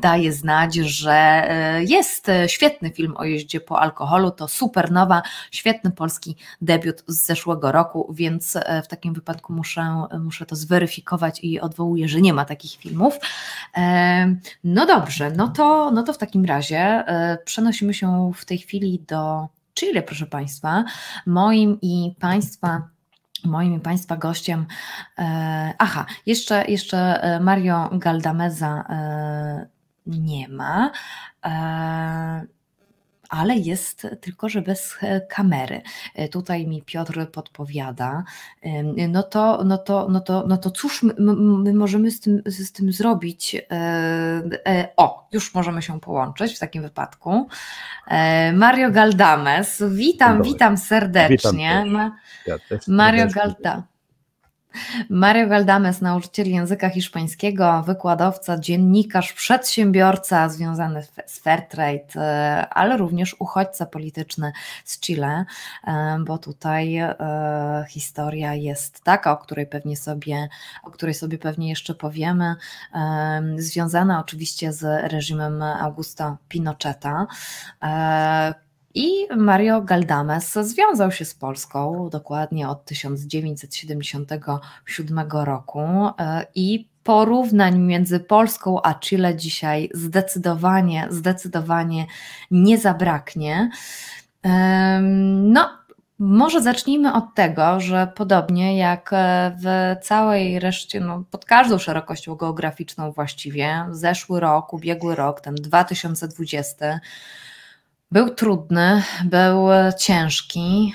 daje 0.00 0.32
znać, 0.32 0.74
że 0.74 1.48
jest 1.88 2.26
świetny 2.46 2.90
film 2.90 3.14
o 3.16 3.24
jeździe 3.24 3.60
po 3.60 3.80
alkoholu, 3.80 4.30
to 4.30 4.48
Supernowa, 4.48 5.22
świetny 5.50 5.90
polski 5.90 6.36
debiut 6.60 7.04
z 7.06 7.26
zeszłego 7.26 7.72
roku, 7.72 8.14
więc 8.14 8.58
w 8.84 8.86
takim 8.86 9.14
wypadku 9.14 9.52
muszę, 9.52 10.06
muszę 10.20 10.46
to 10.46 10.56
zweryfikować 10.56 11.40
i 11.44 11.60
odwołuję, 11.60 12.08
że 12.08 12.20
nie 12.20 12.32
ma 12.32 12.44
takich 12.44 12.80
filmów. 12.80 13.18
No 14.64 14.86
dobrze, 14.86 15.30
no 15.30 15.48
to, 15.48 15.90
no 15.90 16.02
to 16.02 16.12
w 16.12 16.18
takim 16.18 16.44
razie 16.44 17.04
przenosimy 17.44 17.94
się 17.94 18.32
w 18.36 18.44
tej 18.44 18.58
chwili 18.58 19.04
do 19.08 19.48
Chile, 19.74 20.02
proszę 20.02 20.26
Państwa. 20.26 20.84
Moim 21.26 21.78
i 21.82 22.14
Państwa 22.20 22.82
Moim 23.44 23.80
Państwa 23.80 24.16
gościem, 24.16 24.66
e, 25.18 25.74
aha, 25.78 26.06
jeszcze, 26.26 26.64
jeszcze 26.68 27.22
e, 27.22 27.40
Mario 27.40 27.90
Galdameza 27.92 28.84
e, 28.88 29.66
nie 30.06 30.48
ma, 30.48 30.90
ale 33.32 33.56
jest 33.56 34.06
tylko, 34.20 34.48
że 34.48 34.62
bez 34.62 34.96
e, 35.02 35.20
kamery. 35.20 35.82
E, 36.14 36.28
tutaj 36.28 36.66
mi 36.66 36.82
Piotr 36.82 37.30
podpowiada. 37.30 38.24
No 39.08 39.22
to, 39.22 39.64
no 39.64 39.78
to, 39.78 40.08
no 40.10 40.20
to, 40.20 40.44
no 40.48 40.56
to 40.56 40.70
cóż 40.70 41.02
my, 41.02 41.14
my 41.38 41.74
możemy 41.74 42.10
z 42.10 42.20
tym, 42.20 42.42
z 42.46 42.72
tym 42.72 42.92
zrobić? 42.92 43.56
O, 44.96 45.28
już 45.32 45.54
możemy 45.54 45.82
się 45.82 46.00
połączyć 46.00 46.56
w 46.56 46.58
takim 46.58 46.82
wypadku. 46.82 47.48
Mario 48.54 48.90
Galdames, 48.90 49.82
witam, 49.90 50.42
witam 50.42 50.76
serdecznie. 50.76 51.84
Witam 51.84 52.12
Mario 52.88 53.26
Galdames. 53.26 53.91
Mario 55.10 55.48
Galdames, 55.48 56.00
nauczyciel 56.00 56.50
języka 56.50 56.88
hiszpańskiego, 56.88 57.82
wykładowca, 57.86 58.58
dziennikarz, 58.58 59.32
przedsiębiorca 59.32 60.48
związany 60.48 61.02
z 61.26 61.38
Fairtrade, 61.38 62.16
e, 62.16 62.68
ale 62.70 62.96
również 62.96 63.36
uchodźca 63.38 63.86
polityczny 63.86 64.52
z 64.84 65.00
Chile, 65.00 65.44
e, 65.86 66.18
bo 66.26 66.38
tutaj 66.38 66.96
e, 66.96 67.16
historia 67.88 68.54
jest 68.54 69.04
taka, 69.04 69.32
o 69.32 69.36
której 69.36 69.66
pewnie 69.66 69.96
sobie, 69.96 70.48
o 70.82 70.90
której 70.90 71.14
sobie 71.14 71.38
pewnie 71.38 71.68
jeszcze 71.68 71.94
powiemy, 71.94 72.54
związana 73.56 74.20
oczywiście 74.20 74.72
z 74.72 75.12
reżimem 75.12 75.62
Augusto 75.62 76.36
Pinocheta, 76.48 77.26
i 78.94 79.26
Mario 79.36 79.82
Galdames 79.82 80.52
związał 80.52 81.12
się 81.12 81.24
z 81.24 81.34
Polską 81.34 82.08
dokładnie 82.10 82.68
od 82.68 82.84
1977 82.84 85.20
roku 85.30 85.80
e, 85.80 86.46
i 86.54 86.88
porównań 87.02 87.78
między 87.78 88.20
Polską 88.20 88.82
a 88.82 88.94
Chile 88.94 89.36
dzisiaj 89.36 89.90
zdecydowanie, 89.94 91.06
zdecydowanie 91.10 92.06
nie 92.50 92.78
zabraknie. 92.78 93.70
No, 95.42 95.70
może 96.18 96.62
zacznijmy 96.62 97.14
od 97.14 97.34
tego, 97.34 97.80
że 97.80 98.12
podobnie 98.14 98.78
jak 98.78 99.10
w 99.62 99.96
całej 100.02 100.60
reszcie, 100.60 101.00
no 101.00 101.24
pod 101.30 101.44
każdą 101.44 101.78
szerokością 101.78 102.34
geograficzną 102.34 103.12
właściwie, 103.12 103.86
zeszły 103.90 104.40
rok, 104.40 104.72
ubiegły 104.72 105.14
rok, 105.14 105.40
ten 105.40 105.54
2020, 105.54 107.00
był 108.12 108.30
trudny, 108.30 109.02
był 109.24 109.66
ciężki. 109.98 110.94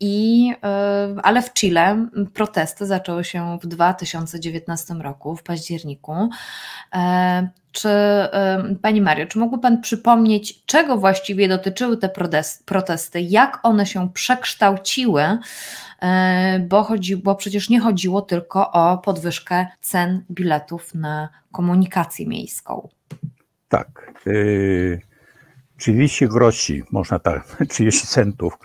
I, 0.00 0.52
ale 1.22 1.42
w 1.42 1.52
Chile 1.52 2.06
protesty 2.34 2.86
zaczęły 2.86 3.24
się 3.24 3.58
w 3.62 3.66
2019 3.66 4.94
roku, 4.94 5.36
w 5.36 5.42
październiku. 5.42 6.12
Czy 7.72 7.88
Pani 8.82 9.00
Mario, 9.00 9.26
czy 9.26 9.38
mógłby 9.38 9.62
Pan 9.62 9.80
przypomnieć, 9.80 10.64
czego 10.66 10.96
właściwie 10.96 11.48
dotyczyły 11.48 11.96
te 11.96 12.10
protesty, 12.64 13.20
jak 13.20 13.60
one 13.62 13.86
się 13.86 14.12
przekształciły? 14.12 15.38
Bo, 16.68 16.82
chodzi, 16.82 17.16
bo 17.16 17.34
przecież 17.34 17.70
nie 17.70 17.80
chodziło 17.80 18.22
tylko 18.22 18.72
o 18.72 18.98
podwyżkę 18.98 19.66
cen 19.80 20.24
biletów 20.30 20.94
na 20.94 21.28
komunikację 21.52 22.26
miejską. 22.26 22.88
Tak. 23.70 24.12
Y, 24.26 25.00
30 25.76 26.28
groszy, 26.28 26.82
można 26.90 27.18
tak, 27.18 27.56
30 27.68 28.06
centów 28.06 28.58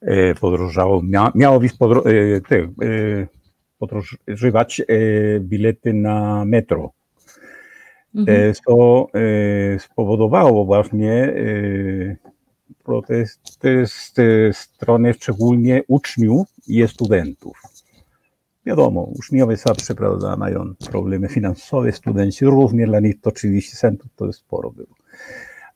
e, 0.00 0.34
podrożało. 0.34 1.02
Mia, 1.02 1.32
miało 1.34 1.60
być 1.60 1.72
podro, 1.72 2.02
te, 2.48 2.56
e, 2.56 2.68
podróżywać 3.78 4.80
e, 4.80 4.84
bilety 5.40 5.92
na 5.92 6.44
metro. 6.44 6.92
Mhm. 8.14 8.54
Co 8.54 9.06
e, 9.14 9.78
spowodowało 9.78 10.64
właśnie 10.64 11.34
protesty 12.84 13.86
z 13.86 14.12
strony 14.56 15.14
szczególnie 15.14 15.82
uczniów 15.88 16.48
i 16.66 16.88
studentów. 16.88 17.71
Wiadomo, 18.66 19.02
uczniowie 19.02 19.56
zawsze 19.56 19.94
prawda, 19.94 20.36
mają 20.36 20.74
problemy 20.90 21.28
finansowe, 21.28 21.92
studenci 21.92 22.44
również, 22.44 22.88
dla 22.88 23.00
nich 23.00 23.20
to 23.20 23.30
30 23.30 23.76
centów 23.76 24.10
to 24.16 24.26
jest 24.26 24.38
sporo 24.38 24.70
było. 24.70 24.94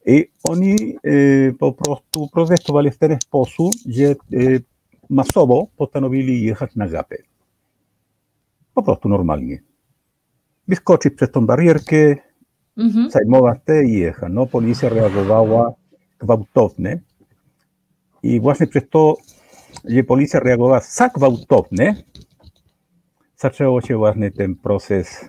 I 0.07 0.31
oni 0.45 0.99
y, 1.07 1.55
po 1.59 1.73
prostu 1.73 2.29
protestowali 2.33 2.91
w 2.91 2.99
ten 2.99 3.21
sposób, 3.21 3.73
że 3.89 4.15
y, 4.33 4.63
masowo 5.11 5.67
postanowili 5.77 6.43
jechać 6.43 6.77
na 6.77 6.89
gapę. 6.89 7.17
Po 8.75 8.83
prostu 8.83 9.09
normalnie. 9.09 9.63
Wyskoczyć 10.69 11.15
przez 11.15 11.31
tą 11.31 11.47
barierkę, 11.47 12.17
Mhm. 12.77 13.11
zajmować 13.11 13.59
te 13.65 13.85
i 13.85 13.93
jechać. 13.93 14.33
No, 14.33 14.47
policja 14.47 14.89
reagowała 14.89 15.73
gwałtownie. 16.19 17.01
I 18.23 18.41
właśnie 18.41 18.67
przez 18.67 18.83
to, 18.91 19.17
że 19.85 20.03
policja 20.05 20.41
reagowała 20.41 20.81
tak 20.97 21.13
gwałtownie, 21.13 21.97
zaczęło 23.37 23.81
się 23.81 23.97
właśnie 23.97 24.31
ten 24.31 24.57
proces, 24.57 25.29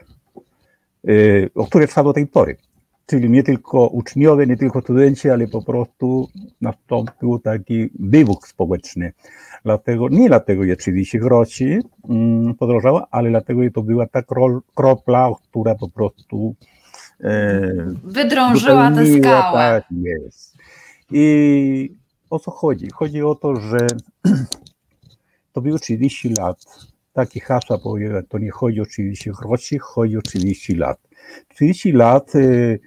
y, 1.10 1.49
o 1.55 1.66
który 1.66 1.88
trwa 1.88 2.03
do 2.03 2.14
tej 2.14 2.28
pory. 2.28 2.58
Czyli 3.05 3.30
nie 3.30 3.43
tylko 3.43 3.88
uczniowie, 3.88 4.47
nie 4.47 4.58
tylko 4.58 4.82
studenci, 4.82 5.30
ale 5.30 5.47
po 5.47 5.62
prostu 5.62 6.28
nastąpił 6.62 7.39
taki 7.39 7.89
wybuch 7.99 8.47
społeczny. 8.47 9.14
Dlatego, 9.64 10.10
nie 10.10 10.28
dlatego, 10.28 10.66
że 10.66 10.76
30 10.76 11.20
groszy 11.20 11.82
mm, 12.10 12.55
podrożała, 12.55 13.08
ale 13.12 13.30
dlatego, 13.30 13.64
że 13.64 13.72
to 13.72 13.84
była 13.84 14.08
ta 14.08 14.22
kropla, 14.76 15.32
która 15.49 15.76
po 15.76 15.89
prostu 15.89 16.55
e, 17.24 17.62
Wydrążyła 18.03 18.91
tę 18.91 19.05
skałę. 19.05 19.82
Tak 19.82 19.86
jest. 19.91 20.58
I 21.12 21.95
o 22.30 22.39
co 22.39 22.51
chodzi? 22.51 22.88
Chodzi 22.93 23.24
o 23.24 23.36
to, 23.36 23.55
że 23.55 23.88
to 25.53 25.62
było 25.62 25.80
30 25.80 26.30
lat. 26.30 26.66
Takie 27.18 27.39
hasła 27.39 27.78
powiedziałem, 27.78 28.26
to 28.30 28.38
nie 28.38 28.51
chodzi 28.51 28.82
o 28.82 28.86
30 28.86 29.32
groszy, 29.32 29.80
chodzi 29.80 30.18
o 30.18 30.22
30 30.22 30.76
lat. 30.76 30.99
30 31.49 31.91
lat 31.91 32.36
y, 32.36 32.80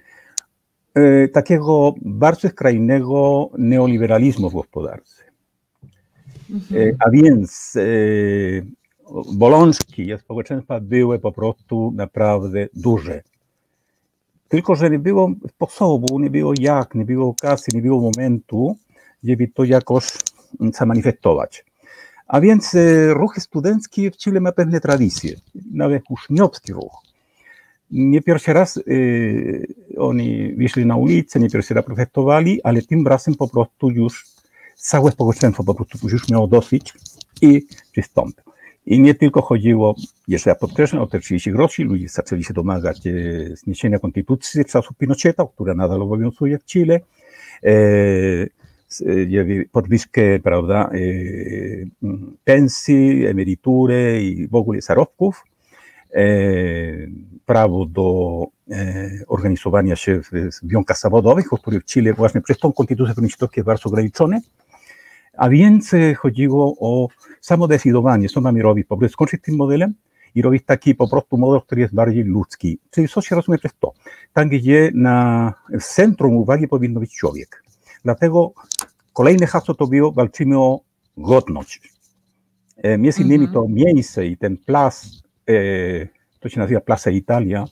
y, 0.97 1.29
takiego 1.33 1.93
bardzo 2.01 2.49
skrajnego 2.49 3.49
neoliberalizmu 3.57 4.49
w 4.49 4.53
gospodarce. 4.53 5.23
Mhm. 6.49 6.89
E, 6.89 6.95
A 6.99 7.09
więc 7.09 7.73
e, 7.75 7.81
bolączki 9.33 10.09
społeczeństwa 10.19 10.79
były 10.79 11.19
po 11.19 11.31
prostu 11.31 11.91
naprawdę 11.95 12.67
duże. 12.73 13.21
Tylko, 14.47 14.75
że 14.75 14.89
nie 14.89 14.99
było 14.99 15.31
sposobu, 15.49 16.19
nie 16.19 16.29
było 16.29 16.53
jak, 16.59 16.95
nie 16.95 17.05
było 17.05 17.29
okazji, 17.29 17.75
nie 17.75 17.81
było 17.81 18.01
momentu, 18.01 18.77
żeby 19.23 19.47
to 19.47 19.63
jakoś 19.63 20.03
mm, 20.61 20.73
zamanifestować. 20.73 21.70
A 22.31 22.41
więc 22.41 22.75
e, 22.75 23.13
ruch 23.13 23.35
studencki 23.39 24.11
w 24.11 24.17
Chile 24.17 24.39
ma 24.39 24.51
pewne 24.51 24.81
tradycje, 24.81 25.35
nawet 25.73 26.03
uczniowski 26.09 26.73
ruch. 26.73 27.03
Nie 27.91 28.21
pierwszy 28.21 28.53
raz 28.53 28.77
e, 28.77 28.81
oni 29.97 30.53
wyszli 30.53 30.85
na 30.85 30.95
ulicę, 30.95 31.39
nie 31.39 31.49
pierwszy 31.49 31.73
raz 31.73 31.85
protestowali, 31.85 32.63
ale 32.63 32.81
tym 32.81 33.07
razem 33.07 33.35
po 33.35 33.47
prostu 33.47 33.89
już 33.89 34.25
całe 34.75 35.11
społeczeństwo 35.11 35.63
po 35.63 35.75
prostu 35.75 36.09
już 36.09 36.29
miało 36.29 36.47
dosyć 36.47 36.93
i 37.41 37.67
przystąpił. 37.91 38.43
I 38.85 38.99
nie 38.99 39.15
tylko 39.15 39.41
chodziło, 39.41 39.95
jeszcze 40.27 40.49
ja 40.49 40.55
podkreślam, 40.55 41.01
o 41.01 41.07
te 41.07 41.19
30 41.19 41.51
groszy, 41.51 41.83
ludzie 41.83 42.09
zaczęli 42.09 42.43
się 42.43 42.53
domagać 42.53 43.07
e, 43.07 43.11
zniesienia 43.55 43.99
konstytucji 43.99 44.63
z 44.63 44.71
czasów 44.71 44.97
Pinocheta, 44.97 45.45
która 45.55 45.73
nadal 45.73 46.01
obowiązuje 46.01 46.59
w 46.59 46.65
Chile, 46.65 46.99
e, 47.63 47.71
podwyżkę 49.71 50.39
prawda, 50.39 50.89
e, 50.93 50.97
m, 52.03 52.37
pensji, 52.43 53.25
emerytury 53.25 54.23
i 54.23 54.47
w 54.47 54.55
ogóle 54.55 54.81
zarobków, 54.81 55.43
e, 56.13 56.23
prawo 57.45 57.85
do 57.85 58.47
e, 58.71 59.09
organizowania 59.27 59.95
się 59.95 60.21
w 60.21 60.31
związkach 60.49 60.99
zawodowych, 60.99 61.53
o 61.53 61.57
w 61.57 61.85
Chile 61.85 62.13
właśnie 62.13 62.41
przez 62.41 62.59
tą 62.59 62.71
konstytucję 62.73 63.13
jest 63.57 63.65
bardzo 63.65 63.89
ograniczone, 63.89 64.41
a 65.37 65.49
więc 65.49 65.91
chodziło 66.17 66.75
o 66.79 67.07
samodecydowanie, 67.41 68.29
co 68.29 68.41
mamy 68.41 68.61
robić, 68.61 68.87
po 68.87 68.97
prostu 68.97 69.13
skończyć 69.13 69.41
tym 69.41 69.55
modelem 69.55 69.93
i 70.35 70.41
robić 70.41 70.63
taki 70.65 70.95
po 70.95 71.07
prostu 71.07 71.37
model, 71.37 71.61
który 71.61 71.81
jest 71.81 71.93
bardziej 71.93 72.23
ludzki. 72.23 72.79
Czyli 72.91 73.07
co 73.07 73.21
się 73.21 73.35
rozumie 73.35 73.57
przez 73.57 73.71
to? 73.79 73.93
Tam, 74.33 74.49
gdzie 74.49 74.91
na 74.93 75.53
centrum 75.81 76.35
uwagi 76.35 76.67
powinno 76.67 76.99
być 76.99 77.15
człowiek. 77.15 77.63
Dlatego 78.03 78.53
kolejne 79.13 79.47
hasło 79.47 79.75
to 79.75 79.87
było, 79.87 80.11
walczymy 80.11 80.59
o 80.59 80.79
godność. 81.17 81.81
E, 82.77 82.97
Między 82.97 83.21
innymi 83.21 83.45
Mhm. 83.45 83.53
to 83.53 83.67
miejsce 83.69 84.25
i 84.25 84.37
ten 84.37 84.57
plac, 84.57 85.05
e, 85.49 85.53
to 86.39 86.49
się 86.49 86.59
nazywa 86.59 86.81
Plaza 86.81 87.11
Italia, 87.11 87.65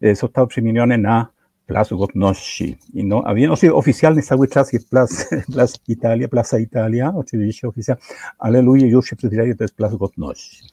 e, 0.00 0.14
zostało 0.14 0.46
przemienione 0.46 0.98
na 0.98 1.26
Plac 1.66 1.88
Godności. 1.90 2.78
I 2.94 3.04
no, 3.04 3.22
a 3.26 3.34
więc 3.34 3.64
oficjalny 3.64 4.22
cały 4.22 4.48
czas 4.48 4.72
jest 4.72 4.90
Plac, 4.90 5.28
plac 5.54 5.78
Italia, 5.88 6.28
Plaza 6.28 6.58
Italia, 6.58 7.12
oczywiście 7.16 7.68
oficjalnie, 7.68 8.02
ale 8.38 8.62
ludzie 8.62 8.86
już 8.86 9.06
się 9.06 9.16
przyzwyczaili, 9.16 9.56
to 9.56 9.64
jest 9.64 9.74
Plac 9.74 9.94
Godności. 9.94 10.68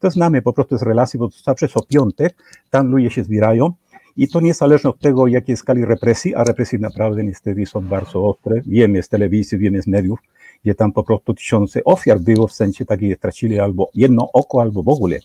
To 0.00 0.10
znamy 0.10 0.42
po 0.42 0.52
prostu 0.52 0.78
z 0.78 0.82
relacji, 0.82 1.18
bo 1.18 1.28
zawsze 1.44 1.68
co 1.68 1.82
piątek 1.82 2.34
tam 2.70 2.86
ludzie 2.86 3.10
się 3.10 3.24
zbierają 3.24 3.72
i 4.20 4.28
to 4.28 4.40
niezależnie 4.40 4.90
od 4.90 4.98
tego, 5.00 5.26
jakiej 5.26 5.56
skali 5.56 5.84
represji, 5.84 6.34
a 6.34 6.44
represje 6.44 6.78
naprawdę 6.78 7.24
niestety 7.24 7.66
są 7.66 7.80
bardzo 7.80 8.28
ostre. 8.28 8.62
Wiemy 8.66 9.02
z 9.02 9.08
telewizji, 9.08 9.58
wiemy 9.58 9.82
z 9.82 9.86
mediów, 9.86 10.18
gdzie 10.64 10.74
tam 10.74 10.92
po 10.92 11.04
prostu 11.04 11.34
tysiące 11.34 11.84
ofiar 11.84 12.20
było 12.20 12.46
w 12.46 12.52
sensie 12.52 12.84
takiej, 12.84 13.10
że 13.10 13.16
stracili 13.16 13.60
albo 13.60 13.90
jedno 13.94 14.32
oko, 14.32 14.60
albo 14.60 14.82
w 14.82 14.88
ogóle 14.88 15.16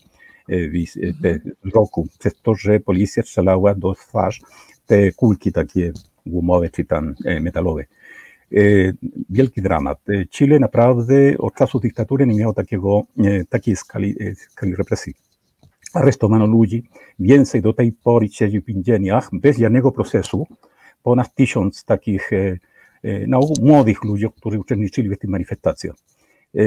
e, 0.48 0.56
wis- 0.68 0.96
e, 1.02 1.12
te 1.22 1.40
wzroku, 1.64 2.08
przez 2.18 2.34
to, 2.42 2.54
że 2.54 2.80
policja 2.80 3.22
strzelała 3.22 3.74
do 3.74 3.94
twarz 3.94 4.40
te 4.86 5.12
kulki 5.12 5.52
takie 5.52 5.92
gumowe 6.26 6.70
czy 6.70 6.84
tam 6.84 7.14
e, 7.24 7.40
metalowe. 7.40 7.84
Wielki 9.30 9.62
dramat. 9.62 9.98
Chile 10.30 10.58
naprawdę 10.58 11.38
od 11.38 11.54
czasu 11.54 11.80
dyktatury 11.80 12.26
nie 12.26 12.34
miało 12.34 12.52
takiego, 12.52 13.02
takiej 13.48 13.76
skali, 13.76 14.16
skali 14.50 14.76
represji. 14.76 15.14
Aresztowano 15.96 16.46
ludzi, 16.46 16.88
więcej 17.18 17.62
do 17.62 17.72
tej 17.72 17.92
pory 17.92 18.28
siedzi 18.28 18.60
w 18.60 18.64
więzieniach 18.64 19.28
bez 19.32 19.58
żadnego 19.58 19.92
procesu. 19.92 20.46
Ponad 21.02 21.34
tysiąc 21.34 21.84
takich 21.84 22.32
e, 22.32 22.58
e, 23.04 23.36
ogół 23.36 23.56
młodych 23.62 24.04
ludzi, 24.04 24.26
którzy 24.36 24.58
uczestniczyli 24.58 25.10
w 25.10 25.18
tych 25.18 25.30
manifestacjach. 25.30 25.96
E, 26.54 26.60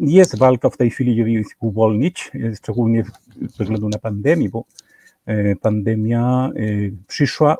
Jest 0.00 0.38
walka 0.38 0.70
w 0.70 0.76
tej 0.76 0.90
chwili, 0.90 1.16
żeby 1.16 1.30
ich 1.30 1.46
uwolnić, 1.60 2.30
szczególnie 2.56 3.04
ze 3.56 3.64
względu 3.64 3.88
na 3.88 3.98
pandemię, 3.98 4.48
bo 4.48 4.64
pandemia 5.60 6.50
przyszła 7.06 7.56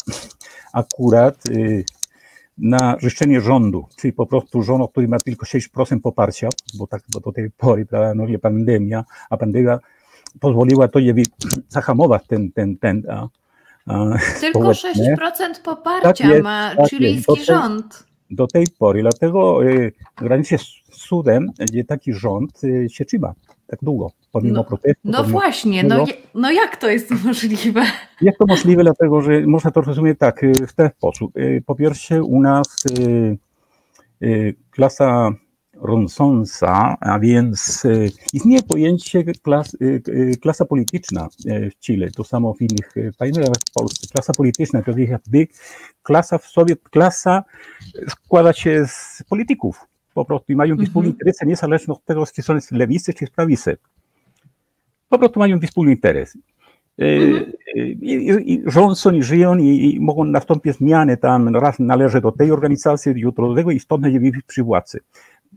akurat 0.73 1.45
na 2.59 2.97
życzenie 3.01 3.41
rządu, 3.41 3.87
czyli 3.97 4.13
po 4.13 4.27
prostu 4.27 4.63
rząd, 4.63 4.91
który 4.91 5.09
ma 5.09 5.19
tylko 5.19 5.47
6% 5.47 6.01
poparcia, 6.01 6.49
bo 6.79 6.87
tak 6.87 7.03
bo 7.13 7.21
do 7.21 7.33
tej 7.33 7.51
pory 7.51 7.87
prawda, 7.87 8.15
no, 8.15 8.39
pandemia, 8.39 9.05
a 9.31 9.37
pandemia 9.37 9.79
pozwoliła 10.41 10.89
to, 10.89 11.01
żeby 11.01 11.23
zahamować 11.69 12.23
ten, 12.27 12.53
ten, 12.53 12.77
ten 12.77 13.03
a, 13.11 13.29
a, 13.87 14.05
Tylko 14.41 14.75
społeczne. 14.75 15.17
6% 15.17 15.63
poparcia 15.65 16.09
Tak 16.13 16.21
jest, 16.21 16.43
ma 16.43 16.69
tak 16.71 16.79
jest. 16.79 16.91
chilijski 16.91 17.35
tej- 17.37 17.45
rząd. 17.45 18.05
do 18.31 18.47
tej 18.47 18.67
pory. 18.79 19.01
Dlatego 19.03 19.65
y, 19.65 19.93
granicie 20.17 20.59
z 20.59 20.65
cudem, 21.09 21.51
gdzie 21.59 21.85
taki 21.85 22.13
rząd 22.13 22.65
y, 22.65 22.87
się 22.91 23.05
trzyma 23.05 23.33
tak 23.67 23.79
długo, 23.83 24.11
pomimo 24.33 24.55
No- 24.55 24.65
protestu. 24.65 25.01
No 25.05 25.19
pomimo 25.19 25.39
właśnie, 25.41 25.85
no, 25.85 26.05
no 26.35 26.51
jak 26.51 26.77
to 26.77 26.91
jest 26.91 27.11
możliwe? 27.25 27.83
Jak 28.21 28.37
to 28.39 28.47
możliwe? 28.47 28.83
Dlatego, 28.83 29.23
że 29.23 29.41
można 29.47 29.71
to 29.71 29.81
rozumieć 29.81 30.19
tak, 30.19 30.45
y, 30.45 30.53
w 30.69 30.73
ten 30.73 30.91
sposób. 30.97 31.37
Y, 31.37 31.63
Po 31.67 31.75
pierwsze, 31.75 32.23
u 32.23 32.41
nas 32.43 32.67
y, 34.23 34.55
klasa 34.71 35.31
rządząca, 35.85 36.97
a 37.01 37.19
więc 37.19 37.85
y, 37.85 38.11
istnieje 38.33 38.63
pojęcie 38.63 39.25
klas, 39.25 39.75
y, 39.75 40.03
y, 40.09 40.37
klasa 40.43 40.65
polityczna 40.65 41.29
w 41.29 41.81
Chile, 41.81 42.11
to 42.11 42.25
samo 42.25 42.55
w 42.55 42.61
innych 42.61 42.95
państwach, 43.19 43.45
nawet 43.45 43.71
w 43.71 43.73
Polsce. 43.73 44.07
Klasa 44.13 44.33
polityczna 44.33 44.83
to 44.83 44.91
jest 44.91 45.11
jakby 45.11 45.47
klasa 46.03 46.39
w 46.39 46.47
sobie, 46.47 46.77
klasa 46.77 47.45
składa 48.09 48.53
się 48.53 48.87
z 48.87 49.23
polityków 49.29 49.87
po 50.15 50.25
prostu 50.25 50.53
i 50.53 50.57
mają 50.57 50.73
Mhm. 50.73 50.87
wspólny 50.87 51.09
interes, 51.09 51.37
niezależnie 51.47 51.95
od 51.95 52.05
tego, 52.05 52.27
czy 52.27 52.43
są 52.43 52.61
z 52.61 52.71
lewicy, 52.71 53.15
czy 53.15 53.27
z 53.27 53.31
prawicy. 53.31 53.77
Po 55.09 55.19
prostu 55.19 55.41
mają 55.41 55.61
wspólny 55.61 55.93
interes. 55.93 56.39
I, 56.99 58.53
i 58.53 58.63
rządzą 58.67 59.13
i 59.13 59.23
żyją 59.23 59.57
i, 59.57 59.95
i, 59.95 60.01
mogą 60.01 60.25
nastąpić 60.25 60.77
zmiany 60.77 61.17
tam, 61.17 61.57
raz 61.57 61.79
należy 61.79 62.21
do 62.21 62.33
tej 62.33 62.53
organizacji, 62.53 63.13
jutro 63.17 63.49
do 63.49 63.55
tego 63.55 63.71
i 63.71 63.81
stąd 63.81 64.03
będzie 64.03 64.31
przy 64.47 64.63
władzy. 64.63 65.01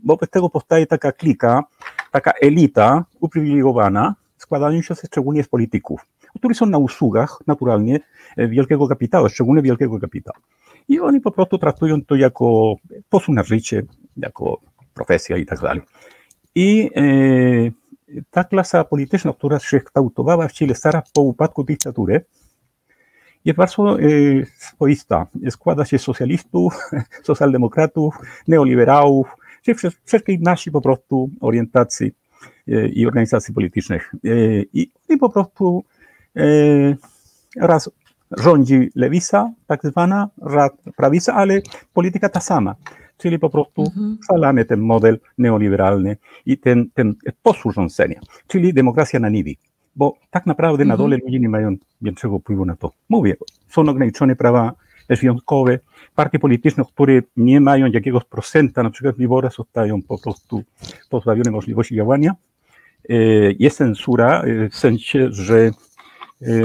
Wobec 0.04 0.30
tego 0.30 0.48
powstaje 0.48 0.86
taka 0.86 1.12
klika, 1.12 1.64
taka 2.10 2.32
elita 2.32 3.04
uprzywilejowana, 3.20 4.14
składająca 4.36 4.94
się 4.94 5.06
szczególnie 5.06 5.44
z 5.44 5.48
polityków, 5.48 6.06
którzy 6.38 6.54
są 6.54 6.66
na 6.66 6.78
usługach 6.78 7.38
naturalnie 7.46 8.00
wielkiego 8.36 8.88
kapitału, 8.88 9.28
szczególnie 9.28 9.62
wielkiego 9.62 10.00
kapitału. 10.00 10.38
I 10.88 11.00
oni 11.00 11.20
po 11.20 11.30
prostu 11.30 11.58
traktują 11.58 12.04
to 12.04 12.14
jako 12.14 12.74
sposób 13.06 13.34
na 13.34 13.42
życie, 13.42 13.82
jako 14.16 14.60
profesja 14.94 15.36
i 15.36 15.46
tak 15.46 15.60
dalej. 15.60 15.82
I 16.54 16.90
e, 16.96 18.20
ta 18.30 18.44
klasa 18.44 18.84
polityczna, 18.84 19.32
która 19.32 19.58
się 19.58 19.80
kształtowała 19.80 20.48
w 20.48 20.52
Chile 20.52 20.74
zaraz 20.74 21.10
po 21.10 21.20
upadku 21.20 21.64
dyktatury, 21.64 22.24
jest 23.44 23.56
bardzo 23.56 24.00
e, 24.00 24.04
swoista. 24.46 25.26
Składa 25.50 25.84
się 25.84 25.98
z 25.98 26.02
socjalistów, 26.02 26.90
socjaldemokratów, 27.26 28.18
neoliberałów, 28.48 29.36
czyli 29.62 29.78
wszystkich 30.04 30.40
nasi 30.40 30.70
po 30.70 30.80
prostu 30.80 31.30
orientacji 31.40 32.12
e, 32.68 32.88
i 32.88 33.06
organizacji 33.06 33.54
politycznych. 33.54 34.14
E, 34.24 34.28
I, 34.72 34.90
I 35.08 35.16
po 35.16 35.30
prostu 35.30 35.84
e, 36.36 36.42
raz 37.56 37.90
rządzi 38.38 38.90
lewica, 38.94 39.52
tak 39.66 39.80
zwana, 39.84 40.28
prawica, 40.96 41.34
ale 41.34 41.60
polityka 41.94 42.28
ta 42.28 42.40
sama. 42.40 42.74
Czyli 43.18 43.38
po 43.38 43.50
prostu 43.50 43.82
mhm. 43.82 44.66
ten 44.68 44.80
model 44.80 45.18
neoliberalny 45.38 46.16
i 46.46 46.58
ten, 46.58 46.90
ten 46.94 47.14
sposób 47.38 47.72
rządzenia, 47.72 48.20
czyli 48.46 48.74
demokracja 48.74 49.20
na 49.20 49.28
niwie. 49.28 49.54
Bo 49.96 50.14
tak 50.30 50.46
naprawdę 50.46 50.84
na 50.84 50.96
dole 50.96 51.16
ludzie 51.24 51.40
nie 51.40 51.48
mają 51.48 51.76
większego 52.02 52.38
wpływu 52.38 52.64
na 52.64 52.76
to. 52.76 52.92
Mówię, 53.08 53.34
są 53.68 53.82
ograniczone 53.82 54.36
prawa 54.36 54.72
wyjątkowe, 55.20 55.78
partie 56.14 56.38
polityczne, 56.38 56.84
które 56.84 57.20
nie 57.36 57.60
mają 57.60 57.86
jakiegoś 57.86 58.24
procenta, 58.24 58.82
na 58.82 58.90
przykład 58.90 59.14
w 59.14 59.18
wyborach, 59.18 59.54
zostają 59.54 60.02
po 60.02 60.18
prostu 60.18 60.62
pozbawione 61.10 61.50
możliwości 61.50 61.96
działania. 61.96 62.34
Jest 63.58 63.78
cenzura 63.78 64.42
w 64.70 64.76
sensie, 64.76 65.28
że 65.30 65.70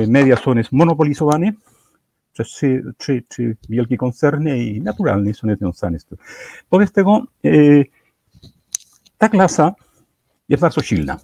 media 0.07 0.35
są 0.35 0.63
zmonopolizowane 0.63 1.51
przez 2.33 2.47
trzy, 2.47 2.83
trzy, 2.97 3.23
trzy 3.27 3.57
wielkie 3.69 3.97
koncerny 3.97 4.63
i 4.63 4.81
naturalnie 4.81 5.33
są 5.33 5.47
związane 5.55 5.99
z 5.99 6.05
tym. 6.05 6.17
Wobec 6.71 6.91
tego 6.91 7.23
ta 9.17 9.29
klasa 9.29 9.71
jest 10.49 10.61
bardzo 10.61 10.81
silna. 10.81 11.17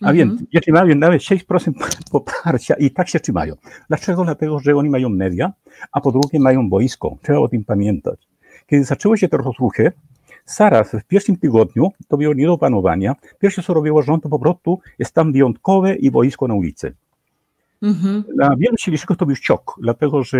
A 0.00 0.12
więc, 0.12 0.30
mhm. 0.30 0.48
jeśli 0.52 0.72
mają 0.72 0.94
nawet 0.94 1.22
6% 1.22 1.72
poparcia 2.12 2.74
i 2.74 2.90
tak 2.90 3.08
się 3.08 3.20
trzymają. 3.20 3.54
Dlaczego? 3.88 4.24
Dlatego, 4.24 4.58
że 4.60 4.76
oni 4.76 4.90
mają 4.90 5.08
media, 5.08 5.52
a 5.92 6.00
po 6.00 6.12
drugie 6.12 6.40
mają 6.40 6.68
wojsko. 6.68 7.16
Trzeba 7.22 7.38
o 7.38 7.48
tym 7.48 7.64
pamiętać. 7.64 8.28
Kiedy 8.66 8.84
zaczęły 8.84 9.18
się 9.18 9.28
te 9.28 9.36
rozruchy, 9.36 9.92
zaraz 10.46 10.90
w 10.92 11.04
pierwszym 11.04 11.36
tygodniu, 11.36 11.92
to 12.08 12.16
było 12.16 12.34
nie 12.34 12.46
do 12.46 12.58
panowania, 12.58 13.16
pierwsze 13.38 13.62
co 13.62 13.74
robiło 13.74 14.02
rząd, 14.02 14.22
to 14.22 14.28
po 14.28 14.38
prostu 14.38 14.80
jest 14.98 15.14
tam 15.14 15.32
wyjątkowe 15.32 15.94
i 15.94 16.10
wojsko 16.10 16.48
na 16.48 16.54
ulicy. 16.54 16.94
Mhm. 17.82 18.24
Dla 18.34 18.56
wielu 18.56 18.76
Chilijczyków 18.76 19.16
to 19.16 19.26
był 19.26 19.36
szok, 19.36 19.74
dlatego 19.82 20.24
że 20.24 20.38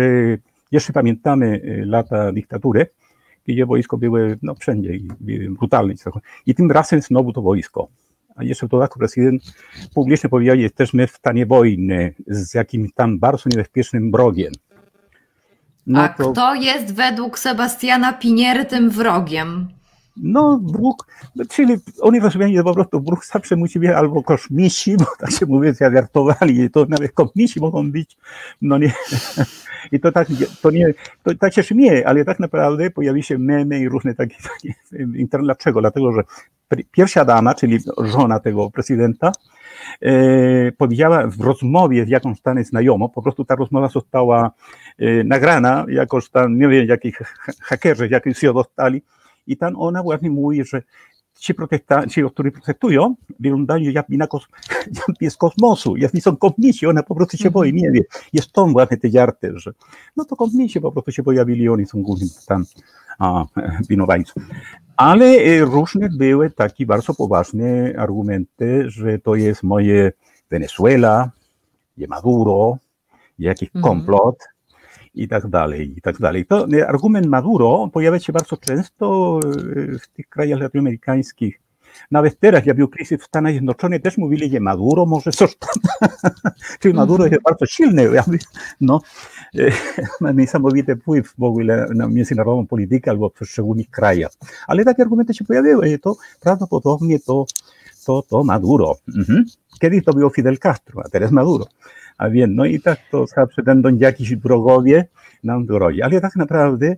jeszcze 0.71 0.93
pamiętamy 0.93 1.45
y, 1.45 1.85
lata 1.85 2.31
dyktatury, 2.31 2.87
gdzie 3.47 3.65
wojsko 3.65 3.97
były 3.97 4.37
no, 4.41 4.55
wszędzie 4.55 4.99
brutalne. 5.49 5.93
I 6.45 6.55
tym 6.55 6.71
razem 6.71 7.01
znowu 7.01 7.33
to 7.33 7.41
wojsko 7.41 7.87
jeszcze 8.41 8.67
w 8.67 8.69
dodatku 8.69 8.99
prezydent 8.99 9.43
publicznie 9.93 10.29
powiedział, 10.29 10.55
że 10.55 10.61
jesteśmy 10.61 11.07
w 11.07 11.11
stanie 11.11 11.45
wojny 11.45 12.13
z 12.27 12.53
jakimś 12.53 12.93
tam 12.93 13.19
bardzo 13.19 13.49
niebezpiecznym 13.49 14.11
wrogiem. 14.11 14.53
No 15.87 16.01
a 16.01 16.09
to, 16.09 16.31
kto 16.31 16.55
jest 16.55 16.93
według 16.95 17.39
Sebastiana 17.39 18.13
Piniery 18.13 18.65
tym 18.65 18.89
wrogiem? 18.89 19.67
No, 20.17 20.59
wróg, 20.63 21.07
czyli 21.49 21.77
oni 22.01 22.19
rozumieli, 22.19 22.57
że 22.57 22.63
po 22.63 22.73
prostu 22.73 23.01
wróg 23.01 23.25
zawsze 23.25 23.55
musi 23.55 23.79
być 23.79 23.89
albo 23.89 24.23
kosmici, 24.23 24.97
bo 24.97 25.05
tak 25.19 25.31
się 25.31 25.45
mówi, 25.45 25.73
zawiartowali, 25.73 26.69
to 26.69 26.85
nawet 26.89 27.11
kosmici 27.11 27.59
mogą 27.59 27.91
być, 27.91 28.17
no 28.61 28.77
nie, 28.77 28.93
i 29.91 29.99
to 29.99 30.11
tak, 30.11 30.27
to 30.61 30.71
nie, 30.71 30.93
to 31.23 31.35
tak 31.35 31.53
się 31.53 31.63
śmieje, 31.63 32.07
ale 32.07 32.25
tak 32.25 32.39
naprawdę 32.39 32.89
pojawi 32.89 33.23
się 33.23 33.37
memy 33.37 33.79
i 33.79 33.89
różne 33.89 34.15
takie, 34.15 34.35
takie. 34.43 34.73
Dlaczego? 35.39 35.81
Dlatego, 35.81 36.13
że 36.13 36.23
pierwsza 36.91 37.25
dama, 37.25 37.53
czyli 37.53 37.79
żona 37.97 38.39
tego 38.39 38.71
prezydenta, 38.71 39.31
e, 40.01 40.71
powiedziała 40.71 41.27
w 41.27 41.41
rozmowie 41.41 42.05
z 42.05 42.09
jakąś 42.09 42.37
stanie 42.37 42.63
znajomą, 42.63 43.09
po 43.09 43.21
prostu 43.21 43.45
ta 43.45 43.55
rozmowa 43.55 43.87
została 43.89 44.51
e, 44.99 45.23
nagrana, 45.23 45.85
jakoś 45.89 46.29
tam, 46.29 46.57
nie 46.59 46.67
wiem, 46.67 46.87
jakich 46.87 47.21
hakerzy, 47.61 48.07
jakich 48.11 48.37
się 48.37 48.53
dostali, 48.53 49.01
i 49.47 49.57
tam 49.57 49.75
ona 49.79 50.03
właśnie 50.03 50.29
mówi, 50.29 50.65
że 50.65 50.81
ci 51.41 51.53
protestanci, 51.53 52.21
którzy 52.33 52.51
protestują, 52.51 53.15
wyglądają 53.39 53.91
jak, 53.91 54.09
na 54.09 54.27
kos, 54.27 54.43
jak 55.21 55.33
z 55.33 55.37
kosmosu, 55.37 55.97
jak 55.97 56.11
są 56.11 56.37
kosmici, 56.37 56.87
ona 56.87 57.03
po 57.03 57.15
prostu 57.15 57.37
się 57.37 57.47
mhm. 57.47 57.53
boi, 57.53 57.73
nie 57.73 57.91
wie. 57.91 58.01
Jest 58.33 58.51
to 58.51 58.67
właśnie 58.67 58.97
te 58.97 59.09
żarty, 59.09 59.51
że 59.55 59.71
no 60.15 60.25
to 60.25 60.35
kosmici 60.35 60.81
po 60.81 60.91
prostu 60.91 61.11
się 61.11 61.23
pojawili, 61.23 61.69
oni 61.69 61.85
są 61.85 62.01
głównym 62.01 62.29
tam 62.47 62.65
a, 63.19 63.45
winowajcą. 63.89 64.33
Ale 64.97 65.25
e, 65.25 65.59
różne 65.59 66.09
były 66.17 66.49
takie 66.49 66.85
bardzo 66.85 67.13
poważne 67.13 67.93
argumenty, 67.97 68.89
że 68.89 69.19
to 69.19 69.35
jest 69.35 69.63
moje 69.63 70.11
Wenezuela, 70.49 71.31
je 71.97 72.07
Maduro, 72.07 72.77
jakiś 73.39 73.69
mhm. 73.75 73.83
komplot, 73.83 74.35
i 75.13 75.27
tak 75.27 75.47
dalej, 75.47 75.93
i 75.97 76.01
tak 76.01 76.17
dalej. 76.19 76.45
To 76.45 76.67
argument 76.87 77.27
Maduro 77.27 77.89
pojawia 77.93 78.19
się 78.19 78.33
bardzo 78.33 78.57
często 78.57 79.39
w 80.03 80.07
tych 80.07 80.29
krajach 80.29 80.59
latinoamerykańskich. 80.59 81.61
Nawet 82.11 82.39
teraz, 82.39 82.65
jak 82.65 82.77
był 82.77 82.87
kryzys 82.87 83.21
w 83.21 83.25
Stanach 83.25 83.51
Zjednoczonych, 83.51 84.01
też 84.01 84.17
mówili, 84.17 84.49
że 84.49 84.59
Maduro 84.59 85.05
może 85.05 85.31
coś 85.31 85.55
tam. 85.55 85.69
Czyli 86.79 86.93
Maduro 86.93 87.25
jest 87.25 87.41
bardzo 87.41 87.65
silny. 87.65 88.09
No, 88.81 89.01
ma 90.21 90.31
niesamowity 90.31 90.95
wpływ 90.95 91.33
w 91.37 91.43
ogóle 91.43 91.87
na 91.95 92.07
międzynarodową 92.07 92.67
politykę 92.67 93.11
albo 93.11 93.29
w 93.29 93.33
poszczególnych 93.33 93.89
krajach. 93.89 94.31
Ale 94.67 94.85
takie 94.85 95.01
argumenty 95.01 95.33
się 95.33 95.45
pojawiły. 95.45 95.99
To 95.99 96.15
prawdopodobnie 96.39 97.19
to, 97.19 97.45
to, 98.05 98.21
to 98.29 98.43
Maduro. 98.43 98.95
Mhm. 99.17 99.45
Kiedyś 99.79 100.05
to 100.05 100.29
Fidel 100.29 100.57
Castro, 100.57 101.01
a 101.05 101.09
teraz 101.09 101.31
Maduro. 101.31 101.65
A 102.21 102.29
więc, 102.29 102.53
no 102.55 102.65
i 102.65 102.79
tak 102.79 102.99
to 103.11 103.27
zawsze 103.27 103.63
będą 103.63 103.97
jakiś 103.97 104.35
wrogowie 104.35 105.05
nam 105.43 105.65
drodze. 105.65 106.05
Ale 106.05 106.21
tak 106.21 106.35
naprawdę 106.35 106.95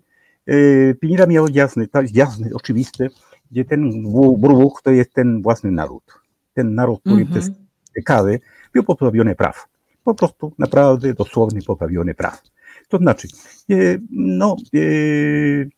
yy, 0.48 0.96
Pinira 1.02 1.26
miał 1.26 1.48
jasny, 1.48 1.88
tak 1.88 2.16
jasny, 2.16 2.50
oczywisty, 2.54 3.10
gdzie 3.52 3.66
ten 3.66 4.04
wróg 4.42 4.82
to 4.82 4.92
jest 4.92 5.14
ten 5.14 5.42
własny 5.42 5.72
naród. 5.72 6.04
Ten 6.54 6.76
naród, 6.76 7.00
który 7.00 7.16
mm 7.16 7.28
-hmm. 7.28 7.32
przez 7.32 7.52
dekady 7.96 8.40
był 8.74 8.84
pozbawiony 8.84 9.36
praw. 9.36 9.68
Po 10.04 10.16
prostu 10.16 10.54
naprawdę 10.60 11.14
dosłownie 11.14 11.62
pozbawiony 11.62 12.14
praw. 12.14 12.42
To 12.90 12.98
znaczy, 12.98 13.28
yy, 13.68 14.02
no, 14.12 14.56
yy, 14.74 15.70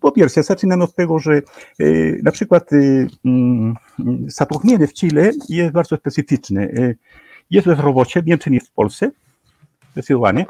po 0.00 0.12
pierwsze, 0.12 0.42
zaczynamy 0.42 0.84
od 0.84 0.94
tego, 0.94 1.18
że 1.18 1.42
yy, 1.78 2.20
na 2.22 2.32
przykład 2.32 2.72
yy, 2.72 3.08
yy, 4.78 4.86
w 4.86 4.92
Chile 4.92 5.30
jest 5.48 5.72
bardzo 5.72 5.96
specyficzny. 5.96 6.96
Jest 7.50 7.66
bezrobocie 7.66 8.22
więcej 8.22 8.52
niż 8.52 8.64
w 8.64 8.70
Polsce, 8.70 9.10
zdecydowanie. 9.92 10.46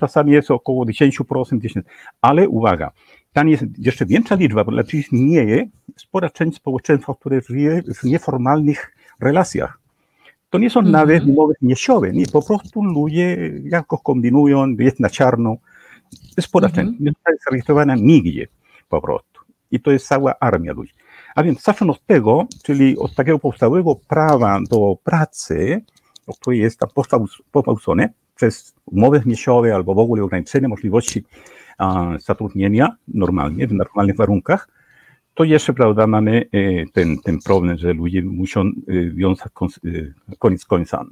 Czasami 0.00 0.32
jest 0.32 0.50
około 0.50 0.84
10%, 0.84 1.20
10%. 1.24 1.82
Ale 2.20 2.48
uwaga, 2.48 2.90
tam 3.32 3.48
jest 3.48 3.64
jeszcze 3.78 4.06
większa 4.06 4.34
liczba, 4.34 4.64
bo 4.64 4.72
znaczy 4.72 4.96
istnieje 4.96 5.68
spora 5.96 6.30
część 6.30 6.56
społeczeństwa, 6.56 7.14
które 7.20 7.40
żyje 7.40 7.82
w 7.82 8.04
nieformalnych 8.04 8.96
relacjach. 9.20 9.78
To 10.50 10.58
nie 10.58 10.70
są 10.70 10.80
mm 10.80 10.90
-hmm. 10.90 10.92
nawet 10.92 11.24
umowy 11.24 11.54
niesiowe, 11.62 12.12
nie, 12.12 12.26
po 12.26 12.42
prostu 12.42 12.84
ludzie 12.84 13.52
jakoś 13.64 14.00
kombinują, 14.02 14.68
jest 14.78 15.00
na 15.00 15.10
czarno. 15.10 15.56
Spora 16.40 16.68
mm 16.68 16.72
-hmm. 16.72 16.88
część, 16.88 17.00
nie 17.00 17.10
zostaje 17.10 17.36
zarejestrowana 17.44 17.94
nigdzie 17.94 18.46
po 18.88 19.00
prostu. 19.00 19.40
I 19.70 19.80
to 19.80 19.90
jest 19.90 20.06
cała 20.06 20.34
armia 20.40 20.72
ludzi. 20.72 20.92
A 21.34 21.42
więc 21.42 21.62
zacznę 21.62 21.90
od 21.90 22.06
tego, 22.06 22.46
czyli 22.62 22.98
od 22.98 23.14
takiego 23.14 23.38
powstałego 23.38 23.94
prawa 23.94 24.58
do 24.70 24.96
pracy, 25.04 25.80
który 26.40 26.56
jest 26.56 26.78
tam 26.78 26.88
pogwałcony 27.52 28.08
przez 28.36 28.74
umowy 28.86 29.22
mieszowe 29.26 29.74
albo 29.74 29.94
w 29.94 29.98
ogóle 29.98 30.22
ograniczenie 30.22 30.68
możliwości 30.68 31.24
zatrudnienia 32.18 32.96
normalnie, 33.08 33.66
w 33.66 33.72
normalnych 33.72 34.16
warunkach, 34.16 34.68
to 35.34 35.44
jeszcze, 35.44 35.72
prawda, 35.72 36.06
mamy 36.06 36.44
e, 36.52 36.86
ten, 36.92 37.18
ten 37.18 37.38
problem, 37.38 37.78
że 37.78 37.92
ludzie 37.92 38.22
muszą 38.22 38.60
e, 38.60 39.10
wiązać 39.10 39.48
e, 39.48 40.36
koniec 40.38 40.64
końca. 40.64 41.04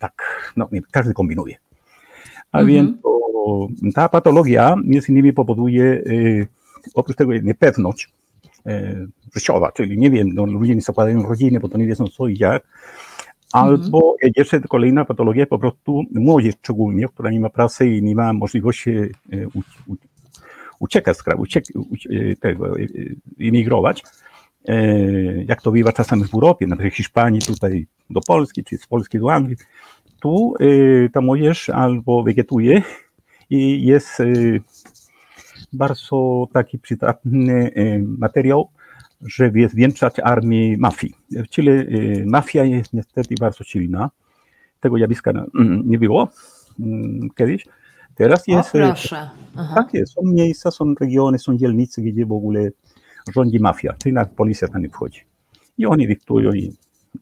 Tak, 0.00 0.52
no, 0.56 0.68
każdy 0.90 1.14
kombinuje. 1.14 1.56
A 2.52 2.60
mhm. 2.60 2.66
więc 2.66 3.02
to, 3.02 3.68
ta 3.94 4.08
patologia 4.08 4.76
między 4.84 5.12
innymi 5.12 5.32
powoduje 5.32 6.02
oprócz 6.94 7.16
tego 7.16 7.32
niepewność 7.32 8.12
życiowa, 9.34 9.72
czyli 9.72 9.98
nie 9.98 10.10
wiem, 10.10 10.34
no, 10.34 10.46
ludzie 10.46 10.74
nie 10.74 10.80
zakładają 10.80 11.22
rodziny, 11.22 11.60
bo 11.60 11.68
to 11.68 11.78
nie 11.78 11.86
wiedzą 11.86 12.06
co 12.08 12.28
i 12.28 12.38
jak, 12.38 12.62
Albo 13.52 14.16
jeszcze 14.36 14.60
kolejna 14.60 15.04
patologia, 15.04 15.46
po 15.46 15.58
prostu 15.58 16.02
młodzież 16.14 16.54
szczególnie, 16.58 17.08
która 17.08 17.30
nie 17.30 17.40
ma 17.40 17.50
pracy 17.50 17.86
i 17.86 18.02
nie 18.02 18.14
ma 18.14 18.32
możliwości 18.32 18.90
e, 18.90 19.08
u, 19.54 19.58
u, 19.86 19.96
uciekać 20.78 21.16
z 21.16 21.22
kraju, 21.22 21.40
uciek, 21.40 21.64
u, 21.74 21.84
tego, 22.40 22.74
emigrować, 23.40 24.02
jak 25.46 25.62
to 25.62 25.72
bywa 25.72 25.92
czasami 25.92 26.24
w 26.24 26.34
Europie, 26.34 26.66
na 26.66 26.76
przykład 26.76 26.94
Hiszpanii 26.94 27.40
tutaj 27.40 27.86
do 28.10 28.20
Polski, 28.20 28.64
czy 28.64 28.78
z 28.78 28.86
Polski 28.86 29.18
do 29.18 29.32
Anglii, 29.32 29.56
tu 30.20 30.54
ta 31.12 31.20
młodzież 31.20 31.70
albo 31.70 32.22
wegetuje 32.22 32.82
i 33.50 33.86
jest 33.86 34.18
bardzo 35.72 36.48
taki 36.52 36.78
przydatny 36.78 37.70
materiał, 38.18 38.68
żeby 39.22 39.68
zwiększać 39.68 40.20
armię 40.20 40.78
mafii. 40.78 41.14
W 41.30 41.48
Chile 41.48 41.86
mafia 42.26 42.64
jest 42.64 42.92
niestety 42.92 43.34
bardzo 43.40 43.64
silna. 43.64 44.10
Tego 44.80 44.96
zjawiska 44.96 45.30
mm, 45.30 45.82
nie 45.86 45.98
było 45.98 46.28
mm, 46.80 47.28
kiedyś. 47.36 47.66
Teraz 48.14 48.48
jest. 48.48 48.68
O, 48.68 48.78
proszę. 48.78 49.30
Aha. 49.56 49.74
Tak 49.74 49.94
jest. 49.94 50.12
Są 50.12 50.22
miejsca, 50.24 50.70
są 50.70 50.94
regiony, 51.00 51.38
są 51.38 51.56
dzielnice, 51.56 52.02
gdzie 52.02 52.26
w 52.26 52.32
ogóle 52.32 52.70
rządzi 53.34 53.60
mafia, 53.60 53.94
czyli 53.98 54.12
nawet 54.12 54.32
policja 54.32 54.68
tam 54.68 54.82
nie 54.82 54.88
wchodzi. 54.88 55.20
I 55.78 55.86
oni 55.86 56.06
dyktują 56.06 56.52
i, 56.52 56.72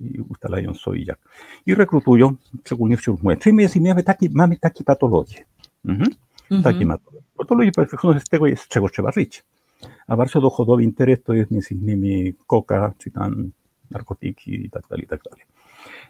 i 0.01 0.21
ustalają 0.21 0.75
co 0.75 0.95
i 0.95 1.05
jak. 1.05 1.19
I 1.67 1.75
rekrutują, 1.75 2.35
szczególnie 2.65 2.97
wśród 2.97 3.23
młodych. 3.23 3.43
Czyli 3.43 3.57
my 3.57 3.69
mamy 3.81 4.03
takie, 4.03 4.29
mamy 4.33 4.57
takie 4.57 4.85
patologie. 4.85 5.45
Mhm. 5.85 6.11
Mhm. 6.51 6.63
Takie 6.63 6.87
patologie. 6.87 7.21
Patologie 7.37 8.21
z 8.21 8.29
tego 8.29 8.47
jest, 8.47 8.63
z 8.63 8.69
czego 8.69 8.89
trzeba 8.89 9.13
żyć. 9.13 9.45
A 10.07 10.17
bardzo 10.17 10.41
dochodowy 10.41 10.83
interes 10.83 11.23
to 11.25 11.35
jest 11.35 11.51
między 11.51 11.75
innymi 11.75 12.35
koka, 12.47 12.93
czy 12.99 13.11
tam 13.11 13.51
narkotyki 13.91 14.65
i 14.67 14.71
tak 14.71 14.83
dalej, 14.91 15.05
i 15.05 15.09
tak 15.09 15.21
dalej. 15.31 15.45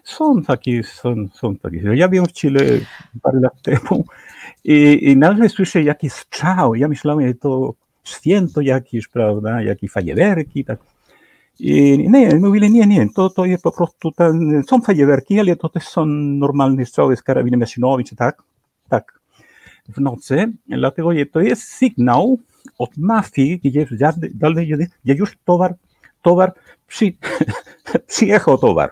Są 0.05 0.43
takie, 0.43 0.83
są, 0.83 1.15
są 1.33 1.57
takie. 1.57 1.79
Ja 1.95 2.09
byłem 2.09 2.27
w 2.27 2.33
Chile 2.33 2.61
parę 3.23 3.41
lat 3.41 3.63
temu 3.63 4.05
i, 4.65 4.99
i 5.11 5.17
nagle 5.17 5.49
słyszę 5.49 5.83
jakiś 5.83 6.13
strzał. 6.13 6.75
Ja 6.75 6.89
myślałem, 6.89 7.29
że 7.29 7.35
to 7.35 7.75
święto 8.05 8.61
jakieś, 8.61 9.09
prawda, 9.09 9.63
jakieś 9.63 9.91
fajerwerki, 9.91 10.65
tak. 10.65 10.79
I 11.61 12.09
nie, 12.11 12.37
mówili, 12.37 12.71
nie, 12.71 12.87
nie, 12.87 13.09
to, 13.15 13.31
to 13.31 13.45
jest 13.45 13.63
po 13.63 13.73
prostu, 13.73 14.13
ten, 14.13 14.63
są 14.69 14.81
fajerwerki, 14.81 15.41
ale 15.41 15.57
to 15.57 15.69
też 15.69 15.85
są 15.85 16.07
normalne 16.07 16.87
strzały 16.87 17.17
z 17.17 17.23
karabiny 17.23 17.57
maszynowej, 17.57 18.05
czy 18.05 18.17
tak, 18.17 18.43
tak, 18.89 19.21
w 19.89 20.01
nocy, 20.01 20.53
dlatego 20.69 21.11
to 21.33 21.41
jest 21.41 21.63
sygnał 21.63 22.39
od 22.81 22.97
mafii, 22.97 23.61
gdzie, 23.65 23.87
dalej, 24.35 24.77
gdzie 25.05 25.15
już 25.15 25.37
towar, 25.45 25.75
towar 26.23 26.53
przy, 26.87 27.13
przyjechał 28.09 28.59
towar. 28.59 28.91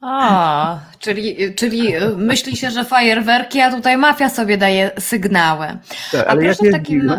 A, 0.00 0.80
czyli, 0.98 1.54
czyli 1.54 1.92
myśli 2.16 2.56
się, 2.56 2.70
że 2.70 2.84
fajerwerki, 2.84 3.60
a 3.60 3.76
tutaj 3.76 3.96
mafia 3.96 4.28
sobie 4.28 4.58
daje 4.58 4.90
sygnały. 4.98 5.66
Tak, 6.12 6.26
ale 6.28 6.44
ja 6.44 6.54
w 6.54 6.72
takim... 6.72 7.06
No, 7.06 7.18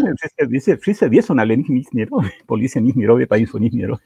wszyscy, 0.51 0.77
wszyscy 0.77 1.09
wiedzą, 1.09 1.35
ale 1.39 1.57
nikt 1.57 1.69
nic 1.69 1.93
nie 1.93 2.05
robi. 2.05 2.29
Policja 2.47 2.81
nic 2.81 2.95
nie 2.95 3.07
robi, 3.07 3.27
państwo 3.27 3.59
nic 3.59 3.73
nie 3.73 3.87
robi. 3.87 4.01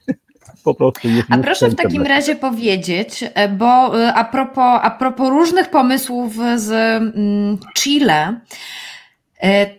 Po 0.64 0.74
prostu 0.74 1.08
jest 1.08 1.28
a 1.30 1.38
proszę 1.38 1.68
w 1.68 1.74
takim 1.74 2.02
razie 2.02 2.36
powiedzieć, 2.36 3.24
bo 3.58 3.94
a 4.14 4.24
propos, 4.24 4.80
a 4.82 4.90
propos 4.90 5.28
różnych 5.28 5.70
pomysłów 5.70 6.34
z 6.56 6.70
mm, 6.70 7.58
Chile, 7.74 8.40
E, 8.40 8.40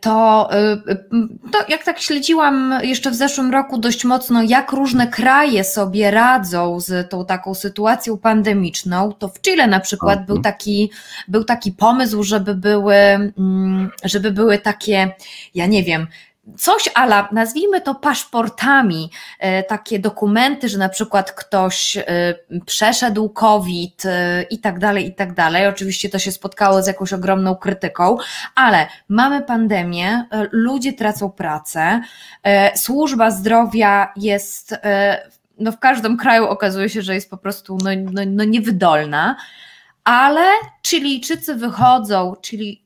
to, 0.02 0.49
e, 0.52 0.77
to 1.52 1.60
jak 1.69 1.84
tak 1.84 1.99
śledziłam 1.99 2.80
jeszcze 2.84 3.11
w 3.11 3.15
zeszłym 3.15 3.52
roku 3.52 3.77
dość 3.77 4.06
mocno, 4.06 4.44
jak 4.44 4.72
różne 4.72 5.07
kraje 5.07 5.64
sobie 5.64 6.11
radzą 6.11 6.80
z 6.80 7.10
tą 7.10 7.26
taką 7.26 7.53
sytuacją 7.53 8.18
pandemiczną, 8.18 9.14
to 9.14 9.27
w 9.27 9.41
Chile 9.41 9.68
na 9.68 9.80
przykład 9.80 10.26
był 10.26 10.41
taki, 10.41 10.91
był 11.27 11.44
taki 11.44 11.72
pomysł, 11.72 12.23
żeby 12.23 12.56
były, 12.56 12.95
mm, 12.95 13.90
żeby 14.03 14.32
były 14.32 14.57
takie, 14.57 15.11
ja 15.56 15.65
nie 15.65 15.84
wiem, 15.84 16.07
coś 16.58 16.90
ala, 16.96 17.30
nazwijmy 17.32 17.82
to 17.82 17.96
paszportami, 17.96 19.12
e, 19.40 19.64
takie 19.64 20.00
dokumenty, 20.00 20.70
że 20.70 20.78
na 20.78 20.90
przykład 20.90 21.32
ktoś 21.32 21.98
e, 21.98 22.04
przeszedł 22.66 23.30
COVID 23.30 24.06
e, 24.06 24.44
i 24.44 24.60
tak 24.60 24.80
dalej, 24.80 25.08
i 25.08 25.16
tak 25.16 25.34
dalej. 25.34 25.68
Oczywiście 25.68 26.10
to 26.10 26.20
się 26.20 26.32
spotkało 26.32 26.84
z 26.84 26.88
jakąś 26.88 27.14
ogromną 27.14 27.56
krytyką, 27.56 28.18
ale 28.56 28.88
mamy 29.10 29.42
pandemię, 29.42 30.26
ludzie 30.52 30.94
tracą 30.94 31.32
pracę, 31.32 32.02
służba 32.76 33.32
zdrowia 33.32 34.14
jest, 34.16 34.76
no 35.60 35.72
w 35.72 35.80
każdym 35.80 36.18
kraju 36.18 36.48
okazuje 36.48 36.90
się, 36.90 37.02
że 37.02 37.14
jest 37.14 37.30
po 37.30 37.38
prostu 37.38 37.78
no, 37.84 37.90
no, 38.12 38.22
no 38.28 38.44
niewydolna, 38.44 39.36
ale 40.04 40.42
Chilijczycy 40.88 41.56
wychodzą, 41.56 42.36
czyli 42.42 42.84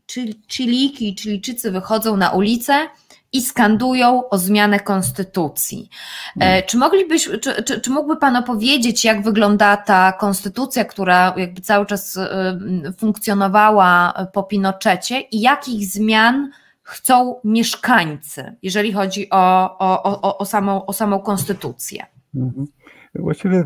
Chiliki, 0.48 1.16
Chilijczycy 1.20 1.72
wychodzą 1.72 2.18
na 2.18 2.30
ulicę, 2.30 2.88
i 3.34 3.42
skandują 3.42 4.30
o 4.30 4.38
zmianę 4.38 4.80
konstytucji. 4.80 5.90
E, 6.36 6.40
hmm. 6.40 6.64
Czy 6.68 6.78
moglibyś, 6.78 7.30
czy, 7.42 7.64
czy, 7.64 7.82
czy, 7.82 7.92
mógłby 7.92 8.18
Pan 8.18 8.36
opowiedzieć, 8.36 9.06
jak 9.06 9.24
wygląda 9.24 9.78
ta 9.78 10.12
konstytucja, 10.12 10.86
która 10.86 11.34
jakby 11.38 11.62
cały 11.62 11.86
czas 11.86 12.18
e, 12.18 12.60
funkcjonowała 12.98 14.14
po 14.34 14.44
Pinochecie 14.44 15.20
i 15.20 15.42
jakich 15.42 15.86
zmian 15.86 16.52
chcą 16.84 17.36
mieszkańcy, 17.44 18.56
jeżeli 18.64 18.94
chodzi 18.94 19.30
o, 19.30 19.78
o, 19.80 20.04
o, 20.04 20.38
o, 20.38 20.46
samą, 20.46 20.86
o 20.86 20.94
samą 20.94 21.20
konstytucję? 21.20 22.06
Mhm. 22.36 22.68
Właściwie 23.16 23.58
e, 23.58 23.66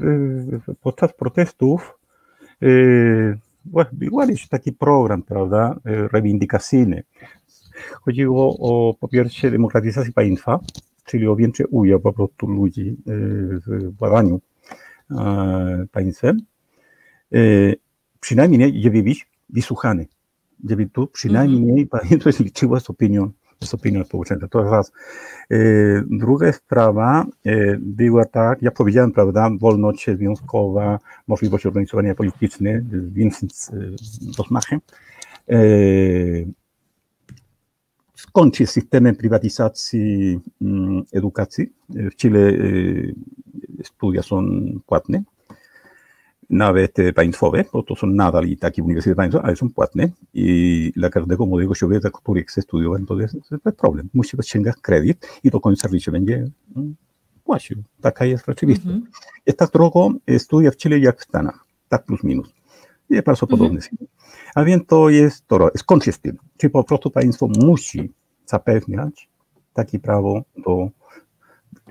podczas 0.81 1.14
protestów 1.14 1.99
był 3.94 4.19
taki 4.49 4.72
program, 4.72 5.23
prawda, 5.23 5.76
reivindykacyjny. 5.85 7.03
Chodziło 7.91 8.57
o 8.60 8.93
po 8.93 9.07
pierwsze 9.07 9.51
demokratyzację 9.51 10.14
państwa, 10.14 10.60
czyli 11.05 11.27
o 11.27 11.35
większy 11.35 11.68
udział 11.68 11.99
po 11.99 12.14
prostu 12.14 12.47
ludzi 12.47 12.89
e, 12.89 13.11
w 13.68 13.97
władaniu 13.99 14.41
e, 15.11 15.85
państwem. 15.91 16.38
E, 17.34 17.38
przynajmniej 18.19 18.84
żeby 18.84 19.03
być 19.03 19.27
wysłuchany, 19.49 20.07
żeby 20.69 20.89
tu 20.89 21.07
przynajmniej 21.07 21.88
mm 21.93 22.10
-hmm. 22.10 22.43
liczyła 22.43 22.80
z 22.80 22.89
opinią, 22.89 23.31
z 23.64 23.73
opinią 23.73 24.03
społeczeństwa. 24.03 24.47
To 24.47 24.64
raz. 24.64 24.91
Druga 26.05 26.53
sprawa 26.53 27.26
była 27.80 28.26
tak, 28.26 28.61
jak 28.61 28.73
powiedziałem, 28.73 29.11
prawda, 29.11 29.49
wolność 29.60 30.05
związkowa, 30.15 30.99
możliwość 31.27 31.65
organizowania 31.65 32.15
polityczne 32.15 32.81
z 32.81 33.14
większym 33.14 33.49
rozmachem 34.38 34.80
skończy 38.28 38.68
systemem 38.68 39.16
prywatyzacji 39.16 40.40
mm, 40.62 41.04
edukacji. 41.12 41.74
W 41.90 42.16
Chile 42.16 42.40
y, 42.40 43.16
studia 43.84 44.24
są 44.24 44.45
płatne, 44.86 45.24
nawet 46.50 46.98
państwowe, 47.16 47.66
bo 47.74 47.84
to 47.84 47.95
są 47.95 48.08
nadal 48.08 48.48
i 48.48 48.58
takie 48.58 48.84
uniwersytety 48.84 49.16
państwowe, 49.16 49.45
ale 49.45 49.56
są 49.56 49.70
płatne 49.70 50.10
i 50.34 50.91
dla 50.95 51.10
każdego 51.10 51.45
młodego 51.45 51.76
człowieka, 51.76 52.10
który 52.14 52.44
chce 52.44 52.62
studiować, 52.62 53.02
to 53.08 53.20
jest, 53.20 53.34
to 53.34 53.56
jest 53.66 53.78
problem. 53.78 54.10
Musi 54.14 54.38
ściągać 54.44 54.76
kredyt 54.82 55.28
i 55.44 55.50
do 55.50 55.60
końca 55.60 55.90
życia 55.90 56.12
będzie 56.12 56.48
mm, 56.76 56.95
płacił. 57.44 57.84
Taka 58.02 58.26
jest 58.26 58.45
rzeczywistość. 58.45 58.95
Mm 58.95 59.02
-hmm. 59.02 59.41
Jest 59.45 59.60
tak 59.60 59.72
drogo 59.72 60.12
studia 60.38 60.72
w 60.72 60.78
Chile 60.78 61.00
jak 61.00 61.20
w 61.20 61.24
Stanach, 61.24 61.66
tak 61.90 62.06
plus 62.06 62.24
minus. 62.24 62.54
Jest 63.10 63.26
bardzo 63.26 63.48
podobny 63.48 63.80
mm 63.80 63.82
-hmm. 63.82 64.06
A 64.56 64.64
więc 64.64 64.86
to 64.88 65.10
jest 65.10 65.48
to, 65.48 65.70
się 66.02 66.12
z 66.12 66.20
tym? 66.20 66.38
Czy 66.64 66.69
po 66.69 66.84
prostu 66.84 67.11
państwo 67.11 67.48
musi 67.48 68.14
zapewniać 68.45 69.30
takie 69.73 69.99
prawo 69.99 70.44
do 70.57 70.90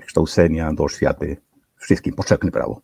kształcenia, 0.05 0.73
do 0.73 0.83
oświaty, 0.83 1.37
wszystkim 1.77 2.13
potrzebne 2.13 2.51
prawo. 2.51 2.81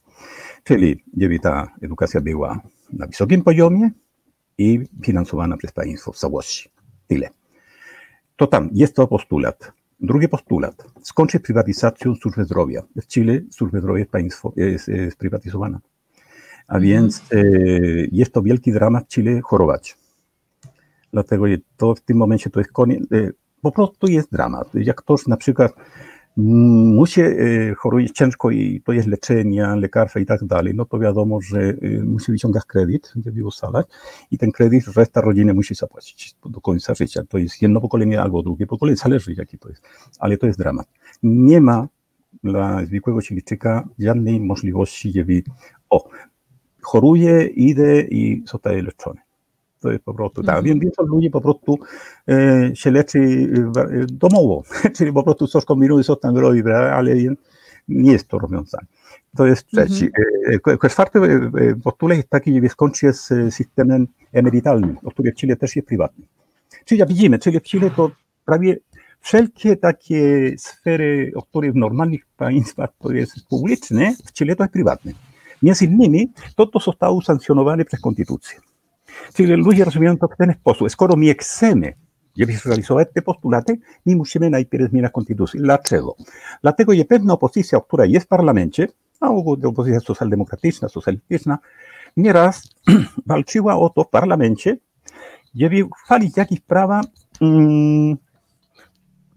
Czyli 0.64 1.04
żeby 1.18 1.40
ta 1.40 1.68
edukacja 1.82 2.22
była 2.22 2.62
na 2.94 3.08
wysokim 3.08 3.44
poziomie 3.44 3.92
i 4.58 4.88
finansowana 5.06 5.58
przez 5.58 5.72
państwo 5.72 6.12
w 6.12 6.18
całości. 6.18 6.70
Tyle. 7.08 7.30
To 8.36 8.48
tam 8.48 8.70
jest 8.74 8.96
to 8.96 9.08
postulat. 9.08 9.72
Drugi 10.00 10.28
postulat. 10.28 10.86
Skończyć 11.04 11.44
prywatyzację 11.44 12.16
służby 12.22 12.44
zdrowia. 12.44 12.84
W 12.96 13.08
Chile 13.08 13.42
służba 13.52 13.80
zdrowia 13.80 14.00
jest, 14.00 14.12
państwo, 14.12 14.54
jest, 14.56 14.88
jest 14.88 15.16
sprywatyzowana. 15.16 15.80
A 16.68 16.76
mhm. 16.76 16.84
więc 16.84 17.24
y, 17.34 18.10
jest 18.12 18.34
to 18.34 18.42
wielki 18.42 18.72
dramat 18.72 19.08
Chile 19.08 19.42
chorować. 19.42 19.99
Dlatego 21.14 21.46
to 21.78 21.96
w 21.96 22.02
tym 22.02 22.18
momencie 22.18 22.50
to 22.50 22.60
jest 22.60 22.72
koniec, 22.72 23.12
y, 23.12 23.34
po 23.62 23.72
prostu 23.72 24.08
jest 24.08 24.32
dramat. 24.32 24.76
Jak 24.76 24.98
ktoś 24.98 25.28
na 25.28 25.38
przykład 25.38 25.74
musi 26.38 27.22
y, 27.22 27.76
choruje 27.78 28.10
ciężko 28.10 28.52
i 28.52 28.82
to 28.86 28.92
jest 28.92 29.08
leczenie, 29.08 29.68
lekarstwa 29.76 30.20
i 30.20 30.26
tak 30.26 30.46
dalej, 30.46 30.74
no 30.76 30.86
to 30.86 31.00
wiadomo, 31.00 31.42
że 31.42 31.60
y, 31.60 32.04
musi 32.06 32.32
wyciągać 32.32 32.66
kredyt, 32.66 33.14
żeby 33.26 33.46
ustalać 33.46 33.88
i 34.32 34.38
ten 34.38 34.52
kredyt 34.52 34.88
reszta 34.96 35.22
rodziny 35.22 35.54
musi 35.54 35.76
zapłacić 35.76 36.36
do 36.46 36.62
końca 36.62 36.96
życia. 36.96 37.24
To 37.30 37.38
jest 37.38 37.62
jedno 37.62 37.82
pokolenie 37.82 38.22
albo 38.22 38.44
drugie 38.44 38.68
pokolenie, 38.68 38.98
zależy 38.98 39.34
jaki 39.38 39.58
to 39.58 39.70
jest, 39.70 39.84
ale 40.20 40.38
to 40.38 40.48
jest 40.48 40.60
dramat. 40.60 40.88
Nie 41.24 41.62
ma 41.62 41.88
dla 42.44 42.86
zwykłego 42.86 43.22
Chilijczyka 43.22 43.88
żadnej 44.00 44.40
możliwości, 44.40 45.12
żeby 45.12 45.44
o, 45.90 46.10
choruje, 46.82 47.46
idę 47.46 48.02
i 48.02 48.44
zostaje 48.48 48.82
leczony. 48.82 49.20
To 49.80 49.92
jest 49.92 50.04
po 50.04 50.14
prostu 50.14 50.44
tak. 50.44 50.64
Wiem, 50.64 50.80
większość 50.80 51.10
ludzi 51.10 51.30
po 51.30 51.42
prostu 51.42 51.80
e, 52.30 52.72
się 52.76 52.92
leczy 52.92 53.20
e, 53.20 54.06
domowo, 54.08 54.64
czyli 54.96 55.14
po 55.14 55.24
prostu 55.24 55.48
coś 55.48 55.66
kombinuje, 55.66 56.04
coś 56.04 56.20
tam 56.20 56.38
robi, 56.38 56.72
ale 56.72 57.16
nie 57.88 58.12
jest 58.12 58.28
to 58.28 58.40
rozwiązanie. 58.40 58.88
To 59.38 59.46
jest 59.46 59.68
trzeci. 59.68 60.10
Mm-hmm. 60.52 60.90
Czwarty 60.90 61.20
postulat 61.84 62.18
jest 62.18 62.30
taki, 62.30 62.62
że 62.62 62.70
skończy 62.70 63.14
z 63.14 63.54
systemem 63.54 64.08
emerytalnym, 64.34 64.98
o 65.04 65.12
którym 65.12 65.34
w 65.34 65.36
Chile 65.36 65.56
też 65.56 65.76
jest 65.76 65.88
prywatny. 65.88 66.26
Czyli 66.86 67.00
jak 67.00 67.10
widzimy, 67.10 67.40
czyli 67.40 67.60
w 67.60 67.64
Chile 67.64 67.90
to 67.90 68.12
prawie 68.46 68.78
wszelkie 69.22 69.78
takie 69.78 70.52
sfery, 70.58 71.32
o 71.36 71.42
których 71.42 71.74
w 71.74 71.76
normalnych 71.76 72.22
państwach 72.38 72.90
to 73.00 73.12
jest 73.12 73.48
publiczne, 73.50 74.16
w 74.26 74.34
Chile 74.34 74.56
to 74.56 74.64
jest 74.64 74.74
prywatne. 74.74 75.12
Między 75.64 75.86
innymi 75.86 76.32
to, 76.56 76.66
to 76.66 76.80
zostało 76.80 77.16
usankcjonowane 77.16 77.86
przez 77.86 78.02
konstytucję. 78.02 78.60
Czyli 79.34 79.54
ludzie 79.54 79.86
rozumieją 79.86 80.18
to 80.18 80.28
w 80.28 80.38
ten 80.38 80.54
sposób. 80.54 80.92
Skoro 80.92 81.16
my 81.16 81.34
chcemy 81.34 81.94
żeby 82.40 82.54
zrealizować 82.54 83.08
te 83.14 83.22
postulaty, 83.22 83.80
my 84.06 84.16
musimy 84.16 84.50
najpierw 84.50 84.90
zmieniać 84.90 85.12
konstytucję. 85.12 85.62
Dlaczego? 85.62 86.16
Dlatego, 86.62 86.96
że 86.96 87.06
pewna 87.06 87.34
opozycja, 87.34 87.80
która 87.80 88.06
jest 88.06 88.26
w 88.26 88.30
parlamencie, 88.30 88.88
a 89.20 89.30
opozycja 89.30 90.00
socjaldemokratyczna, 90.00 90.90
socjalistyczna, 90.90 91.58
nieraz 92.18 92.76
walczyła 93.28 93.76
o 93.80 93.90
to 93.90 94.04
w 94.04 94.10
parlamencie, 94.10 94.78
żeby 95.56 95.86
uchwalić 95.86 96.38
jakieś 96.38 96.60
prawa, 96.60 97.02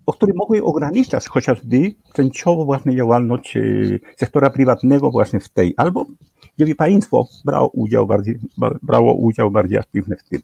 o 0.06 0.12
które 0.12 0.32
mogły 0.34 0.62
ograniczać 0.64 1.28
chociażby 1.28 1.94
częściowo 2.12 2.64
właśnie 2.64 2.96
działalność 2.96 3.56
e, 3.56 3.60
sektora 4.16 4.50
prywatnego 4.50 5.10
właśnie 5.10 5.40
w 5.40 5.48
tej, 5.48 5.74
albo 5.76 6.06
żeby 6.58 6.74
państwo 6.74 7.28
brało 7.44 7.68
udział 7.68 8.06
bardziej, 8.06 8.38
brało 8.82 9.14
udział 9.14 9.50
bardziej 9.50 9.78
aktywny 9.78 10.16
w 10.16 10.22
tym. 10.22 10.42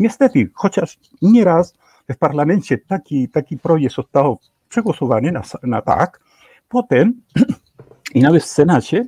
Niestety, 0.00 0.50
chociaż 0.54 0.98
nieraz 1.22 1.74
w 2.08 2.16
parlamencie 2.16 2.78
taki, 2.78 3.28
taki 3.28 3.58
projekt 3.58 3.94
został 3.94 4.38
przegłosowany 4.68 5.32
na, 5.32 5.42
na 5.62 5.82
tak, 5.82 6.20
potem 6.68 7.22
i 8.14 8.20
nawet 8.20 8.42
w 8.42 8.46
Senacie, 8.46 9.06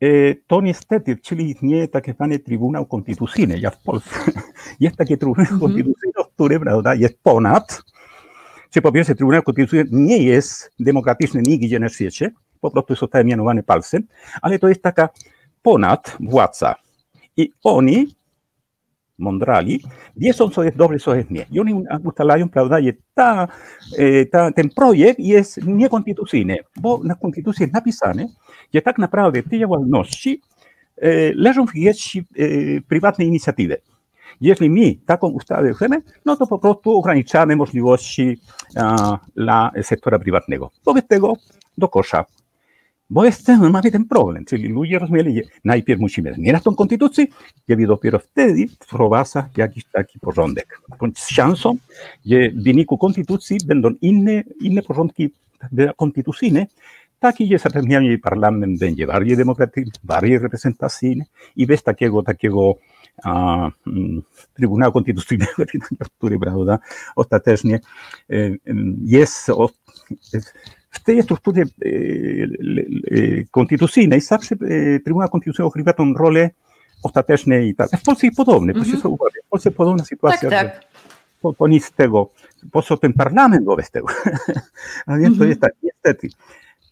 e, 0.00 0.06
to 0.46 0.60
niestety, 0.60 1.16
czyli 1.16 1.50
istnieje 1.50 1.88
tak 1.88 2.14
zwany 2.14 2.38
Trybunał 2.38 2.86
Konstytucyjny, 2.86 3.58
jak 3.58 3.76
w 3.76 3.82
Polsce. 3.82 4.32
Jest 4.80 4.96
takie 4.96 5.16
Trybunał 5.16 5.46
mm 5.46 5.56
-hmm. 5.56 5.60
Konstytucyjny, 5.60 6.12
który 6.34 6.60
prawda, 6.60 6.94
jest 6.94 7.18
ponad, 7.22 7.82
czy 8.74 8.82
po 8.82 8.92
pierwsze 8.92 9.14
Trybunał 9.14 9.42
Konstytucyjny 9.42 9.84
nie 9.92 10.18
jest 10.18 10.70
demokratyczny 10.80 11.42
nigdzie 11.42 11.78
na 11.78 11.88
świecie, 11.88 12.30
po 12.60 12.70
prostu 12.70 12.94
został 12.94 13.24
mianowany 13.24 13.62
palcem, 13.62 14.02
ale 14.42 14.58
to 14.58 14.68
jest 14.68 14.82
taka 14.82 15.08
ponad 15.62 16.16
władza. 16.20 16.74
I 17.36 17.52
oni 17.64 18.14
mądrali, 19.18 19.80
wiedzą, 20.16 20.50
co 20.50 20.62
jest 20.62 20.76
dobre, 20.76 20.98
co 20.98 21.14
jest 21.14 21.30
nie. 21.30 21.46
I 21.50 21.60
oni 21.60 21.84
ustalają, 22.04 22.48
prawda, 22.48 22.82
że 22.82 22.92
ta, 23.14 23.48
e, 23.98 24.26
ta, 24.26 24.52
ten 24.52 24.70
projekt 24.70 25.18
jest 25.18 25.66
niekonstytucyjny, 25.66 26.56
bo 26.76 27.00
na 27.04 27.14
konstytucji 27.14 27.62
jest 27.62 27.74
napisane, 27.74 28.26
że 28.74 28.82
tak 28.82 28.98
naprawdę 28.98 29.42
te 29.42 29.58
działalności 29.58 30.40
e, 30.96 31.32
leżą 31.34 31.66
w 31.66 31.70
e, 31.70 32.22
prywatnej 32.88 33.28
inicjatywy. 33.28 33.76
Jeśli 34.40 34.70
my 34.70 34.94
taką 35.06 35.28
ustawę 35.28 35.74
chcemy, 35.74 36.02
no 36.24 36.36
to 36.36 36.46
po 36.46 36.58
prostu 36.58 36.98
ograniczamy 36.98 37.56
możliwości 37.56 38.38
a, 38.76 39.18
dla 39.36 39.70
sektora 39.82 40.18
prywatnego. 40.18 40.70
Wobec 40.84 41.06
tego 41.08 41.32
do 41.78 41.88
kosza. 41.88 42.24
Bo 43.10 43.22
mamy 43.70 43.90
ten 43.90 44.04
problem, 44.04 44.44
czyli 44.44 44.68
ludzie 44.68 44.98
rozumieli, 44.98 45.42
najpierw 45.64 46.00
musimy 46.00 46.34
zmieniać 46.34 46.62
tą 46.62 46.74
konstytucję, 46.74 47.26
żeby 47.68 47.86
dopiero 47.86 48.18
wtedy 48.18 48.66
wprowadza 48.80 49.48
jakiś 49.56 49.84
taki 49.92 50.18
porządek. 50.18 50.80
Z 51.16 51.28
szansą, 51.28 51.76
że 52.26 52.50
w 52.50 52.62
wyniku 52.62 52.98
konstytucji 52.98 53.58
będą 53.66 53.90
inne, 54.00 54.42
inne 54.60 54.82
porządki 54.82 55.30
konstytucyjne, 55.96 56.66
parlament 58.22 58.78
będzie 58.78 59.06
bardziej 59.06 59.36
demokratyczny, 59.36 59.92
bardziej 60.04 60.38
reprezentacyjny 60.38 61.24
i 61.56 61.66
bez 61.66 61.82
takiego, 61.82 62.22
takiego 62.22 62.74
a, 63.22 63.68
mm, 63.86 64.22
Trybunału 64.54 64.92
Konstytucyjnego, 64.92 65.62
który 66.18 66.38
prawda, 66.38 66.78
ostatecznie 67.16 67.80
y, 68.30 68.58
jest, 69.04 69.50
w 70.90 71.04
tej 71.04 71.22
strukturze 71.22 71.62
konstytucyjnej 73.50 74.20
zawsze 74.20 74.56
Trybunał 75.04 75.28
Konstytucyjny 75.28 75.66
odgrywa 75.66 75.92
tą 75.92 76.14
rolę 76.14 76.50
ostatecznej 77.02 77.68
i 77.68 77.74
tak. 77.74 77.90
W 77.90 78.02
Polsce 78.02 78.26
jest 78.26 78.36
podobne, 78.36 78.72
mm 78.72 78.82
-hmm. 78.82 78.86
proszę 78.86 79.02
sobie 79.02 79.14
uwagać. 79.14 79.42
W 79.46 79.48
Polsce 79.48 79.70
podobna 79.70 80.04
sytuacja. 80.04 80.50
Tak, 80.50 80.72
tak. 80.72 80.84
Po, 81.40 81.52
po 81.52 81.68
nic 81.68 81.90
tego, 81.90 82.30
po 82.72 82.82
co 82.82 82.96
ten 82.96 83.12
parlament 83.12 83.64
wobec 83.64 83.90
tego. 83.90 84.06
A 85.06 85.16
więc 85.16 85.26
mm 85.26 85.34
-hmm. 85.34 85.38
to 85.38 85.44
jest 85.44 85.60
tak, 85.60 85.72
niestety. 85.82 86.28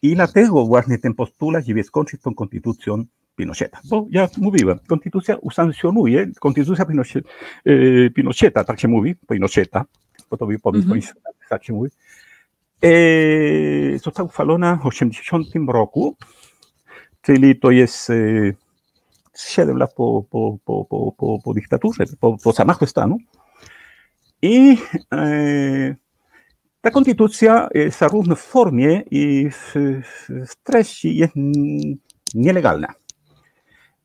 I 0.02 0.14
dlatego 0.14 0.66
właśnie 0.66 0.98
ten 0.98 1.14
postulat, 1.14 1.66
żeby 1.66 1.84
skończyć 1.84 2.20
tą 2.22 2.34
konstytucją 2.34 3.04
Pinocheta. 3.36 3.80
Bo 3.84 4.06
ja 4.10 4.28
mówiłem, 4.38 4.78
konstytucja 4.86 5.36
usankcjonuje, 5.36 6.26
konstytucja 6.40 6.84
Pinochet, 6.84 7.24
y, 7.66 8.10
Pinocheta, 8.14 8.64
tak 8.64 8.80
się 8.80 8.88
mówi, 8.88 9.14
Pinocheta, 9.28 9.84
bo 10.30 10.36
to 10.36 10.44
mm 10.44 10.56
-hmm. 10.56 11.12
tak 11.48 11.64
się 11.64 11.72
mówi, 11.72 11.90
e, 12.82 13.98
została 13.98 14.26
uchwalona 14.26 14.76
w 14.76 14.86
80 14.86 15.46
roku, 15.68 16.16
czyli 17.22 17.56
to 17.56 17.70
jest 17.70 18.10
e, 18.10 18.14
7 19.36 19.76
lat 19.76 19.94
po, 19.94 20.24
po, 20.30 20.58
po, 20.64 20.84
po, 20.84 21.12
po, 21.12 21.38
po 21.44 21.54
dyktaturze, 21.54 22.04
po, 22.20 22.36
po 22.44 22.52
zamachu 22.52 22.86
stanu. 22.86 23.18
I 24.42 24.78
e, 25.12 25.94
ta 26.80 26.90
konstytucja 26.90 27.68
zarówno 27.98 28.36
w 28.36 28.40
formie 28.40 29.02
i 29.10 29.50
w, 29.50 29.74
w 30.48 30.56
treści 30.64 31.16
jest 31.16 31.32
nielegalna. 32.34 32.88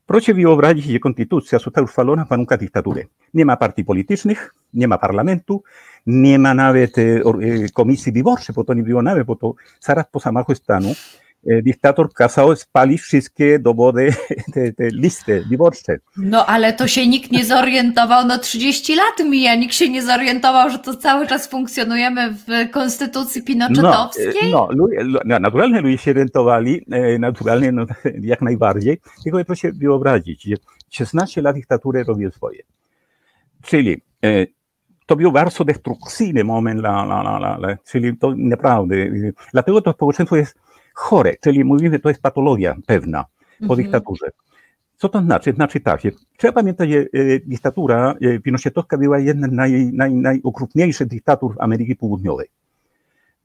Proszę 0.08 0.34
wyobrazić, 0.34 1.00
konstytucja 1.00 1.60
została 1.60 1.86
uchwalona 1.86 2.26
w 2.26 2.30
warunkach 2.30 2.60
dyktatury. 2.60 3.08
Nie 3.34 3.46
ma 3.46 3.58
partii 3.58 3.86
politycznych, 3.86 4.56
nie 4.74 4.88
ma 4.88 4.98
parlamentu, 4.98 5.64
nie 6.06 6.40
ma 6.40 6.54
nawet 6.54 6.98
e, 6.98 7.22
komisji 7.74 8.12
wyborczej, 8.12 8.56
bo 8.56 8.64
to 8.64 8.74
nie 8.74 8.84
było 8.84 9.02
nawet, 9.02 9.28
bo 9.28 9.36
to 9.36 9.54
zaraz 9.80 10.06
po 10.12 10.20
zamachu 10.20 10.56
stanu 10.56 10.90
e, 10.90 10.96
dyktator 11.48 12.14
kazał 12.14 12.56
spalić 12.56 13.02
wszystkie 13.02 13.60
dowody, 13.60 14.14
te, 14.54 14.74
te 14.74 14.90
listy 14.90 15.46
wyborcze. 15.50 15.98
No 16.18 16.46
ale 16.46 16.74
to 16.74 16.88
się 16.88 17.08
nikt 17.08 17.32
nie 17.32 17.46
zorientował, 17.46 18.26
no 18.28 18.38
30 18.38 18.96
lat 18.96 19.30
mija, 19.30 19.56
nikt 19.56 19.74
się 19.74 19.90
nie 19.90 20.04
zorientował, 20.04 20.70
że 20.70 20.80
to 20.80 20.96
cały 20.96 21.28
czas 21.28 21.48
funkcjonujemy 21.48 22.34
w 22.34 22.72
konstytucji 22.72 23.44
pinochetowskiej? 23.44 24.52
No, 24.52 24.70
no, 24.76 24.88
no 25.26 25.40
naturalnie 25.40 25.82
ludzie 25.82 25.98
się 25.98 26.12
orientowali, 26.12 26.86
e, 26.92 27.20
naturalnie 27.20 27.72
no, 27.72 27.86
jak 28.22 28.42
najbardziej, 28.42 28.98
tylko 29.24 29.46
proszę 29.46 29.72
wyobrazić, 29.72 30.44
że 30.44 30.56
16 30.90 31.42
lat 31.42 31.56
dyktatury 31.56 32.04
robią 32.04 32.32
swoje. 32.32 32.60
Czyli 33.64 34.02
to 35.08 35.16
był 35.16 35.32
bardzo 35.32 35.66
destrukcyjny 35.66 36.44
moment, 36.44 36.80
la, 36.80 37.04
la, 37.04 37.22
la, 37.22 37.58
la, 37.58 37.78
czyli 37.92 38.18
to 38.18 38.34
naprawdę, 38.38 38.96
dlatego 39.54 39.82
to 39.82 39.92
społeczeństwo 39.92 40.36
jest 40.36 40.56
chore, 40.98 41.36
czyli 41.42 41.64
mówimy, 41.64 42.00
to 42.00 42.10
jest 42.10 42.22
patologia 42.22 42.76
pewna 42.86 43.26
po 43.60 43.64
mhm. 43.64 43.82
dyktaturze. 43.82 44.26
Co 44.98 45.10
to 45.10 45.22
znaczy? 45.22 45.54
Znaczy 45.54 45.80
tak, 45.80 46.02
trzeba 46.38 46.54
pamiętać, 46.54 46.90
że 46.90 46.98
e, 46.98 47.06
dyktatura 47.46 48.16
e, 48.22 48.40
pinochetowska 48.40 48.98
była 48.98 49.20
jedna 49.20 49.48
z 49.48 49.52
naj, 49.52 49.92
naj, 49.94 50.14
najokrutniejszych 50.14 51.08
dyktatur 51.08 51.56
w 51.56 51.62
Ameryki 51.62 51.96
Południowej. 51.96 52.48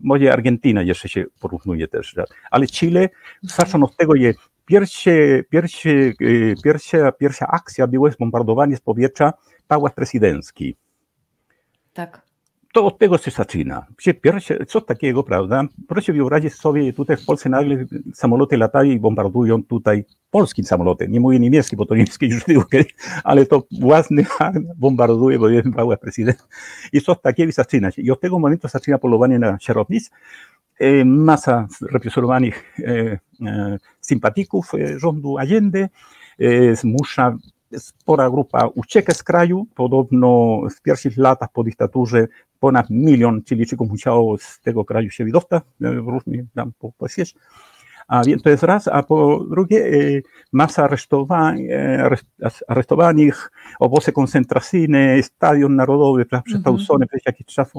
Może 0.01 0.33
Argentyna 0.33 0.83
jeszcze 0.83 1.09
się 1.09 1.25
porównuje 1.41 1.89
też, 1.89 2.17
ale 2.51 2.67
Chile, 2.67 3.09
zacznijmy 3.43 3.85
od 3.85 3.97
tego, 3.97 4.17
że 4.17 4.33
pierwsze, 4.67 5.13
pierwsze, 5.51 5.91
e, 5.91 6.13
pierwsza, 6.65 7.13
pierwsza 7.13 7.47
akcja 7.47 7.87
była 7.87 8.11
zbombardowanie 8.11 8.77
z 8.77 8.81
powietrza 8.81 9.33
pałac 9.69 9.95
prezydencki. 9.95 10.77
Tak. 11.93 12.22
To 12.73 12.87
od 12.87 12.99
tego 12.99 13.19
się 13.19 13.31
zaczyna. 13.31 13.87
Pierwsze, 14.21 14.67
co 14.67 14.81
takiego, 14.81 15.23
prawda? 15.23 15.65
Proszę 15.89 16.13
wyobrazić 16.13 16.55
sobie, 16.55 16.93
tutaj 16.93 17.17
w 17.17 17.25
Polsce 17.25 17.49
nagle 17.49 17.85
samoloty 18.15 18.57
latają 18.57 18.91
i 18.91 18.99
bombardują 18.99 19.63
tutaj 19.63 20.05
polskim 20.31 20.65
samolotem. 20.65 21.13
Nie 21.13 21.21
mówię 21.21 21.39
niemiecki, 21.39 21.77
bo 21.77 21.87
to 21.87 21.95
niemiecki 21.95 22.27
już 22.29 22.45
był, 22.45 22.63
ale 23.25 23.47
to 23.47 23.63
własny 23.81 24.27
bombarduje, 24.77 25.39
bo 25.39 25.49
jest 25.49 25.67
mały 25.69 25.97
prezydent. 25.97 26.49
I 26.93 27.01
co 27.01 27.15
takiego 27.15 27.53
zaczyna 27.53 27.91
się. 27.91 28.03
I 28.03 28.11
od 28.11 28.21
tego 28.21 28.39
momentu 28.39 28.69
zaczyna 28.69 28.99
polowanie 28.99 29.39
na 29.39 29.59
sierotnic. 29.61 30.11
E, 30.81 31.05
masa 31.05 31.69
represorowanych 31.93 32.79
e, 32.79 33.19
e, 33.47 33.79
sympatyków 34.01 34.73
rządu 34.97 35.39
Allende 35.39 35.89
zmusza 36.73 37.37
spora 37.79 38.31
grupa 38.31 38.67
ucieka 38.75 39.15
z 39.15 39.23
kraju. 39.23 39.67
Podobno 39.75 40.61
w 40.77 40.83
pierwszych 40.83 41.17
latach 41.17 41.49
po 41.53 41.65
dyktaturze 41.65 42.27
ponad 42.61 42.87
milion 42.91 43.43
Chilijczyków 43.43 43.91
musiało 43.91 44.39
z 44.39 44.61
tego 44.61 44.85
kraju 44.85 45.11
się 45.11 45.25
wydostać, 45.25 45.63
różnie 45.81 46.45
tam 46.55 46.73
po, 46.79 46.93
po. 46.93 47.07
A 48.09 48.25
więc 48.25 48.43
to 48.43 48.51
jest 48.51 48.63
raz, 48.63 48.89
a 48.89 49.03
po 49.03 49.45
drugie 49.51 49.91
masa 50.53 50.85
aresztowań, 50.85 51.69
aresztowanych, 52.69 53.51
obozy 53.81 54.13
koncentracyjne, 54.13 55.23
stadion 55.23 55.77
narodowy 55.77 56.25
przekształcony 56.25 57.07
przez 57.07 57.21
jakiś 57.27 57.47
czas, 57.47 57.73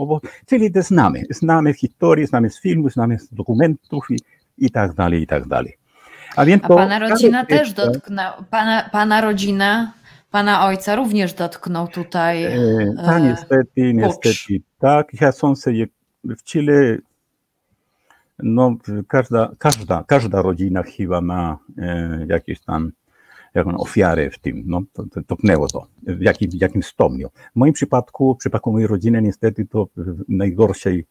czyli 0.45 0.71
to 0.71 0.81
znamy, 0.81 1.23
znamy 1.29 1.73
z 1.73 1.77
historii, 1.77 2.27
znamy 2.27 2.49
z 2.49 2.61
filmów, 2.61 2.93
znamy 2.93 3.19
z 3.19 3.33
dokumentów 3.33 4.05
i, 4.11 4.17
i 4.57 4.71
tak 4.71 4.93
dalej, 4.93 5.21
i 5.21 5.27
tak 5.27 5.47
dalej. 5.47 5.82
A, 6.35 6.45
więc 6.45 6.63
a 6.65 6.67
pana 6.67 6.99
rodzina 6.99 7.45
też 7.45 7.73
dotknęła, 7.73 8.43
pana, 8.49 8.89
pana 8.91 9.21
rodzina, 9.21 9.93
pana 10.31 10.65
ojca 10.65 10.95
również 10.95 11.33
dotknął 11.33 11.87
tutaj. 11.87 12.43
E, 12.43 12.57
tak, 13.05 13.23
niestety, 13.23 13.93
niestety. 13.93 14.61
Tak, 14.79 15.21
ja 15.21 15.31
sądzę, 15.31 15.75
że 15.75 15.85
w 16.35 16.43
Chile 16.43 16.97
no, 18.39 18.75
każda, 19.07 19.51
każda, 19.57 20.03
każda 20.07 20.41
rodzina 20.41 20.83
chyba 20.83 21.21
ma 21.21 21.57
e, 21.77 22.25
jakieś 22.29 22.61
tam 22.61 22.91
jaką 23.53 23.77
ofiarę 23.77 24.29
w 24.29 24.39
tym, 24.39 24.63
no, 24.65 24.81
to, 24.93 25.03
to, 25.11 25.23
topnęło 25.23 25.67
to, 25.67 25.87
w 26.03 26.21
jakim, 26.21 26.51
w 26.51 26.61
jakim 26.61 26.83
stopniu. 26.83 27.29
W 27.29 27.55
moim 27.55 27.73
przypadku, 27.73 28.35
w 28.35 28.37
przypadku 28.37 28.71
mojej 28.71 28.87
rodziny, 28.87 29.21
niestety 29.21 29.65
to 29.65 29.87
w 29.97 30.23
najgorszej 30.27 31.05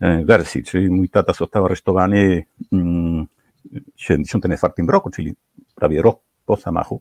e, 0.00 0.24
wersji, 0.24 0.64
czyli 0.64 0.90
mój 0.90 1.08
tata 1.08 1.32
został 1.32 1.64
aresztowany 1.64 2.44
mm, 2.72 3.26
w 3.72 3.96
1974 3.96 4.88
roku, 4.88 5.10
czyli 5.10 5.34
prawie 5.74 6.02
rok 6.02 6.20
po 6.46 6.56
zamachu. 6.56 7.00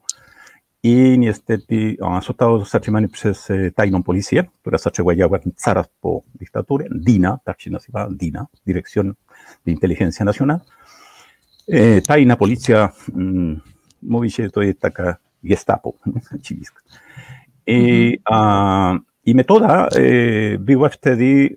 I 0.83 1.19
niestety 1.19 1.97
on 2.01 2.21
został 2.21 2.65
zatrzymany 2.65 3.09
przez 3.09 3.51
e, 3.51 3.71
tajną 3.71 4.03
policję, 4.03 4.43
która 4.61 4.77
zaczęła 4.77 5.15
działać 5.15 5.41
zaraz 5.57 5.87
po 6.01 6.21
dyktaturze. 6.35 6.85
DINA, 6.91 7.39
tak 7.43 7.61
się 7.61 7.71
nazywa, 7.71 8.09
DINA, 8.11 8.45
Dirección 8.67 9.13
de 9.65 9.71
Inteligencia 9.71 10.25
Nacional. 10.25 10.59
E, 11.67 12.01
tajna 12.01 12.35
policja, 12.35 12.89
mm, 13.15 13.61
mówi 14.01 14.31
się, 14.31 14.49
to 14.49 14.61
jest 14.61 14.79
taka 14.79 15.15
gestapo, 15.43 15.93
chiliska. 16.43 16.81
I, 17.67 18.17
a, 18.25 18.97
I 19.25 19.35
metoda 19.35 19.87
e, 19.87 20.57
była 20.59 20.89
wtedy 20.89 21.55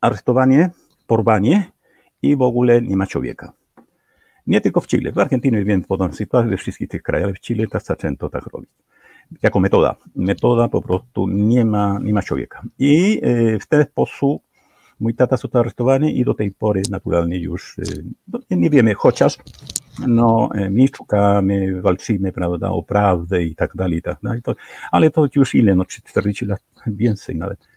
aresztowanie, 0.00 0.70
porwanie 1.06 1.70
i 2.22 2.36
w 2.36 2.42
ogóle 2.42 2.82
nie 2.82 2.96
ma 2.96 3.06
człowieka. 3.06 3.52
Nie 4.46 4.60
tylko 4.60 4.80
w 4.80 4.86
Chile, 4.86 5.12
w 5.12 5.18
Argentynie 5.18 5.64
wiem 5.64 5.84
podobną 5.84 6.16
sytuację, 6.16 6.50
we 6.50 6.56
wszystkich 6.56 6.88
tych 6.88 7.02
krajach, 7.02 7.24
ale 7.24 7.34
w 7.34 7.40
Chile 7.40 7.66
też 7.66 7.82
zaczęto 7.82 8.28
tak 8.28 8.46
robić. 8.46 8.70
Jako 9.42 9.60
metoda. 9.60 9.96
Metoda 10.16 10.68
po 10.68 10.82
prostu 10.82 11.28
nie 11.28 11.64
ma, 11.64 11.98
nie 12.02 12.14
ma 12.14 12.22
człowieka. 12.22 12.62
I 12.78 13.20
e, 13.22 13.58
w 13.58 13.66
ten 13.66 13.84
sposób 13.84 14.42
mój 15.00 15.14
tata 15.14 15.36
został 15.36 15.60
aresztowany 15.60 16.12
i 16.12 16.24
do 16.24 16.34
tej 16.34 16.50
pory 16.50 16.82
naturalnie 16.90 17.38
już 17.38 17.78
e, 17.78 17.82
no, 18.28 18.38
nie 18.50 18.70
wiemy, 18.70 18.94
chociaż 18.94 19.38
no, 20.06 20.48
e, 20.54 20.70
my 20.70 20.86
szukamy, 20.96 21.82
walczymy, 21.82 22.32
prawda, 22.32 22.70
o 22.70 22.82
prawdę 22.82 23.42
i 23.42 23.54
tak 23.54 23.76
dalej, 23.76 23.98
i 23.98 24.02
tak 24.02 24.18
dalej. 24.22 24.42
To, 24.42 24.54
ale 24.90 25.10
to 25.10 25.26
już 25.36 25.54
ile, 25.54 25.74
no 25.74 25.84
40 25.84 26.46
lat 26.46 26.62
więcej 26.86 27.36
nawet. 27.36 27.68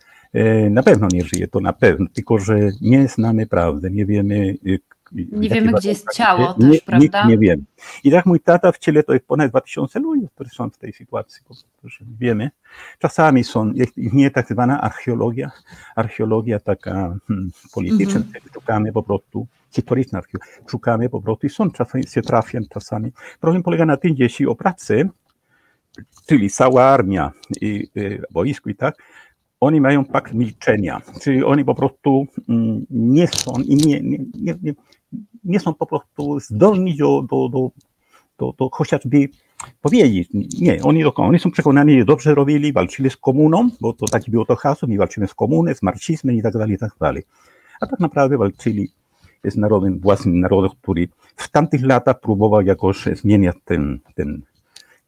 Na 0.69 0.84
pewno 0.84 1.07
nie 1.14 1.23
żyje, 1.23 1.48
to 1.48 1.60
na 1.60 1.73
pewno, 1.73 2.06
tylko 2.14 2.40
że 2.40 2.56
nie 2.81 3.07
znamy 3.07 3.48
prawdy, 3.48 3.91
nie 3.91 4.06
wiemy, 4.06 4.56
nie 5.14 5.49
wiemy, 5.49 5.72
gdzie 5.72 5.90
jest 5.90 6.06
ciało 6.14 6.56
nie, 6.60 6.72
też, 6.72 6.81
prawda? 6.81 7.03
Nikt 7.03 7.15
nie 7.27 7.38
wiem. 7.38 7.65
I 8.03 8.11
tak 8.11 8.26
mój 8.26 8.40
tata 8.40 8.72
w 8.72 8.77
ciele 8.77 9.03
to 9.03 9.14
jest 9.14 9.26
ponad 9.26 9.52
2000 9.52 9.99
ludzi, 9.99 10.27
którzy 10.35 10.49
są 10.49 10.69
w 10.69 10.77
tej 10.77 10.94
sytuacji, 10.94 11.44
którzy 11.77 12.06
wiemy. 12.19 12.52
Czasami 12.99 13.44
są, 13.44 13.72
nie 13.98 14.31
tak 14.31 14.48
zwana 14.48 14.81
archeologia, 14.81 15.52
archeologia 15.95 16.60
taka 16.60 17.15
hmm, 17.27 17.52
polityczna, 17.73 18.19
mm 18.19 18.31
-hmm. 18.31 18.53
szukamy 18.53 18.94
po 18.94 19.03
prostu, 19.03 19.48
historyczna 19.72 20.22
szukamy 20.68 21.10
po 21.10 21.22
prostu 21.22 21.48
i 21.48 21.49
są 21.49 21.72
czasami, 21.72 22.07
się 22.07 22.22
trafią 22.22 22.60
czasami. 22.69 23.11
Problem 23.40 23.64
polega 23.64 23.85
na 23.85 23.98
tym, 23.98 24.15
że 24.18 24.23
jeśli 24.23 24.48
o 24.48 24.56
pracę, 24.56 25.10
czyli 26.26 26.49
cała 26.49 26.84
armia 26.84 27.31
i 27.61 27.88
y, 27.98 28.22
wojsko 28.31 28.69
i 28.69 28.76
tak, 28.76 28.95
oni 29.60 29.81
mają 29.81 30.06
pakt 30.06 30.34
milczenia, 30.34 31.02
czyli 31.22 31.44
oni 31.44 31.65
po 31.65 31.76
prostu 31.76 32.27
mm, 32.49 32.85
nie 32.90 33.27
są 33.27 33.53
i 33.65 33.76
nie, 33.76 34.02
nie, 34.02 34.18
nie, 34.34 34.56
nie 34.61 34.73
są 35.59 35.73
po 35.73 35.85
prostu 35.85 36.39
zdolni 36.39 36.97
do, 36.97 37.21
do, 37.21 37.49
do, 37.49 37.69
do, 38.39 38.53
do 38.57 38.69
chociażby 38.69 39.29
powiedzieć. 39.81 40.29
Nie, 40.59 40.83
oni, 40.83 41.03
oni 41.05 41.39
są 41.39 41.51
przekonani, 41.51 41.99
że 41.99 42.05
dobrze 42.05 42.35
robili, 42.35 42.73
walczyli 42.73 43.09
z 43.09 43.17
komuną, 43.17 43.69
bo 43.81 43.93
to 43.93 44.05
takie 44.05 44.31
było 44.31 44.45
to 44.45 44.55
hasło, 44.55 44.87
my 44.87 44.97
walczymy 44.97 45.27
z 45.27 45.33
komuną, 45.33 45.73
z 45.73 45.83
marksizmem 45.83 46.35
i 46.35 46.41
tak 46.41 46.53
dalej, 46.53 46.75
i 46.75 46.77
tak 46.77 46.91
dalej. 47.01 47.23
A 47.81 47.87
tak 47.87 47.99
naprawdę 47.99 48.37
walczyli 48.37 48.89
z 49.43 49.57
narodem, 49.57 49.99
własnym 49.99 50.39
narodem, 50.39 50.71
który 50.81 51.07
w 51.35 51.49
tamtych 51.51 51.85
latach 51.85 52.19
próbował 52.19 52.61
jakoś 52.61 53.05
zmieniać 53.05 53.55
ten, 53.65 53.99
ten, 54.15 54.41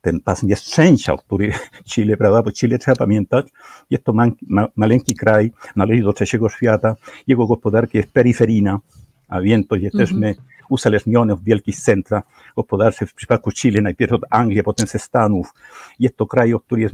ten 0.01 0.19
pas 0.19 0.43
nieszczęścia, 0.43 1.17
który 1.17 1.53
Chile, 1.89 2.17
prawda, 2.17 2.43
bo 2.43 2.51
Chile 2.51 2.77
trzeba 2.77 2.95
pamiętać, 2.95 3.47
jest 3.89 4.03
to 4.03 4.13
ma, 4.13 4.27
ma, 4.47 4.67
maleńki 4.75 5.15
kraj, 5.15 5.51
należy 5.75 6.03
do 6.03 6.13
trzeciego 6.13 6.49
świata, 6.49 6.95
jego 7.27 7.47
gospodarka 7.47 7.97
jest 7.97 8.11
peryferyjna, 8.11 8.79
a 9.27 9.41
więc 9.41 9.67
to 9.67 9.75
jesteśmy 9.75 10.33
-hmm. 10.33 10.41
uzależnione 10.69 11.35
w 11.35 11.43
wielkich 11.43 11.75
centrach 11.75 12.23
gospodarczych, 12.55 13.09
w 13.09 13.13
przypadku 13.13 13.51
Chile 13.51 13.81
najpierw 13.81 14.13
od 14.13 14.21
Anglii, 14.29 14.63
potem 14.63 14.87
ze 14.87 14.99
Stanów. 14.99 15.53
Jest 15.99 16.17
to 16.17 16.25
kraj, 16.25 16.53
w 16.53 16.59
którym 16.59 16.89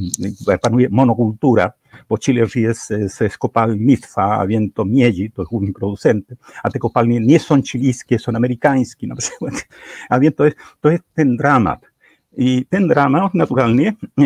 panuje 0.61 0.87
monokultura, 0.91 1.71
bo 2.09 2.17
Chile 2.17 2.45
żyje 2.45 2.73
z, 2.73 2.87
z 2.87 3.37
Mitwa, 3.77 4.37
a 4.37 4.47
więc 4.47 4.73
to 4.73 4.85
miedzi, 4.85 5.31
to 5.31 5.43
główny 5.43 5.73
producent, 5.73 6.25
a 6.63 6.69
te 6.69 6.79
kopalnie 6.79 7.19
nie 7.19 7.39
są 7.39 7.61
chilijskie, 7.63 8.19
są 8.19 8.31
amerykańskie 8.35 9.07
na 9.07 9.15
przykład. 9.15 9.67
A 10.09 10.19
więc 10.19 10.35
to 10.35 10.45
jest, 10.45 10.57
to 10.81 10.89
jest 10.89 11.03
ten 11.13 11.37
dramat. 11.37 11.91
I 12.37 12.65
ten 12.69 12.87
dramat 12.87 13.33
naturalnie 13.33 13.93
e, 14.19 14.23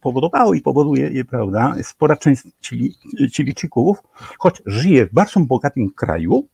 powodowało 0.00 0.54
i 0.54 0.60
powoduje, 0.60 1.24
prawda, 1.24 1.74
spora 1.82 2.16
część 2.16 2.42
Chili, 2.62 2.94
Chilijczyków, 3.32 3.98
choć 4.38 4.62
żyje 4.66 5.06
w 5.06 5.12
bardzo 5.12 5.40
bogatym 5.40 5.90
kraju, 5.90 6.48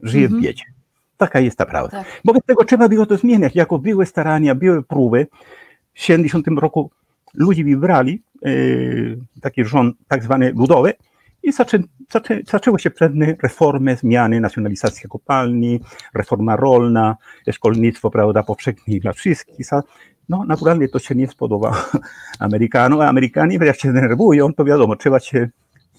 żyje 0.00 0.26
-hmm. 0.26 0.30
w 0.30 0.34
mhm. 0.34 0.42
biedzie. 0.42 0.64
Taka 1.16 1.40
jest 1.40 1.58
ta 1.58 1.66
prawda. 1.66 2.04
Tak. 2.04 2.20
Wobec 2.24 2.44
tego 2.44 2.64
trzeba 2.64 2.88
było 2.88 3.06
to 3.06 3.16
zmieniać. 3.16 3.54
Jako 3.54 3.78
były 3.78 4.06
starania, 4.06 4.54
były 4.54 4.82
próby. 4.82 5.26
W 5.94 6.00
70 6.00 6.46
roku 6.48 6.90
ludzie 7.34 7.64
wybrali 7.64 8.22
e, 8.46 8.50
taki 9.40 9.64
rząd 9.64 9.96
tak 10.08 10.22
zwany 10.22 10.52
ludowy 10.52 10.92
i 11.42 11.52
zaczę, 11.52 11.78
zaczę, 12.12 12.40
zaczęły 12.46 12.78
się 12.78 12.90
pewne 12.90 13.34
reformy, 13.42 13.96
zmiany, 13.96 14.40
nacjonalizacja 14.40 15.08
kopalni, 15.08 15.80
reforma 16.14 16.56
rolna, 16.56 17.16
szkolnictwo 17.52 18.10
prawda, 18.10 18.42
powszechne 18.42 18.98
dla 19.00 19.12
wszystkich. 19.12 19.66
No 20.28 20.44
naturalnie 20.44 20.88
to 20.88 20.98
się 20.98 21.14
nie 21.14 21.28
spodoba 21.28 21.84
Amerykanom, 22.38 23.00
a 23.00 23.08
Amerykanie 23.08 23.58
jak 23.62 23.80
się 23.80 23.92
denerwują, 23.92 24.54
to 24.54 24.64
wiadomo, 24.64 24.96
trzeba 24.96 25.20
się, 25.20 25.48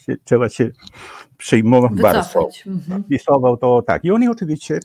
się 0.10 0.18
trzeba 0.24 0.50
się 0.50 0.72
przyjmował 1.38 1.90
bardzo. 1.90 2.50
Mhm. 2.68 3.04
Pisował 3.04 3.58
to 3.58 3.82
tak. 3.82 4.06
I 4.06 4.12
oni 4.12 4.28
oczywiście 4.28 4.80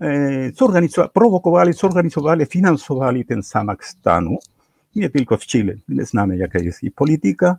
e, 0.00 0.50
zorganizowali, 0.52 1.10
prowokowali, 1.14 1.72
zorganizowali, 1.72 2.46
finansowali 2.46 3.24
ten 3.24 3.42
zamach 3.42 3.84
stanu. 3.84 4.38
Nie 4.96 5.10
tylko 5.10 5.36
w 5.36 5.46
Chile. 5.46 5.74
My 5.88 6.04
znamy, 6.04 6.36
jaka 6.36 6.58
jest 6.58 6.82
i 6.82 6.90
polityka. 6.90 7.56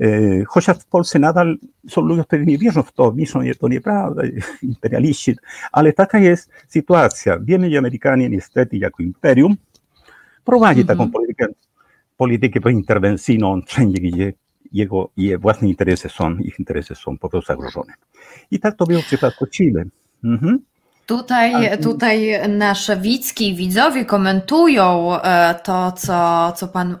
E, 0.00 0.44
chociaż 0.44 0.78
w 0.78 0.86
Polsce 0.86 1.18
nadal 1.18 1.56
są 1.88 2.00
ludzie, 2.00 2.24
którzy 2.24 2.46
nie 2.46 2.58
wierzą 2.58 2.82
w 2.82 2.92
to, 2.92 3.12
myślą, 3.12 3.44
że 3.44 3.54
to 3.54 3.68
nieprawda, 3.68 4.22
imperialiści, 4.62 5.36
ale 5.72 5.92
taka 5.92 6.18
jest 6.18 6.50
sytuacja. 6.68 7.38
Wiemy, 7.38 7.70
że 7.70 7.78
Amerykanie 7.78 8.30
niestety 8.30 8.76
jako 8.76 9.02
imperium 9.02 9.56
prowadzi 10.44 10.80
mhm. 10.80 10.98
taką 10.98 11.10
politykę, 11.10 11.46
politykę 12.16 12.72
interwencyjną 12.72 13.60
wszędzie, 13.66 14.02
gdzie 14.02 14.32
jego, 14.74 15.08
jego 15.16 15.40
własne 15.40 15.68
interesy 15.68 16.08
są, 16.08 16.36
ich 16.38 16.58
interesy 16.58 16.94
są 16.94 17.18
po 17.18 17.28
prostu 17.28 17.52
zagrożone. 17.52 17.92
I 18.50 18.60
tak 18.60 18.76
to 18.76 18.86
było 18.86 19.02
w 19.02 19.06
przypadku 19.06 19.46
Chile. 19.46 19.84
Mhm. 20.24 20.58
Tutaj, 21.06 21.78
tutaj 21.82 22.48
nasze 22.48 22.96
widzki 22.96 23.54
widzowie 23.54 24.04
komentują 24.04 25.16
e, 25.20 25.54
to, 25.64 25.92
co, 25.92 26.52
co 26.56 26.68
Pan 26.68 26.98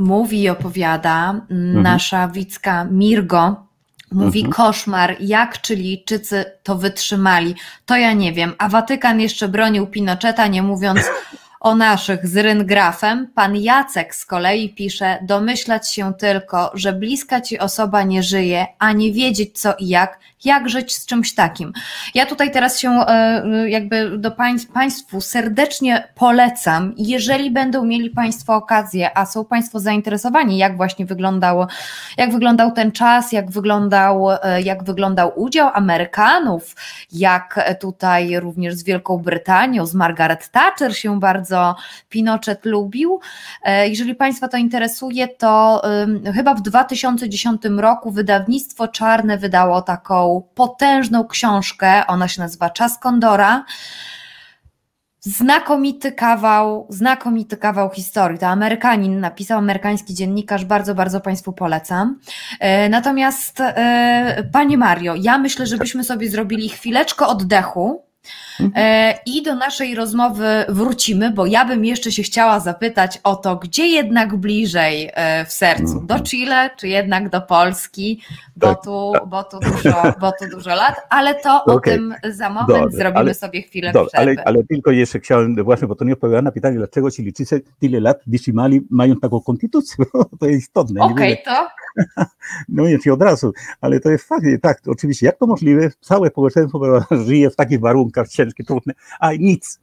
mówi 0.00 0.42
i 0.42 0.48
opowiada. 0.48 1.30
Mhm. 1.30 1.82
Nasza 1.82 2.28
widzka 2.28 2.84
Mirgo 2.84 3.66
mówi 4.12 4.40
mhm. 4.40 4.52
koszmar, 4.52 5.16
jak 5.20 5.66
Chilijczycy 5.66 6.44
to 6.62 6.76
wytrzymali. 6.76 7.54
To 7.86 7.96
ja 7.96 8.12
nie 8.12 8.32
wiem. 8.32 8.52
A 8.58 8.68
Watykan 8.68 9.20
jeszcze 9.20 9.48
bronił 9.48 9.86
Pinocheta, 9.86 10.46
nie 10.46 10.62
mówiąc 10.62 11.00
o 11.66 11.74
naszych 11.74 12.26
z 12.26 12.36
ryngrafem, 12.36 13.26
pan 13.34 13.56
Jacek 13.56 14.14
z 14.14 14.26
kolei 14.26 14.74
pisze: 14.74 15.18
Domyślać 15.22 15.92
się 15.92 16.14
tylko, 16.14 16.70
że 16.74 16.92
bliska 16.92 17.40
ci 17.40 17.58
osoba 17.58 18.02
nie 18.02 18.22
żyje, 18.22 18.66
a 18.78 18.92
nie 18.92 19.12
wiedzieć 19.12 19.60
co 19.60 19.74
i 19.78 19.88
jak, 19.88 20.18
jak 20.44 20.68
żyć 20.68 20.96
z 20.96 21.06
czymś 21.06 21.34
takim. 21.34 21.72
Ja 22.14 22.26
tutaj 22.26 22.50
teraz 22.50 22.78
się 22.78 22.90
e, 22.90 23.70
jakby 23.70 24.18
do 24.18 24.30
państw, 24.30 24.72
Państwu 24.72 25.20
serdecznie 25.20 26.08
polecam, 26.14 26.94
jeżeli 26.96 27.50
będą 27.50 27.84
mieli 27.84 28.10
Państwo 28.10 28.54
okazję, 28.54 29.18
a 29.18 29.26
są 29.26 29.44
Państwo 29.44 29.80
zainteresowani, 29.80 30.58
jak 30.58 30.76
właśnie 30.76 31.06
wyglądało, 31.06 31.66
jak 32.16 32.32
wyglądał 32.32 32.72
ten 32.72 32.92
czas, 32.92 33.32
jak 33.32 33.50
wyglądał, 33.50 34.30
e, 34.30 34.62
jak 34.62 34.84
wyglądał 34.84 35.32
udział 35.36 35.70
Amerykanów, 35.74 36.74
jak 37.12 37.76
tutaj 37.80 38.40
również 38.40 38.74
z 38.74 38.84
Wielką 38.84 39.18
Brytanią, 39.18 39.86
z 39.86 39.94
Margaret 39.94 40.50
Thatcher 40.50 40.96
się 40.96 41.20
bardzo 41.20 41.55
Pinochet 42.08 42.64
lubił. 42.64 43.20
E, 43.62 43.88
jeżeli 43.88 44.14
Państwa 44.14 44.48
to 44.48 44.56
interesuje, 44.56 45.28
to 45.28 45.82
chyba 46.34 46.54
w 46.54 46.62
2010 46.62 47.62
roku 47.78 48.10
wydawnictwo 48.10 48.88
Czarne 48.88 49.38
wydało 49.38 49.82
taką 49.82 50.48
potężną 50.54 51.26
książkę, 51.26 52.06
ona 52.06 52.28
się 52.28 52.40
nazywa 52.42 52.70
Czas 52.70 52.98
Kondora. 52.98 53.64
Znakomity 55.26 56.12
kawał, 56.12 56.86
znakomity 56.88 57.56
kawał 57.56 57.90
historii. 57.90 58.38
To 58.38 58.46
Amerykanin 58.46 59.20
napisał, 59.20 59.58
amerykański 59.58 60.14
dziennikarz, 60.14 60.64
bardzo, 60.64 60.94
bardzo 60.94 61.20
Państwu 61.20 61.52
polecam. 61.52 62.18
E, 62.60 62.88
natomiast, 62.88 63.60
e, 63.60 64.44
Panie 64.52 64.78
Mario, 64.78 65.14
ja 65.18 65.38
myślę, 65.38 65.66
żebyśmy 65.66 66.04
sobie 66.04 66.30
zrobili 66.30 66.68
chwileczkę 66.68 67.26
oddechu 67.26 68.02
Mhm. 68.60 68.72
E, 68.76 69.14
I 69.26 69.42
do 69.42 69.54
naszej 69.54 69.94
rozmowy 69.94 70.46
wrócimy, 70.68 71.30
bo 71.30 71.46
ja 71.46 71.64
bym 71.64 71.84
jeszcze 71.84 72.12
się 72.12 72.22
chciała 72.22 72.60
zapytać 72.60 73.20
o 73.24 73.36
to, 73.36 73.56
gdzie 73.56 73.86
jednak 73.86 74.36
bliżej 74.36 75.10
e, 75.14 75.44
w 75.44 75.52
sercu? 75.52 75.94
Do 75.94 76.14
Mhm. 76.14 76.22
Chile, 76.24 76.70
czy 76.78 76.88
jednak 76.88 77.28
do 77.28 77.40
Polski? 77.40 78.20
Bo, 78.56 78.66
Tak, 78.74 78.84
tu, 78.84 79.12
bo, 79.26 79.44
tu, 79.44 79.58
dużo, 79.60 80.02
bo 80.20 80.32
tu 80.32 80.48
dużo 80.50 80.70
lat, 80.74 80.94
ale 81.10 81.34
to 81.34 81.64
o 81.64 81.74
Okej. 81.74 81.94
tym 81.94 82.14
za 82.30 82.50
moment 82.50 82.92
zrobimy 82.94 83.18
ale- 83.20 83.34
sobie 83.34 83.62
chwilę 83.62 83.92
Dobrze, 83.92 84.18
ale, 84.18 84.34
ale 84.44 84.64
tylko 84.64 84.90
jeszcze 84.90 85.20
chciałem, 85.20 85.64
właśnie, 85.64 85.88
bo 85.88 85.94
to 85.94 86.04
nie 86.04 86.12
odpowiada 86.12 86.42
na 86.42 86.52
pytanie, 86.52 86.76
dlaczego 86.76 87.10
Chilijczycy 87.10 87.62
tyle 87.80 88.00
lat 88.00 88.18
wytrzymali, 88.26 88.80
mają 88.90 89.16
taką 89.16 89.40
konstytucję, 89.40 90.04
to 90.40 90.46
jest 90.46 90.60
istotne. 90.62 91.00
Okej, 91.00 91.30
mówię- 91.30 91.42
to 91.44 91.68
No 92.68 92.82
nie 93.06 93.12
od 93.12 93.22
razu, 93.22 93.52
ale 93.80 94.00
to 94.00 94.10
jest 94.10 94.28
fakt, 94.28 94.44
tak, 94.62 94.80
oczywiście, 94.86 95.26
jak 95.26 95.38
to 95.38 95.46
możliwe, 95.46 95.90
całe 96.00 96.28
społeczeństwo 96.28 96.80
żyje 97.26 97.50
w 97.50 97.56
takich 97.56 97.80
warunkach 97.80 98.28
ciężkich, 98.46 98.66
trudnych, 98.66 98.96
a 99.20 99.32
nic. 99.32 99.80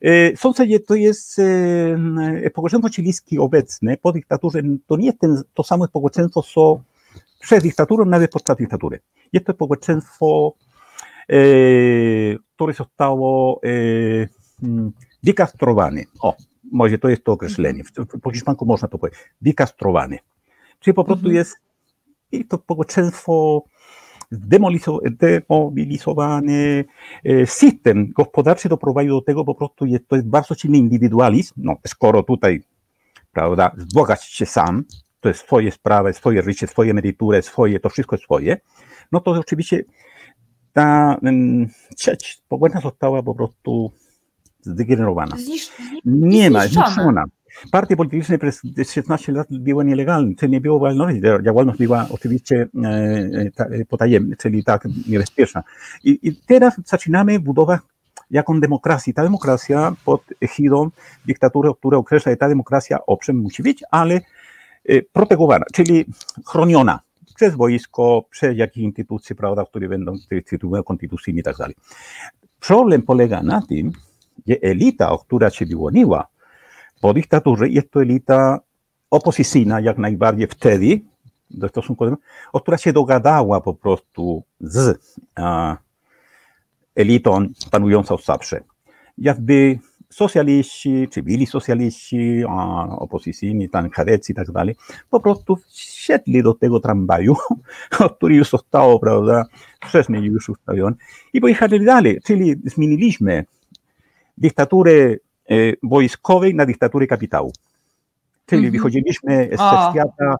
E, 0.00 0.36
W 0.36 0.40
zasadzie 0.40 0.80
to 0.80 0.94
jest 0.94 1.38
e, 1.38 2.50
społeczeństwo 2.50 2.90
chilijskie 2.90 3.40
obecne 3.40 3.96
po 3.96 4.12
dyktaturze, 4.12 4.62
to 4.86 4.96
nie 4.96 5.06
jest 5.06 5.18
ten, 5.18 5.42
to 5.54 5.62
samo 5.62 5.86
społeczeństwo, 5.86 6.42
co 6.42 6.80
przed 7.40 7.62
dyktaturą, 7.62 8.04
nawet 8.04 8.30
podczas 8.32 8.56
diktatury. 8.56 9.00
Jest 9.32 9.46
to 9.46 9.52
społeczeństwo, 9.52 10.54
e, 11.28 11.34
które 12.54 12.72
zostało 12.74 13.60
e, 13.64 13.68
mm, 14.62 14.92
wykastrowane. 15.22 16.02
O, 16.20 16.36
może 16.72 16.98
to 16.98 17.08
jest 17.08 17.24
to 17.24 17.32
określenie, 17.32 17.84
W- 17.84 18.20
po 18.22 18.30
hiszpanku 18.30 18.66
można 18.66 18.88
to 18.88 18.98
powiedzieć, 18.98 19.20
wykastrowane. 19.42 20.18
Czyli 20.80 20.94
po 20.94 21.04
prostu 21.04 21.24
Mhm. 21.26 21.36
jest 21.36 21.56
i 22.32 22.44
to 22.44 22.56
społeczeństwo 22.56 23.62
zdemolizo- 24.34 25.00
demobilizowane. 25.10 26.84
E, 27.24 27.46
System 27.46 28.12
gospodarczy 28.12 28.68
doprowadził 28.68 29.12
do 29.14 29.22
tego, 29.22 29.44
po 29.44 29.54
prostu 29.54 29.86
jest, 29.86 30.08
to 30.08 30.16
jest 30.16 30.28
bardzo 30.28 30.54
silny 30.54 30.78
indywidualizm. 30.78 31.54
No, 31.56 31.76
skoro 31.86 32.22
tutaj, 32.22 32.62
prawda, 33.32 33.70
wzbogać 33.76 34.24
się 34.24 34.46
sam, 34.46 34.84
to 35.20 35.28
jest 35.28 35.40
swoje 35.40 35.70
sprawy, 35.70 36.12
swoje 36.12 36.42
życie, 36.42 36.66
swoje 36.66 36.90
emerytury, 36.90 37.42
swoje, 37.42 37.80
to 37.80 37.88
wszystko 37.88 38.16
swoje, 38.16 38.56
no 39.12 39.20
to 39.20 39.30
oczywiście 39.30 39.84
ta 40.72 41.16
um, 41.22 41.68
sieć 41.98 42.40
społeczna 42.44 42.80
została 42.80 43.22
po 43.22 43.34
prostu 43.34 43.92
zdegenerowana. 44.60 45.36
znisz... 45.36 45.72
Nie 46.04 46.50
ma, 46.50 46.66
zniszczona. 46.66 47.24
Partie 47.70 47.96
polityczne 47.96 48.38
przez 48.38 48.62
16 48.92 49.32
lat 49.32 49.46
były 49.50 49.84
nielegalne, 49.84 50.34
czyli 50.34 50.52
nie 50.52 50.60
było 50.60 50.78
wolności. 50.78 51.20
Działalność 51.44 51.78
była 51.78 52.06
oczywiście 52.10 52.68
e, 52.84 52.88
e, 52.88 53.50
ta, 53.50 53.64
e, 53.64 53.84
potajemna, 53.84 54.36
czyli 54.36 54.64
tak 54.64 54.88
niebezpieczna. 55.08 55.62
I, 56.04 56.18
I 56.22 56.36
teraz 56.46 56.74
zaczynamy 56.84 57.40
budować 57.40 57.80
jaką 58.30 58.60
demokrację. 58.60 59.14
Ta 59.14 59.22
demokracja 59.22 59.96
pod 60.04 60.22
egidą 60.40 60.90
diktatury, 61.26 61.70
która 61.78 61.98
określa, 61.98 62.36
ta 62.36 62.48
demokracja 62.48 62.98
owszem 63.06 63.36
musi 63.36 63.62
być, 63.62 63.82
ale 63.90 64.20
e, 64.84 65.02
protegowana, 65.02 65.64
czyli 65.72 66.04
chroniona 66.46 67.00
przez 67.34 67.54
wojsko, 67.54 68.24
przez 68.30 68.56
jakieś 68.58 68.82
instytucje, 68.84 69.36
prawda, 69.36 69.64
które 69.64 69.88
będą 69.88 70.16
Trybunał 70.46 70.84
Konstytucyjny 70.84 71.40
i 71.40 71.42
tak 71.42 71.56
dalej. 71.56 71.74
Problem 72.60 73.02
polega 73.02 73.42
na 73.42 73.62
tym, 73.62 73.92
że 74.48 74.54
elita, 74.62 75.16
która 75.26 75.50
się 75.50 75.66
wyłoniła 75.66 76.26
po 77.04 77.14
dyktaturze, 77.14 77.68
jest 77.68 77.90
to 77.90 78.02
elita 78.02 78.60
opozycyjna 79.10 79.80
jak 79.80 79.98
najbardziej 79.98 80.46
wtedy, 80.46 81.00
do 81.50 81.68
stosunku 81.68 82.04
która 82.54 82.78
się 82.78 82.92
dogadała 82.92 83.60
po 83.60 83.74
prostu 83.74 84.42
z 84.60 84.98
a, 85.34 85.76
elitą 86.96 87.48
panującą 87.70 88.16
zawsze. 88.16 88.60
Jakby 89.18 89.78
socjaliści, 90.10 91.08
czy 91.10 91.22
byli 91.22 91.46
socjaliści, 91.46 92.42
a, 92.48 92.88
opozycyjni, 92.88 93.68
tam 93.68 93.90
kadeci 93.90 94.32
i 94.32 94.34
tak 94.34 94.50
dalej, 94.50 94.76
po 95.10 95.20
prostu 95.20 95.56
wsiedli 95.56 96.42
do 96.42 96.54
tego 96.54 96.80
tramwaju, 96.80 97.36
który 98.16 98.34
już 98.34 98.50
zostało, 98.50 99.00
prawda, 99.00 99.44
wcześniej 99.80 100.22
już 100.22 100.48
ustawiony 100.48 100.96
i 101.32 101.40
pojechali 101.40 101.84
dalej, 101.84 102.20
czyli 102.24 102.54
zmieniliśmy 102.64 103.44
dyktaturę 104.38 105.16
wojskowej 105.82 106.54
na 106.54 106.66
dyktaturę 106.66 107.06
kapitału. 107.06 107.52
Czyli 108.46 108.58
Mhm. 108.66 108.72
wychodziliśmy 108.72 109.50
O. 109.58 109.70
ze 109.70 109.90
świata, 109.90 110.36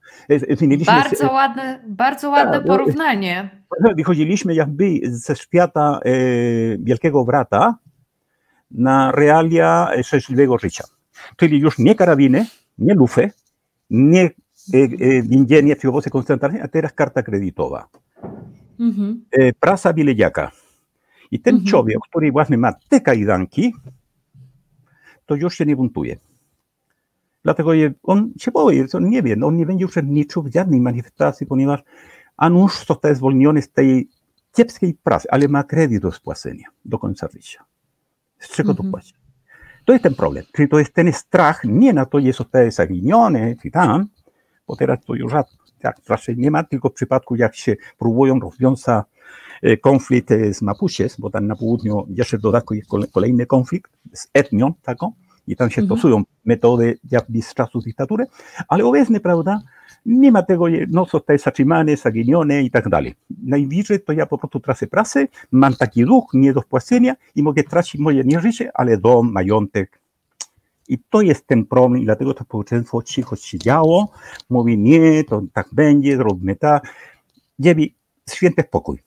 zmieniliśmy, 0.56 0.93
Bardzo 0.94 1.32
ładne, 1.32 1.81
bardzo 1.86 2.31
ładne 2.31 2.52
Tak, 2.59 2.66
no- 2.66 2.76
porównanie. 2.76 3.51
wychodziliśmy 3.97 4.55
jakby 4.55 4.85
ze 5.05 5.36
świata 5.36 6.01
e, 6.05 6.10
wielkiego 6.78 7.24
brata 7.24 7.74
na 8.70 9.12
realia 9.12 9.90
szczęśliwego 10.02 10.59
życia. 10.59 10.85
Czyli 11.36 11.59
już 11.60 11.78
nie 11.78 11.94
karabiny, 11.94 12.47
nie 12.78 12.94
lufy, 12.94 13.31
nie 13.90 14.31
więzienie 15.22 15.76
czy 15.76 15.89
obozy 15.89 16.10
koncentracyjne, 16.10 16.64
a 16.64 16.68
teraz 16.68 16.93
karta 16.93 17.22
kredytowa. 17.22 17.89
Mhm. 18.81 19.24
e, 19.32 19.52
prasa 19.52 19.93
Biledziaka. 19.93 20.51
I 21.31 21.40
ten 21.40 21.55
Mhm. 21.55 21.70
człowiek, 21.70 21.98
który 22.10 22.32
właśnie 22.32 22.59
ma 22.59 22.72
te 22.89 23.01
kajdanki, 23.01 23.74
to 25.26 25.34
już 25.34 25.55
się 25.55 25.66
nie 25.66 25.76
buntuje. 25.76 26.16
Dlatego 27.44 27.70
on 28.02 28.32
się 28.38 28.51
boi, 28.51 28.84
on 28.92 29.10
nie 29.10 29.22
wie, 29.22 29.36
on 29.44 29.56
nie 29.56 29.66
będzie 29.66 29.86
uczestniczył 29.86 30.42
w 30.42 30.52
żadnej 30.52 30.80
manifestacji, 30.80 31.46
ponieważ 31.46 31.80
on 32.36 32.59
już 32.59 32.86
zostaje 32.86 33.14
zwolniony 33.14 33.62
z 33.62 33.70
tej 33.70 34.09
kiepskiej 34.52 34.94
pracy, 34.94 35.28
ale 35.30 35.48
ma 35.48 35.64
kredyt 35.64 36.02
do 36.02 36.12
spłacenia 36.12 36.68
do 36.84 36.98
końca 36.98 37.28
życia. 37.32 37.64
Z 38.38 38.48
czego 38.48 38.70
Mhm. 38.70 38.86
to 38.86 38.90
płaci? 38.90 39.14
To 39.84 39.92
jest 39.92 40.02
ten 40.02 40.14
problem. 40.14 40.44
Czyli 40.52 40.68
to 40.68 40.78
jest 40.78 40.92
ten 40.94 41.12
strach 41.12 41.64
nie 41.64 41.92
na 41.92 42.06
to, 42.06 42.20
że 42.20 42.32
zostaje 42.32 42.70
zaginiony, 42.70 43.56
czy 43.62 43.70
tam, 43.70 44.09
bo 44.66 44.76
teraz 44.76 44.98
to 45.06 45.14
już 45.14 45.32
tak 45.80 45.96
raczej 46.09 46.36
nie 46.36 46.51
ma, 46.51 46.64
tylko 46.64 46.88
w 46.88 46.92
przypadku 46.92 47.36
jak 47.36 47.56
się 47.56 47.76
próbują 47.98 48.40
rozwiązać 48.40 49.06
konflikt 49.82 50.30
e, 50.30 50.54
z 50.54 50.62
Mapuches, 50.62 51.16
bo 51.20 51.30
tam 51.30 51.46
na 51.46 51.56
południu 51.56 52.06
jeszcze 52.10 52.38
w 52.38 52.40
dodatku 52.40 52.74
jest 52.74 52.88
kole- 52.90 53.10
kolejny 53.12 53.46
konflikt 53.46 53.92
z 54.12 54.28
etnią 54.34 54.72
taką 54.82 55.12
i 55.46 55.56
tam 55.56 55.70
się 55.70 55.80
Mhm. 55.82 55.98
stosują 55.98 56.22
metody 56.44 56.98
jakby 57.10 57.42
z 57.42 57.54
czasów 57.54 57.84
dyktatury, 57.84 58.26
ale 58.68 58.84
obecnie, 58.84 59.20
prawda, 59.20 59.60
nie 60.06 60.32
ma 60.32 60.42
tego, 60.42 60.64
no 60.88 61.04
zostaje 61.04 61.38
zatrzymany, 61.38 61.96
zaginiony 61.96 62.62
i 62.62 62.70
tak 62.70 62.88
dalej. 62.88 63.14
Najbliżej 63.42 64.00
to 64.00 64.12
ja 64.12 64.26
po 64.26 64.38
prostu 64.38 64.60
tracę 64.60 64.86
pracę, 64.86 65.26
mam 65.52 65.74
taki 65.74 66.04
ruch 66.04 66.24
nie 66.34 66.52
do 66.52 66.60
wpłacenia 66.60 67.14
i 67.36 67.42
mogę 67.42 67.62
tracić 67.62 68.00
moje 68.00 68.24
nie 68.24 68.40
życie, 68.40 68.70
ale 68.74 68.96
dom, 68.98 69.32
majątek. 69.32 70.00
I 70.88 70.98
to 71.10 71.20
jest 71.22 71.46
ten 71.46 71.66
problem 71.66 72.02
i 72.02 72.04
dlatego 72.04 72.34
to 72.34 72.44
społeczeństwo 72.44 73.02
cicho 73.02 73.36
siedziało, 73.36 74.12
mówi 74.50 74.78
nie, 74.78 75.24
to 75.24 75.42
tak 75.52 75.68
będzie, 75.72 76.16
zrobimy 76.16 76.56
tak. 76.56 76.94
Dziewi 77.58 77.94
święty 78.30 78.62
spokój. 78.62 78.98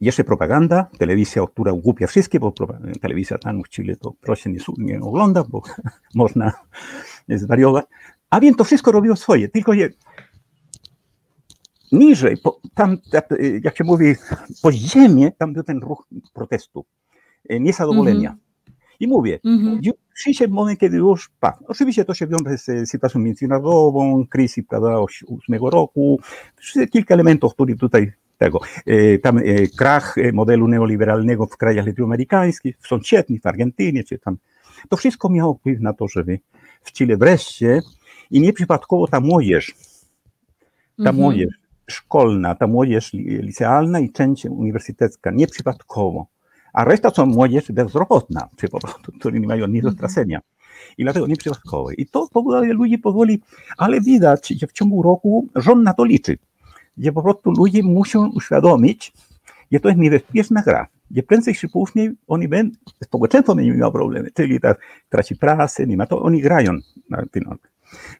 Jeszcze 0.00 0.24
propaganda, 0.24 0.86
telewizja, 0.98 1.46
która 1.46 1.72
głupia 1.72 2.06
wszystkie, 2.06 2.40
bo 2.40 2.52
telewizja 3.00 3.38
tam 3.38 3.62
w 3.62 3.68
Chile 3.68 3.96
to 3.96 4.12
proszę 4.20 4.50
nie, 4.50 4.58
nie 4.78 5.00
ogląda, 5.00 5.44
bo 5.44 5.62
można 6.14 6.52
zwariować. 7.28 7.84
A 8.30 8.40
więc 8.40 8.56
to 8.56 8.64
wszystko 8.64 8.92
robiło 8.92 9.16
swoje, 9.16 9.48
tylko 9.48 9.72
je 9.72 9.90
niżej, 11.92 12.36
po, 12.36 12.60
tam 12.74 12.96
y, 13.32 13.60
jak 13.64 13.76
się 13.78 13.84
mówi, 13.84 14.14
po 14.62 14.72
ziemię, 14.72 15.32
tam 15.38 15.52
był 15.52 15.62
ten 15.62 15.78
ruch 15.78 16.06
protestu, 16.34 16.84
y, 17.52 17.60
niezadowolenia. 17.60 18.36
I 19.00 19.06
mówię, 19.08 19.38
Mhm. 19.44 19.80
już 19.82 19.94
przyjdzie 20.14 20.48
moment, 20.48 20.78
kiedy 20.80 20.96
już, 20.96 21.30
pa, 21.40 21.58
oczywiście 21.66 22.04
to 22.04 22.14
się 22.14 22.26
wiąże 22.26 22.58
z 22.58 22.90
sytuacją 22.90 23.20
międzynarodową, 23.20 24.26
kryzys, 24.26 24.64
prawda, 24.68 24.88
oś- 24.98 25.24
ósmego 25.26 25.70
roku, 25.70 26.20
wszystkie 26.56 26.86
kilka 26.86 27.14
elementów, 27.14 27.54
które 27.54 27.76
tutaj 27.76 28.12
tego, 28.38 28.60
e, 28.86 29.18
tam 29.18 29.38
e, 29.38 29.42
krach 29.78 30.18
e, 30.18 30.32
modelu 30.32 30.68
neoliberalnego 30.68 31.46
w 31.46 31.56
krajach 31.56 31.86
latynoamerykańskich, 31.86 32.76
w 32.80 32.86
sąsiednich, 32.86 33.42
w 33.42 33.46
Argentynie, 33.46 34.04
czy 34.04 34.18
tam, 34.18 34.36
to 34.88 34.96
wszystko 34.96 35.28
miało 35.28 35.54
wpływ 35.54 35.80
na 35.80 35.92
to, 35.92 36.08
żeby 36.08 36.38
w 36.82 36.92
Chile 36.92 37.16
wreszcie 37.16 37.80
i 38.30 38.40
nieprzypadkowo 38.40 39.06
ta 39.08 39.20
młodzież, 39.20 39.74
ta 40.96 41.02
Mhm. 41.10 41.16
młodzież 41.16 41.48
szkolna, 41.90 42.54
ta 42.54 42.66
młodzież 42.66 43.12
li- 43.12 43.42
licealna 43.42 44.00
i 44.00 44.10
część 44.12 44.44
uniwersytecka, 44.46 45.30
nieprzypadkowo. 45.30 46.26
A 46.72 46.84
reszta 46.84 47.10
to 47.10 47.26
młodzież 47.26 47.72
bezrobotna, 47.72 48.48
czy 48.56 48.68
po 48.68 48.80
prostu, 48.80 49.12
którzy 49.12 49.40
nie 49.40 49.46
mają 49.46 49.66
nic 49.66 49.82
do 49.82 49.88
Mhm. 49.88 49.96
stracenia. 49.96 50.40
I 50.98 51.02
dlatego 51.02 51.26
nieprzypadkowe. 51.26 51.94
I 51.94 52.06
to 52.06 52.28
powoduje 52.32 52.72
ludzi 52.72 52.98
powoli, 52.98 53.42
ale 53.76 54.00
widać, 54.00 54.48
że 54.48 54.66
w 54.66 54.72
ciągu 54.72 55.02
roku 55.02 55.48
rząd 55.54 55.84
na 55.84 55.94
to 55.94 56.04
liczy. 56.04 56.38
Gdzie 56.98 57.12
po 57.12 57.22
prostu 57.22 57.50
ludzie 57.50 57.82
muszą 57.82 58.30
uświadomić, 58.30 59.12
że 59.72 59.80
to 59.80 59.88
jest 59.88 60.00
niebezpieczna 60.00 60.62
gra. 60.62 60.86
Gdzie 61.10 61.22
prędzej 61.22 61.54
czy 61.54 61.68
później 61.68 62.10
oni 62.26 62.48
będą, 62.48 62.76
społeczeństwo 63.04 63.54
będzie 63.54 63.72
miało 63.72 63.92
problemy, 63.92 64.30
czyli 64.34 64.60
tak, 64.60 64.80
traci 65.08 65.36
pracę, 65.36 65.86
nie 65.86 65.96
ma 65.96 66.06
to, 66.06 66.22
oni 66.22 66.40
grają 66.42 66.72
na 67.10 67.26
pieniądze. 67.26 67.68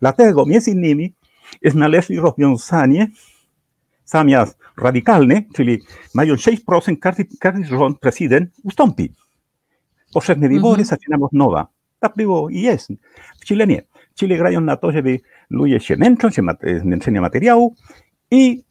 Dlatego 0.00 0.46
między 0.46 0.70
innymi 0.70 1.12
znaleźli 1.64 2.20
rozwiązanie 2.20 3.09
zamiast 4.05 4.59
radykalne, 4.82 5.42
czyli 5.55 5.78
mają 6.14 6.34
6%, 6.34 6.98
każdy, 7.00 7.24
każdy 7.40 7.64
rząd, 7.64 7.98
prezydent 7.98 8.50
ustąpi. 8.64 9.12
Powszechne 10.14 10.48
wybory, 10.48 10.80
Mhm. 10.80 10.84
zaczynamy 10.84 11.24
nowa. 11.32 11.66
Tak 12.00 12.12
było 12.16 12.48
i 12.50 12.60
jest. 12.60 12.88
W 13.40 13.44
Chile 13.44 13.66
nie. 13.66 13.82
W 14.14 14.18
Chile 14.18 14.36
grają 14.36 14.60
na 14.60 14.76
to, 14.76 14.92
żeby 14.92 15.20
ludzie 15.50 15.80
się 15.80 15.96
męczą, 15.96 16.30
się 16.30 16.42
mat- 16.42 16.62
zmęczenie 16.80 17.20
materiału 17.20 17.74
i 18.30 18.64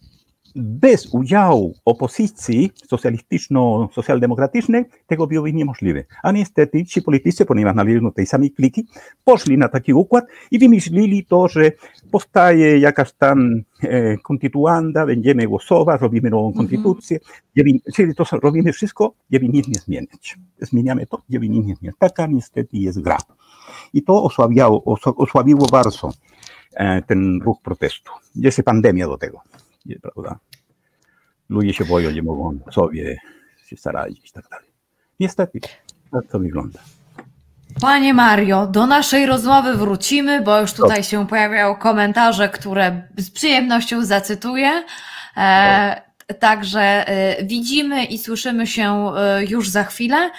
bez 0.57 1.13
udziału 1.13 1.73
opozycji 1.85 2.71
socjalistyczno-socjaldemokratycznej 2.87 4.85
tego 5.07 5.27
byłoby 5.27 5.53
niemożliwe. 5.53 6.03
A 6.23 6.31
niestety 6.31 6.85
ci 6.85 7.01
politycy, 7.01 7.45
ponieważ 7.45 7.75
należą 7.75 8.11
tej 8.11 8.25
samej 8.25 8.51
kliki, 8.51 8.87
poszli 9.23 9.57
na 9.57 9.69
taki 9.69 9.93
układ 9.93 10.25
i 10.51 10.59
wymyślili 10.59 11.25
to, 11.25 11.47
że 11.47 11.71
powstaje 12.11 12.79
jakaś 12.79 13.13
tam 13.13 13.61
e, 13.83 14.17
konstytuanda, 14.17 15.05
będziemy 15.05 15.47
głosować, 15.47 16.01
robimy 16.01 16.29
nową 16.29 16.53
konstytucję, 16.53 17.19
żeby, 17.55 17.69
czyli 17.95 18.15
to 18.15 18.23
robimy 18.31 18.73
wszystko, 18.73 19.13
żeby 19.31 19.49
nic 19.49 19.67
nie 19.67 19.79
zmieniać. 19.79 20.37
Zmieniamy 20.61 21.05
to, 21.05 21.21
żeby 21.29 21.49
nic 21.49 21.65
nie 21.65 21.75
zmieniać. 21.75 21.95
Taka 21.99 22.27
niestety 22.27 22.77
jest 22.77 23.01
gra. 23.01 23.17
I 23.93 24.03
to 24.03 24.23
osłabiało, 24.23 24.83
osła- 24.85 25.13
osłabiło 25.17 25.67
bardzo 25.71 26.11
e, 26.73 27.01
ten 27.01 27.41
ruch 27.41 27.61
protestu. 27.61 28.11
Jest 28.35 28.63
pandemia 28.63 29.07
do 29.07 29.17
tego, 29.17 29.41
nie, 29.87 29.99
prawda? 29.99 30.39
Ludzie 31.49 31.73
się 31.73 31.85
boją, 31.85 32.11
nie 32.11 32.23
mogą 32.23 32.59
sobie 32.71 33.17
się 33.65 33.77
starać 33.77 34.13
i 34.25 34.31
tak 34.31 34.49
dalej. 34.49 34.67
Niestety, 35.19 35.59
tak 36.11 36.27
to 36.31 36.39
wygląda. 36.39 36.79
Panie 37.81 38.13
Mario, 38.13 38.67
do 38.67 38.85
naszej 38.85 39.25
rozmowy 39.25 39.73
wrócimy, 39.73 40.41
bo 40.41 40.61
już 40.61 40.73
tutaj 40.73 41.03
się 41.03 41.27
pojawiają 41.27 41.75
komentarze, 41.75 42.49
które 42.49 43.01
z 43.17 43.31
przyjemnością 43.31 44.05
zacytuję. 44.05 44.83
E, 45.37 46.01
także 46.39 46.81
e, 46.81 47.43
widzimy 47.43 48.05
i 48.05 48.17
słyszymy 48.17 48.67
się 48.67 49.11
e, 49.15 49.45
już 49.45 49.69
za 49.69 49.83
chwilę. 49.83 50.31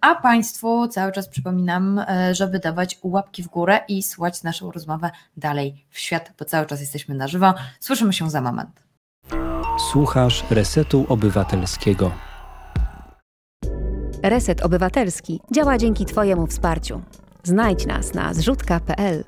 A 0.00 0.14
Państwu 0.22 0.88
cały 0.88 1.12
czas 1.12 1.28
przypominam, 1.28 1.98
e, 1.98 2.34
żeby 2.34 2.58
dawać 2.58 2.98
łapki 3.02 3.42
w 3.42 3.48
górę 3.48 3.80
i 3.88 4.02
słuchać 4.02 4.42
naszą 4.42 4.72
rozmowę 4.72 5.10
dalej 5.36 5.84
w 5.90 5.98
świat, 5.98 6.32
bo 6.38 6.44
cały 6.44 6.66
czas 6.66 6.80
jesteśmy 6.80 7.14
na 7.14 7.28
żywo. 7.28 7.54
Słyszymy 7.80 8.12
się 8.12 8.30
za 8.30 8.40
moment. 8.40 8.82
Słuchasz 9.92 10.44
Resetu 10.50 11.06
Obywatelskiego. 11.08 12.10
Reset 14.22 14.62
Obywatelski 14.62 15.40
działa 15.52 15.78
dzięki 15.78 16.04
Twojemu 16.04 16.46
wsparciu. 16.46 17.02
Znajdź 17.42 17.86
nas 17.86 18.14
na 18.14 18.34
zrzutka.pl. 18.34 19.24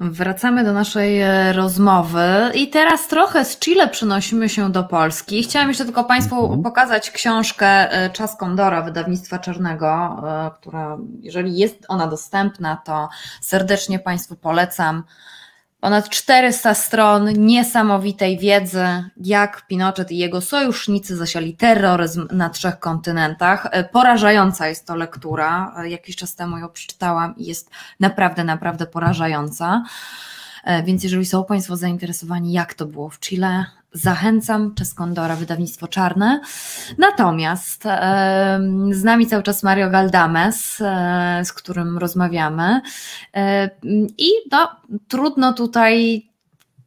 Wracamy 0.00 0.64
do 0.64 0.72
naszej 0.72 1.20
e, 1.20 1.52
rozmowy 1.52 2.26
i 2.54 2.68
teraz 2.68 3.08
trochę 3.08 3.44
z 3.44 3.58
Chile 3.58 3.88
przenosimy 3.88 4.48
się 4.48 4.72
do 4.72 4.84
Polski. 4.84 5.42
Chciałam 5.42 5.68
jeszcze 5.68 5.84
tylko 5.84 6.04
Państwu 6.04 6.42
Mhm. 6.42 6.62
pokazać 6.62 7.10
książkę 7.10 7.66
e, 7.92 8.10
Czas 8.10 8.36
Kondora 8.36 8.82
wydawnictwa 8.82 9.38
Czarnego, 9.38 10.22
e, 10.26 10.50
która, 10.60 10.98
jeżeli 11.20 11.58
jest 11.58 11.76
ona 11.88 12.06
dostępna, 12.06 12.76
to 12.84 13.08
serdecznie 13.40 13.98
Państwu 13.98 14.36
polecam. 14.36 15.02
Ponad 15.84 16.08
400 16.08 16.74
stron 16.74 17.32
niesamowitej 17.32 18.38
wiedzy, 18.38 18.84
jak 19.16 19.66
Pinochet 19.66 20.10
i 20.12 20.18
jego 20.18 20.40
sojusznicy 20.40 21.16
zasiali 21.16 21.56
terroryzm 21.56 22.28
na 22.32 22.50
trzech 22.50 22.78
kontynentach. 22.78 23.66
E, 23.70 23.84
Porażająca 23.84 24.68
jest 24.68 24.86
to 24.86 24.96
lektura. 24.96 25.74
E, 25.78 25.88
Jakiś 25.88 26.16
czas 26.16 26.34
temu 26.34 26.58
ją 26.58 26.68
przeczytałam 26.68 27.36
i 27.36 27.46
jest 27.46 27.70
naprawdę, 28.00 28.44
naprawdę 28.44 28.86
porażająca. 28.86 29.84
E, 30.64 30.82
Więc 30.82 31.04
jeżeli 31.04 31.26
są 31.26 31.44
Państwo 31.44 31.76
zainteresowani, 31.76 32.52
jak 32.52 32.74
to 32.74 32.86
było 32.86 33.08
w 33.08 33.20
Chile, 33.20 33.64
zachęcam. 33.94 34.74
Czeskondora, 34.74 35.36
wydawnictwo 35.36 35.88
czarne. 35.88 36.40
Natomiast 36.98 37.84
z 38.90 39.04
nami 39.04 39.26
cały 39.26 39.42
czas 39.42 39.62
Mario 39.62 39.90
Galdames, 39.90 40.80
e, 40.80 41.42
z 41.44 41.52
którym 41.52 41.98
rozmawiamy. 41.98 42.80
E, 43.34 43.70
I 44.18 44.28
no, 44.52 44.68
trudno 45.08 45.52
tutaj, 45.52 46.22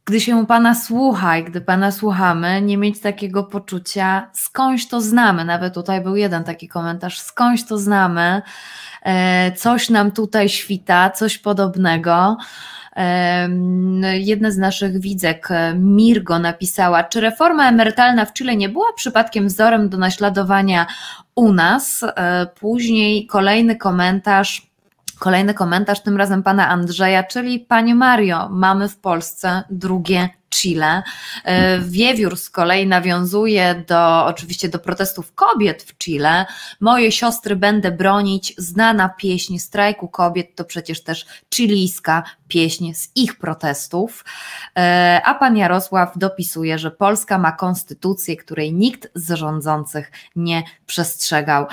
gdy 0.04 0.20
się 0.20 0.46
Pana 0.46 0.74
słucha 0.74 1.38
i 1.38 1.44
gdy 1.44 1.60
Pana 1.60 1.92
słuchamy, 1.92 2.62
nie 2.62 2.76
mieć 2.76 3.00
takiego 3.00 3.44
poczucia, 3.44 4.30
skądś 4.32 4.88
to 4.88 5.00
znamy. 5.00 5.44
Nawet 5.44 5.74
tutaj 5.74 6.00
był 6.00 6.16
jeden 6.16 6.44
taki 6.44 6.68
komentarz, 6.68 7.20
skądś 7.20 7.64
to 7.64 7.78
znamy, 7.78 8.42
e, 9.02 9.52
coś 9.52 9.90
nam 9.90 10.10
tutaj 10.10 10.48
świta, 10.48 11.10
coś 11.10 11.38
podobnego. 11.38 12.36
Jedna 14.12 14.50
z 14.50 14.56
naszych 14.56 15.00
widzek, 15.00 15.48
Mirgo, 15.74 16.38
napisała, 16.38 17.04
czy 17.04 17.20
reforma 17.20 17.68
emerytalna 17.68 18.24
w 18.24 18.32
Chile 18.32 18.56
nie 18.56 18.68
była 18.68 18.92
przypadkiem 18.96 19.46
wzorem 19.46 19.88
do 19.88 19.98
naśladowania 19.98 20.86
u 21.34 21.52
nas? 21.52 22.04
E, 22.16 22.46
Później 22.60 23.26
kolejny 23.26 23.76
komentarz. 23.76 24.68
Kolejny 25.18 25.54
komentarz, 25.54 26.00
tym 26.00 26.16
razem 26.16 26.42
pana 26.42 26.68
Andrzeja, 26.68 27.22
czyli 27.22 27.60
Panie 27.60 27.94
Mario, 27.94 28.48
mamy 28.48 28.88
w 28.88 28.96
Polsce 28.96 29.62
drugie 29.70 30.28
Chile. 30.60 31.02
E, 31.44 31.78
Wiewiór 31.78 32.36
z 32.36 32.50
kolei 32.50 32.86
nawiązuje 32.86 33.84
do, 33.86 34.24
oczywiście 34.26 34.68
do 34.68 34.78
protestów 34.78 35.34
kobiet 35.34 35.82
w 35.82 35.98
Chile. 35.98 36.46
Moje 36.80 37.12
siostry 37.12 37.56
będę 37.56 37.90
bronić, 37.90 38.54
znana 38.58 39.08
pieśń 39.08 39.58
strajku 39.58 40.08
kobiet 40.08 40.54
to 40.54 40.64
przecież 40.64 41.02
też 41.02 41.26
chilijska 41.54 42.22
pieśń 42.48 42.94
z 42.94 43.12
ich 43.14 43.38
protestów. 43.38 44.24
E, 44.76 45.20
A 45.24 45.34
pan 45.34 45.56
Jarosław 45.56 46.12
dopisuje, 46.16 46.78
że 46.78 46.90
Polska 46.90 47.38
ma 47.38 47.52
konstytucję, 47.52 48.36
której 48.36 48.74
nikt 48.74 49.08
z 49.14 49.32
rządzących 49.32 50.12
nie 50.36 50.62
przestrzegał. 50.86 51.66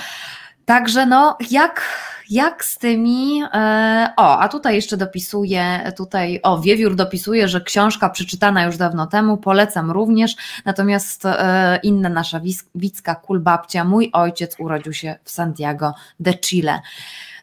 Także 0.65 1.05
no, 1.05 1.37
jak, 1.51 1.81
jak 2.29 2.65
z 2.65 2.77
tymi. 2.77 3.43
E, 3.53 4.13
o, 4.17 4.39
a 4.39 4.49
tutaj 4.49 4.75
jeszcze 4.75 4.97
dopisuje, 4.97 5.91
tutaj, 5.97 6.39
o, 6.43 6.59
Wiewiór 6.61 6.95
dopisuje, 6.95 7.47
że 7.47 7.61
książka 7.61 8.09
przeczytana 8.09 8.63
już 8.63 8.77
dawno 8.77 9.07
temu, 9.07 9.37
polecam 9.37 9.91
również. 9.91 10.35
Natomiast 10.65 11.25
e, 11.25 11.79
inna 11.83 12.09
nasza 12.09 12.39
wis- 12.39 12.65
wicka 12.75 13.15
kulbabcia, 13.15 13.83
mój 13.83 14.09
ojciec 14.13 14.55
urodził 14.59 14.93
się 14.93 15.15
w 15.23 15.31
Santiago 15.31 15.93
de 16.19 16.33
Chile. 16.33 16.81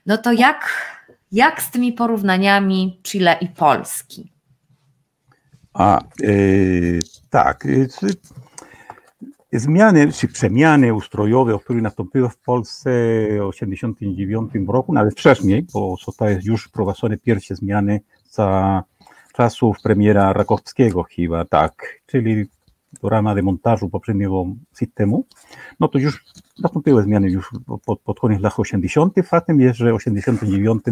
No 0.06 0.18
to 0.18 0.32
jak, 0.32 0.68
jak 1.32 1.62
z 1.62 1.70
tymi 1.70 1.92
porównaniami 1.92 3.00
Chile 3.02 3.36
i 3.40 3.48
Polski? 3.48 4.32
A, 5.74 5.98
e, 5.98 6.02
tak. 7.30 7.64
czy- 8.00 8.14
Zmiany 9.52 10.12
czy 10.12 10.28
przemiany 10.28 10.94
ustrojowe, 10.94 11.58
które 11.64 11.80
nastąpiły 11.80 12.28
w 12.28 12.36
Polsce 12.38 12.90
w 13.52 13.52
1989 13.52 14.68
roku, 14.68 14.92
nawet 14.92 15.12
wcześniej, 15.12 15.66
bo 15.74 15.96
zostały 16.04 16.40
już 16.42 16.64
wprowadzone 16.64 17.16
pierwsze 17.16 17.56
zmiany 17.56 18.00
za 18.30 18.82
czasów 19.34 19.76
premiera 19.82 20.32
Rakowskiego 20.32 21.02
chyba, 21.02 21.44
tak, 21.44 22.00
czyli 22.06 22.44
w 23.02 23.06
ramach 23.06 23.34
demontażu 23.34 23.88
poprzedniego 23.88 24.44
systemu, 24.72 25.26
no 25.80 25.88
to 25.88 25.98
już 25.98 26.24
nastąpiły 26.62 27.02
zmiany 27.02 27.30
już 27.30 27.50
pod, 27.86 28.00
pod 28.00 28.20
koniec 28.20 28.40
lat 28.40 28.54
80. 28.56 29.14
Faktem 29.24 29.60
jest, 29.60 29.78
że 29.78 29.92
w 29.92 29.94
89 29.94 30.82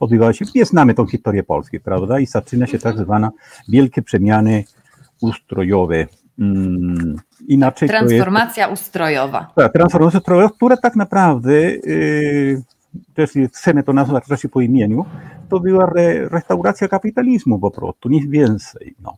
odbywały 0.00 0.34
się, 0.34 0.44
nie 0.54 0.64
znamy 0.64 0.94
tą 0.94 1.06
historię 1.06 1.42
Polski, 1.42 1.80
prawda, 1.80 2.20
i 2.20 2.26
zaczyna 2.26 2.66
się 2.66 2.78
tak 2.78 2.98
zwana 2.98 3.30
wielkie 3.68 4.02
przemiany 4.02 4.64
ustrojowe 5.20 6.06
mm, 6.40 7.16
inaczej 7.48 7.88
to 7.88 7.94
jest... 7.94 8.06
Transformacja 8.06 8.68
ustrojowa. 8.68 9.52
Tak, 9.56 9.72
transformacja 9.72 10.18
ustrojowa, 10.18 10.54
która 10.54 10.76
tak 10.76 10.96
naprawdę, 10.96 11.52
yy, 11.52 12.62
też 13.14 13.30
chcemy 13.54 13.82
to 13.82 13.92
nazwać 13.92 14.24
raczej 14.28 14.50
po 14.50 14.60
imieniu, 14.60 15.04
to 15.48 15.60
była 15.60 15.84
re, 15.96 16.28
restauracja 16.28 16.88
kapitalizmu 16.88 17.58
po 17.58 17.70
prostu, 17.70 18.08
nic 18.08 18.30
więcej. 18.30 18.94
No. 19.02 19.16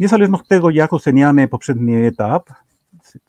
Niezależnie 0.00 0.34
od 0.34 0.48
tego, 0.48 0.70
jak 0.70 0.92
oceniamy 0.92 1.48
poprzedni 1.48 1.94
etap 1.94 2.50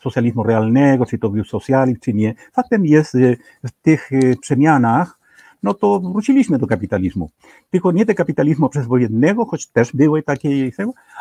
socjalizmu 0.03 0.43
realnego, 0.43 1.05
czy 1.05 1.17
to 1.17 1.29
był 1.29 1.43
socjalizm, 1.43 1.99
czy 1.99 2.13
nie, 2.13 2.33
faktem 2.53 2.85
jest, 2.85 3.13
że 3.13 3.35
w 3.63 3.71
tych 3.81 4.11
y, 4.11 4.35
przemianach 4.41 5.19
no 5.63 5.73
to 5.73 5.99
wróciliśmy 5.99 6.57
do 6.57 6.67
kapitalizmu. 6.67 7.29
Tylko 7.69 7.91
nie 7.91 8.05
do 8.05 8.15
kapitalizmu 8.15 8.69
przedwojennego, 8.69 9.45
choć 9.45 9.67
też 9.67 9.91
były 9.93 10.23
takie, 10.23 10.71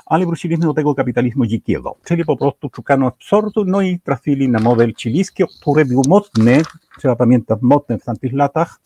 ale 0.07 0.27
wróciliśmy 0.27 0.67
do 0.67 0.75
tego 0.75 0.95
kapitalizmu 0.95 1.47
dzikiego, 1.47 1.97
czyli 2.05 2.25
po 2.25 2.37
prostu 2.37 2.71
szukano 2.77 3.07
absurdu, 3.07 3.65
no 3.65 3.81
i 3.81 4.01
trafili 4.01 4.49
na 4.49 4.59
model 4.59 4.95
chilijski, 4.95 5.45
który 5.61 5.85
był 5.85 6.03
mocny, 6.09 6.63
trzeba 6.99 7.17
pamiętać, 7.17 7.59
mocny 7.63 7.99
w 7.99 8.05
tamtych 8.05 8.33
latach, 8.33 8.81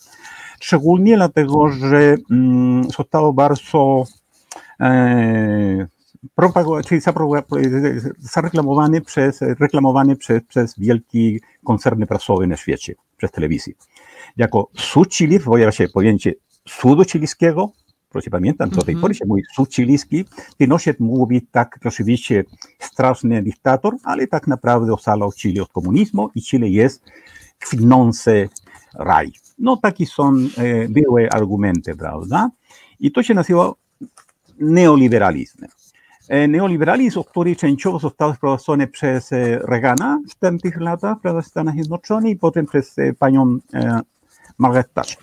szczególnie 0.61 1.17
dlatego, 1.17 1.69
że 1.69 2.17
mm, 2.31 2.85
zostało 2.85 3.33
bardzo 3.33 4.05
e, 4.81 5.87
czyli 6.87 7.01
zareklamowany 8.19 9.01
przez, 9.01 9.41
reklamowany 9.43 10.17
przez, 10.17 10.43
przez 10.43 10.79
wielkie 10.79 11.39
koncerny 11.65 12.07
prasowe 12.07 12.47
na 12.47 12.57
świecie, 12.57 12.95
przez 13.17 13.31
telewizję. 13.31 13.73
Jako 14.37 14.71
sud 14.77 15.09
Chili 15.09 15.41
pojawia 15.41 15.73
się 15.73 15.89
pojęcie 15.89 16.35
sudu 16.69 17.05
chilijskiego, 17.05 17.73
proszę 18.11 18.31
pamiętam, 18.31 18.71
do 18.71 18.83
tej 18.83 18.97
pory 18.97 19.15
się 19.15 19.27
mówi 19.27 19.43
sud 19.55 19.75
chilijski, 19.75 20.25
Pinochet 20.59 21.01
mówi 21.01 21.47
tak 21.51 21.79
oczywiście 21.85 22.45
straszny 22.79 23.43
dyktator, 23.43 23.97
ale 24.05 24.27
tak 24.27 24.47
naprawdę 24.47 24.93
ocalał 24.93 25.33
Chile 25.33 25.63
od 25.63 25.73
komunizmu 25.73 26.31
i 26.35 26.43
Chile 26.43 26.69
jest 26.69 27.05
kwitnący 27.59 28.49
raj. 28.95 29.33
No 29.59 29.77
takie 29.77 30.07
są 30.07 30.37
e, 30.57 30.89
były 30.89 31.31
argumenty, 31.31 31.97
prawda? 31.97 32.51
I 33.01 33.13
to 33.13 33.23
się 33.23 33.35
nazywa 33.35 33.73
neoliberalizmem. 34.59 35.71
Neoliberalizm, 36.49 37.23
który 37.23 37.57
częściowo 37.57 37.99
został 37.99 38.35
wprowadzony 38.35 38.87
przez 38.87 39.31
Reagana 39.69 40.21
w 40.31 40.35
tamtych 40.35 40.81
latach 40.81 41.17
w 41.43 41.47
Stanach 41.47 41.75
Zjednoczonych 41.75 42.33
i 42.33 42.37
potem 42.37 42.67
przez 42.67 42.97
panią 43.19 43.59
Margaret 44.59 44.93
Thatcher. 44.93 45.19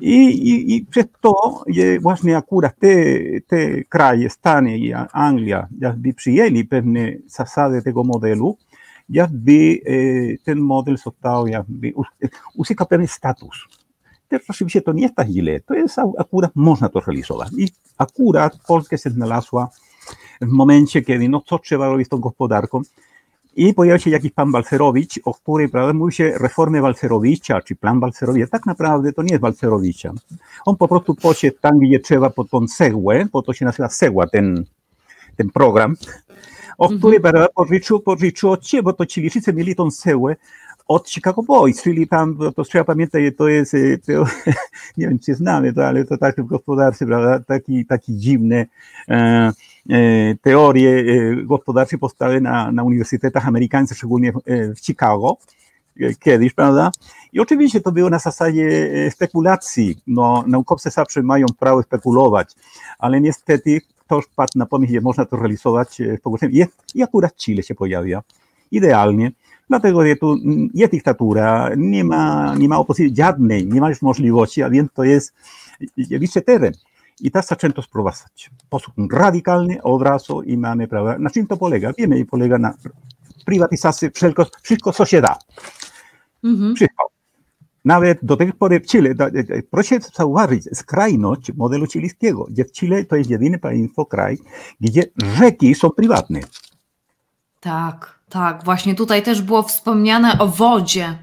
I, 0.00 0.24
i, 0.24 0.76
I 0.76 0.86
przez 0.86 1.04
to 1.20 1.64
właśnie 2.00 2.36
akurat 2.36 2.78
te, 2.78 2.88
te 3.46 3.84
kraje, 3.84 4.30
Stany 4.30 4.78
i 4.78 4.92
Anglia, 5.12 5.68
jakby 5.80 6.14
przyjęli 6.14 6.64
pewne 6.64 7.12
zasady 7.26 7.82
tego 7.82 8.04
modelu, 8.04 8.56
jakby 9.08 9.80
ten 10.44 10.58
model 10.58 10.96
został, 10.96 11.46
jakby 11.46 11.92
uzyskał 12.54 12.86
pewien 12.86 13.08
status. 13.08 13.64
Też 14.28 14.42
oczywiście 14.50 14.82
to 14.82 14.92
nie 14.92 15.02
jest 15.02 15.14
tak 15.14 15.28
źle, 15.28 15.60
to 15.60 15.74
jest 15.74 15.98
akurat 16.18 16.50
można 16.54 16.88
to 16.88 17.00
realizować. 17.00 17.48
I 17.58 17.68
akurat 17.98 18.58
Polska 18.68 18.96
się 18.96 19.10
znalazła 19.10 19.68
w 20.40 20.48
momencie, 20.48 21.02
kiedy 21.02 21.28
no 21.28 21.42
co 21.46 21.58
trzeba 21.58 21.88
robić 21.88 22.06
z 22.06 22.10
tą 22.10 22.18
gospodarką. 22.18 22.82
I 23.56 23.74
pojawił 23.74 24.00
się 24.00 24.10
jakiś 24.10 24.32
pan 24.32 24.52
Balcerowicz, 24.52 25.20
o 25.24 25.34
której 25.34 25.68
prawda, 25.68 25.92
mówi 25.92 26.12
się 26.12 26.32
reformy 26.38 26.80
Balcerowicza, 26.82 27.62
czy 27.62 27.76
plan 27.76 28.00
Balcerowicza. 28.00 28.46
Tak 28.46 28.66
naprawdę 28.66 29.12
to 29.12 29.22
nie 29.22 29.30
jest 29.30 29.42
Balcerowicza. 29.42 30.12
On 30.66 30.76
po 30.76 30.88
prostu 30.88 31.14
poszedł 31.14 31.56
tam, 31.60 31.78
gdzie 31.78 32.00
trzeba 32.00 32.30
po 32.30 32.44
tą 32.44 32.66
cegłę, 32.66 33.26
bo 33.32 33.42
to 33.42 33.52
się 33.52 33.64
nazywa 33.64 33.88
cegła, 33.88 34.26
ten, 34.26 34.64
ten 35.36 35.50
program, 35.50 35.96
o 36.78 36.88
której 36.88 37.18
mm 37.18 37.32
-hmm. 37.32 37.46
pożyczył, 37.54 38.00
pożyczył 38.00 38.50
od 38.50 38.62
ciebie, 38.62 38.82
bo 38.82 38.92
to 38.92 39.06
Chilijczycy 39.06 39.52
mieli 39.52 39.74
tą 39.74 39.90
cegłę 39.90 40.36
od 40.88 41.10
Chicago 41.10 41.42
Boys, 41.42 41.82
czyli 41.82 42.08
tam, 42.08 42.38
to 42.56 42.64
trzeba 42.64 42.84
pamiętać, 42.84 43.22
to 43.38 43.48
jest, 43.48 43.72
to, 44.06 44.12
nie 44.96 45.08
wiem, 45.08 45.18
czy 45.18 45.34
znamy 45.34 45.72
to, 45.72 45.86
ale 45.86 46.04
to 46.04 46.16
tak 46.18 46.36
w 46.36 46.46
gospodarce, 46.46 47.06
prawda, 47.06 47.40
taki, 47.40 47.86
taki 47.86 48.16
dziwny, 48.16 48.66
E, 49.08 49.52
teorie 50.42 50.90
e, 50.90 51.36
gospodarcze 51.44 51.98
powstały 51.98 52.40
na, 52.40 52.72
na 52.72 52.82
uniwersytetach 52.82 53.48
amerykańskich, 53.48 53.98
szczególnie 53.98 54.32
w 54.76 54.80
Chicago 54.80 55.36
e, 56.00 56.14
kiedyś, 56.14 56.52
prawda? 56.52 56.90
I 57.32 57.40
oczywiście 57.40 57.80
to 57.80 57.92
było 57.92 58.10
na 58.10 58.18
zasadzie 58.18 58.90
spekulacji. 59.10 59.96
No, 60.06 60.44
naukowcy 60.46 60.90
zawsze 60.90 61.22
mają 61.22 61.46
prawo 61.58 61.82
spekulować, 61.82 62.52
ale 62.98 63.20
niestety 63.20 63.80
ktoś 63.98 64.24
padł 64.36 64.52
na 64.56 64.66
pomysł, 64.66 64.92
że 64.92 65.00
można 65.00 65.24
to 65.24 65.36
realizować 65.36 66.02
w 66.18 66.20
pogłoszeniem. 66.20 66.68
I 66.94 67.02
akurat 67.02 67.36
Chile 67.36 67.62
się 67.62 67.74
pojawia 67.74 68.22
idealnie, 68.70 69.32
dlatego 69.68 70.06
że 70.06 70.16
tu 70.16 70.36
jest 70.74 70.92
dyktatura, 70.92 71.70
nie 71.76 72.04
ma, 72.04 72.54
nie 72.58 72.68
ma 72.68 72.78
opozycji 72.78 73.16
żadnej, 73.16 73.66
nie 73.66 73.80
ma 73.80 73.88
już 73.88 74.02
możliwości, 74.02 74.62
a 74.62 74.70
więc 74.70 74.92
to 74.92 75.04
jest 75.04 75.34
liczy 75.96 76.42
teren. 76.42 76.72
I 77.20 77.30
tak 77.30 77.44
zaczęto 77.44 77.82
sprowadzać 77.82 78.50
w 78.58 78.62
sposób 78.62 78.94
radykalny 79.12 79.82
od 79.82 80.02
razu 80.02 80.42
i 80.42 80.56
mamy, 80.56 80.88
prawda, 80.88 81.18
na 81.18 81.30
czym 81.30 81.46
to 81.46 81.56
polega? 81.56 81.92
Wiemy, 81.98 82.24
polega 82.24 82.58
na 82.58 82.74
prywatyzacji 83.46 84.10
wszystko, 84.10 84.46
wszystko 84.62 84.92
co 84.92 85.04
się 85.04 85.20
da. 85.20 85.36
Mhm. 86.44 86.76
Wszystko. 86.76 87.06
Nawet 87.84 88.18
do 88.22 88.36
tej 88.36 88.52
pory 88.52 88.80
w 88.80 88.86
Chile, 88.86 89.14
proszę 89.70 89.98
zauważyć, 90.14 90.64
skrajność 90.72 91.52
modelu 91.52 91.86
chilijskiego, 91.86 92.46
gdzie 92.50 92.64
w 92.64 92.72
Chile 92.72 93.04
to 93.04 93.16
jest 93.16 93.30
jedyny 93.30 93.58
państwo, 93.58 94.06
kraj, 94.06 94.38
gdzie 94.80 95.02
rzeki 95.38 95.74
są 95.74 95.90
prywatne. 95.90 96.40
Tak, 97.60 98.20
tak. 98.28 98.64
Właśnie 98.64 98.94
tutaj 98.94 99.22
też 99.22 99.42
było 99.42 99.62
wspomniane 99.62 100.38
o 100.38 100.46
wodzie 100.46 101.18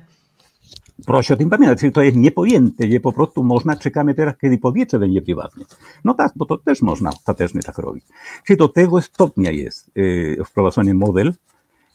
proszę 1.06 1.34
o 1.34 1.38
tym 1.38 1.50
pamiętać, 1.50 1.80
czyli 1.80 1.92
to 1.92 2.02
jest 2.02 2.18
niepojęte, 2.18 2.88
że 2.88 3.00
po 3.00 3.14
prostu 3.14 3.44
można, 3.44 3.76
czekamy 3.76 4.14
teraz, 4.14 4.36
kiedy 4.42 4.58
powietrze 4.58 5.00
będzie 5.00 5.22
prywatne. 5.22 5.66
No 6.04 6.14
tak, 6.14 6.32
bo 6.36 6.46
to 6.46 6.58
też 6.58 6.82
można 6.82 7.10
ostatecznie 7.10 7.62
tak 7.62 7.78
robić. 7.78 8.06
Czyli 8.46 8.58
do 8.58 8.68
tego 8.68 9.02
stopnia 9.02 9.52
jest 9.52 9.92
y, 9.98 10.38
wprowadzony 10.46 10.94
model, 10.94 11.34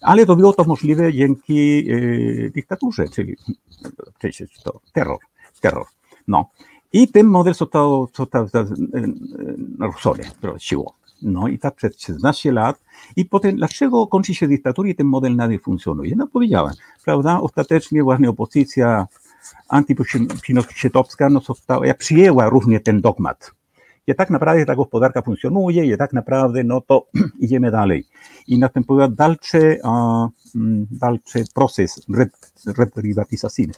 ale 0.00 0.26
to 0.26 0.36
było 0.36 0.52
to 0.52 0.64
możliwe 0.64 1.12
dzięki 1.12 1.90
y, 1.92 2.52
dyktaturze, 2.54 3.08
czyli 3.08 3.36
przecież 4.18 4.50
to 4.64 4.80
terror, 4.92 5.18
terror. 5.60 5.86
No. 6.28 6.50
I 6.92 7.08
ten 7.08 7.26
model 7.26 7.54
został, 7.54 8.08
został 8.16 8.46
naruszony 9.78 10.22
siłą. 10.58 10.90
No 11.22 11.48
i 11.48 11.58
tak 11.58 11.74
przez 11.74 12.00
16 12.00 12.52
lat. 12.52 12.80
I 13.16 13.24
potem, 13.24 13.56
dlaczego 13.56 14.06
kończy 14.06 14.34
się 14.34 14.48
dyktatura 14.48 14.88
i 14.88 14.94
ten 14.94 15.06
model 15.06 15.36
nadal 15.36 15.58
funkcjonuje? 15.58 16.16
No 16.16 16.26
powiedziałem, 16.26 16.74
prawda? 17.04 17.40
Ostatecznie 17.40 18.02
właśnie 18.02 18.30
opozycja 18.30 19.06
antypinochetowska 19.68 21.28
no, 21.28 21.40
została, 21.40 21.94
przyjęła 21.94 22.48
również 22.48 22.82
ten 22.82 23.00
dogmat. 23.00 23.57
Że 24.08 24.14
tak 24.14 24.30
naprawdę 24.30 24.66
ta 24.66 24.76
gospodarka 24.76 25.22
funkcjonuje, 25.22 25.90
że 25.90 25.96
tak 25.96 26.12
naprawdę 26.12 26.64
no 26.64 26.80
to 26.80 27.06
idziemy 27.44 27.70
dalej. 27.70 28.04
I 28.46 28.58
następuje 28.58 29.08
dalszy, 29.08 29.80
mm, 30.54 30.86
dalszy 30.90 31.44
proces 31.54 32.06
reprywatyzacyjny, 32.66 33.72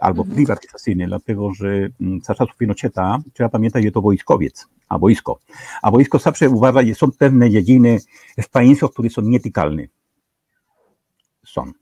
albo 0.00 0.22
mhm. 0.22 0.36
prywatyzacyjny, 0.36 1.06
dlatego 1.06 1.52
że 1.54 1.88
mm, 2.00 2.20
za 2.24 2.34
czasów 2.34 2.56
Pinocheta 2.56 3.18
trzeba 3.32 3.48
pamiętać, 3.48 3.84
że 3.84 3.92
to 3.92 4.02
wojskowiec, 4.02 4.66
a 4.88 4.98
wojsko. 4.98 5.38
A 5.82 5.90
wojsko 5.90 6.18
zawsze 6.18 6.48
uważa, 6.48 6.82
że 6.82 6.94
są 6.94 7.12
pewne 7.12 7.50
dziedziny 7.50 7.98
w 8.42 8.48
państwie, 8.48 8.88
które 8.88 9.10
są 9.10 9.22
nietykalne. 9.22 9.82
Są. 11.46 11.72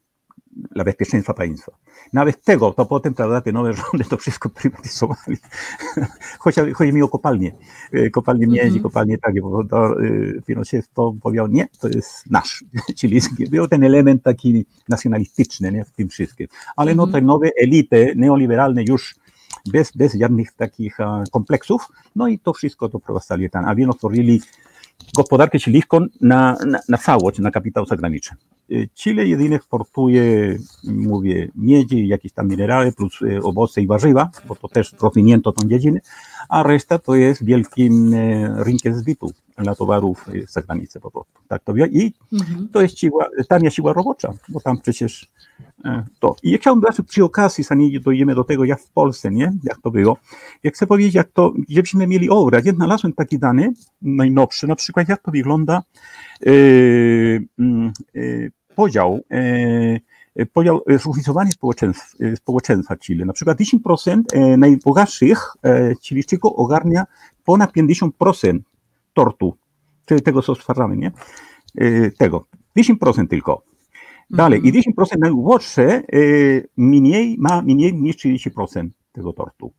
Bezpieczeństwa 0.84 1.34
państwa. 1.34 1.72
Nawet 2.12 2.44
tego, 2.44 2.72
to 2.72 2.86
potem, 2.86 3.14
te 3.14 3.52
nowe 3.52 3.72
rządy 3.72 4.04
to 4.10 4.16
wszystko 4.16 4.48
prywatyzowali. 4.48 5.36
Chociaż 6.38 6.72
chodzi 6.72 6.92
mi 6.92 7.02
o 7.02 7.08
kopalnie. 7.08 7.52
E, 7.92 8.10
kopalnie 8.10 8.46
miedzi, 8.46 8.60
mm 8.60 8.78
-hmm. 8.78 8.82
kopalnie 8.82 9.18
takie, 9.18 9.40
bo 9.40 9.64
to 9.64 10.00
y, 10.02 10.42
Pinochet 10.46 10.88
to 10.94 11.14
powiedział, 11.22 11.48
nie, 11.48 11.68
to 11.80 11.88
jest 11.88 12.30
nasz, 12.30 12.64
czyli 12.98 13.20
był 13.50 13.68
ten 13.68 13.84
element 13.84 14.22
taki 14.22 14.66
nacjonalistyczny 14.88 15.72
nie, 15.72 15.84
w 15.84 15.90
tym 15.90 16.08
wszystkim. 16.08 16.46
Ale 16.76 16.94
no 16.94 17.06
te 17.06 17.20
nowe 17.20 17.50
elity 17.62 18.12
neoliberalne 18.16 18.84
już 18.88 19.14
bez, 19.72 19.92
bez 19.92 20.14
żadnych 20.14 20.52
takich 20.52 20.98
kompleksów, 21.32 21.88
no 22.16 22.28
i 22.28 22.38
to 22.38 22.52
wszystko 22.52 22.88
doprowadzali 22.88 23.50
tam, 23.50 23.64
a 23.64 23.74
więc 23.74 23.90
otworzyli 23.90 24.40
gospodarkę 25.16 25.58
chilijską 25.58 26.06
na, 26.20 26.56
na, 26.66 26.78
na 26.88 26.98
całość, 26.98 27.38
na 27.38 27.50
kapitał 27.50 27.86
zagraniczny. 27.86 28.36
Y, 28.70 28.88
Chile 28.94 29.26
jedynie 29.26 29.56
eksportuje, 29.56 30.58
mówię, 30.84 31.48
miedzi, 31.54 32.08
jakieś 32.08 32.32
tam 32.32 32.48
minerały, 32.48 32.92
plus 32.92 33.22
y, 33.22 33.42
owoce 33.42 33.82
i 33.82 33.86
warzywa, 33.86 34.30
bo 34.48 34.56
to 34.56 34.68
też 34.68 34.92
rozwinięto 35.00 35.52
tą 35.52 35.68
dziedzinę, 35.68 36.00
a 36.48 36.62
reszta 36.62 36.98
to 36.98 37.14
jest 37.14 37.44
wielkim 37.44 38.14
y, 38.14 38.64
rynkiem 38.64 38.94
zbytu 38.94 39.32
dla 39.58 39.74
towarów 39.74 40.26
z 40.46 40.52
zagranicy 40.52 41.00
po 41.00 41.10
prostu. 41.10 41.32
Tak 41.48 41.62
to 41.64 41.74
wie. 41.74 41.86
I 41.86 42.12
mhm. 42.32 42.68
to 42.72 42.82
jest 42.82 42.98
siła, 42.98 43.26
tania 43.48 43.70
siła 43.70 43.92
robocza, 43.92 44.32
bo 44.48 44.60
tam 44.60 44.80
przecież 44.80 45.28
E, 45.84 46.04
to. 46.20 46.36
I 46.42 46.50
ja 46.50 46.58
chciałbym 46.58 46.80
właśnie 46.80 47.04
przy 47.04 47.24
okazji, 47.24 47.64
zanim 47.64 48.00
dojdziemy 48.00 48.34
do 48.34 48.44
tego, 48.44 48.64
jak 48.64 48.80
w 48.80 48.90
Polsce, 48.90 49.30
nie? 49.30 49.52
Jak 49.64 49.80
to 49.80 49.90
było. 49.90 50.16
Ja 50.62 50.70
chcę 50.70 50.86
powiedzieć, 50.86 51.14
jak 51.14 51.28
to, 51.32 51.52
żebyśmy 51.68 52.06
mieli 52.06 52.30
obraz. 52.30 52.64
Ja 52.64 52.72
znalazłem 52.72 53.12
taki 53.12 53.38
dany, 53.38 53.72
najnowszy, 54.02 54.66
na 54.66 54.76
przykład 54.76 55.08
jak 55.08 55.22
to 55.22 55.30
wygląda 55.30 55.82
yy, 56.40 57.46
yy, 58.14 58.52
podział, 58.74 59.20
yy, 60.36 60.46
podział, 60.46 60.80
zróżnicowanie 60.98 61.52
społeczeństwa, 61.52 62.16
społeczeństwa 62.36 62.96
Chile. 62.96 63.24
Na 63.24 63.32
przykład 63.32 63.58
10% 63.58 64.22
najbogatszych 64.58 65.52
Chilijczyków 66.02 66.52
ogarnia 66.56 67.06
ponad 67.44 67.72
50% 67.72 68.58
tortu, 69.16 69.56
czyli 70.04 70.22
tego, 70.22 70.42
co 70.42 70.54
stwarzamy, 70.54 70.96
nie? 70.96 71.10
Tego. 72.18 72.46
10% 72.78 73.28
tylko. 73.28 73.62
Dalej, 74.30 74.66
i 74.68 74.72
10% 74.72 75.18
najuboższe 75.18 76.02
mniej, 76.76 77.36
ma 77.38 77.62
mniej 77.62 77.94
niż 77.94 78.16
30% 78.16 78.88
tego 79.12 79.32
tortu. 79.32 79.72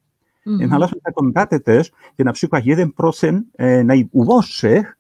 Mhm. 0.48 0.70
Znalazłem 0.70 1.02
taką 1.02 1.32
datę 1.32 1.60
też, 1.60 1.92
że 2.20 2.26
na 2.26 2.34
przykład 2.34 2.64
1% 2.64 3.42
najuboższych 3.84 4.98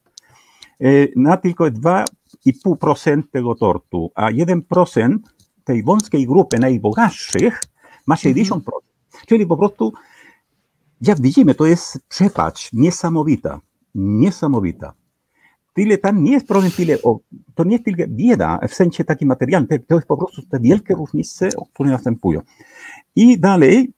na 1.15 1.37
tylko 1.37 1.63
2,5% 1.65 3.23
tego 3.31 3.55
tortu, 3.55 4.11
a 4.15 4.31
1% 4.31 5.17
tej 5.63 5.83
wąskiej 5.83 6.27
grupy 6.27 6.59
najbogatszych 6.59 7.61
ma 8.07 8.15
60%. 8.15 8.51
Mhm. 8.55 8.71
Czyli 9.27 9.45
po 9.45 9.57
prostu, 9.57 9.93
jak 11.01 11.21
widzimy, 11.21 11.55
to 11.55 11.65
jest 11.65 11.99
przepaść 12.09 12.69
niesamowita, 12.73 13.61
niesamowita 13.95 14.93
tyle 15.77 15.97
tam 15.97 16.23
nie 16.23 16.31
jest 16.31 16.47
problem 16.47 16.71
tyle, 16.71 17.01
o, 17.03 17.19
to 17.55 17.63
nie 17.63 17.71
jest 17.71 17.85
tylko 17.85 18.03
bieda 18.07 18.59
w 18.67 18.73
sensie 18.73 19.03
takim 19.03 19.27
materialnym, 19.27 19.79
to 19.87 19.95
jest 19.95 20.07
po 20.07 20.17
prostu 20.17 20.41
te 20.41 20.59
wielkie 20.59 20.95
różnice, 20.95 21.49
które 21.73 21.89
następują. 21.89 22.41
I 23.15 23.39
dalej 23.39 23.93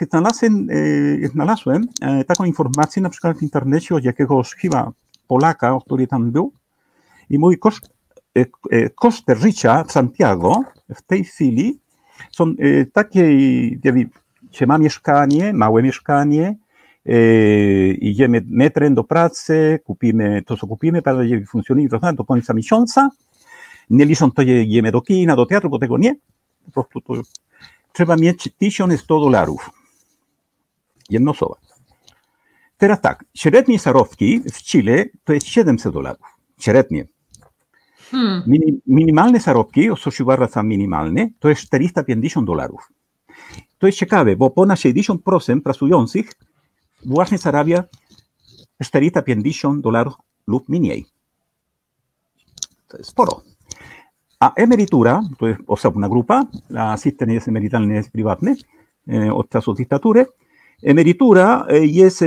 e, 0.00 0.06
znalazłem, 0.06 0.68
e, 1.24 1.28
znalazłem 1.28 1.86
e, 2.00 2.24
taką 2.24 2.44
informację 2.44 3.02
na 3.02 3.08
przykład 3.08 3.38
w 3.38 3.42
internecie 3.42 3.94
od 3.94 4.04
jakiegoś 4.04 4.54
chyba 4.54 4.92
Polaka, 5.28 5.78
który 5.84 6.06
tam 6.06 6.30
był 6.30 6.52
i 7.30 7.38
mój 7.38 7.58
koszt, 7.58 7.90
koszty 8.94 9.36
życia 9.36 9.84
w 9.84 9.92
Santiago 9.92 10.60
w 10.94 11.02
tej 11.02 11.24
chwili 11.24 11.80
są 12.32 12.54
takie, 12.92 13.38
się 14.50 14.66
ma 14.66 14.78
mieszkanie, 14.78 15.52
małe 15.52 15.82
mieszkanie, 15.82 16.56
idziemy 18.00 18.42
metrem 18.46 18.94
do 18.94 19.04
pracy, 19.04 19.80
kupimy 19.84 20.42
to, 20.42 20.56
co 20.56 20.66
kupimy, 20.66 21.02
para 21.02 21.28
że 21.28 21.40
funkcjonuje 21.40 21.88
do 22.14 22.24
końca 22.24 22.54
miesiąca, 22.54 23.10
nie 23.90 24.04
licząc 24.04 24.34
to, 24.34 24.42
idziemy 24.42 24.92
do 24.92 25.00
kina, 25.00 25.36
do 25.36 25.46
teatru, 25.46 25.70
bo 25.70 25.78
tego 25.78 25.98
nie, 25.98 26.14
po 26.64 26.72
prostu 26.72 27.00
to 27.00 27.22
trzeba 27.92 28.16
mieć 28.16 28.48
1100 28.58 29.20
dolarów. 29.20 29.70
Jedna 31.10 31.30
osoba. 31.30 31.54
Teraz 32.78 33.00
tak, 33.00 33.24
średnie 33.34 33.78
zarobki 33.78 34.40
w 34.40 34.62
Chile 34.62 35.04
to 35.24 35.32
jest 35.32 35.46
700 35.46 35.92
dolarów. 35.92 36.26
Średnie. 36.58 37.06
Hmm. 38.10 38.42
minimalne 38.86 39.40
zarobki, 39.40 39.90
ososhiwara 39.90 40.48
są 40.48 40.62
minimalne, 40.62 41.28
to 41.38 41.48
jest 41.48 41.62
450 41.62 42.46
dolarów. 42.46 42.92
To 43.78 43.86
jest 43.86 43.98
ciekawe, 43.98 44.36
bo 44.36 44.50
ponad 44.50 44.78
60% 44.78 45.60
pracujących 45.60 46.32
właśnie 47.04 47.38
zarabia 47.38 47.84
450 48.84 49.80
dolarów 49.80 50.14
lub 50.46 50.68
mniej. 50.68 51.06
To 52.88 52.98
jest 52.98 53.10
sporo. 53.10 53.42
A 54.40 54.54
emerytura, 54.54 55.22
to 55.38 55.46
jest 55.46 55.60
osobna 55.66 56.08
grupa, 56.08 56.46
a 56.76 56.96
system 56.96 57.30
jest 57.30 57.48
emerytalny, 57.48 57.94
jest 57.94 58.10
prywatny 58.10 58.56
e, 59.08 59.34
od 59.34 59.48
czasu 59.48 59.74
dyktatury. 59.74 60.26
Emerytura 60.82 61.66
e, 61.68 61.86
jest 61.86 62.22
e, 62.22 62.26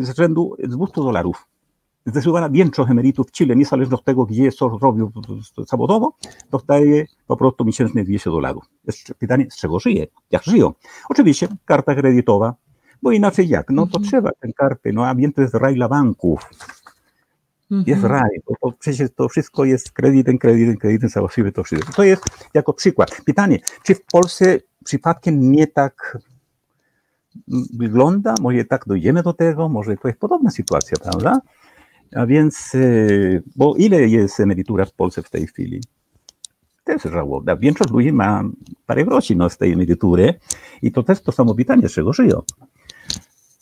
z 0.00 0.16
rzędu 0.16 0.56
200 0.58 0.94
dolarów. 0.94 1.46
Zdecydowana 2.06 2.50
większość 2.50 2.90
emerytów 2.90 3.28
w 3.28 3.32
Chile, 3.32 3.56
niezależnie 3.56 3.94
od 3.94 4.04
tego, 4.04 4.26
gdzie 4.26 4.52
co 4.52 4.78
robił 4.82 5.12
zawodowo, 5.58 6.12
dostaje 6.50 7.06
po 7.26 7.36
prostu 7.36 7.64
miesięcznie 7.64 8.04
200 8.04 8.30
dolarów. 8.30 8.64
Jest 8.86 9.14
pytanie, 9.18 9.46
z 9.50 9.56
czego 9.56 9.80
żyje? 9.80 10.06
Jak 10.30 10.42
żyją? 10.42 10.72
Oczywiście 11.08 11.48
karta 11.64 11.94
kredytowa, 11.94 12.54
bo 13.06 13.12
inaczej 13.12 13.48
jak? 13.48 13.70
No 13.70 13.86
to 13.86 13.98
mhm. 13.98 14.04
trzeba 14.04 14.30
ten 14.40 14.52
karty, 14.52 14.92
no 14.92 15.06
a 15.06 15.14
więc 15.14 15.34
to 15.34 15.42
jest 15.42 15.54
raj 15.54 15.74
dla 15.74 15.88
banków. 15.88 16.40
Jest 17.70 18.04
mhm. 18.04 18.12
raj, 18.12 18.30
to, 18.46 18.54
to 18.60 18.72
przecież 18.78 19.10
to 19.16 19.28
wszystko 19.28 19.64
jest 19.64 19.90
kredytem, 19.90 20.38
kredytem, 20.38 20.76
kredytem, 20.76 21.08
załatwimy 21.08 21.52
to 21.52 21.64
wszystko. 21.64 21.92
To 21.92 22.04
jest 22.04 22.22
jako 22.54 22.72
przykład. 22.72 23.20
Pytanie, 23.24 23.58
czy 23.82 23.94
w 23.94 24.04
Polsce 24.04 24.58
przypadkiem 24.84 25.52
nie 25.52 25.66
tak 25.66 26.18
wygląda? 27.78 28.34
Może 28.40 28.64
tak 28.64 28.84
dojdziemy 28.86 29.22
do 29.22 29.32
tego? 29.32 29.68
Może 29.68 29.96
to 29.96 30.08
jest 30.08 30.20
podobna 30.20 30.50
sytuacja, 30.50 30.96
prawda? 31.02 31.40
A 32.16 32.26
więc, 32.26 32.74
y, 32.74 33.42
bo 33.56 33.74
ile 33.76 34.08
jest 34.08 34.40
emerytura 34.40 34.84
w 34.84 34.92
Polsce 34.92 35.22
w 35.22 35.30
tej 35.30 35.46
chwili? 35.46 35.80
Też 36.84 37.02
żałobna. 37.02 37.56
Większość 37.56 37.90
ludzi 37.90 38.12
ma 38.12 38.44
parę 38.86 39.04
groszy 39.04 39.36
no, 39.36 39.50
z 39.50 39.58
tej 39.58 39.72
emerytury 39.72 40.34
i 40.82 40.92
to 40.92 41.02
też 41.02 41.20
to 41.20 41.32
samo 41.32 41.54
pytanie, 41.54 41.88
z 41.88 41.92
czego 41.92 42.12
żyją 42.12 42.42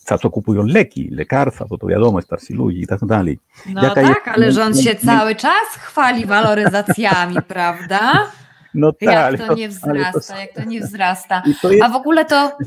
za 0.06 0.18
co 0.18 0.30
kupują 0.30 0.62
leki, 0.66 1.10
lekarstwa, 1.12 1.64
bo 1.64 1.78
to 1.78 1.86
wiadomo, 1.86 2.22
starsi 2.22 2.54
ludzi 2.54 2.80
i 2.80 2.86
tak 2.86 3.04
dalej. 3.04 3.38
No 3.66 3.82
Jaka 3.82 3.94
tak, 3.94 4.08
jest, 4.08 4.28
ale 4.28 4.52
rząd 4.52 4.80
się 4.80 4.94
cały 4.94 5.34
czas 5.34 5.68
chwali 5.76 6.26
waloryzacjami, 6.26 7.36
prawda? 7.54 8.26
No 8.74 8.92
tak, 8.92 9.02
jak 9.02 9.48
to 9.48 9.54
nie 9.54 9.68
wzrasta, 9.68 10.34
to... 10.34 10.40
jak 10.40 10.52
to 10.52 10.64
nie 10.64 10.80
wzrasta. 10.80 11.42
To 11.62 11.72
jest... 11.72 11.84
A 11.84 11.88
w 11.88 11.96
ogóle 11.96 12.24
to 12.24 12.58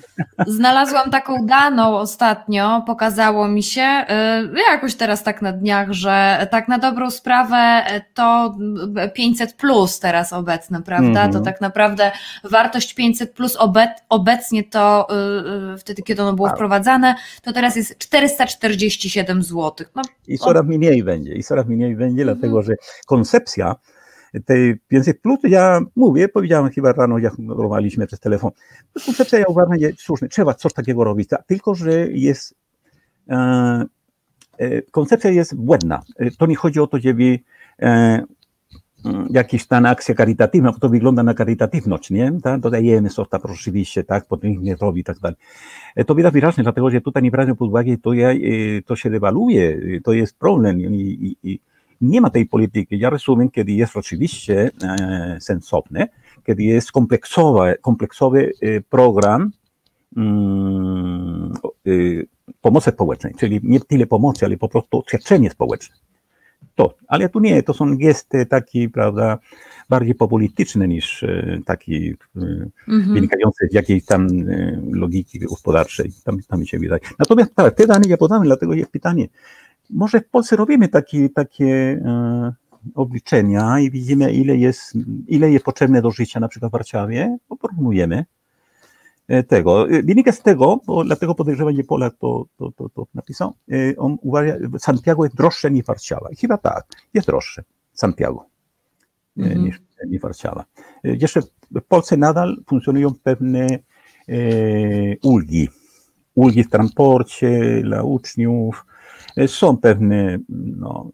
znalazłam 0.47 1.11
taką 1.11 1.45
daną 1.45 1.97
ostatnio, 1.97 2.83
pokazało 2.85 3.47
mi 3.47 3.63
się, 3.63 4.05
y, 4.51 4.59
jakoś 4.71 4.95
teraz 4.95 5.23
tak 5.23 5.41
na 5.41 5.51
dniach, 5.51 5.91
że 5.91 6.47
tak 6.51 6.67
na 6.67 6.77
dobrą 6.77 7.11
sprawę 7.11 7.83
to 8.13 8.55
500 9.13 9.53
plus 9.53 9.99
teraz 9.99 10.33
obecne, 10.33 10.81
prawda? 10.81 11.07
Mm 11.21 11.29
-hmm. 11.29 11.33
To 11.33 11.39
tak 11.39 11.61
naprawdę 11.61 12.11
wartość 12.43 12.93
500 12.93 13.33
plus 13.33 13.55
obec, 13.55 13.89
obecnie 14.09 14.63
to 14.63 15.07
y, 15.11 15.73
y, 15.73 15.77
wtedy, 15.77 16.01
kiedy 16.01 16.21
ono 16.21 16.33
było 16.33 16.49
wprowadzane, 16.49 17.15
to 17.41 17.53
teraz 17.53 17.75
jest 17.75 17.97
447 17.97 19.43
zł. 19.43 19.87
No, 19.95 20.01
I 20.27 20.37
coraz 20.37 20.65
mniej 20.65 21.03
będzie, 21.03 21.33
i 21.33 21.43
coraz 21.43 21.65
mniej 21.65 21.95
będzie, 21.95 22.23
mm 22.23 22.35
-hmm. 22.35 22.39
dlatego 22.39 22.61
że 22.61 22.73
koncepcja 23.05 23.75
tej 24.45 24.79
500 24.87 25.21
plus, 25.21 25.39
ja 25.43 25.81
mówię, 25.95 26.29
powiedziałem 26.29 26.71
chyba 26.71 26.91
rano, 26.91 27.17
jak 27.17 27.33
rozmawialiśmy 27.47 28.07
przez 28.07 28.19
telefon, 28.19 28.51
koncepcja 29.05 29.39
ja 29.39 29.45
uważam, 29.47 29.79
że 29.79 29.89
słuszna, 29.97 30.27
trzeba 30.27 30.53
coś 30.53 30.73
takiego 30.73 31.03
robić, 31.03 31.29
tylko 31.47 31.75
że 31.75 32.07
jest, 32.07 32.55
e, 33.29 33.35
e, 34.57 34.81
koncepcja 34.81 35.29
jest 35.29 35.55
błędna. 35.55 36.01
To 36.37 36.45
nie 36.45 36.55
chodzi 36.55 36.79
o 36.79 36.87
to, 36.87 36.99
żeby 36.99 37.39
e, 37.81 38.23
jakaś 39.29 39.67
tam 39.67 39.85
akcja 39.85 40.15
charytatywna, 40.15 40.71
bo 40.71 40.79
to 40.79 40.89
wygląda 40.89 41.23
na 41.23 41.33
charytatywność, 41.33 42.09
nie? 42.09 42.31
Tak? 42.43 42.59
Dodajemy 42.59 43.09
coś 43.09 43.29
tam 43.29 43.41
oczywiście, 43.43 44.03
tak, 44.03 44.25
potem 44.25 44.63
nie 44.63 44.75
robi 44.75 45.01
i 45.01 45.03
tak 45.03 45.19
dalej. 45.19 45.37
E, 45.95 46.05
to 46.05 46.15
widać 46.15 46.33
wyraźnie, 46.33 46.63
dlatego 46.63 46.89
że 46.89 47.01
tutaj 47.01 47.23
nie 47.23 47.31
brano 47.31 47.55
pod 47.55 47.69
uwagę, 47.69 47.97
to, 47.97 48.13
ja, 48.13 48.31
e, 48.31 48.37
to 48.85 48.95
się 48.95 49.09
dewaluuje, 49.09 49.81
to 50.03 50.13
jest 50.13 50.39
problem 50.39 50.81
i, 50.81 51.37
i, 51.43 51.59
nie 52.01 52.21
ma 52.21 52.29
tej 52.29 52.45
polityki. 52.45 52.99
Ja 52.99 53.09
rozumiem, 53.09 53.49
kiedy 53.49 53.71
jest 53.71 53.97
oczywiście 53.97 54.71
e, 54.83 55.37
sensowny, 55.41 56.07
kiedy 56.45 56.63
jest 56.63 56.91
kompleksowy, 56.91 57.75
kompleksowy 57.81 58.51
e, 58.61 58.81
program 58.81 59.51
mm, 60.17 61.53
e, 61.87 61.91
pomocy 62.61 62.91
społecznej, 62.91 63.33
czyli 63.39 63.59
nie 63.63 63.79
tyle 63.79 64.05
pomocy, 64.05 64.45
ale 64.45 64.57
po 64.57 64.69
prostu 64.69 65.03
świadczenie 65.07 65.49
społeczne. 65.49 65.95
To, 66.75 66.93
ale 67.07 67.29
tu 67.29 67.39
nie, 67.39 67.63
to 67.63 67.73
są 67.73 67.97
gesty 67.97 68.45
takie, 68.45 68.89
prawda, 68.89 69.37
bardziej 69.89 70.15
populistyczne 70.15 70.87
niż 70.87 71.25
taki 71.65 72.15
mhm. 72.35 73.13
wynikające 73.13 73.67
z 73.71 73.73
jakiejś 73.73 74.05
tam 74.05 74.27
logiki 74.91 75.39
gospodarczej. 75.39 76.11
Tam, 76.23 76.39
tam 76.47 76.59
mi 76.59 76.67
się 76.67 76.79
wydaje. 76.79 77.01
Natomiast 77.19 77.55
tak, 77.55 77.75
te 77.75 77.87
dane 77.87 78.07
ja 78.07 78.17
podam, 78.17 78.43
dlatego 78.43 78.73
jest 78.73 78.91
pytanie, 78.91 79.27
może 79.89 80.21
w 80.21 80.29
Polsce 80.29 80.55
robimy 80.55 80.87
takie, 80.87 81.29
takie 81.29 82.01
e, 82.05 82.53
obliczenia 82.95 83.79
i 83.79 83.91
widzimy, 83.91 84.31
ile 84.31 84.55
jest, 84.55 84.93
ile 85.27 85.51
jest 85.51 85.65
potrzebne 85.65 86.01
do 86.01 86.11
życia 86.11 86.39
na 86.39 86.47
przykład 86.47 86.71
w 86.71 86.73
Warszawie, 86.73 87.37
bo 87.49 87.55
porównujemy 87.55 88.25
e, 89.27 89.43
tego. 89.43 89.89
E, 89.89 90.03
wynika 90.03 90.31
z 90.31 90.41
tego, 90.41 90.79
bo 90.85 91.03
dlatego 91.03 91.35
podejrzewam, 91.35 91.75
że 91.75 91.83
Polak 91.83 92.13
to, 92.19 92.45
to, 92.57 92.71
to, 92.71 92.89
to 92.89 93.07
napisał, 93.13 93.53
on 93.97 94.17
uważa, 94.21 94.53
Santiago 94.79 95.23
jest 95.23 95.35
droższe 95.35 95.71
niż 95.71 95.85
Warszawa. 95.85 96.29
I 96.31 96.35
chyba 96.35 96.57
tak, 96.57 96.85
jest 97.13 97.27
droższe 97.27 97.63
Santiago 97.93 98.45
mhm. 99.37 99.63
niż, 99.63 99.81
niż 100.07 100.21
Warszawa. 100.21 100.65
Jeszcze 101.03 101.41
w 101.71 101.81
Polsce 101.87 102.17
nadal 102.17 102.57
funkcjonują 102.67 103.13
pewne 103.23 103.67
e, 103.67 104.37
ulgi. 105.23 105.69
Ulgi 106.35 106.63
w 106.63 106.69
transporcie 106.69 107.81
dla 107.83 108.03
uczniów, 108.03 108.85
są 109.47 109.77
pewne 109.77 110.37
no, 110.49 111.11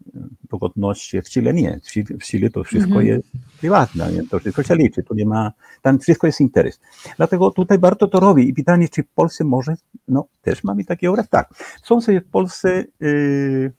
pogodności, 0.48 1.22
w 1.22 1.28
Chile 1.28 1.54
nie. 1.54 1.80
W 2.20 2.24
Chile, 2.24 2.50
to 2.50 2.64
wszystko 2.64 2.90
mm 2.90 3.04
-hmm. 3.04 3.08
jest 3.08 3.28
prywatna, 3.60 4.10
nie? 4.10 4.28
to 4.28 4.38
wszystko 4.38 4.62
się 4.62 4.76
liczy, 4.76 5.02
tu 5.02 5.14
nie 5.14 5.26
ma, 5.26 5.52
tam 5.82 5.98
wszystko 5.98 6.26
jest 6.26 6.40
interes. 6.40 6.80
Dlatego 7.16 7.50
tutaj 7.50 7.78
warto 7.78 8.08
to 8.08 8.20
robić 8.20 8.48
i 8.48 8.54
pytanie, 8.54 8.88
czy 8.88 9.02
w 9.02 9.08
Polsce 9.08 9.44
może, 9.44 9.74
no 10.08 10.26
też 10.42 10.64
mamy 10.64 10.84
taki 10.84 11.06
obraz, 11.06 11.28
tak, 11.28 11.48
są 11.82 12.00
sobie 12.00 12.20
w 12.20 12.26
Polsce 12.26 12.84
yy, 13.00 13.72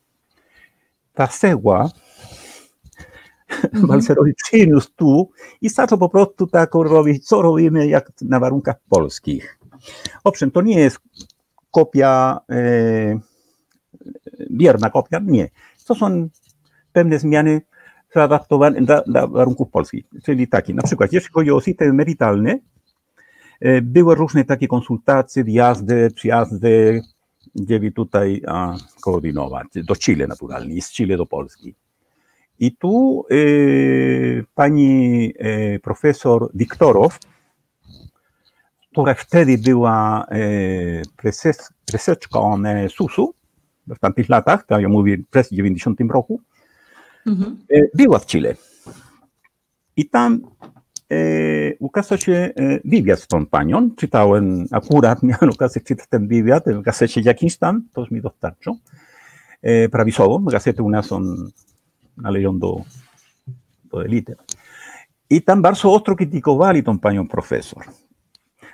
ta 1.13 1.27
seła, 1.27 1.89
Mhm. 3.49 3.87
Balcerowicz 3.87 4.37
przyniósł 4.43 4.89
tu 4.95 5.29
i 5.61 5.69
zaczął 5.69 5.97
po 5.97 6.09
prostu 6.09 6.47
tak 6.47 6.73
robić, 6.73 7.27
co 7.27 7.41
robimy 7.41 7.87
jak 7.87 8.11
na 8.21 8.39
warunkach 8.39 8.75
polskich. 8.89 9.59
Owszem, 10.23 10.51
to 10.51 10.61
nie 10.61 10.79
jest 10.79 10.99
kopia, 11.71 12.39
e, 12.49 13.19
bierna 14.51 14.89
kopia, 14.89 15.19
nie. 15.25 15.49
To 15.87 15.95
są 15.95 16.29
pewne 16.93 17.19
zmiany 17.19 17.61
zaadaptowane 18.15 18.81
dla, 18.81 19.01
dla 19.01 19.27
warunków 19.27 19.69
polskich. 19.69 20.05
Czyli 20.25 20.47
takie, 20.47 20.73
na 20.73 20.83
przykład, 20.83 21.13
jeśli 21.13 21.29
chodzi 21.33 21.51
o 21.51 21.61
system 21.61 21.89
emerytalny, 21.89 22.59
e, 23.59 23.81
były 23.81 24.15
różne 24.15 24.45
takie 24.45 24.67
konsultacje, 24.67 25.43
wjazdy, 25.43 26.11
przyjazdy, 26.15 27.01
gdzie 27.55 27.91
tutaj 27.91 28.41
a, 28.47 28.75
koordynować, 29.01 29.67
do 29.75 29.95
Chile 29.95 30.27
naturalnie, 30.27 30.81
z 30.81 30.91
Chile 30.91 31.17
do 31.17 31.25
Polski. 31.25 31.75
I 32.59 32.71
tu 32.71 33.25
y, 33.31 34.45
pani 34.55 35.33
y, 35.75 35.79
profesor 35.83 36.49
Wiktorow, 36.53 37.19
która 38.91 39.13
wtedy 39.13 39.57
była 39.57 40.25
y, 40.31 41.01
y, 42.85 42.89
SUS-u 42.89 43.33
w 43.87 43.99
tamtych 43.99 44.29
latach, 44.29 44.65
to 44.65 44.79
ja 44.79 44.89
mówię 44.89 45.17
w 45.17 45.49
90 45.51 46.01
roku, 46.09 46.41
Mhm. 47.25 47.57
y, 47.71 47.89
była 47.93 48.19
w 48.19 48.25
Chile. 48.25 48.55
I 49.97 50.09
tam 50.09 50.41
y, 51.13 51.77
ukazał 51.79 52.17
się 52.17 52.31
y, 52.59 52.81
wywiad 52.85 53.19
z 53.19 53.27
tą 53.27 53.45
panią. 53.45 53.91
Czytałem, 53.95 54.65
akurat 54.71 55.23
miałem 55.29 55.49
okazję 55.49 55.81
czytać 55.81 56.07
ten 56.09 56.27
wywiad 56.27 56.63
w 56.65 56.81
gazecie 56.81 57.21
jakimś 57.21 57.57
tam, 57.57 57.87
to 57.93 58.01
już 58.01 58.11
mi 58.11 58.21
dostarczą, 58.21 58.77
y, 59.67 59.89
prawisową. 59.89 60.45
Gazety 60.45 60.83
u 60.83 60.89
nas 60.89 61.05
są 61.05 61.21
należą 62.17 62.59
do, 62.59 62.81
do 63.83 64.05
elity. 64.05 64.35
I 65.29 65.41
tam 65.41 65.61
bardzo 65.61 65.93
ostro 65.93 66.15
krytykowali 66.15 66.83
tą 66.83 66.99
panią 66.99 67.27
profesor, 67.27 67.83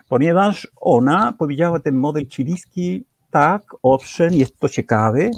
ponieważ 0.10 0.68
ona 0.76 1.34
powiedziała 1.34 1.80
ten 1.80 1.96
model 1.96 2.28
chilijski, 2.30 3.06
tak, 3.32 3.64
owszem, 3.84 4.34
jest 4.34 4.60
to 4.60 4.70
ciekawe, 4.70 5.30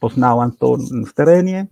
poznałam 0.00 0.52
to 0.52 0.76
w 1.06 1.12
terenie, 1.12 1.66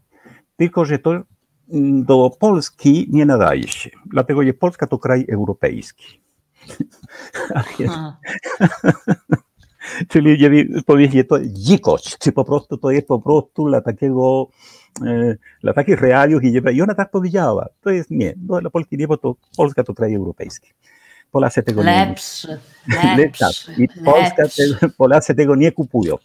tylko 0.57 0.85
że 0.85 0.99
to 0.99 1.11
mm, 1.13 2.05
do 2.05 2.31
Polski 2.41 3.09
nie 3.11 3.27
nadaje 3.27 3.69
się, 3.69 3.91
dlatego 4.07 4.45
że 4.45 4.53
Polska 4.53 4.87
to 4.87 4.99
kraj 4.99 5.27
europejski. 5.33 6.21
Czyli 10.09 10.51
wiem, 10.51 10.83
powiedzieć 10.87 11.29
to 11.29 11.39
dzikość, 11.45 12.19
czy 12.19 12.33
po 12.33 12.45
prostu 12.45 12.77
to 12.77 12.91
jest 12.91 13.09
po 13.09 13.19
prostu 13.19 13.69
dla 13.69 13.81
takiego, 13.81 14.49
e, 15.07 15.37
dla 15.63 15.73
takich 15.73 16.01
realiów 16.01 16.45
i, 16.45 16.83
ona 16.83 16.95
tak 16.95 17.11
powiedziała. 17.11 17.67
To 17.81 17.91
jest 17.91 18.11
nie, 18.11 18.35
no, 18.49 18.61
dla 18.61 18.71
Polski 18.71 18.97
nie, 18.97 19.09
bo 19.09 19.17
to 19.17 19.37
Polska 19.57 19.85
to 19.85 19.95
kraj 19.95 20.15
europejski. 20.15 20.73
πολλά 21.31 21.49
σε 21.49 21.63
τεγωνία. 21.63 22.15
Λέψε. 23.17 23.47
Η 23.77 23.89
Πόλσκα 24.05 24.49
πολλά 24.97 25.21
σε 25.21 25.35
τεγωνία 25.35 25.71
κουπούλιο. 25.71 26.21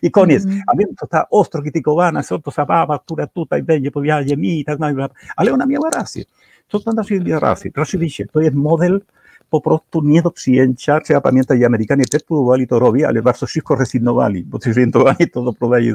Εικόνες. 0.00 0.44
Αν 0.44 0.78
είναι 0.78 0.90
τα 1.08 1.26
όστρο 1.30 1.62
και 1.62 1.70
την 1.70 1.82
κοβάνα, 1.82 2.22
σε 2.22 2.32
όλο 2.32 2.42
το 2.42 2.50
σαβάβα, 2.50 3.02
τούρα 3.06 3.28
τούτα, 3.28 3.56
η 3.56 3.62
βέγγε 3.62 3.90
που 3.90 4.00
βιάζει 4.00 4.32
εμεί, 4.32 4.62
τα 4.66 4.72
γνάζει. 4.72 4.94
Αλλά 4.94 5.10
λέω 5.48 5.56
να 5.56 5.66
μην 5.66 5.76
αγοράσει. 5.76 6.26
Τότε 6.66 6.82
πάντα 6.84 7.02
σου 7.02 7.14
είναι 7.14 7.30
αγοράσει. 7.30 7.70
Τώρα 7.70 7.86
σου 7.86 7.98
δείχνει. 7.98 8.26
Το 8.26 8.40
είναι 8.40 8.54
μόδελ 8.54 9.02
που 9.48 9.60
πρώτο 9.60 10.00
νιέδο 10.00 10.32
ψιέν 10.32 10.74
τσάρτσε 10.74 11.14
από 11.14 11.30
μια 11.32 11.44
τα 11.44 11.54
Αμερικάνη 11.64 12.04
τέτ 12.04 12.20
που 12.26 12.44
βάλει 12.44 12.66
το 12.66 12.78
ρόβι, 12.78 13.04
αλλά 13.04 13.22
βάζω 13.22 13.46
σίχο 13.46 13.74
ρε 13.74 13.84
στην 13.84 14.06
οβάλι, 14.06 14.42
που 14.50 14.58
τους 14.58 14.74
ρίχνει 14.74 14.90
το 14.90 15.02
βάλι 15.02 15.28
το 15.32 15.42
δω 15.42 15.52
προβάλλει 15.52 15.94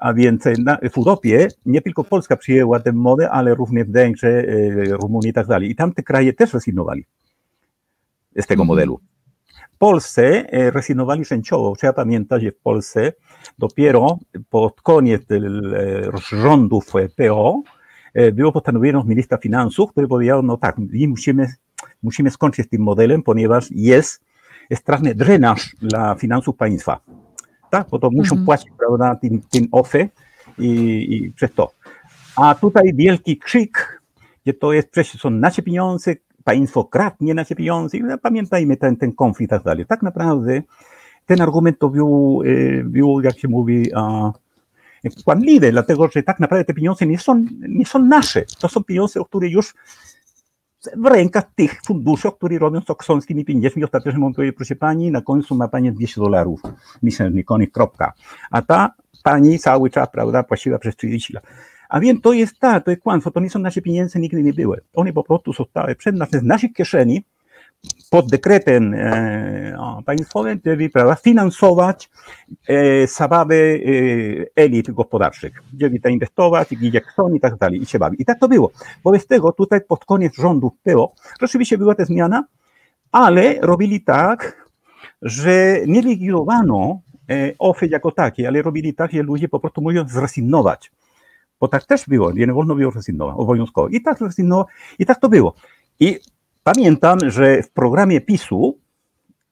A 0.00 0.14
więc 0.14 0.44
na, 0.58 0.76
w 0.76 0.98
Europie 0.98 1.48
nie 1.66 1.80
tylko 1.82 2.04
Polska 2.04 2.36
przyjęła 2.36 2.80
tę 2.80 2.92
modę, 2.92 3.30
ale 3.30 3.54
również 3.54 3.88
Węgrzy, 3.88 4.28
e, 4.28 4.96
Rumunii 4.96 5.30
i 5.30 5.32
tak 5.32 5.46
dalej. 5.46 5.70
I 5.70 5.74
tamte 5.76 6.02
kraje 6.02 6.32
też 6.32 6.54
rezygnowali 6.54 7.04
z 8.36 8.46
tego 8.46 8.62
Mhm. 8.62 8.66
modelu. 8.68 9.00
W 9.74 9.78
Polsce 9.78 10.52
e, 10.52 10.70
rezygnowali 10.70 11.24
częściowo. 11.24 11.76
Trzeba 11.76 11.92
pamiętać, 11.92 12.42
że 12.42 12.50
w 12.52 12.58
Polsce 12.58 13.12
dopiero 13.58 14.18
pod 14.50 14.80
koniec 14.80 15.22
e, 15.30 15.40
rządów 16.30 16.96
e, 16.96 17.08
PO 17.08 17.62
e, 18.14 18.32
było 18.32 18.52
postanowienie 18.52 19.02
ministra 19.06 19.38
finansów, 19.38 19.90
który 19.90 20.08
powiedział, 20.08 20.42
no 20.42 20.56
tak, 20.56 20.78
my 20.78 21.08
musimy, 21.08 21.46
musimy 22.02 22.30
skończyć 22.30 22.66
z 22.66 22.68
tym 22.68 22.82
modelem, 22.82 23.22
ponieważ 23.22 23.70
jest 23.70 24.22
straszny 24.74 25.14
drenaż 25.14 25.76
dla 25.82 26.14
finansów 26.14 26.56
państwa. 26.56 27.00
Tak, 27.70 27.86
bo 27.90 27.98
to 27.98 28.10
muszą 28.10 28.34
Mhm. 28.34 28.44
płacić, 28.44 28.68
prawda, 28.78 29.16
tym, 29.16 29.40
tym 29.50 29.68
OFE 29.72 30.08
i, 30.58 30.68
i 31.14 31.32
przez 31.32 31.50
to. 31.54 31.72
A 32.36 32.54
tutaj 32.54 32.92
wielki 32.94 33.36
krzyk, 33.38 34.02
że 34.46 34.52
to 34.52 34.72
jest 34.72 34.88
przecież 34.90 35.20
są 35.20 35.30
nasze 35.30 35.62
pieniądze, 35.62 36.14
państwo 36.44 36.84
kradnie 36.84 37.34
nasze 37.34 37.54
pieniądze. 37.54 37.98
I 37.98 38.02
Pamiętajmy 38.22 38.76
ten, 38.76 38.96
ten 38.96 39.12
konflikt 39.12 39.48
i 39.48 39.50
tak 39.50 39.62
dalej. 39.62 39.86
Tak 39.86 40.02
naprawdę 40.02 40.62
ten 41.26 41.40
argument 41.40 41.78
to 41.78 41.88
był, 41.88 42.42
e, 42.46 42.84
był 42.84 43.20
jak 43.20 43.38
się 43.38 43.48
mówi, 43.48 43.94
a, 43.94 44.32
kłamliwy, 45.24 45.70
dlatego 45.72 46.08
że 46.08 46.22
tak 46.22 46.40
naprawdę 46.40 46.64
te 46.64 46.74
pieniądze 46.74 47.06
nie 47.06 47.18
są, 47.18 47.46
nie 47.68 47.86
są 47.86 47.98
nasze. 47.98 48.44
To 48.60 48.68
są 48.68 48.84
pieniądze, 48.84 49.20
które 49.28 49.48
już 49.48 49.74
w 50.96 51.54
tych 51.54 51.80
funduszy, 51.86 52.28
które 52.32 52.58
robią 52.58 52.80
z 52.80 52.90
oksonskimi 52.90 53.44
pieniędzmi. 53.44 53.84
Ostatecznie 53.84 54.20
mówię, 54.20 54.52
proszę 54.52 54.76
pani, 54.76 55.10
na 55.10 55.20
końcu 55.20 55.54
ma 55.54 55.68
pani 55.68 55.92
200 55.92 56.20
dolarów 56.20 56.62
miesięcznie, 57.02 57.44
koniec, 57.44 57.70
kropka. 57.70 58.12
A 58.50 58.62
ta 58.62 58.90
pani 59.24 59.58
cały 59.58 59.90
czas, 59.90 60.08
prawda, 60.12 60.42
płaciła 60.42 60.78
przez 60.78 60.96
30 60.96 61.32
lat. 61.32 61.44
A 61.88 62.00
więc 62.00 62.20
to 62.20 62.32
jest 62.32 62.58
tak, 62.58 62.84
to 62.84 62.90
jest 62.90 63.02
kłamstwo, 63.02 63.30
to 63.30 63.40
nie 63.40 63.50
są 63.50 63.58
nasze 63.58 63.82
pieniądze, 63.82 64.20
nigdy 64.20 64.42
nie 64.42 64.52
były. 64.52 64.80
One 64.94 65.12
po 65.12 65.24
prostu 65.24 65.52
zostały 65.52 65.94
przed 65.94 66.16
nas, 66.16 66.30
z 66.30 66.42
naszych 66.42 66.72
kieszeni, 66.72 67.24
pod 68.10 68.30
dekretem 68.30 68.94
e, 68.94 70.02
państwowym, 70.06 70.60
żeby 70.64 70.90
prawda, 70.90 71.14
finansować 71.14 72.10
e, 72.68 73.06
zabawy 73.06 73.80
e, 74.56 74.62
elit 74.62 74.90
gospodarczych, 74.90 75.62
żeby 75.80 76.00
to 76.00 76.08
inwestować, 76.08 76.68
gdzie 76.68 77.00
chcą 77.00 77.34
i 77.34 77.40
tak 77.40 77.56
dalej, 77.56 77.82
i 77.82 77.86
się 77.86 77.98
bawi. 77.98 78.22
I 78.22 78.24
tak 78.24 78.40
to 78.40 78.48
było. 78.48 78.70
Wobec 79.04 79.26
tego 79.26 79.52
tutaj 79.52 79.80
pod 79.80 80.04
koniec 80.04 80.36
rządów 80.36 80.72
PO 80.82 81.12
rzeczywiście 81.40 81.78
była 81.78 81.94
ta 81.94 82.04
zmiana, 82.04 82.44
ale 83.12 83.54
robili 83.60 84.00
tak, 84.00 84.66
że 85.22 85.80
nie 85.86 86.02
likwidowano 86.02 87.00
OFE 87.58 87.86
jako 87.86 88.10
takie, 88.10 88.48
ale 88.48 88.62
robili 88.62 88.94
tak, 88.94 89.12
że 89.12 89.22
ludzie 89.22 89.48
po 89.48 89.60
prostu 89.60 89.82
mówią 89.82 90.08
zrezygnować. 90.08 90.92
Bo 91.60 91.68
tak 91.68 91.84
też 91.84 92.06
było, 92.06 92.32
nie 92.32 92.46
wolno 92.46 92.74
było 92.74 92.90
rezygnować, 92.90 93.34
obowiązkowo. 93.38 93.88
I 93.88 94.00
tak 94.02 94.20
rezygnował, 94.20 94.66
i 94.98 95.06
tak 95.06 95.20
to 95.20 95.28
było. 95.28 95.54
I 96.00 96.20
pamiętam, 96.74 97.18
że 97.30 97.62
w 97.62 97.70
programie 97.70 98.20
PiSu 98.20 98.78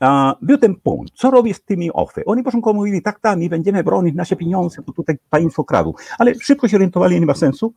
a, 0.01 0.37
był 0.43 0.59
ten 0.59 0.75
punkt, 0.75 1.13
co 1.15 1.31
robię 1.31 1.55
z 1.55 1.65
tymi 1.65 1.93
OFE. 1.93 2.25
Oni 2.25 2.43
początkowo 2.43 2.75
mówili, 2.75 3.03
tak, 3.03 3.21
tak, 3.21 3.39
my 3.39 3.49
będziemy 3.49 3.85
bronić 3.85 4.15
nasze 4.15 4.37
pieniądze, 4.37 4.83
bo 4.87 4.93
tutaj 4.93 5.17
państwo 5.31 5.65
kradł. 5.65 5.95
Ale 6.19 6.35
szybko 6.41 6.69
się 6.69 6.77
orientowali, 6.77 7.21
nie 7.21 7.27
ma 7.27 7.35
sensu. 7.35 7.75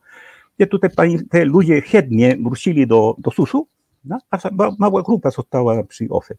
I 0.58 0.66
tutaj 0.66 0.90
te 1.30 1.44
ludzie 1.44 1.80
chętnie 1.80 2.36
wrócili 2.42 2.86
do, 2.86 3.16
do 3.18 3.30
suszu, 3.30 3.66
no, 4.04 4.18
a 4.30 4.38
mała 4.78 5.02
grupa 5.02 5.30
została 5.30 5.84
przy 5.84 6.06
OFE. 6.10 6.34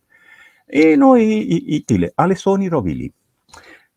I, 0.69 0.97
no 0.97 1.17
i, 1.17 1.23
i, 1.25 1.75
i 1.75 1.83
tyle. 1.83 2.09
Ale 2.17 2.35
co 2.35 2.51
oni 2.51 2.69
robili? 2.69 3.11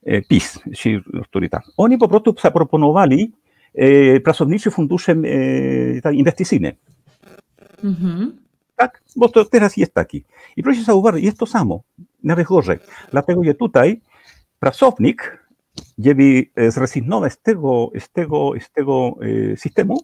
E, 0.07 0.23
PiS, 0.23 0.61
ci, 0.75 1.01
który 1.25 1.49
tak. 1.49 1.63
Oni 1.77 1.99
po 1.99 2.09
prostu 2.09 2.35
zaproponowali 2.43 3.33
e, 3.75 4.21
pracownicze 4.21 4.71
fundusze 4.71 5.13
e, 5.13 6.01
tak, 6.01 6.15
inwestycyjne. 6.15 6.73
Mhm. 7.85 8.46
Tak, 8.77 9.03
bo 9.17 9.29
to 9.29 9.45
teraz 9.45 9.77
jest 9.77 9.95
taki. 9.95 10.25
I 10.57 10.63
proszę 10.63 10.83
zauważyć, 10.83 11.25
jest 11.25 11.39
to 11.39 11.47
samo, 11.47 11.83
nawet 12.25 12.47
gorzej. 12.47 12.79
Dlatego, 13.11 13.45
że 13.45 13.55
tutaj 13.55 14.01
pracownik, 14.59 15.47
żeby 15.99 16.45
e, 16.57 16.71
zrezygnować 16.71 17.33
z 17.33 17.39
tego, 17.39 17.91
z 18.01 18.09
tego, 18.13 18.53
z 18.61 18.71
tego 18.71 19.15
e, 19.53 19.57
systemu, 19.57 20.01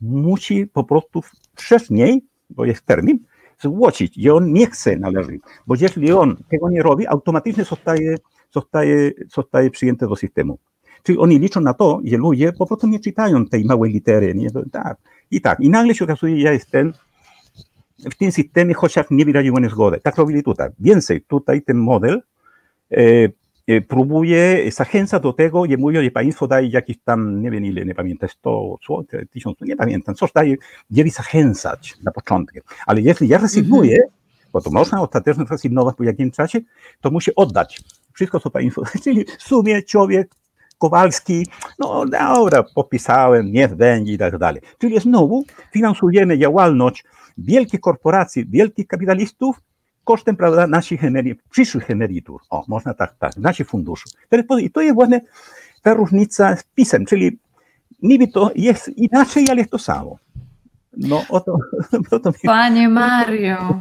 musi 0.00 0.66
po 0.66 0.84
prostu 0.84 1.22
wcześniej, 1.56 2.24
bo 2.50 2.64
jest 2.64 2.86
termin, 2.86 3.18
zgłosić, 3.62 4.14
że 4.16 4.34
on 4.34 4.52
nie 4.52 4.66
chce 4.66 4.96
należeć. 4.96 5.40
Bo 5.66 5.74
jeśli 5.80 6.12
on 6.12 6.36
tego 6.50 6.70
nie 6.70 6.82
robi, 6.82 7.06
automatycznie 7.06 7.64
zostaje, 7.64 8.16
zostaje, 8.50 9.10
zostaje 9.34 9.70
przyjęty 9.70 10.06
do 10.06 10.16
systemu. 10.16 10.58
Czyli 11.02 11.18
oni 11.18 11.38
liczą 11.38 11.60
na 11.60 11.74
to, 11.74 12.00
że 12.04 12.16
ludzie 12.16 12.52
po 12.52 12.66
prostu 12.66 12.86
nie 12.86 13.00
czytają 13.00 13.46
tej 13.46 13.64
małej 13.64 13.92
litery. 13.92 14.34
Nie? 14.34 14.48
Tak. 14.72 14.96
I 15.30 15.40
tak. 15.40 15.60
I 15.60 15.70
nagle 15.70 15.94
się 15.94 16.04
okazuje, 16.04 16.36
że 16.36 16.42
ja 16.42 16.52
jestem 16.52 16.92
w 18.10 18.14
tym 18.14 18.32
systemie, 18.32 18.74
chociaż 18.74 19.06
nie 19.10 19.24
wyraziłem 19.24 19.70
zgody. 19.70 20.00
Tak 20.00 20.16
robili 20.16 20.42
tutaj. 20.42 20.68
Więcej, 20.78 21.20
tutaj 21.20 21.62
ten 21.62 21.76
model 21.76 22.22
e, 22.90 22.96
e, 23.66 23.80
próbuje 23.80 24.72
zachęcać 24.72 25.22
do 25.22 25.32
tego 25.32 25.64
i 25.64 25.76
mówi, 25.76 25.96
że 25.96 26.10
państwo 26.10 26.46
daje 26.46 26.68
jakieś 26.68 26.96
tam, 27.04 27.42
nie 27.42 27.50
wiem 27.50 27.64
ile, 27.64 27.84
nie 27.84 27.94
pamiętam, 27.94 28.28
100 28.28 28.78
zł, 28.88 29.04
1000, 29.32 29.60
nie 29.60 29.76
pamiętam, 29.76 30.14
coś 30.14 30.32
daje, 30.32 30.56
żeby 30.90 31.10
zachęcać 31.10 31.94
na 32.02 32.12
początku. 32.12 32.58
Ale 32.86 33.00
jeśli 33.00 33.28
ja 33.28 33.38
rezygnuję, 33.38 33.98
bo 34.52 34.60
to 34.60 34.70
można 34.70 35.02
ostatecznie 35.02 35.44
zrezygnować 35.44 35.96
po 35.96 36.04
jakimś 36.04 36.34
czasie, 36.34 36.60
to 37.00 37.10
musi 37.10 37.34
oddać 37.34 37.80
wszystko, 38.12 38.40
co 38.40 38.50
państwo, 38.50 38.82
czyli 39.04 39.24
w 39.38 39.42
sumie 39.42 39.82
człowiek 39.82 40.34
Kowalski, 40.78 41.46
no 41.78 42.06
dobra, 42.06 42.62
popisałem, 42.74 43.52
nie 43.52 43.68
będzie 43.68 44.12
i 44.12 44.18
tak 44.18 44.38
dalej. 44.38 44.62
Czyli 44.78 45.00
znowu 45.00 45.44
finansujemy 45.72 46.38
działalność 46.38 47.04
wielkich 47.38 47.80
korporacji, 47.80 48.46
wielkich 48.46 48.86
kapitalistów 48.86 49.60
kosztem 50.04 50.36
prawda, 50.36 50.66
naszych 50.66 51.04
emerytur, 51.04 51.44
przyszłych 51.50 51.90
emerytur. 51.90 52.40
O, 52.50 52.64
można 52.68 52.94
tak, 52.94 53.14
tak, 53.18 53.36
naszych 53.36 53.68
funduszy. 53.68 54.04
I 54.60 54.70
to 54.70 54.80
jest 54.80 54.94
właśnie 54.94 55.20
ta 55.82 55.94
różnica 55.94 56.56
z 56.56 56.62
pisem, 56.62 57.06
czyli 57.06 57.38
niby 58.02 58.28
to 58.28 58.50
jest 58.54 58.88
inaczej, 58.88 59.46
ale 59.50 59.58
jest 59.58 59.70
to 59.70 59.78
samo. 59.78 60.18
No, 60.96 61.24
o 61.28 61.40
to, 61.40 61.56
o 62.16 62.18
to 62.18 62.30
mi... 62.30 62.36
Panie 62.44 62.88
Mario, 62.88 63.80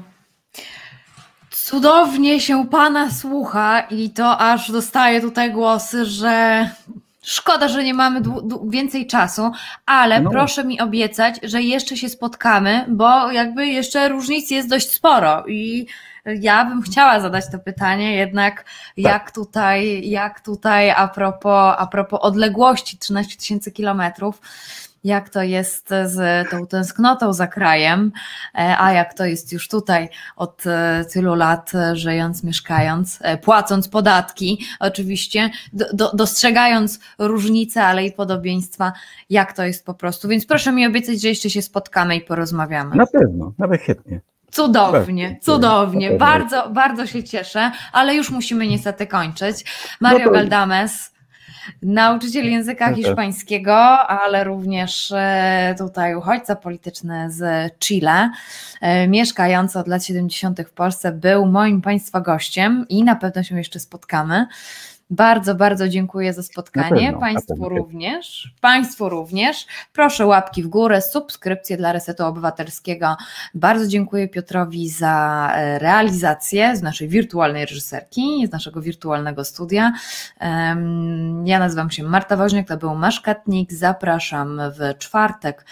cudownie 1.49 2.39
się 2.39 2.67
Pana 2.67 3.11
słucha 3.11 3.79
i 3.79 4.09
to 4.09 4.37
aż 4.37 4.71
dostaję 4.71 5.21
tutaj 5.21 5.53
głosy, 5.53 6.05
że 6.05 6.69
Szkoda, 7.23 7.67
że 7.67 7.83
nie 7.83 7.93
mamy 7.93 8.21
więcej 8.69 9.07
czasu, 9.07 9.51
ale 9.85 10.21
no. 10.21 10.29
proszę 10.29 10.63
mi 10.63 10.81
obiecać, 10.81 11.39
że 11.43 11.61
jeszcze 11.61 11.97
się 11.97 12.09
spotkamy, 12.09 12.85
bo 12.89 13.31
jakby 13.31 13.67
jeszcze 13.67 14.09
różnic 14.09 14.51
jest 14.51 14.69
dość 14.69 14.91
sporo 14.91 15.43
i 15.47 15.87
ja 16.25 16.65
bym 16.65 16.81
chciała 16.81 17.19
zadać 17.19 17.45
to 17.51 17.59
pytanie, 17.59 18.15
jednak 18.15 18.55
tak. 18.55 18.65
jak 18.97 19.31
tutaj, 19.31 20.09
jak 20.09 20.39
tutaj 20.39 20.91
a 20.91 21.07
propos, 21.07 21.75
a 21.77 21.87
propos 21.87 22.19
odległości 22.21 22.97
13 22.97 23.37
tysięcy 23.37 23.71
kilometrów, 23.71 24.41
jak 25.03 25.29
to 25.29 25.43
jest 25.43 25.89
z 26.05 26.49
tą 26.49 26.67
tęsknotą 26.67 27.33
za 27.33 27.47
krajem, 27.47 28.11
e, 28.55 28.77
a 28.77 28.91
jak 28.91 29.13
to 29.13 29.25
jest 29.25 29.53
już 29.53 29.67
tutaj 29.67 30.09
od 30.35 30.67
e, 30.67 31.05
tylu 31.13 31.35
lat, 31.35 31.71
e, 31.75 31.95
żyjąc, 31.95 32.43
mieszkając, 32.43 33.19
płacąc 33.41 33.87
podatki, 33.87 34.65
oczywiście, 34.79 35.49
do, 35.73 35.85
do, 35.93 36.11
dostrzegając 36.13 36.99
różnice, 37.19 37.83
ale 37.83 38.05
i 38.05 38.11
podobieństwa, 38.11 38.93
jak 39.29 39.53
to 39.53 39.63
jest 39.63 39.85
po 39.85 39.93
prostu. 39.93 40.27
Więc 40.27 40.45
proszę 40.45 40.71
mi 40.71 40.87
obiecać, 40.87 41.21
że 41.21 41.27
jeszcze 41.27 41.49
się 41.49 41.61
spotkamy 41.61 42.15
i 42.15 42.21
porozmawiamy. 42.21 42.95
Na 42.95 43.07
pewno, 43.07 43.53
nawet 43.57 43.81
chętnie. 43.81 44.21
Cudownie, 44.51 45.39
cudownie. 45.41 46.11
Bardzo, 46.11 46.69
bardzo 46.69 47.07
się 47.07 47.23
cieszę, 47.23 47.71
ale 47.91 48.15
już 48.15 48.29
musimy 48.29 48.67
niestety 48.67 49.07
kończyć. 49.07 49.65
Mario 49.99 50.25
no 50.25 50.31
Galdames 50.31 51.11
nauczyciel 51.81 52.51
języka 52.51 52.93
hiszpańskiego, 52.95 53.75
ale 54.07 54.43
również 54.43 55.11
e, 55.11 55.75
tutaj 55.77 56.15
uchodźca 56.15 56.55
polityczny 56.55 57.31
z 57.31 57.71
Chile, 57.79 58.31
e, 58.81 59.07
mieszkający 59.07 59.79
od 59.79 59.87
lat 59.87 60.05
70. 60.05 60.61
w 60.67 60.73
Polsce, 60.73 61.11
był 61.11 61.45
moim 61.45 61.81
Państwa 61.81 62.21
gościem 62.21 62.85
i 62.89 63.03
na 63.03 63.15
pewno 63.15 63.43
się 63.43 63.57
jeszcze 63.57 63.79
spotkamy. 63.79 64.47
Bardzo, 65.11 65.55
bardzo 65.55 65.89
dziękuję 65.89 66.33
za 66.33 66.43
spotkanie. 66.43 66.89
Pewno, 66.89 67.19
Państwu 67.19 67.69
również. 67.69 68.53
Państwu 68.61 69.09
również. 69.09 69.67
Proszę 69.93 70.25
łapki 70.25 70.63
w 70.63 70.67
górę, 70.67 71.01
subskrypcje 71.01 71.77
dla 71.77 71.91
Resetu 71.93 72.25
Obywatelskiego. 72.25 73.17
Bardzo 73.53 73.87
dziękuję 73.87 74.27
Piotrowi 74.27 74.89
za 74.89 75.47
e, 75.55 75.79
realizację 75.79 76.75
z 76.75 76.81
naszej 76.81 77.07
wirtualnej 77.07 77.65
reżyserki, 77.65 78.47
z 78.47 78.51
naszego 78.51 78.81
wirtualnego 78.81 79.45
studia. 79.45 79.93
Ja 81.45 81.59
nazywam 81.59 81.91
się 81.91 82.03
Marta 82.03 82.37
Woźniak, 82.37 82.67
to 82.67 82.77
był 82.77 82.95
Maszkatnik. 82.95 83.73
Zapraszam 83.73 84.61
w 84.79 84.97
czwartek 84.97 85.65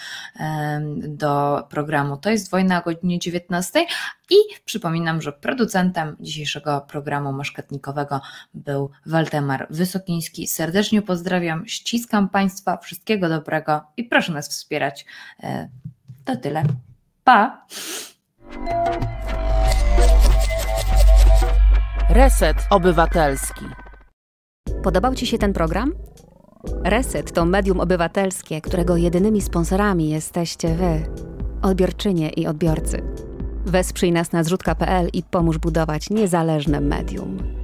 do 0.94 1.62
programu 1.70 2.16
To 2.16 2.30
jest 2.30 2.50
wojna 2.50 2.80
o 2.80 2.84
godzinie 2.84 3.18
19, 3.18 3.86
i 4.30 4.36
przypominam, 4.64 5.22
że 5.22 5.32
producentem 5.32 6.16
dzisiejszego 6.20 6.80
programu 6.80 7.32
maszkatnikowego 7.32 8.20
był 8.54 8.90
Waldemar 9.06 9.66
Wysokiński. 9.70 10.46
Serdecznie 10.46 11.02
pozdrawiam, 11.02 11.68
ściskam 11.68 12.28
Państwa, 12.28 12.76
wszystkiego 12.76 13.28
dobrego 13.28 13.80
i 13.96 14.04
proszę 14.04 14.32
nas 14.32 14.48
wspierać. 14.48 15.06
E, 15.42 15.68
to 16.24 16.36
tyle. 16.36 16.62
Pa! 17.24 17.66
Reset 22.10 22.56
Obywatelski. 22.70 23.64
Podobał 24.82 25.14
Ci 25.14 25.26
się 25.26 25.38
ten 25.38 25.52
program? 25.52 25.92
Reset 26.84 27.32
to 27.32 27.44
medium 27.44 27.80
obywatelskie, 27.80 28.60
którego 28.60 28.96
jedynymi 28.96 29.40
sponsorami 29.40 30.10
jesteście 30.10 30.74
Wy, 30.74 31.02
odbiorczynie 31.62 32.28
i 32.30 32.46
odbiorcy. 32.46 33.29
Wesprzyj 33.70 34.12
nas 34.12 34.32
na 34.32 34.44
zrzutka.pl 34.44 35.08
i 35.12 35.22
pomóż 35.22 35.58
budować 35.58 36.10
niezależne 36.10 36.80
medium. 36.80 37.59